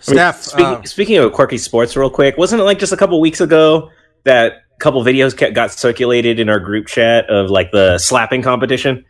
Steph, 0.00 0.42
Speaking, 0.42 0.66
uh, 0.66 0.82
speaking 0.82 1.18
of 1.18 1.32
quirky 1.32 1.58
sports, 1.58 1.96
real 1.96 2.10
quick, 2.10 2.36
wasn't 2.36 2.60
it 2.60 2.64
like 2.64 2.78
just 2.78 2.92
a 2.92 2.96
couple 2.96 3.20
weeks 3.20 3.40
ago 3.40 3.90
that 4.26 4.62
couple 4.78 5.02
videos 5.02 5.34
ca- 5.36 5.50
got 5.50 5.72
circulated 5.72 6.38
in 6.38 6.48
our 6.50 6.60
group 6.60 6.86
chat 6.86 7.28
of 7.30 7.50
like 7.50 7.72
the 7.72 7.96
slapping 7.98 8.42
competition? 8.42 9.04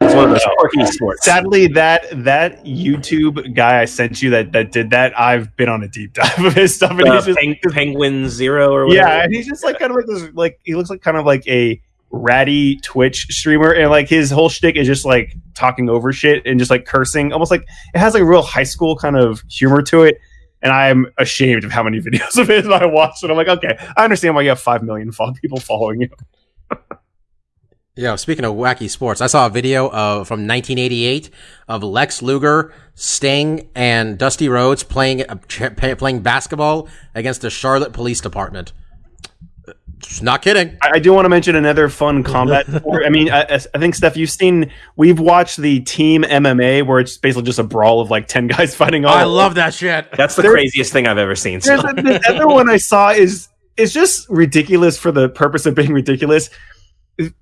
It's 0.00 0.14
one 0.14 0.26
of 0.26 0.30
those 0.30 0.46
quirky 0.58 0.86
sports. 0.86 1.24
Sadly, 1.24 1.66
that 1.68 2.04
that 2.24 2.64
YouTube 2.64 3.52
guy 3.54 3.80
I 3.80 3.84
sent 3.86 4.22
you 4.22 4.30
that 4.30 4.52
that 4.52 4.70
did 4.70 4.90
that, 4.90 5.18
I've 5.18 5.56
been 5.56 5.68
on 5.68 5.82
a 5.82 5.88
deep 5.88 6.12
dive 6.12 6.38
of 6.44 6.54
his 6.54 6.76
stuff, 6.76 6.92
and 6.92 7.02
Uh, 7.08 7.16
he's 7.16 7.24
just 7.26 7.38
Peng- 7.38 7.58
Penguin 7.72 8.28
Zero 8.28 8.72
or 8.72 8.86
whatever. 8.86 9.08
yeah, 9.08 9.24
and 9.24 9.34
he's 9.34 9.48
just 9.48 9.64
like 9.64 9.78
kind 9.80 9.90
of 9.90 9.96
like 9.96 10.06
this, 10.06 10.30
like 10.34 10.60
he 10.62 10.76
looks 10.76 10.88
like 10.88 11.02
kind 11.02 11.16
of 11.16 11.26
like 11.26 11.44
a 11.48 11.82
ratty 12.10 12.76
Twitch 12.76 13.26
streamer, 13.30 13.72
and 13.72 13.90
like 13.90 14.08
his 14.08 14.30
whole 14.30 14.48
shtick 14.48 14.76
is 14.76 14.86
just 14.86 15.04
like 15.04 15.34
talking 15.54 15.90
over 15.90 16.12
shit 16.12 16.46
and 16.46 16.60
just 16.60 16.70
like 16.70 16.86
cursing, 16.86 17.32
almost 17.32 17.50
like 17.50 17.62
it 17.92 17.98
has 17.98 18.14
like 18.14 18.22
a 18.22 18.26
real 18.26 18.42
high 18.42 18.62
school 18.62 18.94
kind 18.96 19.16
of 19.16 19.42
humor 19.50 19.82
to 19.82 20.04
it. 20.04 20.18
And 20.62 20.72
I'm 20.72 21.06
ashamed 21.18 21.64
of 21.64 21.72
how 21.72 21.82
many 21.82 22.00
videos 22.00 22.36
of 22.36 22.48
his 22.48 22.66
I 22.68 22.84
watched, 22.86 23.22
and 23.22 23.30
I'm 23.30 23.36
like, 23.38 23.48
okay, 23.48 23.78
I 23.96 24.04
understand 24.04 24.34
why 24.34 24.42
you 24.42 24.48
have 24.48 24.60
five 24.60 24.82
million 24.82 25.10
people 25.40 25.60
following 25.60 26.02
you. 26.02 26.10
Yo, 27.98 28.14
speaking 28.14 28.44
of 28.44 28.54
wacky 28.54 28.88
sports, 28.88 29.20
I 29.20 29.26
saw 29.26 29.46
a 29.46 29.50
video 29.50 29.90
of 29.90 30.28
from 30.28 30.46
1988 30.46 31.30
of 31.66 31.82
Lex 31.82 32.22
Luger, 32.22 32.72
Sting, 32.94 33.68
and 33.74 34.16
Dusty 34.16 34.48
Rhodes 34.48 34.84
playing 34.84 35.28
uh, 35.28 35.34
ch- 35.48 35.74
playing 35.74 36.20
basketball 36.20 36.88
against 37.16 37.40
the 37.40 37.50
Charlotte 37.50 37.92
Police 37.92 38.20
Department. 38.20 38.72
Just 39.98 40.22
not 40.22 40.42
kidding. 40.42 40.76
I, 40.82 40.92
I 40.94 40.98
do 40.98 41.12
want 41.12 41.24
to 41.24 41.28
mention 41.28 41.56
another 41.56 41.88
fun 41.88 42.22
combat 42.22 42.66
sport. 42.76 43.04
I 43.04 43.08
mean, 43.08 43.30
I, 43.30 43.42
I 43.42 43.58
think 43.78 43.94
Steph, 43.94 44.16
you've 44.16 44.30
seen, 44.30 44.70
we've 44.96 45.18
watched 45.18 45.56
the 45.58 45.80
team 45.80 46.22
MMA 46.22 46.86
where 46.86 47.00
it's 47.00 47.16
basically 47.16 47.44
just 47.44 47.58
a 47.58 47.64
brawl 47.64 48.00
of 48.00 48.10
like 48.10 48.28
ten 48.28 48.46
guys 48.48 48.74
fighting. 48.74 49.04
all 49.04 49.14
I 49.14 49.24
love 49.24 49.56
that 49.56 49.74
shit. 49.74 50.10
That's 50.12 50.36
the 50.36 50.42
There- 50.42 50.52
craziest 50.52 50.92
thing 50.92 51.06
I've 51.06 51.18
ever 51.18 51.34
seen. 51.34 51.60
There's 51.60 51.80
a, 51.80 51.92
the 51.92 52.22
other 52.28 52.46
one 52.54 52.68
I 52.68 52.76
saw 52.76 53.10
is 53.10 53.48
is 53.76 53.92
just 53.92 54.28
ridiculous 54.28 54.98
for 54.98 55.12
the 55.12 55.28
purpose 55.28 55.64
of 55.66 55.74
being 55.74 55.92
ridiculous. 55.92 56.50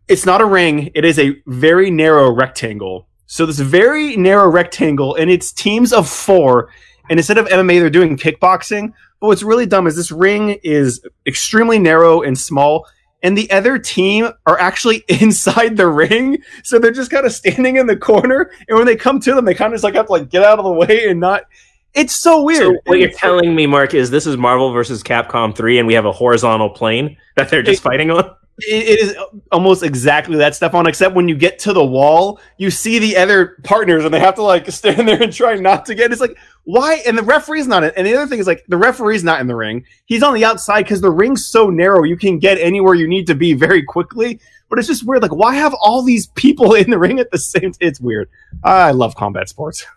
It's 0.09 0.25
not 0.25 0.41
a 0.41 0.47
ring; 0.47 0.91
it 0.95 1.05
is 1.05 1.19
a 1.19 1.37
very 1.47 1.91
narrow 1.91 2.31
rectangle. 2.31 3.07
So 3.27 3.45
this 3.45 3.59
very 3.59 4.17
narrow 4.17 4.49
rectangle, 4.49 5.15
and 5.17 5.31
it's 5.31 5.53
teams 5.53 5.93
of 5.93 6.09
four. 6.09 6.71
And 7.11 7.19
instead 7.21 7.39
of 7.39 7.47
MMA, 7.47 7.79
they're 7.81 7.91
doing 7.91 8.17
kickboxing. 8.17 8.93
But 9.21 9.29
what's 9.29 9.43
really 9.43 9.67
dumb 9.67 9.87
is 9.87 9.97
this 9.97 10.11
ring 10.13 10.59
is 10.63 11.01
extremely 11.27 11.79
narrow 11.79 12.23
and 12.23 12.39
small, 12.39 12.87
and 13.23 13.37
the 13.37 13.51
other 13.51 13.79
team 13.79 14.29
are 14.47 14.59
actually 14.59 15.05
inside 15.09 15.77
the 15.77 15.89
ring. 15.89 16.39
So 16.65 16.79
they're 16.79 16.91
just 16.91 17.11
kind 17.11 17.25
of 17.27 17.33
standing 17.33 17.77
in 17.77 17.87
the 17.87 17.97
corner, 17.97 18.51
and 18.69 18.77
when 18.77 18.87
they 18.87 18.97
come 18.97 19.21
to 19.21 19.35
them, 19.35 19.45
they 19.45 19.55
kind 19.55 19.73
of 19.73 19.77
just 19.77 19.85
like 19.85 19.95
have 19.95 20.07
to 20.07 20.13
like 20.13 20.29
get 20.29 20.43
out 20.43 20.59
of 20.59 20.65
the 20.65 20.73
way 20.73 21.09
and 21.09 21.21
not. 21.21 21.43
It's 21.95 22.15
so 22.15 22.43
weird. 22.43 22.61
So 22.61 22.77
what 22.85 22.99
you're 22.99 23.09
telling 23.09 23.55
me, 23.55 23.67
Mark, 23.67 23.95
is 23.95 24.11
this 24.11 24.27
is 24.27 24.37
Marvel 24.37 24.71
versus 24.71 25.03
Capcom 25.03 25.57
3 25.57 25.79
and 25.79 25.87
we 25.87 25.95
have 25.95 26.05
a 26.05 26.13
horizontal 26.13 26.69
plane 26.69 27.17
that 27.37 27.49
they're 27.49 27.63
just 27.63 27.81
It- 27.81 27.83
fighting 27.83 28.11
on? 28.11 28.35
It 28.59 29.01
is 29.01 29.17
almost 29.53 29.83
exactly 29.83 30.37
that 30.37 30.55
stuff 30.55 30.73
on 30.75 30.87
except 30.87 31.15
when 31.15 31.29
you 31.29 31.35
get 31.35 31.59
to 31.59 31.73
the 31.73 31.85
wall 31.85 32.41
you 32.57 32.71
see 32.71 32.99
the 32.99 33.17
other 33.17 33.59
partners 33.65 34.05
and 34.05 34.15
they 34.15 34.21
have 34.21 34.35
to 34.35 34.43
like 34.43 34.71
stand 34.71 35.07
there 35.07 35.23
and 35.23 35.33
try 35.33 35.55
not 35.55 35.85
to 35.85 35.95
get 35.95 36.11
it's 36.11 36.21
like 36.21 36.39
why 36.65 37.03
and 37.07 37.19
the 37.19 37.23
referee's 37.23 37.67
not 37.67 37.85
in 37.85 37.93
and 37.97 38.07
the 38.07 38.15
other 38.15 38.27
thing 38.27 38.39
is 38.39 38.47
like 38.47 38.65
the 38.69 38.77
referee's 38.77 39.23
not 39.23 39.41
in 39.41 39.47
the 39.47 39.55
ring 39.55 39.85
he's 40.07 40.23
on 40.23 40.33
the 40.33 40.45
outside 40.45 40.83
because 40.83 41.01
the 41.01 41.11
ring's 41.11 41.47
so 41.47 41.69
narrow 41.69 42.03
you 42.03 42.17
can 42.17 42.39
get 42.39 42.59
anywhere 42.59 42.95
you 42.95 43.07
need 43.07 43.27
to 43.27 43.35
be 43.35 43.53
very 43.53 43.83
quickly 43.83 44.41
but 44.69 44.79
it's 44.79 44.89
just 44.89 45.05
weird 45.05 45.21
like 45.23 45.35
why 45.35 45.55
have 45.55 45.75
all 45.81 46.03
these 46.03 46.29
people 46.29 46.75
in 46.75 46.91
the 46.91 46.99
ring 46.99 47.19
at 47.19 47.31
the 47.31 47.39
same 47.39 47.73
time? 47.73 47.79
it's 47.81 48.01
weird 48.01 48.29
i 48.65 48.91
love 48.91 49.15
combat 49.15 49.49
sports 49.49 49.85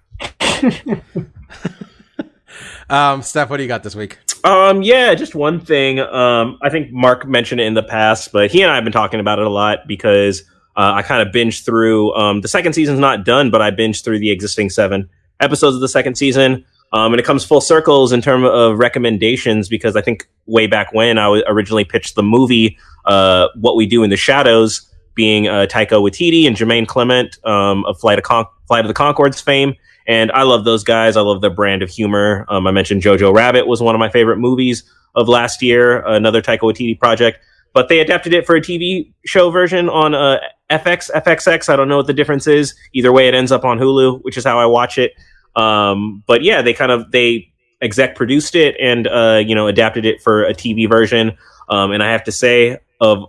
Um, 2.89 3.21
Steph, 3.21 3.49
what 3.49 3.57
do 3.57 3.63
you 3.63 3.69
got 3.69 3.83
this 3.83 3.95
week? 3.95 4.17
Um, 4.43 4.81
yeah, 4.81 5.13
just 5.15 5.35
one 5.35 5.59
thing. 5.59 5.99
Um, 5.99 6.57
I 6.61 6.69
think 6.69 6.91
Mark 6.91 7.27
mentioned 7.27 7.61
it 7.61 7.65
in 7.65 7.73
the 7.73 7.83
past, 7.83 8.31
but 8.31 8.51
he 8.51 8.61
and 8.61 8.71
I 8.71 8.75
have 8.75 8.83
been 8.83 8.93
talking 8.93 9.19
about 9.19 9.39
it 9.39 9.45
a 9.45 9.49
lot 9.49 9.87
because 9.87 10.43
uh, 10.75 10.93
I 10.95 11.01
kind 11.01 11.27
of 11.27 11.33
binged 11.33 11.65
through. 11.65 12.13
Um, 12.15 12.41
the 12.41 12.47
second 12.47 12.73
season's 12.73 12.99
not 12.99 13.25
done, 13.25 13.49
but 13.49 13.61
I 13.61 13.71
binged 13.71 14.03
through 14.03 14.19
the 14.19 14.31
existing 14.31 14.69
seven 14.69 15.09
episodes 15.39 15.75
of 15.75 15.81
the 15.81 15.89
second 15.89 16.15
season. 16.15 16.65
Um, 16.91 17.13
and 17.13 17.19
it 17.19 17.25
comes 17.25 17.45
full 17.45 17.61
circles 17.61 18.11
in 18.11 18.21
terms 18.21 18.47
of 18.49 18.79
recommendations 18.79 19.69
because 19.69 19.95
I 19.95 20.01
think 20.01 20.27
way 20.47 20.65
back 20.65 20.91
when 20.93 21.17
I 21.17 21.25
w- 21.25 21.43
originally 21.47 21.83
pitched 21.83 22.15
the 22.15 22.23
movie, 22.23 22.77
uh, 23.05 23.49
What 23.55 23.75
We 23.75 23.85
Do 23.85 24.03
in 24.03 24.09
the 24.09 24.17
Shadows, 24.17 24.89
being 25.13 25.47
uh, 25.47 25.67
Taika 25.69 26.01
Waititi 26.01 26.47
and 26.47 26.55
Jermaine 26.55 26.87
Clement 26.87 27.37
um, 27.45 27.85
of 27.85 27.99
Flight 27.99 28.17
of, 28.17 28.23
Con- 28.23 28.47
Flight 28.67 28.85
of 28.85 28.87
the 28.87 28.93
Conchords 28.93 29.43
fame. 29.43 29.75
And 30.09 30.31
I 30.31 30.41
love 30.41 30.65
those 30.65 30.83
guys. 30.83 31.15
I 31.15 31.21
love 31.21 31.41
their 31.41 31.51
brand 31.51 31.83
of 31.83 31.89
humor. 31.91 32.43
Um, 32.49 32.65
I 32.65 32.71
mentioned 32.71 33.03
Jojo 33.03 33.31
Rabbit 33.31 33.67
was 33.67 33.79
one 33.79 33.93
of 33.93 33.99
my 33.99 34.09
favorite 34.09 34.37
movies 34.37 34.83
of 35.13 35.29
last 35.29 35.61
year, 35.61 35.99
another 35.99 36.41
Taika 36.41 36.61
Waititi 36.61 36.99
project. 36.99 37.37
But 37.75 37.89
they 37.89 37.99
adapted 37.99 38.33
it 38.33 38.47
for 38.47 38.55
a 38.55 38.61
TV 38.61 39.13
show 39.23 39.51
version 39.51 39.87
on 39.87 40.15
uh, 40.15 40.39
FX, 40.71 41.11
FXX. 41.11 41.69
I 41.69 41.75
don't 41.75 41.87
know 41.87 41.97
what 41.97 42.07
the 42.07 42.15
difference 42.15 42.47
is. 42.47 42.73
Either 42.91 43.11
way, 43.13 43.27
it 43.27 43.35
ends 43.35 43.51
up 43.51 43.63
on 43.63 43.77
Hulu, 43.77 44.23
which 44.23 44.35
is 44.35 44.43
how 44.43 44.57
I 44.57 44.65
watch 44.65 44.97
it. 44.97 45.13
Um, 45.55 46.23
but 46.25 46.41
yeah, 46.41 46.63
they 46.63 46.73
kind 46.73 46.91
of 46.91 47.11
they 47.11 47.53
exec 47.79 48.15
produced 48.15 48.55
it 48.55 48.75
and 48.81 49.05
uh, 49.07 49.41
you 49.45 49.53
know 49.53 49.67
adapted 49.67 50.05
it 50.05 50.23
for 50.23 50.43
a 50.43 50.55
TV 50.55 50.89
version. 50.89 51.37
Um, 51.69 51.91
and 51.91 52.01
I 52.01 52.11
have 52.11 52.23
to 52.23 52.31
say, 52.31 52.79
of 52.99 53.25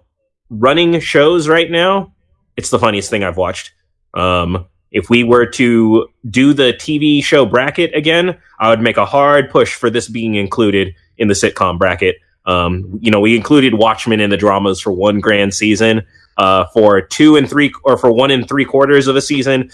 running 0.48 0.98
shows 1.00 1.46
right 1.46 1.70
now, 1.70 2.14
it's 2.56 2.70
the 2.70 2.78
funniest 2.78 3.10
thing 3.10 3.22
I've 3.22 3.36
watched. 3.36 3.72
Um, 4.14 4.66
if 4.92 5.08
we 5.08 5.24
were 5.24 5.46
to 5.46 6.08
do 6.28 6.52
the 6.52 6.72
TV 6.72 7.22
show 7.22 7.46
bracket 7.46 7.94
again, 7.94 8.36
I 8.58 8.68
would 8.68 8.80
make 8.80 8.96
a 8.96 9.06
hard 9.06 9.50
push 9.50 9.74
for 9.74 9.90
this 9.90 10.08
being 10.08 10.34
included 10.34 10.94
in 11.18 11.28
the 11.28 11.34
sitcom 11.34 11.78
bracket. 11.78 12.16
Um, 12.46 12.98
you 13.00 13.10
know, 13.10 13.20
we 13.20 13.36
included 13.36 13.74
Watchmen 13.74 14.20
in 14.20 14.30
the 14.30 14.36
dramas 14.36 14.80
for 14.80 14.92
one 14.92 15.20
grand 15.20 15.54
season. 15.54 16.02
Uh, 16.36 16.64
for 16.72 17.02
two 17.02 17.36
and 17.36 17.50
three, 17.50 17.70
or 17.84 17.98
for 17.98 18.10
one 18.10 18.30
and 18.30 18.48
three 18.48 18.64
quarters 18.64 19.06
of 19.06 19.14
a 19.14 19.20
season, 19.20 19.70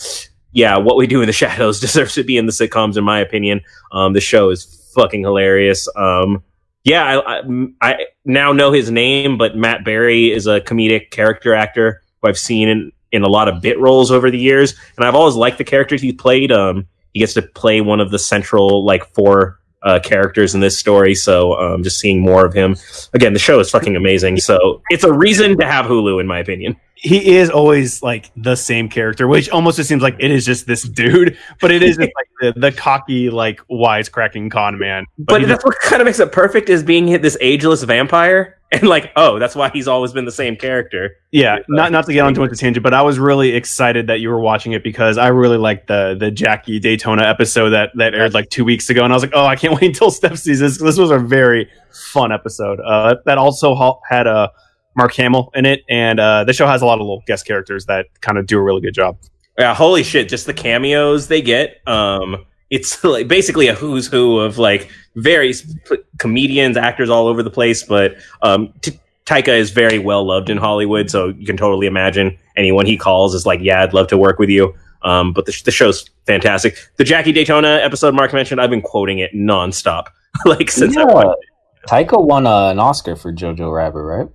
yeah, 0.51 0.77
what 0.77 0.97
we 0.97 1.07
do 1.07 1.21
in 1.21 1.27
the 1.29 1.33
shadows 1.45 1.79
deserves 1.79 2.15
to 2.15 2.25
be 2.25 2.37
in 2.37 2.47
the 2.47 2.53
sitcoms, 2.53 2.97
in 2.97 3.05
my 3.05 3.21
opinion. 3.21 3.61
Um, 3.93 4.15
the 4.15 4.21
show 4.21 4.51
is 4.51 4.91
fucking 4.95 5.23
hilarious. 5.23 5.87
Um, 5.95 6.43
yeah, 6.83 7.05
I, 7.05 7.39
I, 7.39 7.43
I 7.83 8.07
now 8.25 8.53
know 8.53 8.73
his 8.73 8.91
name, 8.91 9.39
but 9.39 9.57
Matt 9.57 9.85
Berry 9.85 10.33
is 10.33 10.47
a 10.47 10.61
comedic 10.61 11.11
character 11.11 11.55
actor 11.55 12.03
who 12.21 12.29
I've 12.29 12.39
seen 12.39 12.69
in, 12.69 12.93
in 13.17 13.23
a 13.23 13.29
lot 13.29 13.49
of 13.49 13.61
bit 13.61 13.79
roles 13.81 14.11
over 14.13 14.31
the 14.31 14.39
years, 14.39 14.75
and 14.97 15.05
I've 15.05 15.15
always 15.15 15.35
liked 15.35 15.59
the 15.59 15.65
characters 15.65 16.01
he 16.01 16.13
played. 16.13 16.53
Um, 16.53 16.87
he 17.13 17.21
gets 17.21 17.35
to 17.35 17.43
play 17.43 17.81
one 17.81 18.01
of 18.01 18.11
the 18.11 18.19
central 18.19 18.85
like 18.85 19.13
four 19.15 19.59
uh, 19.83 20.01
characters 20.01 20.55
in 20.55 20.61
this 20.61 20.79
story, 20.79 21.15
so 21.15 21.55
um, 21.55 21.83
just 21.83 21.99
seeing 21.99 22.21
more 22.21 22.45
of 22.45 22.55
him. 22.55 22.77
Again, 23.15 23.33
the 23.33 23.39
show 23.39 23.59
is 23.61 23.71
fucking 23.71 23.97
amazing, 23.97 24.39
so 24.39 24.83
it's 24.91 25.05
a 25.05 25.13
reason 25.13 25.59
to 25.59 25.67
have 25.67 25.87
Hulu, 25.87 26.21
in 26.21 26.27
my 26.27 26.39
opinion. 26.39 26.77
He 26.97 27.37
is 27.37 27.51
always 27.51 28.03
like 28.03 28.31
the 28.37 28.57
same 28.57 28.89
character, 28.89 29.29
which 29.29 29.51
almost 29.51 29.77
just 29.77 29.89
seems 29.89 30.03
like 30.03 30.17
it 30.19 30.31
is 30.31 30.47
just 30.47 30.67
this 30.67 30.83
dude, 30.83 31.37
but 31.61 31.71
it 31.71 31.83
is 31.83 31.97
just 31.99 32.11
like 32.15 32.55
the, 32.55 32.61
the 32.61 32.73
cocky, 32.73 33.29
like 33.29 33.61
wisecracking 33.69 34.51
con 34.51 34.79
man. 34.79 35.05
But 35.19 35.43
he 35.43 35.47
that's 35.47 35.65
what 35.65 35.79
kind 35.81 36.01
of 36.01 36.07
makes 36.07 36.21
it 36.21 36.33
perfect 36.33 36.71
is 36.71 36.83
being 36.83 37.21
this 37.21 37.37
ageless 37.41 37.83
vampire, 37.83 38.59
and 38.73 38.83
like, 38.85 39.13
oh, 39.15 39.39
that's 39.39 39.55
why 39.55 39.69
he's 39.69 39.87
always 39.87 40.13
been 40.13 40.25
the 40.25 40.33
same 40.33 40.57
character. 40.57 41.17
Yeah, 41.33 41.59
not 41.69 41.93
not 41.93 42.07
to 42.07 42.15
get 42.15 42.21
on 42.21 42.35
too 42.35 42.41
much 42.41 42.49
of 42.49 42.55
a 42.55 42.57
tangent, 42.57 42.83
but 42.83 42.95
I 42.95 43.03
was 43.03 43.19
really 43.19 43.51
excited 43.51 44.07
that 44.07 44.21
you 44.21 44.31
were 44.31 44.41
watching 44.41 44.73
it 44.73 44.83
because 44.83 45.19
I 45.19 45.29
really 45.29 45.59
liked 45.59 45.89
the 45.89 46.17
the 46.19 46.31
Jackie 46.31 46.81
Daytona 46.81 47.25
episode 47.25 47.71
that 47.71 47.91
that 47.97 48.15
aired 48.15 48.33
like 48.33 48.49
two 48.49 48.65
weeks 48.65 48.89
ago, 48.89 49.05
and 49.05 49.13
I 49.13 49.17
was 49.17 49.23
like, 49.23 49.33
oh, 49.35 49.45
I 49.45 49.55
can't 49.57 49.75
wait 49.75 49.85
until 49.85 50.11
Steph 50.11 50.39
sees 50.39 50.61
this. 50.61 50.79
This 50.79 50.97
was 50.97 51.11
a 51.11 51.19
very 51.19 51.71
fun 51.93 52.33
episode. 52.33 52.81
Uh, 52.81 53.17
that 53.27 53.37
also 53.37 53.75
ha- 53.75 54.01
had 54.09 54.27
a 54.27 54.51
Mark 54.97 55.15
Hamill 55.15 55.51
in 55.55 55.67
it, 55.67 55.85
and 55.89 56.19
uh, 56.19 56.45
the 56.45 56.53
show 56.53 56.67
has 56.67 56.83
a 56.83 56.87
lot 56.87 56.95
of 56.95 57.01
little 57.01 57.23
guest 57.27 57.47
characters 57.47 57.87
that 57.87 58.07
kind 58.21 58.39
of 58.39 58.47
do 58.47 58.59
a 58.59 58.63
really 58.63 58.81
good 58.81 58.95
job. 58.95 59.19
Yeah, 59.59 59.75
holy 59.75 60.03
shit! 60.03 60.29
Just 60.29 60.47
the 60.47 60.55
cameos 60.55 61.29
they 61.29 61.43
get. 61.43 61.87
Um, 61.87 62.45
it's 62.71 63.03
like 63.05 63.29
basically 63.29 63.69
a 63.69 63.75
who's 63.75 64.07
who 64.07 64.39
of 64.41 64.59
like 64.59 64.91
various 65.15 65.63
p- 65.63 65.99
comedians, 66.19 66.77
actors 66.77 67.11
all 67.11 67.27
over 67.27 67.43
the 67.43 67.51
place. 67.51 67.83
But 67.83 68.17
um, 68.43 68.73
T- 68.83 68.99
Taika 69.27 69.49
is 69.57 69.71
very 69.71 69.99
well 69.99 70.25
loved 70.25 70.51
in 70.51 70.57
Hollywood, 70.57 71.11
so 71.11 71.29
you 71.29 71.47
can 71.47 71.57
totally 71.57 71.87
imagine 71.87 72.37
anyone 72.57 72.87
he 72.87 72.97
calls 72.97 73.35
is 73.35 73.47
like, 73.47 73.61
"Yeah, 73.63 73.83
I'd 73.83 73.95
love 73.95 74.09
to 74.09 74.19
work 74.19 74.39
with 74.39 74.49
you." 74.51 74.75
Um, 75.03 75.33
but 75.33 75.47
the, 75.47 75.53
sh- 75.53 75.63
the 75.63 75.71
show's 75.71 76.09
fantastic. 76.27 76.77
The 76.97 77.05
Jackie 77.05 77.31
Daytona 77.33 77.79
episode 77.83 78.15
Mark 78.15 78.33
mentioned, 78.33 78.61
I've 78.61 78.71
been 78.71 78.83
quoting 78.83 79.21
it 79.21 79.33
nonstop, 79.35 80.07
like 80.47 80.71
since 80.71 80.97
I 80.97 81.01
Yeah. 81.01 81.07
watched 81.07 81.39
it. 81.43 81.89
Taika 81.89 82.21
won 82.21 82.47
uh, 82.47 82.71
an 82.71 82.79
Oscar 82.81 83.15
for 83.15 83.33
Jojo 83.33 83.73
Rabbit, 83.73 84.01
right? 84.01 84.29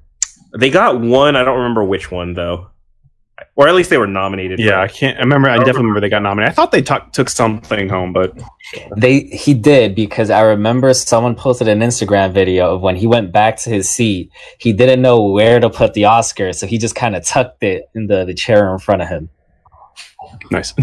They 0.57 0.69
got 0.69 0.99
one. 0.99 1.35
I 1.35 1.43
don't 1.43 1.57
remember 1.57 1.83
which 1.83 2.11
one 2.11 2.33
though. 2.33 2.67
or 3.55 3.67
at 3.67 3.75
least 3.75 3.89
they 3.89 3.97
were 3.97 4.07
nominated. 4.07 4.59
for 4.59 4.65
Yeah, 4.65 4.81
I 4.81 4.87
can't 4.87 5.17
I 5.17 5.21
remember. 5.21 5.49
I 5.49 5.57
definitely 5.57 5.81
remember 5.83 6.01
they 6.01 6.09
got 6.09 6.21
nominated. 6.21 6.51
I 6.51 6.55
thought 6.55 6.71
they 6.71 6.81
took 6.81 7.11
took 7.11 7.29
something 7.29 7.89
home, 7.89 8.13
but 8.13 8.37
They 8.97 9.21
he 9.21 9.53
did 9.53 9.95
because 9.95 10.29
I 10.29 10.41
remember 10.41 10.93
someone 10.93 11.35
posted 11.35 11.67
an 11.67 11.79
Instagram 11.79 12.33
video 12.33 12.75
of 12.75 12.81
when 12.81 12.95
he 12.95 13.07
went 13.07 13.31
back 13.31 13.57
to 13.57 13.69
his 13.69 13.89
seat. 13.89 14.31
He 14.59 14.73
didn't 14.73 15.01
know 15.01 15.23
where 15.31 15.59
to 15.59 15.69
put 15.69 15.93
the 15.93 16.05
Oscar, 16.05 16.53
so 16.53 16.67
he 16.67 16.77
just 16.77 16.95
kind 16.95 17.15
of 17.15 17.25
tucked 17.25 17.63
it 17.63 17.85
in 17.95 18.07
the, 18.07 18.25
the 18.25 18.33
chair 18.33 18.71
in 18.71 18.79
front 18.79 19.01
of 19.01 19.07
him. 19.07 19.29
nice. 20.51 20.73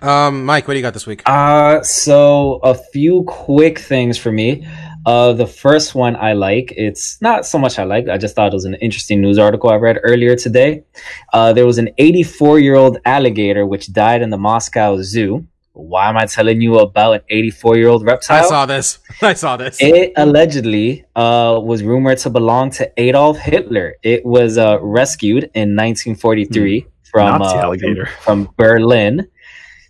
Um, 0.00 0.44
Mike, 0.46 0.66
what 0.66 0.74
do 0.74 0.78
you 0.78 0.82
got 0.82 0.94
this 0.94 1.06
week? 1.06 1.22
Uh 1.26 1.80
so 1.82 2.58
a 2.64 2.74
few 2.74 3.22
quick 3.24 3.78
things 3.78 4.18
for 4.18 4.32
me. 4.32 4.66
Uh 5.06 5.32
the 5.32 5.46
first 5.46 5.94
one 5.94 6.16
I 6.16 6.32
like, 6.32 6.72
it's 6.76 7.20
not 7.20 7.46
so 7.46 7.58
much 7.58 7.78
I 7.78 7.84
like, 7.84 8.08
I 8.08 8.18
just 8.18 8.34
thought 8.34 8.52
it 8.52 8.54
was 8.54 8.64
an 8.64 8.74
interesting 8.74 9.20
news 9.20 9.38
article 9.38 9.70
I 9.70 9.76
read 9.76 9.98
earlier 10.02 10.36
today. 10.36 10.84
Uh 11.32 11.52
there 11.52 11.66
was 11.66 11.78
an 11.78 11.90
84-year-old 11.98 12.98
alligator 13.04 13.66
which 13.66 13.92
died 13.92 14.22
in 14.22 14.30
the 14.30 14.38
Moscow 14.38 15.00
Zoo. 15.02 15.46
Why 15.74 16.10
am 16.10 16.18
I 16.18 16.26
telling 16.26 16.60
you 16.60 16.78
about 16.78 17.12
an 17.14 17.20
84-year-old 17.30 18.04
reptile? 18.04 18.44
I 18.44 18.48
saw 18.48 18.66
this. 18.66 18.98
I 19.22 19.32
saw 19.32 19.56
this. 19.56 19.78
It 19.80 20.12
allegedly 20.16 21.06
uh, 21.16 21.58
was 21.62 21.82
rumored 21.82 22.18
to 22.18 22.30
belong 22.30 22.70
to 22.72 22.92
Adolf 22.98 23.38
Hitler. 23.38 23.94
It 24.02 24.24
was 24.24 24.58
uh, 24.58 24.78
rescued 24.82 25.44
in 25.54 25.74
1943 25.74 26.86
from, 27.10 27.38
Nazi 27.38 27.56
uh, 27.56 27.62
alligator. 27.62 28.06
from 28.06 28.46
from 28.46 28.54
Berlin. 28.56 29.28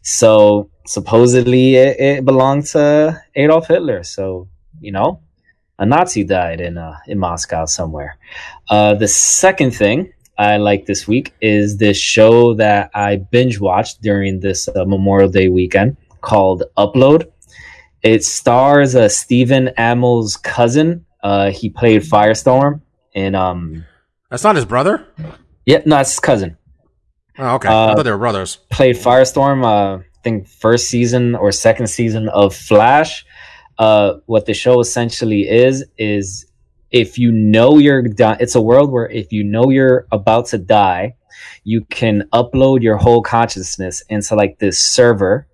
So 0.02 0.70
supposedly 0.86 1.76
it, 1.76 2.00
it 2.00 2.24
belonged 2.24 2.66
to 2.66 3.20
Adolf 3.34 3.68
Hitler. 3.68 4.02
So 4.04 4.48
you 4.82 4.92
know, 4.92 5.20
a 5.78 5.86
Nazi 5.86 6.24
died 6.24 6.60
in 6.60 6.76
uh, 6.78 6.96
in 7.06 7.18
Moscow 7.18 7.64
somewhere. 7.66 8.18
Uh, 8.68 8.94
the 8.94 9.08
second 9.08 9.72
thing 9.72 10.12
I 10.38 10.56
like 10.58 10.86
this 10.86 11.06
week 11.08 11.34
is 11.40 11.76
this 11.78 11.96
show 11.96 12.54
that 12.54 12.90
I 12.94 13.16
binge 13.16 13.60
watched 13.60 14.02
during 14.02 14.40
this 14.40 14.68
uh, 14.68 14.84
Memorial 14.84 15.30
Day 15.30 15.48
weekend 15.48 15.96
called 16.20 16.62
Upload. 16.76 17.30
It 18.02 18.24
stars 18.24 18.94
uh, 18.96 19.08
Stephen 19.08 19.70
Amell's 19.78 20.36
cousin. 20.36 21.04
Uh, 21.22 21.50
he 21.50 21.70
played 21.70 22.02
Firestorm 22.02 22.80
in 23.14 23.34
um 23.34 23.84
That's 24.30 24.42
not 24.42 24.56
his 24.56 24.64
brother. 24.64 25.06
yeah 25.66 25.80
no 25.86 25.98
it's 26.00 26.10
his 26.12 26.20
cousin 26.20 26.56
Oh, 27.38 27.54
okay. 27.56 27.68
I 27.68 27.72
Uh, 27.72 27.94
thought 27.94 28.02
they 28.02 28.10
were 28.10 28.18
brothers. 28.18 28.58
played 28.70 28.96
Firestorm. 28.96 29.64
Uh, 29.64 29.98
I 30.02 30.04
think 30.24 30.46
first 30.48 30.88
season 30.88 31.34
or 31.34 31.50
second 31.52 31.86
season 31.88 32.28
of 32.28 32.54
Flash. 32.54 33.24
Uh, 33.82 34.20
what 34.26 34.46
the 34.46 34.54
show 34.54 34.78
essentially 34.78 35.42
is 35.48 35.84
is 35.98 36.46
if 36.92 37.18
you 37.18 37.32
know 37.32 37.78
you're 37.78 38.02
di- 38.02 38.36
it's 38.38 38.54
a 38.54 38.60
world 38.60 38.92
where 38.92 39.08
if 39.10 39.32
you 39.32 39.42
know 39.42 39.70
you're 39.70 40.06
about 40.12 40.46
to 40.46 40.56
die, 40.56 41.16
you 41.64 41.84
can 41.86 42.22
upload 42.32 42.80
your 42.82 42.96
whole 42.96 43.22
consciousness 43.22 44.00
into 44.08 44.36
like 44.36 44.60
this 44.60 44.78
server, 44.78 45.48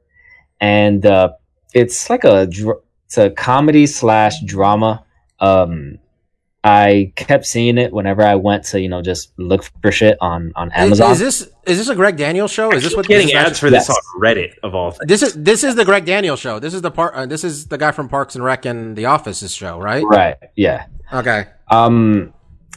and 0.61 1.07
uh, 1.07 1.31
it's 1.73 2.11
like 2.11 2.25
a 2.25 2.47
dr- 2.47 2.83
it's 3.07 3.17
a 3.17 3.31
comedy 3.31 3.87
slash 3.87 4.35
drama. 4.45 5.07
Um, 5.41 5.99
I 6.69 7.13
kept 7.17 7.47
seeing 7.47 7.79
it 7.79 7.93
whenever 7.93 8.23
I 8.23 8.35
went 8.35 8.65
to 8.67 8.81
you 8.81 8.89
know 8.89 9.01
just 9.03 9.33
look 9.39 9.65
for 9.83 9.91
shit 9.91 10.19
on 10.21 10.53
on 10.55 10.69
Is, 10.69 10.75
Amazon. 10.77 11.13
is 11.13 11.19
this 11.19 11.41
is 11.67 11.79
this 11.79 11.89
a 11.89 11.95
Greg 11.95 12.17
Daniels 12.17 12.51
show? 12.51 12.71
Is 12.73 12.83
this 12.83 12.95
what 12.95 13.07
getting 13.07 13.29
this 13.29 13.35
is 13.35 13.47
ads 13.47 13.59
for 13.59 13.71
this 13.71 13.89
Yes. 13.89 13.97
on 14.15 14.21
Reddit 14.21 14.53
of 14.63 14.75
all 14.75 14.91
things? 14.91 15.09
This 15.09 15.23
is 15.23 15.33
this 15.35 15.65
is 15.65 15.75
the 15.77 15.85
Greg 15.85 16.05
Daniels 16.05 16.41
show. 16.41 16.59
This 16.59 16.75
is 16.75 16.83
the 16.83 16.91
part. 16.91 17.15
Uh, 17.15 17.27
this 17.27 17.43
is 17.45 17.67
the 17.69 17.79
guy 17.79 17.93
from 17.93 18.09
Parks 18.09 18.35
and 18.35 18.45
Rec 18.45 18.67
and 18.67 18.95
The 18.97 19.07
Office's 19.07 19.55
show, 19.55 19.79
right? 19.81 20.05
right? 20.05 20.37
Yeah. 20.57 20.87
Okay. 21.13 21.47
Um, 21.71 22.33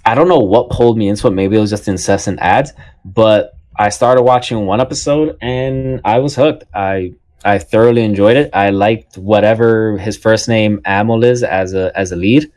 I 0.06 0.16
don't 0.16 0.28
know 0.30 0.40
what 0.40 0.70
pulled 0.70 0.98
me 0.98 1.08
into 1.10 1.28
it. 1.28 1.32
Maybe 1.32 1.58
it 1.58 1.60
was 1.60 1.70
just 1.70 1.88
incessant 1.88 2.40
ads, 2.40 2.72
but 3.06 3.54
I 3.76 3.90
started 3.90 4.24
watching 4.24 4.66
one 4.66 4.80
episode 4.82 5.38
and 5.42 6.02
I 6.06 6.20
was 6.20 6.36
hooked. 6.36 6.64
I 6.74 7.14
I 7.44 7.58
thoroughly 7.60 8.04
enjoyed 8.04 8.38
it. 8.38 8.50
I 8.54 8.70
liked 8.70 9.18
whatever 9.18 9.98
his 9.98 10.16
first 10.18 10.48
name 10.48 10.80
Amell 10.86 11.24
is 11.26 11.44
as 11.44 11.74
a 11.74 11.92
as 11.96 12.12
a 12.12 12.16
lead, 12.16 12.52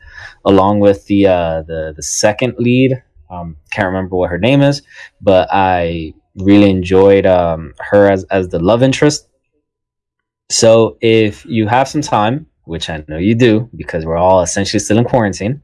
along 0.45 0.79
with 0.79 1.05
the 1.07 1.27
uh, 1.27 1.63
the 1.63 1.93
the 1.95 2.03
second 2.03 2.55
lead. 2.57 3.03
Um, 3.29 3.57
can't 3.71 3.87
remember 3.87 4.15
what 4.15 4.29
her 4.29 4.37
name 4.37 4.61
is, 4.61 4.83
but 5.21 5.49
I 5.51 6.13
really 6.35 6.69
enjoyed 6.69 7.25
um, 7.25 7.73
her 7.79 8.09
as 8.09 8.23
as 8.25 8.49
the 8.49 8.59
love 8.59 8.83
interest. 8.83 9.27
So 10.49 10.97
if 11.01 11.45
you 11.45 11.67
have 11.67 11.87
some 11.87 12.01
time, 12.01 12.45
which 12.65 12.89
I 12.89 13.03
know 13.07 13.17
you 13.17 13.35
do, 13.35 13.69
because 13.75 14.05
we're 14.05 14.17
all 14.17 14.41
essentially 14.41 14.79
still 14.79 14.99
in 14.99 15.05
quarantine, 15.05 15.63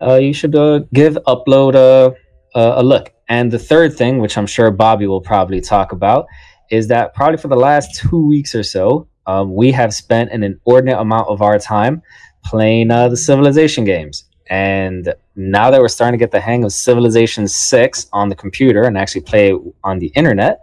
uh, 0.00 0.16
you 0.16 0.32
should 0.32 0.56
uh, 0.56 0.80
give 0.92 1.14
Upload 1.26 1.74
a, 1.74 2.14
a, 2.58 2.80
a 2.80 2.82
look. 2.82 3.12
And 3.28 3.50
the 3.50 3.58
third 3.58 3.94
thing, 3.94 4.18
which 4.18 4.36
I'm 4.36 4.46
sure 4.46 4.70
Bobby 4.70 5.06
will 5.06 5.20
probably 5.20 5.60
talk 5.60 5.92
about, 5.92 6.26
is 6.70 6.88
that 6.88 7.14
probably 7.14 7.36
for 7.36 7.48
the 7.48 7.56
last 7.56 7.94
two 8.00 8.26
weeks 8.26 8.54
or 8.54 8.62
so, 8.62 9.08
um, 9.26 9.54
we 9.54 9.70
have 9.72 9.92
spent 9.92 10.32
an 10.32 10.42
inordinate 10.42 10.98
amount 10.98 11.28
of 11.28 11.42
our 11.42 11.58
time 11.58 12.02
playing 12.48 12.90
uh, 12.90 13.08
the 13.08 13.16
Civilization 13.16 13.84
games. 13.84 14.24
And 14.50 15.14
now 15.36 15.70
that 15.70 15.80
we're 15.80 15.88
starting 15.88 16.18
to 16.18 16.22
get 16.22 16.30
the 16.30 16.40
hang 16.40 16.64
of 16.64 16.72
Civilization 16.72 17.46
6 17.46 18.06
on 18.12 18.30
the 18.30 18.34
computer 18.34 18.84
and 18.84 18.96
actually 18.96 19.20
play 19.22 19.52
on 19.84 19.98
the 19.98 20.06
internet, 20.14 20.60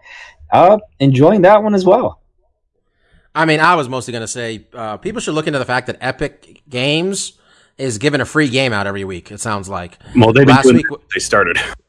uh, 0.52 0.80
enjoying 1.00 1.42
that 1.44 1.62
one 1.62 1.76
as 1.76 1.86
well. 1.86 2.20
I 3.36 3.46
mean, 3.46 3.60
I 3.60 3.76
was 3.76 3.88
mostly 3.90 4.12
going 4.14 4.22
to 4.24 4.28
say 4.28 4.66
uh, 4.74 4.98
people 4.98 5.22
should 5.22 5.36
look 5.36 5.46
into 5.46 5.60
the 5.60 5.66
fact 5.66 5.88
that 5.88 5.98
Epic 6.02 6.64
Games 6.70 7.34
is 7.78 7.98
giving 7.98 8.22
a 8.22 8.26
free 8.26 8.50
game 8.50 8.74
out 8.74 8.88
every 8.88 9.04
week. 9.04 9.32
It 9.32 9.40
sounds 9.40 9.68
like. 9.70 10.00
Well, 10.16 10.32
they've 10.34 10.46
been 10.46 10.56
Last 10.56 10.64
doing 10.64 10.78
week- 10.78 10.88
that 10.90 11.10
they 11.14 11.20
started. 11.20 11.58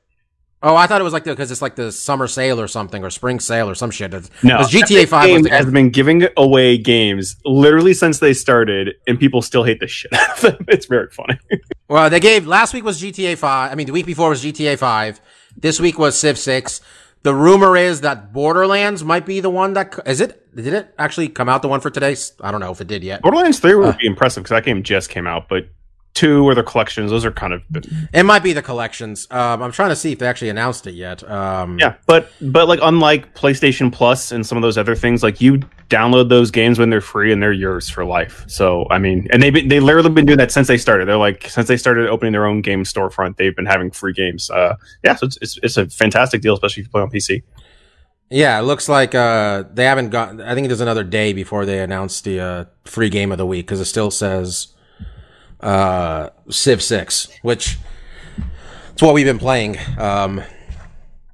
Oh, 0.62 0.74
I 0.74 0.86
thought 0.86 1.00
it 1.00 1.04
was 1.04 1.12
like 1.12 1.24
because 1.24 1.50
it's 1.50 1.60
like 1.62 1.76
the 1.76 1.92
summer 1.92 2.26
sale 2.26 2.58
or 2.60 2.66
something 2.66 3.04
or 3.04 3.10
spring 3.10 3.40
sale 3.40 3.68
or 3.68 3.74
some 3.74 3.90
shit. 3.90 4.14
It's, 4.14 4.30
No, 4.42 4.58
GTA 4.60 4.96
Epic 5.00 5.08
Five 5.10 5.26
Game 5.26 5.42
the 5.42 5.50
has 5.50 5.66
been 5.66 5.90
giving 5.90 6.26
away 6.36 6.78
games 6.78 7.36
literally 7.44 7.92
since 7.94 8.18
they 8.20 8.32
started, 8.32 8.94
and 9.06 9.20
people 9.20 9.42
still 9.42 9.64
hate 9.64 9.80
the 9.80 9.86
shit 9.86 10.12
out 10.14 10.42
of 10.44 10.56
them. 10.56 10.64
It's 10.68 10.86
very 10.86 11.08
funny. 11.10 11.38
Well, 11.88 12.10
they 12.10 12.18
gave 12.18 12.48
last 12.48 12.74
week 12.74 12.82
was 12.82 13.00
GTA 13.00 13.38
Five. 13.38 13.70
I 13.70 13.76
mean, 13.76 13.86
the 13.86 13.92
week 13.92 14.06
before 14.06 14.30
was 14.30 14.42
GTA 14.44 14.76
Five. 14.76 15.20
This 15.56 15.78
week 15.78 16.00
was 16.00 16.18
Civ 16.18 16.36
Six. 16.36 16.80
The 17.22 17.32
rumor 17.32 17.76
is 17.76 18.00
that 18.00 18.32
Borderlands 18.32 19.04
might 19.04 19.24
be 19.24 19.38
the 19.38 19.50
one 19.50 19.74
that 19.74 19.96
is 20.04 20.20
it. 20.20 20.52
Did 20.56 20.66
it 20.74 20.92
actually 20.98 21.28
come 21.28 21.48
out? 21.48 21.62
The 21.62 21.68
one 21.68 21.80
for 21.80 21.90
today? 21.90 22.16
I 22.40 22.50
don't 22.50 22.58
know 22.60 22.72
if 22.72 22.80
it 22.80 22.88
did 22.88 23.04
yet. 23.04 23.22
Borderlands 23.22 23.60
Three 23.60 23.74
Uh. 23.74 23.78
would 23.78 23.98
be 23.98 24.06
impressive 24.08 24.42
because 24.42 24.56
that 24.56 24.64
game 24.64 24.82
just 24.82 25.10
came 25.10 25.28
out, 25.28 25.48
but 25.48 25.68
two 26.16 26.48
or 26.48 26.54
the 26.54 26.62
collections, 26.62 27.10
those 27.10 27.26
are 27.26 27.30
kind 27.30 27.52
of 27.52 27.62
It 28.12 28.24
might 28.24 28.42
be 28.42 28.54
the 28.54 28.62
collections. 28.62 29.28
Um, 29.30 29.62
I'm 29.62 29.70
trying 29.70 29.90
to 29.90 29.96
see 29.96 30.12
if 30.12 30.18
they 30.18 30.26
actually 30.26 30.48
announced 30.48 30.86
it 30.86 30.94
yet. 30.94 31.22
Um, 31.30 31.78
yeah. 31.78 31.94
But 32.06 32.32
but 32.40 32.66
like 32.66 32.80
unlike 32.82 33.34
PlayStation 33.34 33.92
Plus 33.92 34.32
and 34.32 34.44
some 34.44 34.56
of 34.56 34.62
those 34.62 34.78
other 34.78 34.96
things, 34.96 35.22
like 35.22 35.40
you 35.40 35.60
download 35.90 36.30
those 36.30 36.50
games 36.50 36.78
when 36.78 36.88
they're 36.90 37.02
free 37.02 37.32
and 37.32 37.42
they're 37.42 37.52
yours 37.52 37.88
for 37.88 38.04
life. 38.04 38.44
So 38.48 38.86
I 38.90 38.98
mean, 38.98 39.28
and 39.30 39.42
they've 39.42 39.52
been, 39.52 39.68
they 39.68 39.78
literally 39.78 40.08
been 40.08 40.24
doing 40.24 40.38
that 40.38 40.50
since 40.50 40.66
they 40.66 40.78
started. 40.78 41.06
They're 41.06 41.18
like 41.18 41.48
since 41.48 41.68
they 41.68 41.76
started 41.76 42.08
opening 42.08 42.32
their 42.32 42.46
own 42.46 42.62
game 42.62 42.84
storefront, 42.84 43.36
they've 43.36 43.54
been 43.54 43.66
having 43.66 43.90
free 43.90 44.14
games. 44.14 44.48
Uh, 44.50 44.76
yeah, 45.04 45.14
so 45.14 45.26
it's, 45.26 45.38
it's 45.42 45.58
it's 45.62 45.76
a 45.76 45.86
fantastic 45.88 46.40
deal, 46.40 46.54
especially 46.54 46.80
if 46.80 46.86
you 46.86 46.90
play 46.90 47.02
on 47.02 47.10
PC. 47.10 47.42
Yeah, 48.30 48.58
it 48.58 48.62
looks 48.62 48.88
like 48.88 49.14
uh, 49.14 49.64
they 49.72 49.84
haven't 49.84 50.10
got. 50.10 50.40
I 50.40 50.54
think 50.54 50.66
there's 50.66 50.80
another 50.80 51.04
day 51.04 51.34
before 51.34 51.66
they 51.66 51.78
announce 51.80 52.22
the 52.22 52.40
uh, 52.40 52.64
free 52.84 53.10
game 53.10 53.30
of 53.32 53.38
the 53.38 53.46
week 53.46 53.66
because 53.66 53.80
it 53.80 53.84
still 53.84 54.10
says 54.10 54.68
uh, 55.60 56.30
Civ 56.50 56.82
Six, 56.82 57.28
which 57.42 57.78
it's 58.92 59.02
what 59.02 59.14
we've 59.14 59.26
been 59.26 59.38
playing. 59.38 59.76
Um, 59.98 60.42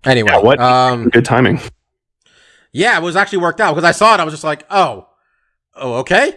anyway, 0.05 0.31
Yeah, 0.33 0.39
what 0.39 0.61
Um, 0.61 1.09
good 1.09 1.25
timing. 1.25 1.61
yeah, 2.73 2.97
it 2.99 3.03
was 3.03 3.17
actually 3.17 3.39
worked 3.39 3.61
out 3.61 3.75
because 3.75 3.85
I 3.89 3.93
saw 3.93 4.15
it. 4.15 4.21
I 4.21 4.25
was 4.25 4.33
just 4.35 4.45
like, 4.45 4.65
oh, 4.71 5.09
oh, 5.75 5.95
okay, 5.97 6.37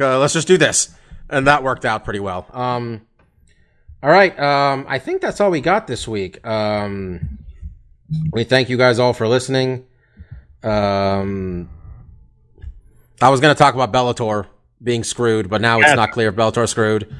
uh, 0.00 0.18
let's 0.18 0.32
just 0.34 0.48
do 0.48 0.56
this, 0.58 0.90
and 1.30 1.46
that 1.46 1.62
worked 1.62 1.84
out 1.84 2.04
pretty 2.04 2.20
well. 2.20 2.46
Um, 2.52 3.02
all 4.02 4.10
right, 4.10 4.38
um, 4.38 4.84
I 4.88 4.98
think 4.98 5.20
that's 5.22 5.40
all 5.40 5.50
we 5.50 5.60
got 5.60 5.86
this 5.86 6.06
week. 6.06 6.46
Um, 6.46 7.38
we 8.32 8.44
thank 8.44 8.68
you 8.68 8.76
guys 8.76 8.98
all 8.98 9.12
for 9.12 9.26
listening. 9.26 9.84
Um, 10.62 11.68
I 13.20 13.30
was 13.30 13.40
going 13.40 13.54
to 13.54 13.58
talk 13.58 13.74
about 13.74 13.92
Bellator 13.92 14.46
being 14.82 15.02
screwed, 15.04 15.48
but 15.48 15.60
now 15.60 15.80
it's 15.80 15.94
not 15.96 16.12
clear 16.12 16.28
if 16.28 16.34
Bellator's 16.36 16.70
screwed. 16.70 17.12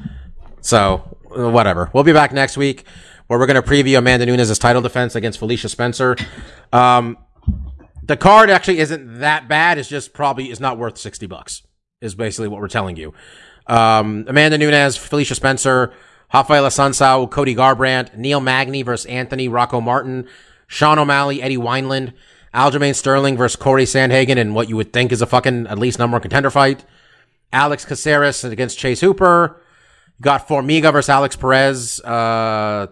So, 0.66 1.16
uh, 1.30 1.48
whatever. 1.48 1.90
We'll 1.92 2.02
be 2.02 2.12
back 2.12 2.32
next 2.32 2.56
week 2.56 2.84
where 3.28 3.38
we're 3.38 3.46
going 3.46 3.62
to 3.62 3.68
preview 3.68 3.98
Amanda 3.98 4.26
Nunes' 4.26 4.58
title 4.58 4.82
defense 4.82 5.14
against 5.14 5.38
Felicia 5.38 5.68
Spencer. 5.68 6.16
Um, 6.72 7.16
the 8.02 8.16
card 8.16 8.50
actually 8.50 8.80
isn't 8.80 9.20
that 9.20 9.46
bad. 9.46 9.78
It's 9.78 9.88
just 9.88 10.12
probably 10.12 10.50
is 10.50 10.58
not 10.58 10.76
worth 10.76 10.98
60 10.98 11.26
bucks, 11.26 11.62
is 12.00 12.16
basically 12.16 12.48
what 12.48 12.60
we're 12.60 12.66
telling 12.66 12.96
you. 12.96 13.14
Um, 13.68 14.24
Amanda 14.26 14.58
Nunes, 14.58 14.96
Felicia 14.96 15.36
Spencer, 15.36 15.92
Rafael 16.34 16.64
Assunção, 16.64 17.30
Cody 17.30 17.54
Garbrandt, 17.54 18.16
Neil 18.16 18.40
Magny 18.40 18.82
versus 18.82 19.06
Anthony 19.06 19.46
Rocco 19.46 19.80
Martin, 19.80 20.26
Sean 20.66 20.98
O'Malley, 20.98 21.40
Eddie 21.42 21.58
Wineland, 21.58 22.12
Aljamain 22.52 22.96
Sterling 22.96 23.36
versus 23.36 23.54
Cory 23.54 23.84
Sandhagen 23.84 24.36
in 24.36 24.52
what 24.52 24.68
you 24.68 24.74
would 24.74 24.92
think 24.92 25.12
is 25.12 25.22
a 25.22 25.26
fucking 25.26 25.68
at 25.68 25.78
least 25.78 26.00
number 26.00 26.16
one 26.16 26.22
contender 26.22 26.50
fight. 26.50 26.84
Alex 27.52 27.84
Caceres 27.84 28.42
against 28.42 28.80
Chase 28.80 29.00
Hooper. 29.00 29.62
You 30.18 30.22
got 30.22 30.48
Formiga 30.48 30.92
versus 30.92 31.08
Alex 31.08 31.36
Perez. 31.36 32.00
Uh, 32.00 32.88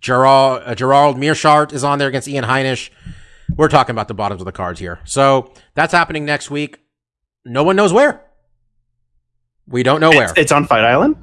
Gerald, 0.00 0.62
uh, 0.64 0.74
Gerald 0.74 1.16
Meerschaert 1.16 1.72
is 1.72 1.84
on 1.84 1.98
there 1.98 2.08
against 2.08 2.28
Ian 2.28 2.44
Heinisch. 2.44 2.90
We're 3.56 3.68
talking 3.68 3.92
about 3.92 4.08
the 4.08 4.14
bottoms 4.14 4.40
of 4.40 4.44
the 4.44 4.52
cards 4.52 4.78
here. 4.80 5.00
So 5.04 5.52
that's 5.74 5.92
happening 5.92 6.24
next 6.24 6.50
week. 6.50 6.78
No 7.44 7.62
one 7.64 7.76
knows 7.76 7.92
where. 7.92 8.24
We 9.66 9.82
don't 9.82 10.00
know 10.00 10.10
where. 10.10 10.24
It's, 10.24 10.32
it's 10.36 10.52
on 10.52 10.66
Fight 10.66 10.84
Island. 10.84 11.16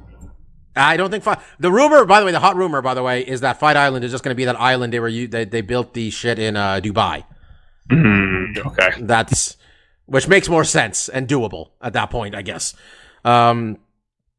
I 0.76 0.96
don't 0.96 1.10
think 1.10 1.24
Fight. 1.24 1.38
The 1.58 1.72
rumor, 1.72 2.04
by 2.04 2.20
the 2.20 2.26
way, 2.26 2.32
the 2.32 2.40
hot 2.40 2.56
rumor, 2.56 2.82
by 2.82 2.94
the 2.94 3.02
way, 3.02 3.22
is 3.22 3.40
that 3.40 3.58
Fight 3.58 3.76
Island 3.76 4.04
is 4.04 4.10
just 4.10 4.22
going 4.22 4.34
to 4.34 4.36
be 4.36 4.44
that 4.44 4.60
island 4.60 4.92
they 4.92 5.00
were 5.00 5.10
they, 5.10 5.44
they 5.44 5.60
built 5.60 5.94
the 5.94 6.10
shit 6.10 6.38
in 6.38 6.56
uh, 6.56 6.80
Dubai. 6.82 7.24
Mm, 7.90 8.58
okay. 8.66 8.90
That's 9.00 9.56
which 10.06 10.28
makes 10.28 10.48
more 10.48 10.64
sense 10.64 11.08
and 11.08 11.28
doable 11.28 11.70
at 11.82 11.92
that 11.94 12.10
point, 12.10 12.34
I 12.34 12.42
guess. 12.42 12.74
Um, 13.24 13.78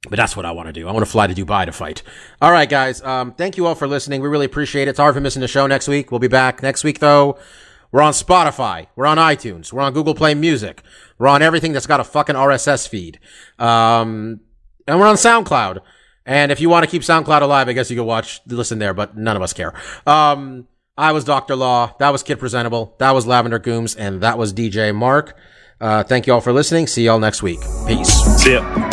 but 0.08 0.16
that's 0.16 0.36
what 0.38 0.45
I 0.45 0.52
want 0.52 0.68
to 0.68 0.74
do. 0.74 0.88
I 0.88 0.91
want 0.91 1.06
to 1.06 1.12
fly 1.12 1.28
to 1.28 1.34
Dubai 1.34 1.66
to 1.66 1.72
fight. 1.72 2.04
All 2.41 2.52
right, 2.52 2.70
guys. 2.70 3.02
Um, 3.02 3.34
thank 3.34 3.58
you 3.58 3.66
all 3.66 3.76
for 3.76 3.88
listening. 3.88 4.22
We 4.22 4.30
really 4.30 4.45
appreciate 4.45 4.88
it. 4.88 4.95
Sorry 4.95 5.14
for 5.14 5.20
missing 5.20 5.41
the 5.41 5.47
show 5.47 5.68
next 5.68 5.88
week. 5.88 6.12
We'll 6.12 6.20
be 6.20 6.30
back 6.30 6.64
next 6.64 6.84
week, 6.84 7.00
though. 7.00 7.38
We're 7.91 8.02
on 8.02 8.14
Spotify. 8.14 8.88
We're 8.95 9.08
on 9.08 9.18
iTunes. 9.18 9.74
We're 9.74 9.82
on 9.82 9.93
Google 9.93 10.16
Play 10.16 10.36
Music. 10.36 10.84
We're 11.18 11.28
on 11.28 11.41
everything 11.41 11.74
that's 11.74 11.88
got 11.88 12.00
a 12.00 12.04
fucking 12.04 12.36
RSS 12.36 12.88
feed. 12.88 13.20
Um, 13.58 14.39
and 14.88 15.00
we're 15.00 15.08
on 15.08 15.16
SoundCloud. 15.16 15.80
And 16.26 16.52
if 16.52 16.62
you 16.62 16.70
want 16.70 16.86
to 16.86 16.91
keep 16.91 17.02
SoundCloud 17.02 17.41
alive, 17.41 17.68
I 17.68 17.74
guess 17.74 17.89
you 17.89 17.97
can 17.97 18.06
watch, 18.06 18.41
listen 18.47 18.80
there, 18.80 18.93
but 18.93 19.18
none 19.18 19.36
of 19.36 19.41
us 19.41 19.52
care. 19.52 19.74
Um, 20.06 20.68
I 20.97 21.12
was 21.12 21.24
Dr. 21.24 21.56
Law. 21.56 21.95
That 22.00 22.12
was 22.12 22.24
Kid 22.24 22.39
Presentable. 22.39 22.95
That 23.00 23.12
was 23.12 23.26
Lavender 23.26 23.60
Gooms. 23.60 23.95
And 23.97 24.22
that 24.22 24.38
was 24.38 24.54
DJ 24.54 24.95
Mark. 24.95 25.36
Uh, 25.82 26.04
thank 26.04 26.28
you 26.28 26.34
all 26.34 26.41
for 26.41 26.54
listening. 26.54 26.88
See 26.88 27.06
y'all 27.06 27.20
next 27.20 27.41
week. 27.41 27.60
Peace. 27.88 28.14
See 28.41 28.54
ya. 28.54 28.89